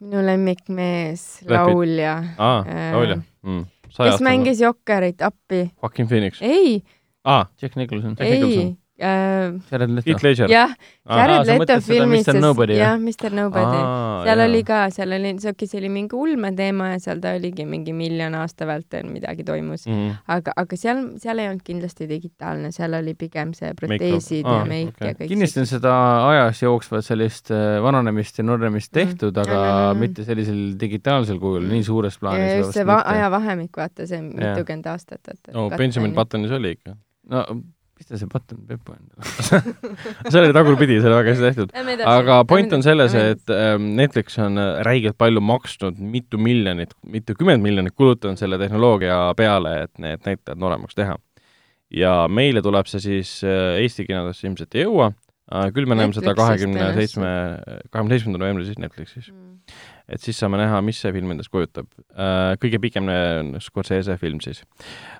[0.00, 3.64] Minu lemmikmees, laulja, aa, Äh, laulja mm..
[3.96, 5.70] kes mängis Jokkerit appi.
[5.82, 6.42] Joaquin Phoenix.
[6.42, 6.82] ei,
[7.24, 10.24] aa, Jack Nicholson, ei Nicholson., Jared Leto Heath.
[10.24, 10.50] Ledger.
[10.50, 10.74] jah,
[11.08, 12.94] Jared Leto filmis Mr., Nobody, jah?
[12.94, 13.82] jah, Mr Nobody.
[14.26, 18.34] seal oli ka, seal oli, see oli mingi ulmeteema ja seal ta oligi mingi miljon
[18.40, 19.86] aasta vältel midagi toimus.
[19.86, 20.16] mm..
[20.32, 24.70] aga, aga seal, seal ei olnud kindlasti digitaalne, seal oli pigem see proteesid Aa, ja
[24.70, 25.12] meik okei.
[25.12, 25.30] ja kõik.
[25.34, 25.94] kindlasti on seda
[26.32, 30.00] ajas jooksvat sellist äh, vananemist ja noorenemist tehtud, aga Mm, mm, mm.
[30.00, 32.58] mitte sellisel digitaalsel kujul, nii suures plaanis.
[32.60, 35.52] just see va-, ajavahemik, vaata see mitukümmend aastat, et.
[35.54, 36.14] no Benjamin.
[36.16, 36.96] Buttonis oli ikka.
[37.32, 37.44] no
[37.96, 41.76] mis ta see Button Pepu endale see oli tagurpidi, see oli väga hästi tehtud.
[42.12, 47.64] aga point on selles, et ähm, Netflix on äh, räigelt palju maksnud, mitu miljonit, mitukümmend
[47.64, 51.16] miljonit kulutanud selle tehnoloogia peale, et need näitajad nooremaks teha.
[51.94, 55.12] ja meile tuleb see siis äh, Eesti kinodesse ilmselt ei jõua,
[55.72, 57.30] küll me näeme seda kahekümne seitsme,
[57.90, 59.32] kahekümne seitsmendal novembril siis Netflixis.
[60.08, 61.88] Et siis saame näha, mis see film endast kujutab.
[62.62, 64.62] kõige pikem on Scorsese film siis.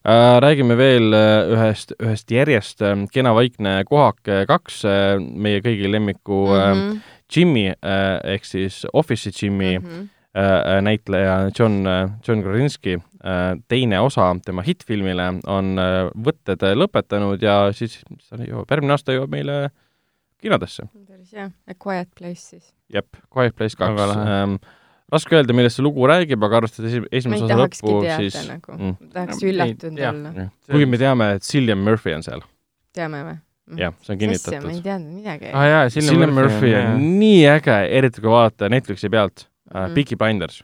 [0.05, 4.85] räägime veel äh, ühest, ühest järjest äh, Kena vaikne kohake kaks,
[5.19, 7.01] meie kõigi lemmiku mm -hmm.
[7.37, 10.09] Jimmy äh, ehk siis Office'i Jimmy mm -hmm.
[10.39, 11.85] äh, näitleja John,
[12.29, 18.37] John Krasinski äh, teine osa tema hittfilmile on äh, võtted lõpetanud ja siis mis ta
[18.37, 19.71] jõuab, järgmine aasta jõuab meile
[20.39, 20.83] kinodesse.
[21.09, 22.75] päris hea, A Quiet Place siis.
[22.93, 23.07] jep,
[23.37, 24.01] Quiet Place kaks.
[25.13, 28.95] Raske öelda, millest see lugu räägib, aga arvestades esimese osa lõppu, teada siis nagu mm.,
[29.15, 30.15] tahaks üllatunud jah.
[30.15, 30.53] olla, jah.
[30.71, 32.43] kuigi me teame, et Cillian Murphy on seal,
[32.97, 33.37] teame või?
[33.83, 34.83] jah, see on ma ei kinnitatud.
[34.83, 35.53] teadnud midagi.
[35.53, 39.95] ah Cillian Murphy on nii äge, eriti kui vaadata Netflixi pealt uh, Mhm.
[39.95, 40.63] Peaky Blinders,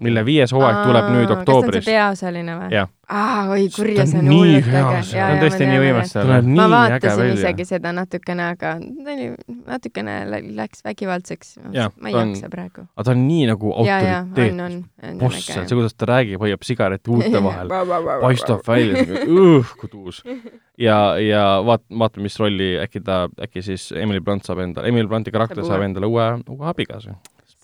[0.00, 2.26] mille viies hooaeg tuleb nüüd oktoobris kas ta on see.
[2.26, 2.68] peaosaline või?
[2.74, 2.90] Jah.
[3.08, 5.02] aa, oi kurja, see on hullult äge.
[5.12, 6.32] ta on tõesti nii võimas seal.
[6.58, 7.66] ma vaatasin isegi.
[7.68, 9.28] seda natukene, aga ta oli
[9.66, 11.54] natukene lä- läks vägivaldseks.
[11.66, 12.86] Ma ei jaksa praegu.
[12.94, 17.42] aga ta on nii nagu autoriteet, boss seal, see, kuidas ta räägib, hoiab sigareti huulte
[17.42, 17.72] vahel,
[18.24, 20.22] paistab välja, õhku tuus.
[20.78, 25.06] ja, ja vaat-, vaatame, mis rolli äkki ta, äkki siis Emily Blunt saab endale, Emily
[25.08, 27.16] Blunti karakter Saab endale uue, uue abikaasa.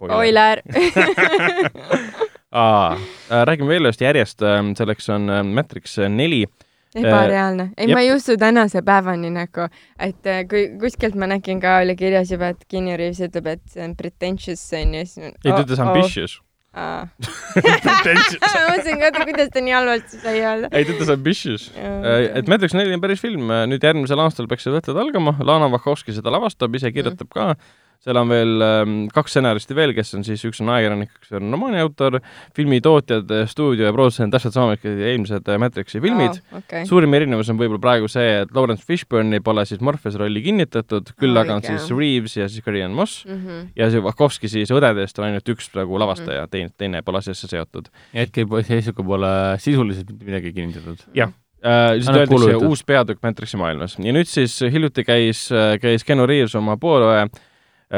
[0.07, 0.63] spoiler.
[2.53, 4.43] Aa, äh, räägime veel ühest järjest,
[4.77, 6.45] selleks on äh, Matrix neli.
[6.93, 7.71] ebareaalne.
[7.81, 9.65] ei, ma ei usu tänase päevani nagu,
[9.97, 13.63] et äh, kui kuskilt ma nägin ka, oli kirjas juba, et Keanu Reaves ütleb, et
[13.73, 15.07] see on pretentious on ju.
[15.31, 16.35] ei, ta ütles ambitious.
[16.73, 17.09] ma
[17.57, 18.37] Pretentious.
[18.41, 20.69] mõtlesin ka, et kuidas ta nii halvasti sai öelda.
[20.73, 21.67] ei, ta ütles ambitious.
[21.77, 26.13] et Matrix neli on päris film, nüüd järgmisel aastal peaks see võtted algama, Lana Wachowski
[26.17, 27.55] seda lavastab, ise kirjutab ka.
[28.03, 31.55] Seal on veel ähm, kaks stsenaristi veel, kes on siis, üks on ajakirjanik, üks on
[31.55, 32.19] romaani autor,
[32.57, 36.83] filmi tootjad, stuudio ja produtsent, täpselt sama, kui eelmised äh, Matrixi filmid oh, okay.
[36.89, 41.39] suurim erinevus on võib-olla praegu see, et Lawrence Fishburne'i pole siis Morpheus rolli kinnitatud, küll
[41.39, 43.39] Aa, aga on siis Reeves ja siis Carrie-Anne Moss mm.
[43.45, 43.69] -hmm.
[43.79, 47.93] ja see Wachowski siis õdedest on ainult üks praegu lavastaja, teine, teine pole asjasse seotud.
[48.15, 51.07] hetkeseisuga pole sisuliselt mitte midagi kinnitatud.
[51.15, 51.31] jah.
[51.63, 55.47] Äh, siis Annab öeldakse uus peatükk Matrixi maailmas ja nüüd siis hiljuti käis,
[55.79, 57.29] käis Keanu Reaves oma poole äh,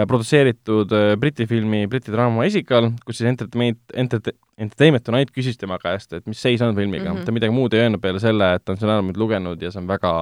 [0.03, 5.79] produtseeritud äh, Briti filmi, Briti draama Esikal, kus siis Entertainment, Enter-, Entertainment Tonight küsis tema
[5.83, 7.21] käest, et mis seis on filmiga mm.
[7.21, 7.27] -hmm.
[7.27, 9.83] ta midagi muud ei öelnud peale selle, et ta on seda nüüd lugenud ja see
[9.83, 10.15] on väga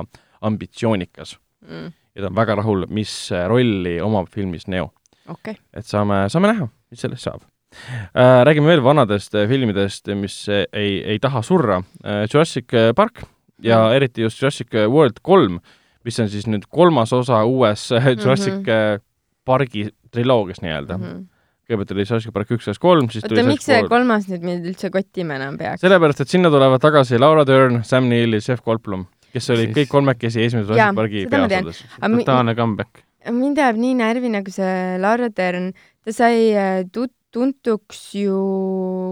[0.44, 1.39] ambitsioonikas
[1.69, 1.93] mm.
[2.15, 4.93] ja ta on väga rahul, mis äh, rolli omab filmis Neo.
[5.28, 8.44] okay., et saame, saame näha, mis sellest saab äh,.
[8.44, 12.27] Räägime veel vanadest äh, filmidest, mis äh, ei, ei taha surra äh,.
[12.28, 13.24] Jurassic Park
[13.62, 13.93] ja mm.
[13.97, 15.61] eriti just Jurassic World kolm,
[16.05, 19.01] mis on siis nüüd kolmas osa uues äh, Jurassic mm -hmm.
[19.44, 21.05] Pargi triloogias nii-öelda mm.
[21.05, 21.12] mm.
[21.12, 21.28] -hmm.
[21.69, 24.90] kõigepealt oli Jurassic Park üks, kaks, kolm, siis oota, miks see kolmas nüüd mind üldse
[24.94, 25.82] kottima enam peaks?
[25.85, 29.78] sellepärast, et sinna tulevad tagasi Laura Dern, Sam Neill ja Jeff Goldblum, kes olid Siis-
[29.81, 31.48] kõik kolmekesi esimese Jaa, Jurassic tean.
[31.48, 31.85] peaosades.
[32.01, 33.05] Totaalne comeback.
[33.31, 35.73] mind ajab nii närvi nagu see Laura Dern,
[36.05, 38.39] ta sai äh, tut-, tuntuks ju,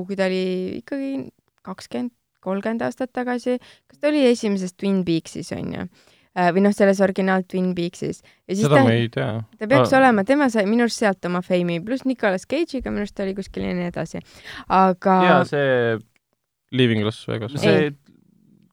[0.07, 1.31] kui ta oli ikkagi
[1.67, 2.13] kakskümmend,
[2.45, 3.59] kolmkümmend aastat tagasi,
[3.89, 5.87] kas ta oli esimeses Twin Peaksis onju?
[6.55, 9.33] Või noh, selles originaal Twin Peaksis ja siis seda ta me, ei tea.
[9.59, 9.99] ta peaks Aa.
[9.99, 13.35] olema, tema sai minu arust sealt oma feimi, pluss Nicolas Cage'iga minu arust ta oli
[13.39, 14.23] kuskil ja nii edasi.
[14.69, 15.99] aga ja see,
[16.77, 17.57] Leaving Las Vegas.
[17.59, 17.91] see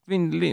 [0.07, 0.51] Twin, Blue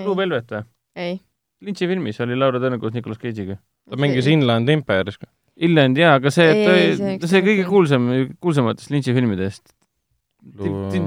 [0.00, 0.64] ei, Velvet või?
[0.96, 1.18] ei,
[1.64, 3.58] Lynch'i filmis oli Laura Dern koos Nicolas Cage'iga.
[3.88, 5.20] ta mängis Inland Empire'is.
[5.66, 8.08] Inland jaa, aga see, Ei, ta ei, see see kõige kuulsam,
[8.40, 9.74] kuulsamatest Lynch'i filmidest.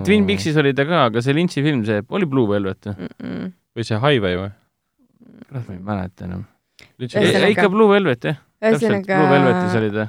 [0.03, 3.07] Twin Peaksis oli ta ka, aga see Lynch'i film, see oli Blue Velvet või?
[3.07, 3.53] mm -mm.
[3.79, 4.51] või see Highway või?
[5.47, 6.45] kurat, ma ei mäleta enam.
[7.01, 10.07] Ikka Blue Velvet jah, täpselt, Blue Velvetis oli ta.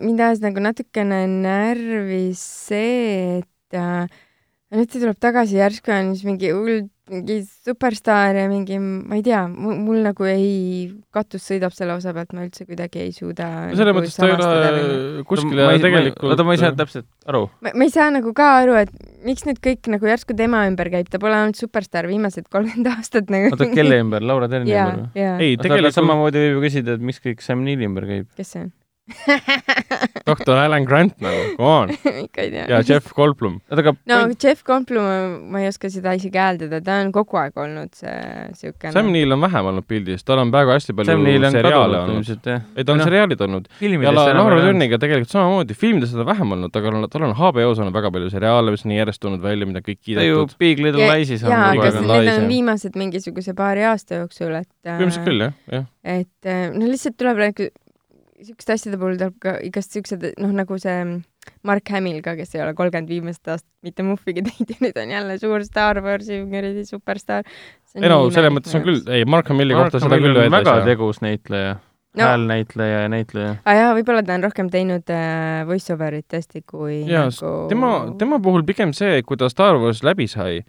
[0.00, 4.06] mind ajas nagu natukene närvi see, et äh,
[4.74, 9.24] nüüd ta tuleb tagasi, järsku on siis mingi hull, mingi superstaar ja mingi, ma ei
[9.26, 13.74] tea, mul nagu ei, katus sõidab selle osa pealt, ma üldse kuidagi ei suuda no
[13.74, 17.42] selles nagu mõttes ta ei ole kuskile tegelikult oota, ma ei saanud täpselt aru.
[17.66, 18.94] ma, ei saa nagu ka aru, et
[19.26, 23.32] miks nüüd kõik nagu järsku tema ümber käib, ta pole olnud superstaar viimased kolmkümmend aastat
[23.32, 23.52] nagu.
[23.54, 26.98] oota, kelle ümber, Laura Derni jaa ümber või?, ei, tegelikult tegelikult samamoodi võib ju küsida,
[26.98, 28.30] et miks kõik Sam Neili ümber käib.
[28.38, 28.70] kes see on?
[30.28, 31.90] doktor Alan Grant nagu, come on.
[32.26, 32.66] ikka ei tea.
[32.70, 33.58] ja Jeff Goldblum.
[33.70, 37.58] oota, aga no Jeff Goldblum, ma ei oska seda isegi hääldada, ta on kogu aeg
[37.60, 38.14] olnud see
[38.60, 38.92] siukene.
[38.94, 41.16] Sam Neill on vähem olnud pildis, tal on praegu hästi palju
[41.56, 42.30] seriaale olnud.
[42.30, 44.60] ei, tal on Noh, seriaalid olnud ja Laura.
[44.60, 48.30] Derniga tegelikult samamoodi, filmides on ta vähem olnud, aga tal on- HBO-s olnud väga palju
[48.32, 50.56] seriaale, mis on järjest tulnud välja, mida kõik ta ju kiidetud.
[50.60, 55.26] Big Little Lies'is on jaa, aga need on viimased mingisuguse paari aasta jooksul, et põhimõtteliselt
[55.26, 55.86] küll, jah, jah.
[56.04, 57.70] et äh, no lihtsalt tuleb nagu
[58.46, 60.96] siukeste asjade puhul tuleb ka igast siuksed, noh nagu see
[61.66, 65.14] Mark Hamill ka, kes ei ole kolmkümmend viimast aastat mitte muhvigi teinud ja nüüd on
[65.16, 67.46] jälle suur Star Warsi kuradi superstaar.
[67.96, 70.44] ei no selles mõttes on küll, ei, Mark Hamilli Mark kohta seda Hamill küll on
[70.46, 70.90] öelda väga ei saa.
[70.90, 71.78] tegus näitleja
[72.16, 73.54] no., häälnäitleja ja näitleja.
[73.64, 78.40] aga jaa, võib-olla ta on rohkem teinud äh, voice-over'it tõesti kui jaa, nagu tema, tema
[78.42, 80.60] puhul pigem see, kui ta Star Wars läbi sai,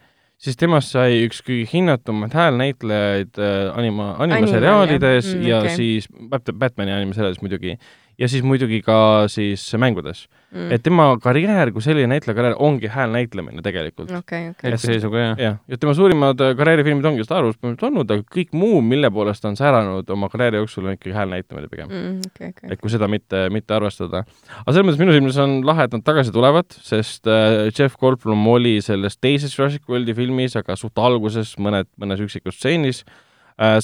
[0.41, 5.41] siis temast sai üks kõige hinnatumaid häälnäitlejaid äh, anima, animaseriaalides Animal, jah?
[5.41, 5.75] Mm, ja okei.
[5.77, 7.75] siis Bat- Batman'i animaseriaalis muidugi
[8.21, 10.71] ja siis muidugi ka siis mängudes mm.
[10.75, 14.11] et tema karjäär kui selline näitleja karjäär ongi hääl näitlemine tegelikult.
[14.11, 14.71] okei, okei.
[14.71, 15.39] hetkeseisuga jah.
[15.39, 19.11] jah, ja tema suurimad äh, karjäärifilmid ongi Star Wars põhimõtteliselt olnud, aga kõik muu, mille
[19.13, 21.89] poolest ta on säranud oma karjääri jooksul, on ikkagi hääl näitlemine pigem.
[21.89, 22.73] Mm, okei, okei.
[22.75, 24.23] et kui seda mitte, mitte arvestada.
[24.59, 28.45] aga selles mõttes minu silmis on lahe, et nad tagasi tulevad, sest äh, Jeff Goldblum
[28.53, 33.05] oli selles teises Jurassic Worldi filmis, aga suht alguses mõned, mõnes üksikus stseenis.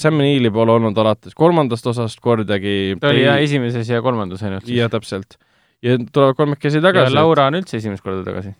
[0.01, 2.95] Sam Neill'i pole olnud alates kolmandast osast kordagi.
[3.01, 5.37] ta oli jah esimeses ja kolmandas ainult jah, täpselt.
[5.85, 7.13] ja tulevad kolmekesi ja tagasi.
[7.13, 8.55] Laura on üldse esimest korda tagasi.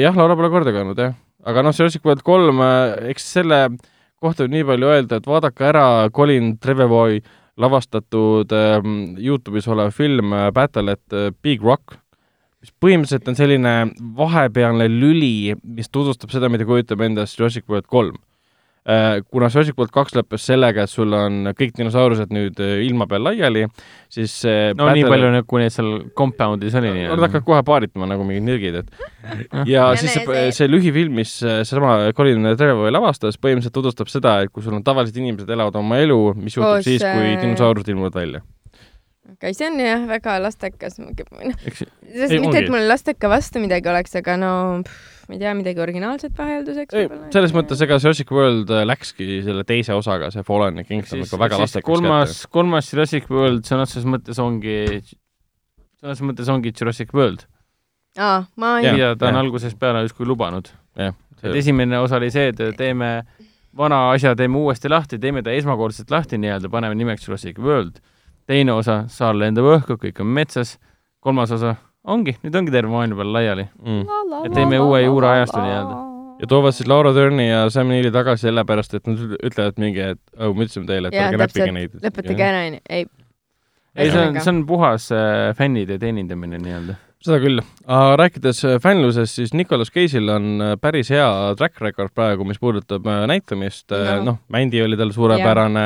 [0.00, 1.12] jah, Laura pole kordagi olnud jah,
[1.44, 2.62] aga noh, Jurassic World kolm,
[3.12, 3.66] eks selle
[4.22, 7.20] kohta võib nii palju öelda, et vaadake ära Colin Trevorrow
[7.60, 11.96] lavastatud ähm, Youtube'is olev film äh, Battle at äh, Big Rock,
[12.60, 13.74] mis põhimõtteliselt on selline
[14.16, 18.18] vahepealne lüli, mis tutvustab seda, mida kujutab endast Jurassic World kolm.
[18.86, 23.24] Kuna Jurassic World kaks lõppes sellega, et sul on kõik dinosaurused nüüd äh, ilma peal
[23.26, 23.64] laiali,
[24.12, 28.26] siis see no nii palju nagu neid seal compound'is oli Nad hakkavad kohe paaritama nagu
[28.28, 33.38] mingid nirgid, et ja Ja siis see, see lühifilm, mis äh, seesama Colin Trevorrow lavastas,
[33.40, 36.86] põhimõtteliselt tutvustab seda, et kui sul on tavalised inimesed elavad oma elu, mis juhtub Koos,
[36.86, 38.42] siis, kui äh, dinosaurid ilmuvad välja.
[39.34, 44.38] okei, see on jah väga lastekas, noh, mitte, et mul lasteka vastu midagi oleks, aga
[44.40, 44.52] no
[44.86, 49.40] pff, ma ei tea, midagi originaalset vahelduseks ei, selles mõttes, ega Jurassic World äh, läkski
[49.46, 53.86] selle teise osaga, see Fallen siis, ikka väga siis lastekas kolmas, kolmas Jurassic World sõna
[53.86, 54.78] otseses mõttes ongi,
[55.98, 57.46] sõna otseses mõttes ongi Jurassic World,
[58.18, 60.70] aa, ma ei mida ta on algusest peale justkui lubanud.
[60.96, 63.10] et esimene osa oli see, et teeme
[63.76, 67.98] vana asja teeme uuesti lahti, teeme ta esmakordselt lahti nii-öelda, paneme nimeks Jurassic World.
[68.46, 70.78] teine osa, saar lendab õhku, kõik on metsas.
[71.20, 71.74] kolmas osa
[72.06, 73.68] ongi, nüüd ongi terve maailm peal laiali.
[73.82, 74.42] mm..
[74.46, 75.96] et teeme uue juuraajastu nii-öelda.
[76.40, 80.04] ja toovad siis Laura Dern'i ja Sam Neill'i tagasi sellepärast, et nad üt- ütlevad mingi,
[80.14, 83.08] et oh, me ütlesime teile, et ärge näppige neid., lõpetage ära, onju, ei.
[83.96, 86.98] ei, see on, see on puhas äh, fännide teenindamine nii-öelda.
[87.24, 87.60] Seda küll.
[88.18, 91.26] rääkides äh, fännlusest, siis Nicolas Cage'il on äh, päris hea
[91.58, 93.98] track record praegu, mis puudutab äh, näitamist No.
[94.04, 94.22] no..
[94.26, 95.84] noh, Mändi oli tal suurepärane,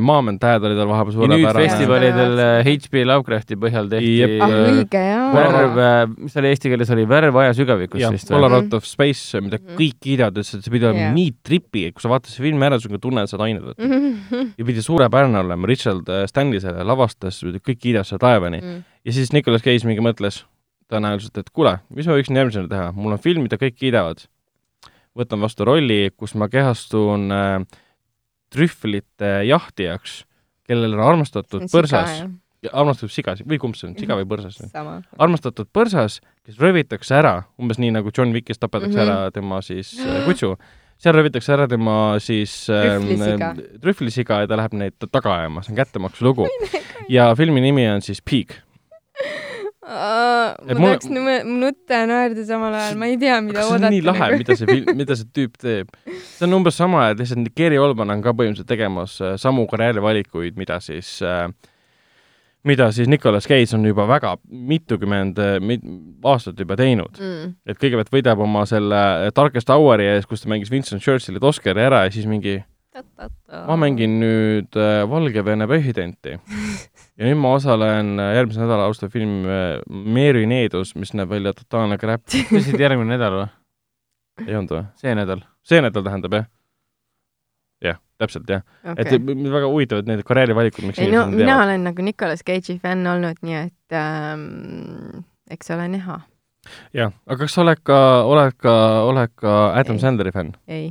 [0.00, 1.68] Mom and Dad oli tal vahepeal ja nüüd suurepärane.
[1.68, 4.34] festivalidel HP Lovecrafti põhjal tehti Jep.
[4.44, 5.04] ah õige
[5.38, 5.80] värv,
[6.26, 8.50] mis oli eesti keeles, oli Värv aja sügavikus vist või?
[8.58, 9.76] Out of Space, mida Mhm.
[9.78, 12.66] kõik kiidavad, ütlesid, et see pidi olema nii tripi, et kui sa vaatad selle filmi
[12.66, 13.88] ära, siis on tunne, et sa oled võtnud.
[13.88, 14.52] Mhm.
[14.58, 18.60] ja pidi suurepärane olema, Richard Stanley selle lavastas, kõik kiidavad seda taevani.
[18.60, 18.84] Mm.
[19.04, 20.42] ja siis Nicolas Cage mingi mõtles
[20.90, 24.24] tõenäoliselt, et kuule, mis ma võiksin järgmisena teha, mul on film, mida kõik kiidavad.
[25.18, 27.64] võtan vastu rolli, kus ma kehastun äh,
[28.54, 30.22] trühvlite jahtijaks,
[30.68, 32.22] kellel on armastatud põrsas,
[32.72, 34.58] armastatud sigas või kumb see on, siga või põrsas?
[35.18, 39.08] armastatud põrsas, kes röövitakse ära, umbes nii nagu John Wickis tapetakse mm Mhm.
[39.08, 39.24] -hmm.
[39.24, 40.56] ära tema siis äh, kutsu,
[40.98, 43.50] seal röövitakse ära tema siis Trühvlisiga.
[43.50, 46.46] äh, trühvlisiga ja ta läheb neid taga ajama, see on kättemaksu lugu.
[47.08, 48.62] ja filmi nimi on siis Peak.
[49.88, 51.08] Ma tahaks
[51.48, 53.92] nutta ja naerda samal ajal, ma ei tea, mida kas see on oodata.
[53.94, 55.96] nii lahe, mida see film, mida see tüüp teeb?
[56.04, 60.58] see on umbes sama, et lihtsalt Gary Oldman on ka põhimõtteliselt tegemas äh, samu karjäärivalikuid,
[60.60, 61.46] mida siis äh,
[62.68, 65.84] mida siis Nicolas Cage on juba väga mitukümmend äh, mit,
[66.26, 67.16] aastat juba teinud.
[67.16, 67.54] mm..
[67.68, 72.04] et kõigepealt võidab oma selle Darkest Hour'i ees, kus ta mängis Winston Churchillit Oscari ära
[72.04, 72.58] ja siis mingi
[73.66, 79.46] ma mängin nüüd äh, Valgevene presidenti ja nüüd ma osalen äh, järgmise nädala alustav film
[79.46, 82.24] äh, Mary Needus, mis näeb välja totaalne crap.
[82.52, 83.48] oli järgmine nädal või?
[84.46, 84.84] ei olnud või?
[85.02, 85.42] see nädal?
[85.66, 86.48] see nädal tähendab jah?
[87.84, 89.04] jah, täpselt jah okay..
[89.04, 91.64] et väga huvitavad need karjäärivalikud, miks ei no mina teevad.
[91.66, 96.20] olen nagu Nicolas Cage'i fänn olnud, nii et ähm, eks ole näha.
[96.96, 98.78] jah, aga kas sa oled ka, oled ka,
[99.08, 100.04] oled ka Adam Ei.
[100.06, 100.56] Sandleri fänn?
[100.66, 100.88] ei.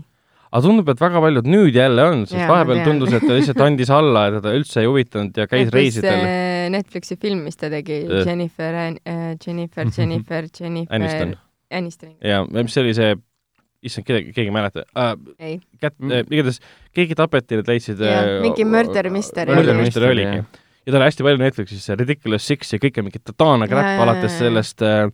[0.58, 3.62] Aga tundub, et väga paljud nüüd jälle on, sest ma vahepeal tundus, et ta lihtsalt
[3.68, 6.26] andis alla ja teda üldse ei huvitanud ja käis reisidel.
[6.74, 8.26] Netflixi film, mis ta tegi Äh.
[8.28, 8.98] Jennifer An-,
[9.46, 11.36] Jennifer, Jennifer, Jennifer Aniston.
[11.72, 12.14] Aniston.
[12.24, 13.14] ja mis see oli see,
[13.88, 15.14] issand, kedagi, keegi ei mäleta äh,.
[15.40, 16.12] ei, kät- Mm.
[16.12, 16.60] äh,, igatahes
[16.96, 19.84] keegi tapeti, nad leidsid äh, mingi murder mystery murder oli.
[19.86, 20.42] mystery oligi.
[20.88, 24.02] ja tal oli hästi palju Netflixis see Ridiculous Six ja kõik on mingi totaalne crap
[24.08, 25.06] alates sellest äh,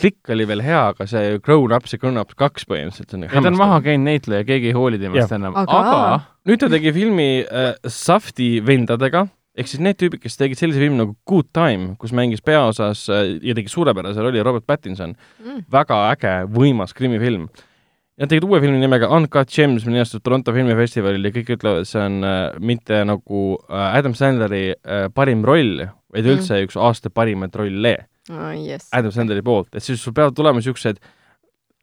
[0.00, 3.30] klikk oli veel hea, aga see Grown Ups ja Grown Ups kaks põhimõtteliselt on ja
[3.42, 6.92] ta on maha käinud näitleja, keegi ei hooli temast enam, Aga- aga nüüd ta tegi
[6.96, 9.26] filmi äh, Safti vendadega,
[9.58, 13.36] ehk siis need tüübid, kes tegid sellise filmi nagu Good Time, kus mängis peaosas äh,
[13.44, 15.12] ja tegi suurepärase rolli Robert Pattinson,
[15.44, 15.66] mm..
[15.70, 17.46] väga äge, võimas krimifilm.
[18.20, 21.88] Nad tegid uue filmi nimega Uncut Gems, mille eest Toronto filmifestivalil ja kõik ütlevad, et
[21.88, 26.34] see on äh, mitte nagu äh, Adam Sandleri äh, parim roll, vaid Mm.
[26.34, 27.94] üldse üks aasta parimaid rolle
[28.30, 28.88] oh, yes.
[28.92, 31.00] Adam Sandleri poolt, et siis sul peavad tulema niisugused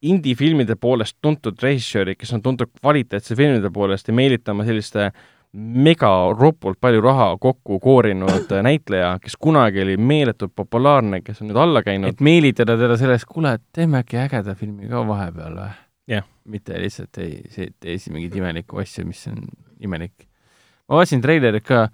[0.00, 5.10] indie-filmide poolest tuntud režissöörid, kes on tuntud kvaliteetse filmide poolest ja meelitama selliste
[5.52, 11.60] mega ropult palju raha kokku koorinud näitleja, kes kunagi oli meeletult populaarne, kes on nüüd
[11.60, 15.70] alla käinud et meelitada teda sellest, kuule, et teeme äkki ägeda filmi ka vahepeal või
[16.10, 16.26] Jah.
[16.50, 19.42] mitte lihtsalt ei, see, tee siis mingit imelikku asja, mis on
[19.82, 20.26] imelik.
[20.88, 21.88] ma vaatasin treilerit ka,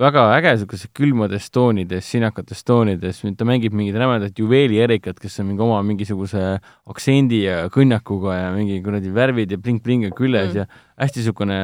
[0.00, 5.64] väga äge siukese külmades toonides, sinakates toonides, ta mängib mingit rämedat juveelierikat, kes on mingi
[5.64, 6.56] oma mingisuguse
[6.90, 10.56] aktsendi ja kõnnakuga ja mingi kuradi värvid ja bling-bling on küljes Mm.
[10.56, 10.66] ja
[11.04, 11.56] hästi siukene,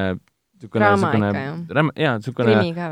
[0.60, 1.54] ikka, jah.
[1.78, 2.18] räme, jaa,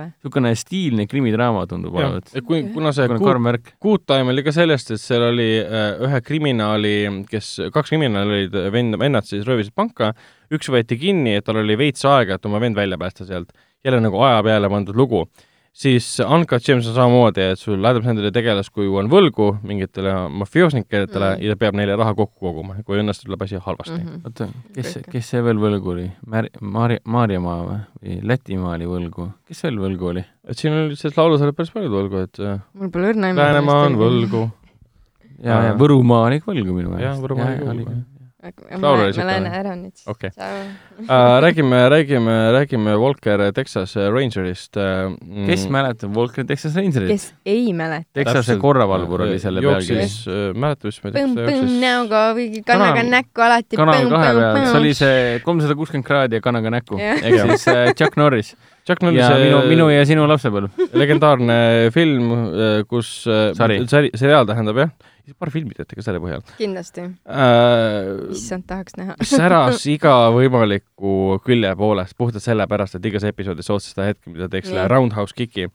[0.00, 0.06] või?
[0.24, 2.32] siukene stiilne krimidraama tundub olevat.
[2.46, 3.74] kui, kuna see karmvärk.
[3.84, 6.94] Good Time oli ka sellest, et seal oli äh, ühe kriminaali,
[7.30, 10.14] kes, kaks kriminaali olid vend, vennad siis röövisid panka,
[10.54, 13.52] üks võeti kinni, et tal oli veits aega, et oma vend välja päästa sealt,
[13.84, 15.26] jälle nagu aja peale pandud lugu.
[15.74, 21.14] siis Uncut Gems on samamoodi, et sul Adam Sandleri tegelaskuju on võlgu mingitele mafioosnikele Mm.
[21.14, 21.42] mm.
[21.42, 24.20] ja ta peab neile raha kokku koguma, kui õnnestub, tuleb asi halvasti mm.
[24.24, 24.46] Oota,
[24.76, 26.06] kes Kõik., kes see veel võlgu oli?
[26.30, 28.20] Mär-, Maarja, Maarjamaa või?
[28.22, 29.28] Lätimaa oli võlgu?
[29.50, 30.22] kes veel võlgu oli?
[30.22, 30.50] -hmm.
[30.50, 33.42] et siin oli selles laulus oli päris palju võlgu, et äh, mul pole õrna aimu.
[33.42, 34.48] Läänemaa on võlgu.
[35.42, 35.78] ja, ja Aa.
[35.82, 37.22] Võrumaa oli ka võlgu minu Jah, meelest.
[37.26, 38.02] Võrumaa oli ka võlgu, jah.
[38.44, 40.30] Laul oli siuke ma lähen ära nüüd siis Okei.
[40.34, 40.58] Ciao.
[41.00, 41.36] uh,.
[41.44, 45.14] räägime, räägime, räägime Walker Texas Rangerist uh,.
[45.48, 47.08] kes mäletab Walker Texas Rangerit?
[47.14, 48.10] kes ei mäleta.
[48.20, 50.04] Texase korravalvur oli selle pealkiri.
[50.04, 51.80] jooksis, mäletad, mis me põmm, Texas põmm jooksis?
[51.86, 53.80] näoga või kanaga Kana- näkku alati.
[53.80, 57.00] kanal kahe peal, see oli see kolmsada kuuskümmend kraadi ja kanaga näkku.
[57.00, 60.84] Ehk siis äh, Chuck Norris Chuck Norris ja minu, minu ja sinu lapsepõlv.
[60.92, 61.58] legendaarne
[61.94, 62.28] film,
[62.90, 63.80] kus äh, Sari.
[63.88, 64.92] sari, seriaal tähendab jah,
[65.38, 68.30] paar filmi teete ka selle põhjal kindlasti, uh,.
[68.34, 69.16] issand, tahaks näha.
[69.24, 74.68] säras iga võimaliku külje poolest, puhtalt sellepärast, et igas episoodis ootas seda hetke, mida teeks
[74.72, 74.88] selle.
[74.92, 75.68] Roundhouse Kicki.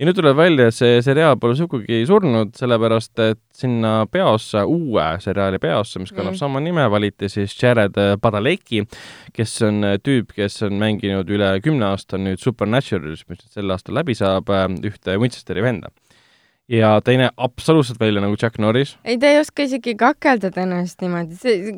[0.00, 5.06] ja nüüd tuleb välja, et see seriaal pole sugugi surnud, sellepärast et sinna peosse, uue
[5.24, 6.40] seriaali peosse, mis kannab Mm.
[6.40, 8.86] sama nime, valiti siis Jared Padalecki,
[9.36, 13.96] kes on tüüp, kes on mänginud üle kümne aasta nüüd Supernaturalis, mis nüüd sel aastal
[14.00, 14.48] läbi saab,
[14.84, 15.92] ühte Winchesteri venda.
[16.70, 18.94] Ja ta ei näe absoluutselt välja nagu Chuck Norris.
[19.04, 21.72] ei, ta ei oska isegi kakeldada ennast niimoodi, see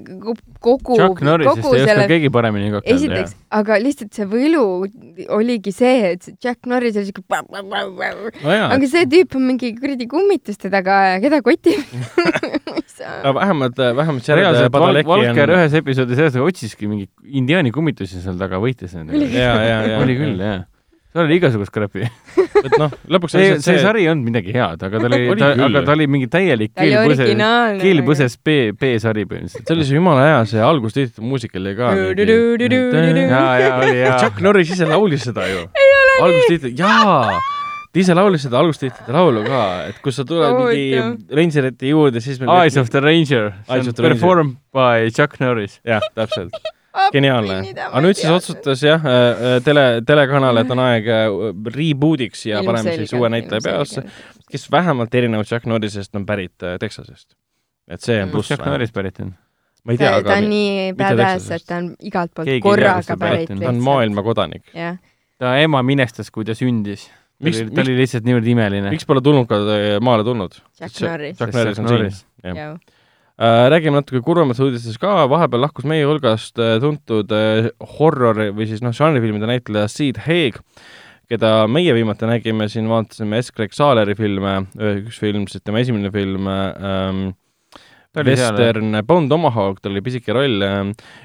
[0.60, 2.96] kogu, Chuck Norrisest kogu ei oska selle keegi paremini kakelda.
[2.98, 4.64] esiteks, aga lihtsalt see võlu
[5.32, 10.08] oligi see, et see Jack Norris oli siuke nojah, aga see tüüp on mingi kuradi
[10.10, 11.80] kummituste taga ja keda kotib
[13.02, 17.08] aga vähemalt, vähemalt Jared reaalselt Val- Padalecki Valker on ühes episoodis otsiski mingi
[17.40, 19.30] indiaani kummitusi seal taga, võitles nendega.
[19.32, 20.60] ja, ja, ja oli küll, jaa.
[21.12, 22.06] Seal oli igasugust crap'i.
[22.66, 25.42] et noh, lõpuks see, lihtsalt see sari ei olnud midagi head, aga ta oli, Oli
[25.44, 27.28] ta, aga ta oli mingi täielik keelpõse,
[27.82, 29.66] keelpõses B, B-sari põhimõtteliselt.
[29.68, 31.92] see oli see jumala hea, see algustiitel muusika oli ka.
[33.28, 34.18] jaa, jaa, oli jaa.
[34.22, 35.66] Chuck Norris ise laulis seda ju.
[36.22, 37.40] algustiitel, jaa
[37.92, 41.26] ta ise laulis seda algustiitlite laulu ka, et kus sa tuled Oh, mingi.
[41.36, 44.16] Rangerite juurde, siis me Eyes of see the Ranger.
[44.16, 45.78] performed by Chuck Norris.
[45.84, 46.56] jah, täpselt.
[47.12, 47.58] geniaalne.
[47.88, 49.04] aga nüüd siis otsustas jah,
[49.64, 51.28] tele, telekanal, et on aeg äh,
[51.76, 54.04] reboot'iks ja paneme siis uue näitleja peasse,.
[54.52, 57.32] kes vähemalt erinevalt Chuck Norrisest on pärit äh, Texasest.
[57.88, 58.58] et see on pluss kust.
[58.60, 59.32] Chuck Norris pärit on?
[59.84, 63.02] ma ei tea, ta aga on nii badass, et ta on igalt poolt Keegi korraga
[63.08, 63.80] ta pärit ta on.
[63.82, 64.68] maailma kodanik.
[64.76, 65.00] jah,
[65.42, 67.08] ta ema minestas, kui ta sündis.
[67.08, 68.90] ta Miks- oli, ta miks- oli lihtsalt niivõrd imeline.
[68.94, 70.54] miks pole tulnud ka äh, maale tulnud?
[70.78, 71.38] Jack Norris.
[71.40, 72.54] Chuck Sest Norris on siin.
[72.54, 72.76] Äh,
[73.40, 78.82] räägime natuke kurvematest uudistest ka, vahepeal lahkus meie hulgast äh, tuntud äh, horror või siis
[78.84, 80.58] noh, žanrifilmide näitleja Sid Haig,
[81.32, 83.52] keda meie viimati nägime siin, vaatasime S.
[83.56, 87.22] Greg Saaleri filme, üks film, siis tema esimene film ähm,
[88.12, 90.60] Western Bone Tomahawk, tal oli pisike roll.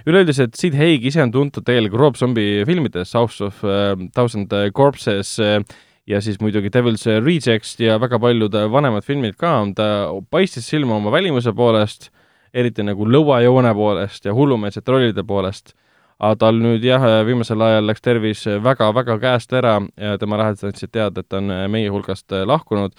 [0.08, 5.36] üleüldiselt Sid Haig ise on tuntud tegelikult Rob Zombie filmides, House of äh, Thousand Corpses
[5.44, 5.60] äh,
[6.08, 9.88] ja siis muidugi Devil's Rejects ja väga paljud vanemad filmid ka, ta
[10.32, 12.10] paistis silma oma välimuse poolest,
[12.54, 15.76] eriti nagu lõuajoone poolest ja hullumeelsete rollide poolest,
[16.18, 20.96] aga tal nüüd jah, viimasel ajal läks tervis väga-väga käest ära ja tema lähedased andsid
[20.96, 22.96] teada, et ta on meie hulgast lahkunud.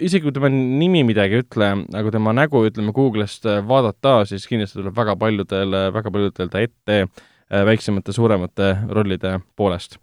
[0.00, 4.78] isegi kui tema nimi midagi ei ütle, aga tema nägu, ütleme Google'ist vaadata, siis kindlasti
[4.78, 7.06] tuleb väga paljudel, väga paljudel ta ette
[7.48, 9.98] väiksemate, suuremate rollide poolest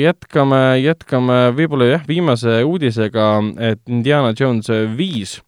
[0.00, 3.26] jätkame, jätkame võib-olla jah, viimase uudisega,
[3.72, 5.38] et Indiana Jones viis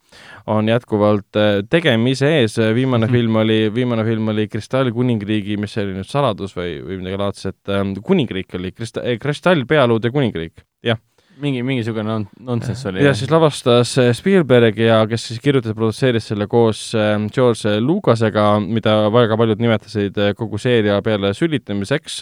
[0.47, 3.13] on jätkuvalt äh, tegemise ees, viimane Mhm.
[3.13, 7.57] film oli, viimane film oli Kristallkuningriigi, mis see oli nüüd, saladus või, või midagi laadset,
[8.05, 10.97] kuningriik oli, Krista-, Kristall pealuude kuningriik, jah.
[11.41, 13.03] mingi, mingisugune non-, nonsense oli.
[13.05, 17.77] ja siis lavastas äh, Spielberg ja kes siis kirjutas ja produtseeris selle koos äh, George
[17.83, 22.19] Lucasega, mida väga paljud nimetasid äh, kogu seeria peale sülitamiseks,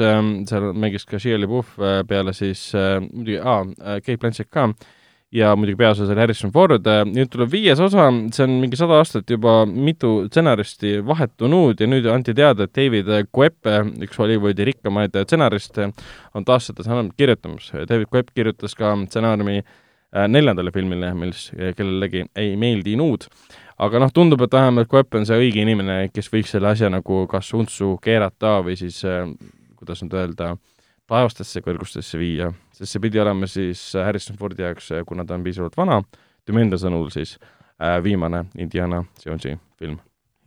[0.50, 1.76] seal mängis ka Shia LaBeouf
[2.10, 3.64] peale siis muidugi, aa,
[4.03, 4.69] Kate Blanchett ka,
[5.35, 9.30] ja muidugi peaosas oli Harrison Ford, nüüd tuleb viies osa, see on mingi sada aastat
[9.31, 13.67] juba mitu stsenaristi vahetunud ja nüüd anti teada, et David Koepp,
[14.05, 15.89] üks Hollywoodi rikkamaid stsenariste,
[16.35, 17.72] on taas seda stsenaariumit kirjutamas.
[17.89, 23.27] David Koepp kirjutas ka stsenaariumi äh, neljandale filmile, mis kellelegi ei meeldinud.
[23.75, 27.25] aga noh, tundub, et vähemalt Koepp on see õige inimene, kes võiks selle asja nagu
[27.27, 29.27] kas untsu keerata või siis äh,
[29.75, 30.53] kuidas nüüd öelda,
[31.09, 35.77] taevastesse kõrgustesse viia, sest see pidi olema siis Harrison Fordi jaoks, kuna ta on piisavalt
[35.77, 36.00] vana,
[36.45, 40.00] tema enda sõnul siis äh, viimane Indiana Jonesi film.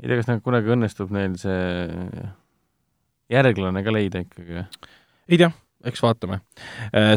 [0.03, 2.29] ei tea, kas neil kunagi õnnestub neil see
[3.33, 4.67] järglane ka leida ikkagi või?
[5.29, 5.51] ei tea,
[5.89, 6.41] eks vaatame.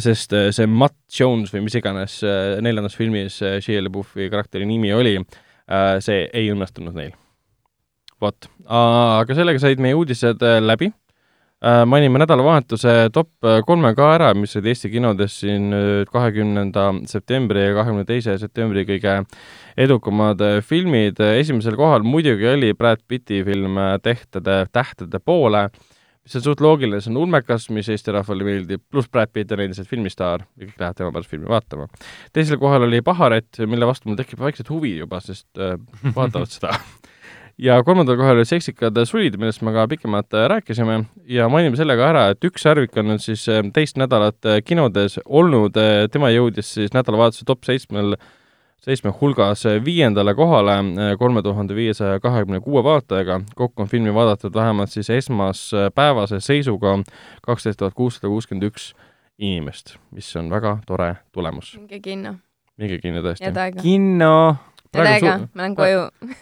[0.03, 4.67] Sest äh, see Matt Jones või mis iganes äh, neljandas filmis äh, Shia LaBeoufi karakteri
[4.69, 5.17] nimi oli,
[6.03, 7.13] see ei õnnestunud neil.
[8.21, 10.91] vot, aga sellega said meie uudised äh, läbi.
[11.61, 17.75] Mainime nädalavahetuse top kolme ka ära, mis olid Eesti kinodes siin nüüd kahekümnenda septembri ja
[17.77, 19.19] kahekümne teise septembri kõige
[19.77, 21.19] edukamad äh, filmid.
[21.19, 25.69] esimesel kohal muidugi oli Brad Pitti film äh, Tähtede, Tähtede poole
[26.21, 29.63] mis on suht loogiline, see on ulmekas, mis Eesti rahvale meeldib, pluss Brad Pitt on
[29.63, 31.87] endiselt filmistaar ja kõik lähevad tema pärast filmi vaatama.
[32.33, 35.77] teisel kohal oli Paharet, mille vastu mul tekib vaikselt huvi juba, sest äh,
[36.15, 36.75] vaatavad seda.
[37.61, 41.95] ja kolmandal kohal olid seksikad sulid, millest me ka pikemalt äh, rääkisime ja mainime selle
[41.99, 45.77] ka ära, et üks särvik on nüüd siis äh, teist nädalat äh, kinodes olnud,
[46.11, 48.15] tema jõudis siis nädalavahetuse top seitsmel,
[48.81, 50.79] seitsme hulgas viiendale kohale
[51.21, 53.41] kolme tuhande viiesaja kahekümne kuue vaatajaga.
[53.55, 56.97] kokku on filmi vaadatud vähemalt siis esmaspäevase seisuga
[57.45, 58.93] kaksteist tuhat kuussada kuuskümmend üks
[59.37, 61.75] inimest, mis on väga tore tulemus.
[61.77, 62.33] minge kinno.
[62.77, 63.53] minge kinno tõesti.
[63.81, 64.33] kinno
[64.91, 65.99] tere ka, ma lähen koju.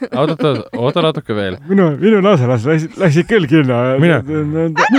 [0.10, 1.58] oota, oota, oota natuke veel.
[1.69, 3.78] minu, minu laasalas läksid, läksid küll kinno.
[4.02, 4.16] mine.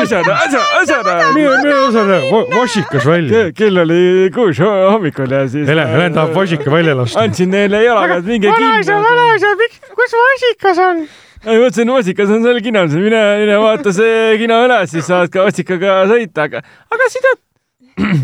[0.03, 1.15] asjana, asjana, asjana.
[1.35, 2.19] mine, mine asjana,
[2.53, 3.41] vasikas välja.
[3.59, 5.67] kell oli kuus hommikul ja siis.
[5.67, 7.25] Helen, Helen tahab vasika välja lasta.
[7.27, 8.71] andsin neile jalaga, et minge kinno.
[8.71, 11.05] vanaisa, vanaisa, kus vasikas on?
[11.43, 15.49] ei, mõtlesin, vasikas on seal kinos, mine, mine vaata see kino üles, siis saad ka
[15.49, 16.63] vasikaga sõita, aga,
[16.95, 17.35] aga sina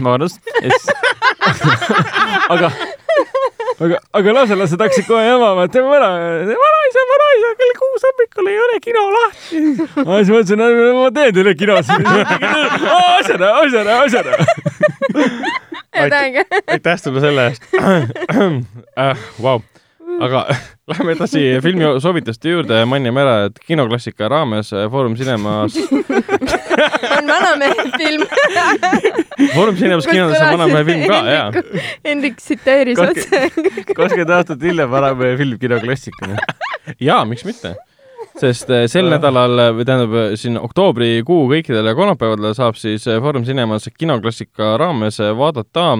[0.06, 0.38] vabandust
[2.54, 2.70] aga
[3.80, 6.10] aga, aga laselased hakkasid kohe jamama, et teeme ära,
[6.50, 9.62] vanaisa, vanaisa, kell kuus hommikul ei ole kino lahti.
[10.02, 10.64] ma siis mõtlesin,
[11.00, 11.92] ma teen teile kinos.
[11.92, 14.32] asjana, asjana, asjana.
[15.96, 17.62] aitäh sulle selle eest.
[19.44, 19.60] Vau,
[20.20, 20.46] aga
[20.86, 25.74] Läheme edasi filmi soovituste juurde, mainime ära, et kinoklassika raames Foorum Cinemas
[27.16, 28.24] on vanamehe film
[29.54, 31.50] Foorum Cinemas kinodes on vanamehe film ka, jaa.
[32.04, 33.42] Hendrik tsiteeris otse.
[33.96, 36.38] kakskümmend aastat hiljem vanamehe film kinoklassikuna.
[37.00, 37.76] jaa, miks mitte
[38.40, 44.74] sest eh, sel nädalal või tähendab siin oktoobrikuu kõikidele kolmapäevadele saab siis Foorum Cinemas kinoklassika
[44.80, 45.92] raames vaadata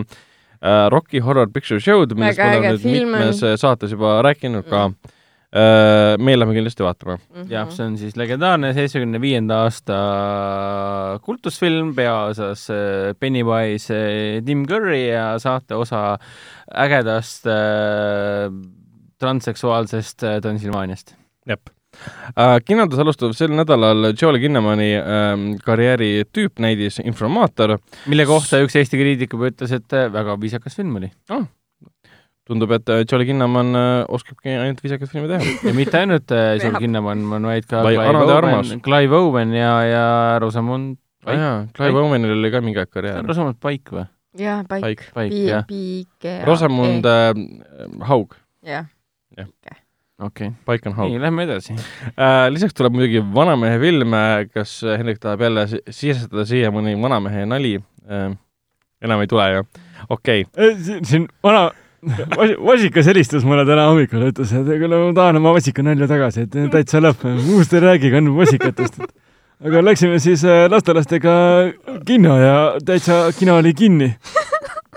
[0.91, 3.59] Rocky Horror Picture Show'd, millest me oleme nüüd mitmes on...
[3.61, 5.13] saates juba rääkinud ka mm.
[5.55, 6.17] Äh,.
[6.19, 7.43] me läheme kindlasti vaatama mm.
[7.43, 7.53] -hmm.
[7.53, 9.99] jah, see on siis legendaarne seitsmekümne viienda aasta
[11.23, 16.19] kultusfilm, peaosas äh, Pennywise äh, Tim Curry ja saate osa
[16.75, 18.51] ägedast äh,
[19.19, 21.17] transseksuaalsest äh, Transilvaaniast.
[21.47, 21.71] jep
[22.67, 27.79] kinodes alustab sel nädalal Joel Kinnemani äh, karjääri tüüpnäidis Informaator.
[28.07, 31.47] mille kohta üks Eesti kriitik juba ütles, et väga viisakas film oli oh
[32.47, 35.55] tundub, et äh, Joel Kinnaman äh, oskabki ainult viisakat filmi teha.
[35.67, 40.05] ja mitte ainult Joel Kinnaman, vaid ka Clive Owen, Clive Owen ja, ja
[40.43, 43.25] Rosamund ah, jaa, Clive Owenil oli ka mingi aeg karjäär.
[43.27, 44.07] Rosamund Paik või?
[44.39, 45.35] jah, Paik, Paik,
[45.67, 46.45] Paik, jah.
[46.47, 47.33] Rosamund äh,
[48.09, 48.39] Haug.
[48.67, 48.89] jah.
[49.37, 49.51] jah
[50.17, 50.55] okei okay..
[50.65, 51.11] Paik on haug.
[51.11, 52.47] nii, lähme edasi äh,.
[52.53, 54.23] lisaks tuleb muidugi vanamehe filme,
[54.55, 58.31] kas Hendrik tahab jälle sisestada siia mõni vanamehe nali äh,?
[59.05, 59.67] enam ei tule ju?
[60.09, 61.03] okei okay..
[61.05, 61.69] siin vana
[62.71, 67.03] vasikas helistas mulle täna hommikul, ütles, et kuule, ma tahan oma vasikanalja tagasi, et täitsa
[67.03, 69.01] lõpp, muust ei räägigi, ainult vasikatest.
[69.67, 71.35] aga läksime siis äh, lastelastega
[72.07, 74.11] kinno ja täitsa kino oli kinni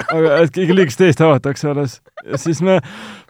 [0.08, 2.00] aga keegi liigest eest avatakse alles.
[2.26, 2.80] ja siis me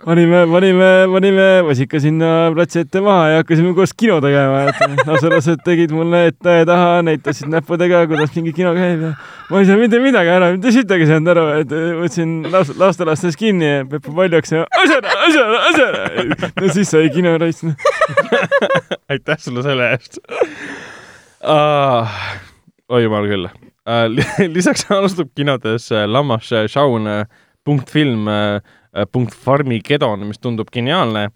[0.06, 5.64] panime, panime, panime vasika sinna platsi ette maha ja hakkasime koos kino tegema, et laselased
[5.66, 9.14] tegid mulle ette ja taha, näitasid näppudega, kuidas mingi kino käib ja
[9.50, 13.40] ma ei saa mitte midagi ära, mitte sittagi ei saanud aru, et võtsin las-, lastelastes
[13.40, 16.52] kinni ja Pepu paljaks ja asjana, asjana, asjana.
[16.62, 17.66] no siis sai kino raisk
[19.10, 20.22] aitäh sulle selle eest
[21.44, 22.22] uh,.
[22.90, 23.50] oi jumal küll
[24.56, 27.24] lisaks alustab kinodes äh, Lammas Shaun äh,
[27.66, 28.28] punkt film
[29.14, 31.28] punkt Farmigedon, mis tundub geniaalne,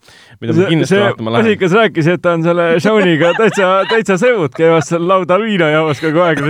[0.42, 1.46] mida ma kindlasti vaatama lähen.
[1.46, 6.02] Vasikas rääkis, et ta on selle Shauniga täitsa, täitsa sõud, käivad seal lauda viina joomas
[6.02, 6.42] kogu aeg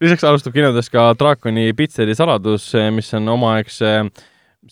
[0.00, 3.92] lisaks alustab kinodes ka Draakoni pitseri saladus, mis on omaaegse,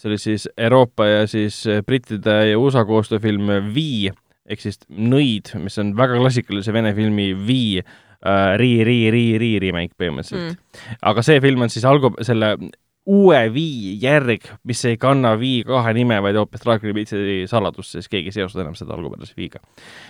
[0.01, 4.13] see oli siis Euroopa ja siis brittide ja USA koostööfilm Vii
[4.51, 7.85] ehk siis Nõid, mis on väga klassikalise vene filmi Vii
[8.25, 10.97] äh, ri, ri, ri, ri remake põhimõtteliselt mm..
[11.13, 12.55] aga see film on siis algu-, selle
[13.07, 18.09] uue Vii järg, mis ei kanna Vii kahe nime, vaid hoopis Draakoni piitsi saladust, siis
[18.09, 19.61] keegi ei seosta enam seda algupärase Viiga.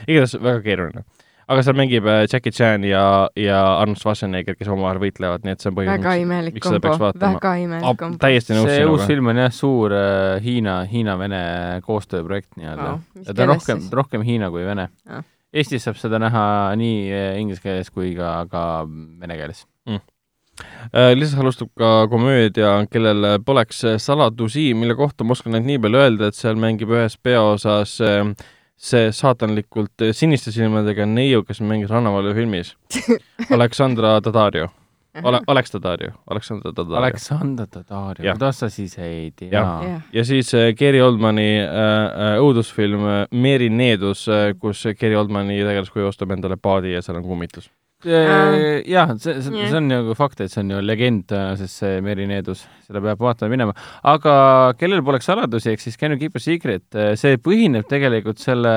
[0.07, 1.05] igatahes väga keeruline.
[1.49, 5.60] aga seal mängib äh, Jackie Chan ja, ja Arnold Schwarzenegger, kes omavahel võitlevad, nii et
[5.60, 6.94] see on põhjus, väga imelik kombo,
[7.26, 8.20] väga imelik kombo.
[8.23, 8.78] täiesti nõus sinuga.
[8.78, 11.44] see uus film on jah, suur äh, Hiina, Hiina-Vene
[11.84, 13.05] koostööprojekt nii-öelda oh,.
[13.26, 16.42] ta on rohkem, rohkem Hiina kui Vene oh Eestis saab seda näha
[16.78, 19.65] nii eh, inglise keeles kui ka, ka vene keeles.
[19.89, 20.02] Mm.
[20.94, 26.02] Äh, lisaks alustab ka komöödia, kellel poleks saladusi, mille kohta ma oskan ainult nii palju
[26.02, 28.23] öelda, et seal mängib ühes peaosas äh,
[28.74, 32.74] see saatanlikult siniste silmadega neiu, kes mängis Rannavalve filmis.
[33.55, 34.70] Aleksandra Tadario
[35.23, 36.97] Ole-, Alex Tadario, Aleksandr Tadario.
[36.99, 39.52] Aleksandr Tadario, kuidas sa siis ei tea?
[39.52, 44.26] ja, ja siis äh, Gary Oldmani äh, äh, õudusfilm äh, Meri needus
[44.59, 47.70] kus Gary Oldmani tegelaskuju ostab endale paadi ja seal on kummitus.
[48.05, 52.26] Jah, see, see, see on nagu fakt, et see on ju legend tõenäoliselt, see Meri
[52.31, 53.74] Needus, seda peab vaatama minema.
[54.10, 54.34] aga
[54.81, 56.84] kellel poleks saladusi, ehk siis Can you keep a secret,
[57.20, 58.74] see põhineb tegelikult selle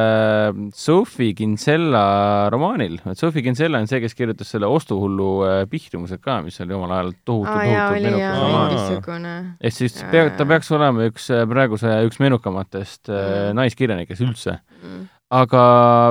[0.75, 2.99] Sophie Kinsella romaanil.
[3.05, 6.95] et Sophie Kinsella on see, kes kirjutas selle ostuhullu äh, pihtumused ka, mis oli omal
[6.97, 9.51] ajal tohutu, tohutu menukas romaan.
[9.61, 13.55] ehk siis pea, ta peaks olema üks äh, praeguse üks menukamatest äh, Mm.
[13.57, 14.57] naiskirjanikest üldse.
[14.83, 15.05] Mm.
[15.31, 15.63] Aga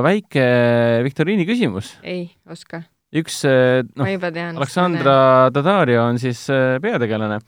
[0.04, 0.46] väike
[1.06, 1.94] viktoriini küsimus.
[2.02, 2.82] ei oska,
[3.14, 4.60] üks äh, ma noh.
[4.60, 5.16] Aleksandra
[5.54, 7.40] Daddario on siis äh, peategelane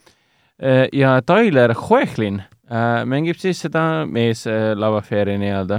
[0.59, 5.77] Äh, ja Tyler Hoechlin äh, mängib siis seda mees äh, love affair'i nii-öelda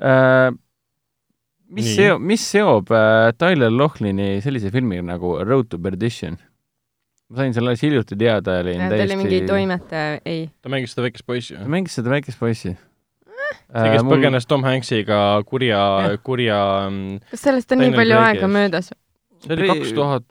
[0.00, 0.54] äh,
[1.68, 1.96] mis Nii.
[1.98, 6.38] seob, mis seob äh, Tyler Lochlini sellise filmiga nagu Road to Perdition?
[7.28, 10.48] ma sain selle alles hiljuti teada ja olin ta oli mingi täiesti, toimetaja, ei.
[10.64, 12.72] ta mängis seda väikest poissi ta mängis seda väikest poissi.
[13.52, 15.82] see, kes põgenes Tom Hanksiga kurja
[16.26, 18.92] kurja, see kas sellest on nii palju Craig'i aega möödas?
[19.50, 20.28] oli kaks tuhat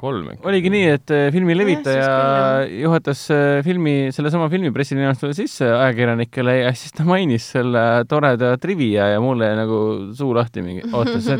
[0.00, 0.42] kolm äkki.
[0.48, 6.72] oligi nii, et äh, filmi levitaja juhatas äh, filmi, sellesama filmi pressilinastusele sisse ajakirjanikele ja
[6.76, 9.78] siis ta mainis selle toreda trivia ja mulle nagu
[10.16, 11.38] suu lahti mingi, oota, see,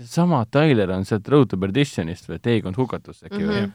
[0.00, 3.62] seesama Tyler on sealt Road to Perditionist või Teekond hukatusse äkki või?
[3.66, 3.72] Mhm.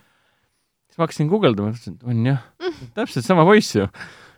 [0.89, 2.45] siis ma hakkasin guugeldama, mõtlesin, et on jah,
[2.97, 3.89] täpselt sama poiss ju.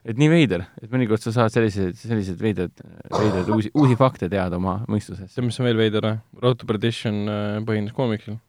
[0.07, 4.59] Et nii veider, et mõnikord sa saad selliseid, selliseid veidrad, veidrad uusi, uusi fakte teada
[4.59, 5.33] oma mõistusest.
[5.33, 6.15] tead, mis on veel veider või?
[6.43, 8.39] Road to Perdition äh, põhines koomiksil.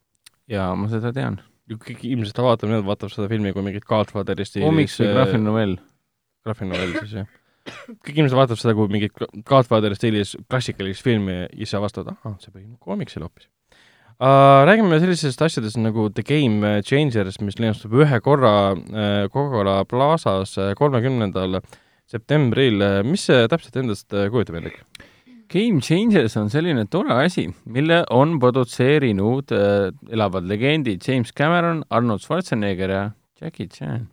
[0.50, 1.40] ja ma seda tean.
[1.68, 4.68] kõik inimesed ta vaatab, need vaatab seda filmi kui mingit Godfather'i stiilis.
[4.68, 5.76] koomiks või graafiline novell.
[6.46, 7.36] graafiline novell siis jah.
[7.90, 12.54] kõik inimesed vaatavad seda kui mingit Godfather'i stiilis klassikalist filmi ja siis vastavad, ahah, see
[12.54, 13.50] põhineb koomiksil hoopis
[14.20, 14.64] uh,.
[14.68, 21.60] räägime sellisest asjadest nagu The Game Changers, mis linastub ühe korra uh, Coca-Cola Plazas kolmekümnendal
[22.08, 24.84] septembril, mis see täpselt endast äh, kujutab endale?
[25.48, 32.20] Game Changers on selline tore asi, mille on produtseerinud äh, elavad legendid James Cameron, Arnold
[32.20, 33.02] Schwarzenegger ja
[33.40, 34.08] Jackie Chan.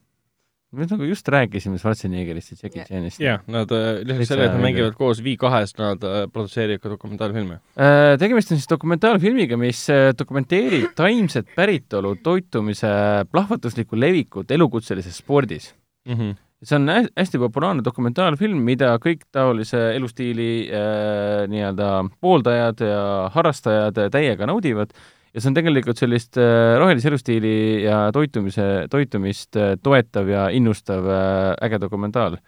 [0.76, 2.84] Me nagu just rääkisime Schwarzeneggerist ja Jackie.
[2.90, 6.94] Chanist jah, nad uh, lisaks sellele, et nad mängivad koos V2-s, nad uh, produtseerivad ka
[6.96, 7.60] dokumentaalfilme.
[7.80, 12.92] Äh, tegemist on siis dokumentaalfilmiga, mis äh, dokumenteerib taimset päritolu toitumise
[13.32, 15.74] plahvatuslikku levikut elukutselises spordis
[16.06, 16.36] Mm -hmm.
[16.64, 23.98] see on hä- hästi populaarne dokumentaalfilm, mida kõik taolise elustiili äh, nii-öelda pooldajad ja harrastajad
[23.98, 24.90] äh, täiega naudivad
[25.36, 31.10] ja see on tegelikult sellist äh, rohelise elustiili ja toitumise, toitumist äh, toetav ja innustav
[31.12, 32.40] äh, äge dokumentaal.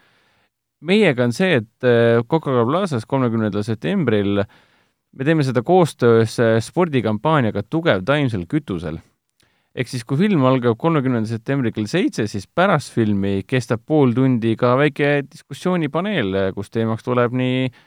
[0.80, 1.85] meiega on see, et
[2.30, 8.99] Coca-Cola Plazas kolmekümnendal septembril me teeme seda koostöös spordikampaaniaga Tugev taimsel kütusel
[9.74, 14.53] ehk siis, kui film algab kolmekümnendal septembril kell seitse, siis pärast filmi kestab pool tundi
[14.57, 17.82] ka väike diskussioonipaneel, kus teemaks tuleb nii äh,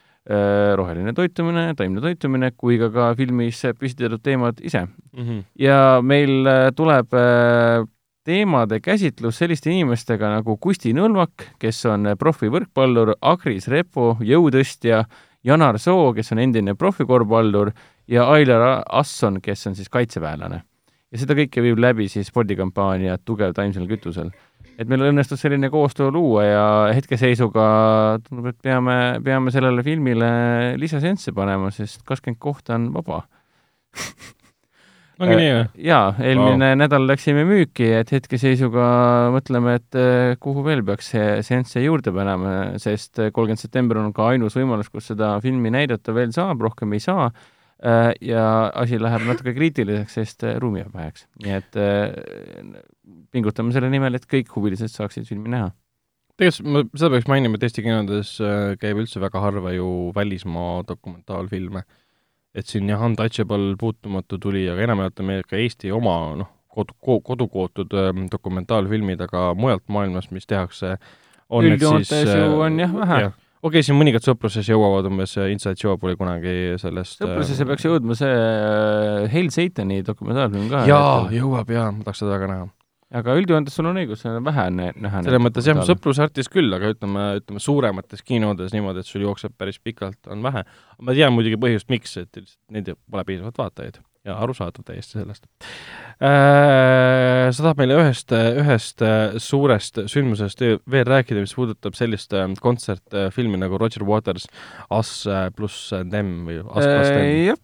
[0.76, 4.86] roheline toitumine, taimne toitumine kui ka ka filmis püstitatud teemad ise.
[5.16, 5.42] Mm -hmm.
[5.58, 7.86] ja meil äh, tuleb äh,
[8.24, 15.04] teemade käsitlus selliste inimestega nagu Kusti Nõlvak, kes on profivõrkpallur, Agris Repo, jõutõstja,
[15.44, 17.72] Janar Soo, kes on endine profikorvpallur
[18.08, 20.62] ja Ailar Asson, kes on siis kaitseväelane
[21.10, 24.30] ja seda kõike viib läbi siis spordikampaania Tugev taimsel kütusel.
[24.80, 26.64] Et meil õnnestus selline koostöö luua ja
[26.96, 27.66] hetkeseisuga
[28.24, 30.30] tundub, et peame, peame sellele filmile
[30.80, 33.22] lisaseansse panema, sest kakskümmend kohta on vaba.
[35.20, 35.64] ongi nii või?
[35.84, 36.80] jaa, eelmine wow.
[36.80, 38.88] nädal läksime müüki, et hetkeseisuga
[39.36, 44.32] mõtleme, et eh, kuhu veel peaks see seansse juurde panema, sest kolmkümmend september on ka
[44.32, 47.28] ainus võimalus, kus seda filmi näidata veel saab, rohkem ei saa.
[47.80, 48.44] Ja
[48.76, 52.82] asi läheb natuke kriitiliseks, sest eh, ruumi jääb väheks, nii et eh,
[53.32, 55.70] pingutame selle nimel, et kõik huvilised saaksid filmi näha.
[56.40, 60.84] tegelikult ma seda peaks mainima, et Eesti kinodes äh, käib üldse väga harva ju välismaa
[60.88, 61.84] dokumentaalfilme.
[62.54, 67.20] et siin jah, Untouchable puutumatu tuli, aga enamjaolt on meil ka Eesti oma noh, kodu,
[67.24, 70.96] kodukootud ähm, dokumentaalfilmid, aga mujalt maailmast, mis tehakse,
[71.48, 73.30] on need siis üldjoontes ju on jah vähe.
[73.60, 78.16] Okei okay,, siin mõningad sõpruses jõuavad umbes, Inside Job oli kunagi sellest sõprusesse peaks jõudma
[78.18, 80.84] see eh, Hail Satani dokumentaalfilm ka.
[80.88, 82.68] jaa, jõuab jaa, ma tahaks seda väga näha.
[83.20, 85.24] aga üldjoontes sul on õigus, vähe on ne- näha.
[85.26, 89.80] selles mõttes jah, sõprusartis küll, aga ütleme, ütleme suuremates kinodes niimoodi, et sul jookseb päris
[89.82, 90.64] pikalt, on vähe.
[91.00, 95.46] ma tean muidugi põhjust, miks, et neid pole piisavalt vaatajaid ja arusaadav täiesti sellest
[96.20, 97.48] äh,.
[97.50, 103.60] sa tahad meile ühest, ühest äh, suurest sündmusest veel rääkida, mis puudutab sellist äh, kontsertfilmi
[103.60, 104.48] nagu Roger Waters
[104.92, 105.12] Us
[105.56, 107.30] pluss Them või Us pluss Them.
[107.50, 107.60] jah,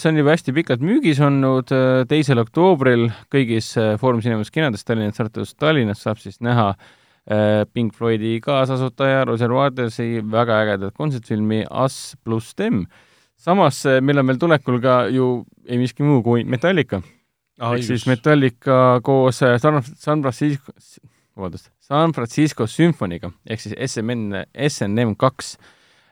[0.00, 1.74] see on juba hästi pikalt müügis olnud,
[2.08, 8.38] teisel oktoobril kõigis Foorum Cinemas kinodes Tallinnas, Tartus, Tallinnas saab siis näha äh, Pink Floydi
[8.44, 12.86] kaasasutaja Roger Watersi väga ägedat kontsertfilmi Us pluss Them.
[13.38, 15.28] Samas äh, meil on veel tulekul ka ju
[15.68, 17.02] ei miski muu kui Metallica.
[17.58, 20.74] Ah, ehk siis Metallica koos äh, San, San Francisco,
[21.36, 25.56] vabandust, San Francisco sümfoniga ehk siis SMN, SNM kaks.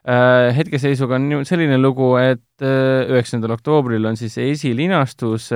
[0.06, 5.50] Äh, hetkeseisuga on selline lugu, et üheksandal oktoobril on siis esilinastus,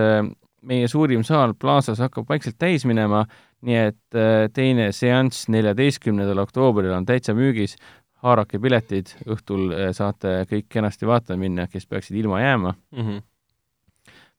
[0.66, 3.22] meie suurim saal Plaza's hakkab vaikselt täis minema,
[3.64, 4.18] nii et
[4.52, 7.78] teine seanss neljateistkümnendal oktoobril on täitsa müügis,
[8.22, 13.02] haarake piletid, õhtul saate kõik kenasti vaatama minna, kes peaksid ilma jääma mm.
[13.02, 13.26] -hmm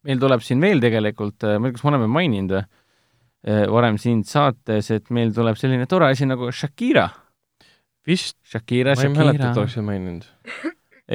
[0.07, 2.69] meil tuleb siin veel tegelikult, ma ei tea, kas me oleme maininud või
[3.73, 7.07] varem siin saates, et meil tuleb selline tore asi nagu Shakira.
[8.07, 8.37] vist.
[8.45, 10.25] Shakira, ma ei mäleta, et oleks maininud.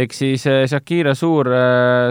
[0.02, 1.50] ehk siis Shakira suur,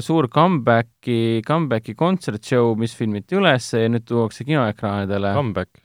[0.03, 5.33] suur comeback'i, comeback'i kontsertshow, mis filmiti üles ja nüüd tuuakse kinoekraanidele.
[5.35, 5.84] Comeback?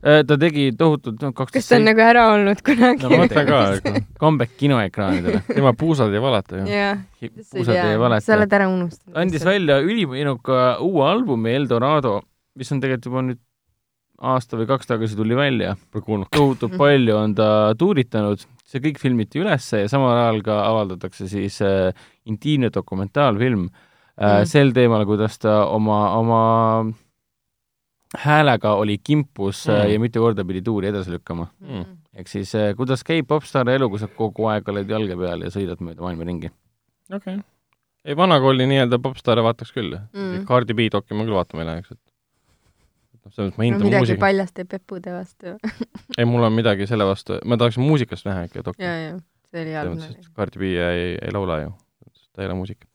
[0.00, 3.04] Äh, ta tegi tohutult no, kaksteist kas ta on nagu ära olnud kunagi?
[3.04, 5.42] no ma mõtlen ka, et comeback kinoekraanidele.
[5.50, 6.68] tema puusad ei valeta ju.
[6.72, 8.24] jah, puusad ei valeta.
[8.24, 9.18] sa oled ära unustanud.
[9.20, 12.14] andis välja ülimõinuka uue albumi Eldorado,
[12.56, 13.42] mis on tegelikult juba nüüd
[14.32, 15.76] aasta või kaks tagasi tuli välja.
[15.92, 21.60] tohutult palju on ta tuuritanud, see kõik filmiti ülesse ja samal ajal ka avaldatakse siis
[21.60, 21.92] äh,
[22.24, 24.48] intiimne dokumentaalfilm äh, mm.
[24.48, 26.42] sel teemal, kuidas ta oma, oma
[28.18, 29.92] häälega oli kimpus äh, mm.
[29.92, 31.46] ja mitu korda pidi tuuri edasi lükkama.
[31.60, 31.84] Mm..
[32.14, 35.50] ehk siis äh, kuidas käib popstaari elu, kui sa kogu aeg oled jalge peal ja
[35.54, 36.50] sõidad mööda maailma ringi?
[37.12, 37.36] okei.
[37.36, 37.40] Okay..
[38.04, 39.98] ei, vanakooli nii-öelda popstaare vaataks küll.
[40.12, 40.46] Mm..
[40.48, 43.90] Cardi B doki ma küll vaatama ei läheks, et noh, selles mõttes ma hindan no,
[43.90, 44.24] midagi muusika.
[44.26, 45.54] paljaste pepude vastu.
[46.18, 49.20] Ei, mul on midagi selle vastu, ma tahaks muusikast näha ikka jaa,
[49.52, 50.26] see oli halb.
[50.34, 51.70] Cardi B ei, ei laula ju
[52.40, 52.86] ta ei ole muusik.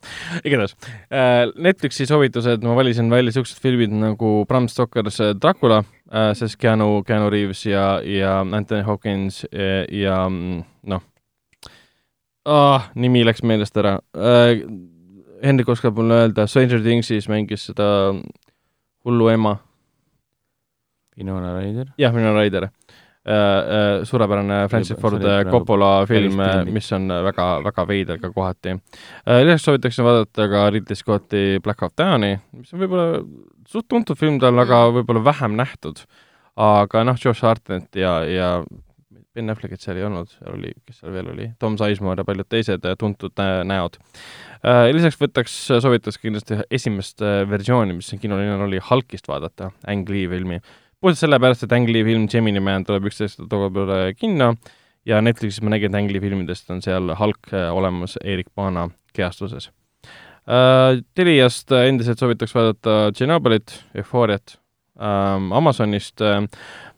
[0.43, 0.73] igatahes
[1.13, 6.57] äh,, Netflixi soovitused, ma valisin välja niisugused filmid nagu Bram Stoker's äh, Dracula äh,, sest
[6.61, 11.05] Keanu, Keanu Reaves ja, ja Anthony Hawkins ja, ja mm, noh
[12.45, 14.65] ah,, nimi läks meelest ära äh,.
[15.45, 17.85] Hendrik oskab mulle öelda, Stranger Thingsis mängis seda
[19.05, 19.57] hullu ema.
[21.19, 21.91] Winona Ryder?
[21.99, 22.95] jah, Winona Ryder äh,
[24.05, 28.75] suurepärane Francis Ford Coppola film, mis on väga, väga veider ka kohati.
[29.25, 33.23] Äh, lisaks soovitaksin vaadata ka Ridley Scotti Black Hawk Downi, mis on võib-olla
[33.69, 34.99] suht tuntud film tal, aga mm.
[34.99, 36.05] võib-olla vähem nähtud.
[36.55, 38.49] aga noh, Josh Hartnett ja, ja
[39.35, 42.47] Ben Affleckit seal ei olnud, seal oli, kes seal veel oli, Tom Sizemore ja paljud
[42.47, 43.97] teised tuntud näod.
[44.95, 50.61] lisaks võtaks, soovitaks kindlasti esimest versiooni, mis siin kinolinal oli, Hulkist vaadata, Ang Lee filmi
[51.01, 54.53] puhtalt sellepärast, et Ang Lee film Gemini Man tuleb üksteist oktoobril kinno
[55.05, 58.89] ja Netflixis ma nägin, et Ang Lee filmidest on seal Hulk äh, olemas Erik Paana
[59.15, 61.01] kehastuses uh,.
[61.17, 64.57] Teliast endiselt soovitaks vaadata Tšernobõlit, Eufooriat
[64.95, 66.43] um,, Amazonist uh,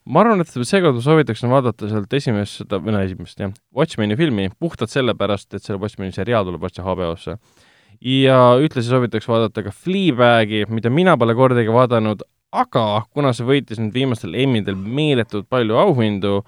[0.08, 4.18] ma arvan, et seekord ma soovitaksin vaadata sealt esimest, seda, või no esimest jah, Watchmeni
[4.20, 7.38] filmi, puhtalt sellepärast, et selle Watchmeni seriaal tuleb varsti HBO-sse.
[8.02, 12.24] ja ühtlasi soovitaks vaadata ka Fleabagi, mida mina pole kordagi vaadanud,
[12.56, 16.42] aga kuna see võitis nüüd viimastel Emmidel meeletult palju auhindu,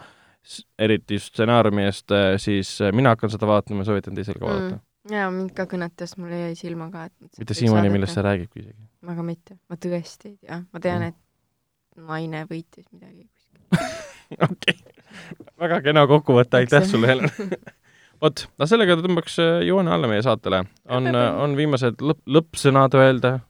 [0.79, 4.45] eriti just stsenaariumi eest, eh, siis eh, mina hakkan seda vaatama ja soovitan teisel ka
[4.45, 4.51] mm.
[4.51, 5.15] vaadata mm..
[5.15, 8.87] jaa, mind ka kõnetas, mulle jäi silma ka, et mitte siiamaani, millest see räägibki isegi.
[9.15, 14.79] aga mitte, ma tõesti ei tea, ma tean mm., et naine võitis midagi kuskil okei,
[15.59, 17.29] väga kena kokkuvõte, aitäh sulle, Helen
[18.23, 20.63] vot, no sellega tõmbaks eh, joone alla meie saatele.
[20.87, 23.41] on, on viimased lõpp, lõppsõnad öelda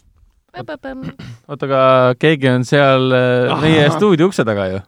[0.58, 1.82] oota, aga
[2.20, 4.82] keegi on seal äh, meie stuudio ukse taga ju.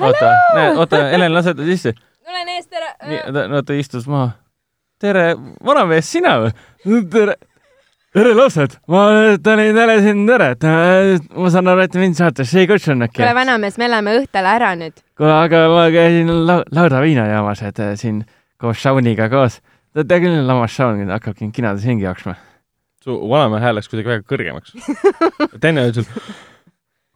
[0.00, 1.94] oota, näe, oota, Helen, lase ta sisse.
[2.26, 2.90] tulen eest ära.
[3.08, 3.20] nii,
[3.60, 4.32] oota, istus maha.
[5.00, 5.32] tere,
[5.64, 6.52] vanamees, sina või?
[7.12, 7.38] tere
[8.14, 9.06] tere, lapsed, ma
[9.42, 10.68] tulin teile siin tere, et
[11.36, 13.20] ma saan aru, et mind saatesse ei kutsunud äkki.
[13.22, 15.00] kuule, vanamees, me läheme õhtule ära nüüd.
[15.18, 18.22] kuule, aga ma käisin lau Lauda viinajaamas, et äh, siin
[18.60, 19.60] koos Shauniga koos.
[19.94, 22.36] teate küll, lammas Shaun hakkab kinades ringi jooksma
[23.04, 24.74] su vanamehe hääl läks kuidagi väga kõrgemaks.
[25.86, 26.08] oli sul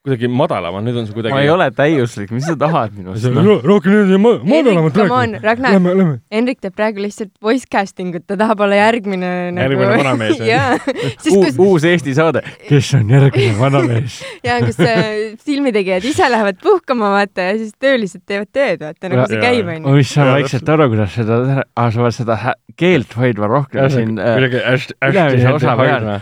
[0.05, 3.55] kuidagi madalam, nüüd on see kuidagi ma ei ole täiuslik, mis sa tahad minust no.?
[3.65, 5.39] rohkem nüüd madalamalt rääkida.
[5.47, 9.65] Ragnar, Henrik teeb praegu lihtsalt voice casting ut, ta tahab olla järgmine nagu...
[9.65, 10.77] järgmine vanamees jaa.
[11.25, 11.57] Kus...
[11.57, 15.09] uus Eesti saade, kes on järgmine vanamees jaa, kus äh,
[15.49, 19.87] filmitegijad ise lähevad puhkama, vaata, ja siis töölised teevad tööd, vaata, nagu see käib, onju.
[19.89, 21.67] ma vist saan vaikselt aru, kuidas seda teha,
[21.97, 22.41] sa pead seda
[22.77, 24.17] keelt hoidma rohkem siin.
[24.21, 26.21] kuidagi hästi, hästi hoidma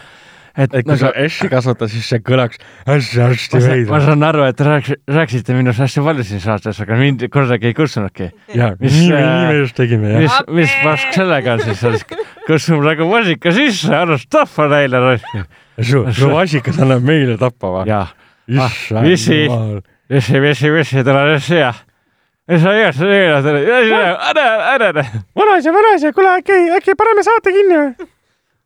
[0.56, 3.92] et, et kui nagu, sa S-i kasvatad, siis see kõlaks hästi-hästi veidralt.
[3.92, 7.76] ma saan aru, et rääks, rääkisite minust hästi palju siin saates, aga mind kordagi ei
[7.76, 8.30] kutsunudki.
[8.54, 9.12] jaa, nii, nii
[9.48, 10.24] me just tegime, jah.
[10.24, 12.04] mis, mis pask sellega on siis,
[12.46, 15.38] kutsume nagu vasika sisse, annab tappa neile raisk.
[15.78, 17.86] su, su vasikas annab meile tappa või?
[17.92, 18.04] jaa.
[19.06, 19.46] vissi,
[20.10, 21.72] vissi, vissi, vissi, tule siia
[22.50, 23.58] ei saa igast ära,
[24.30, 25.04] ära, ära, ära.
[25.38, 28.08] vanaisa, vanaisa, kuule äkki, äkki paneme saate kinni või?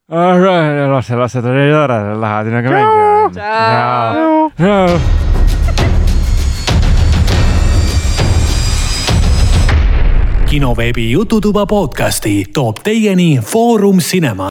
[0.09, 3.27] Las, las seda ei tore, lähevad sinuga mängima.
[10.47, 14.45] kinoveebi Jututuba podcasti toob teieni Foorum Cinema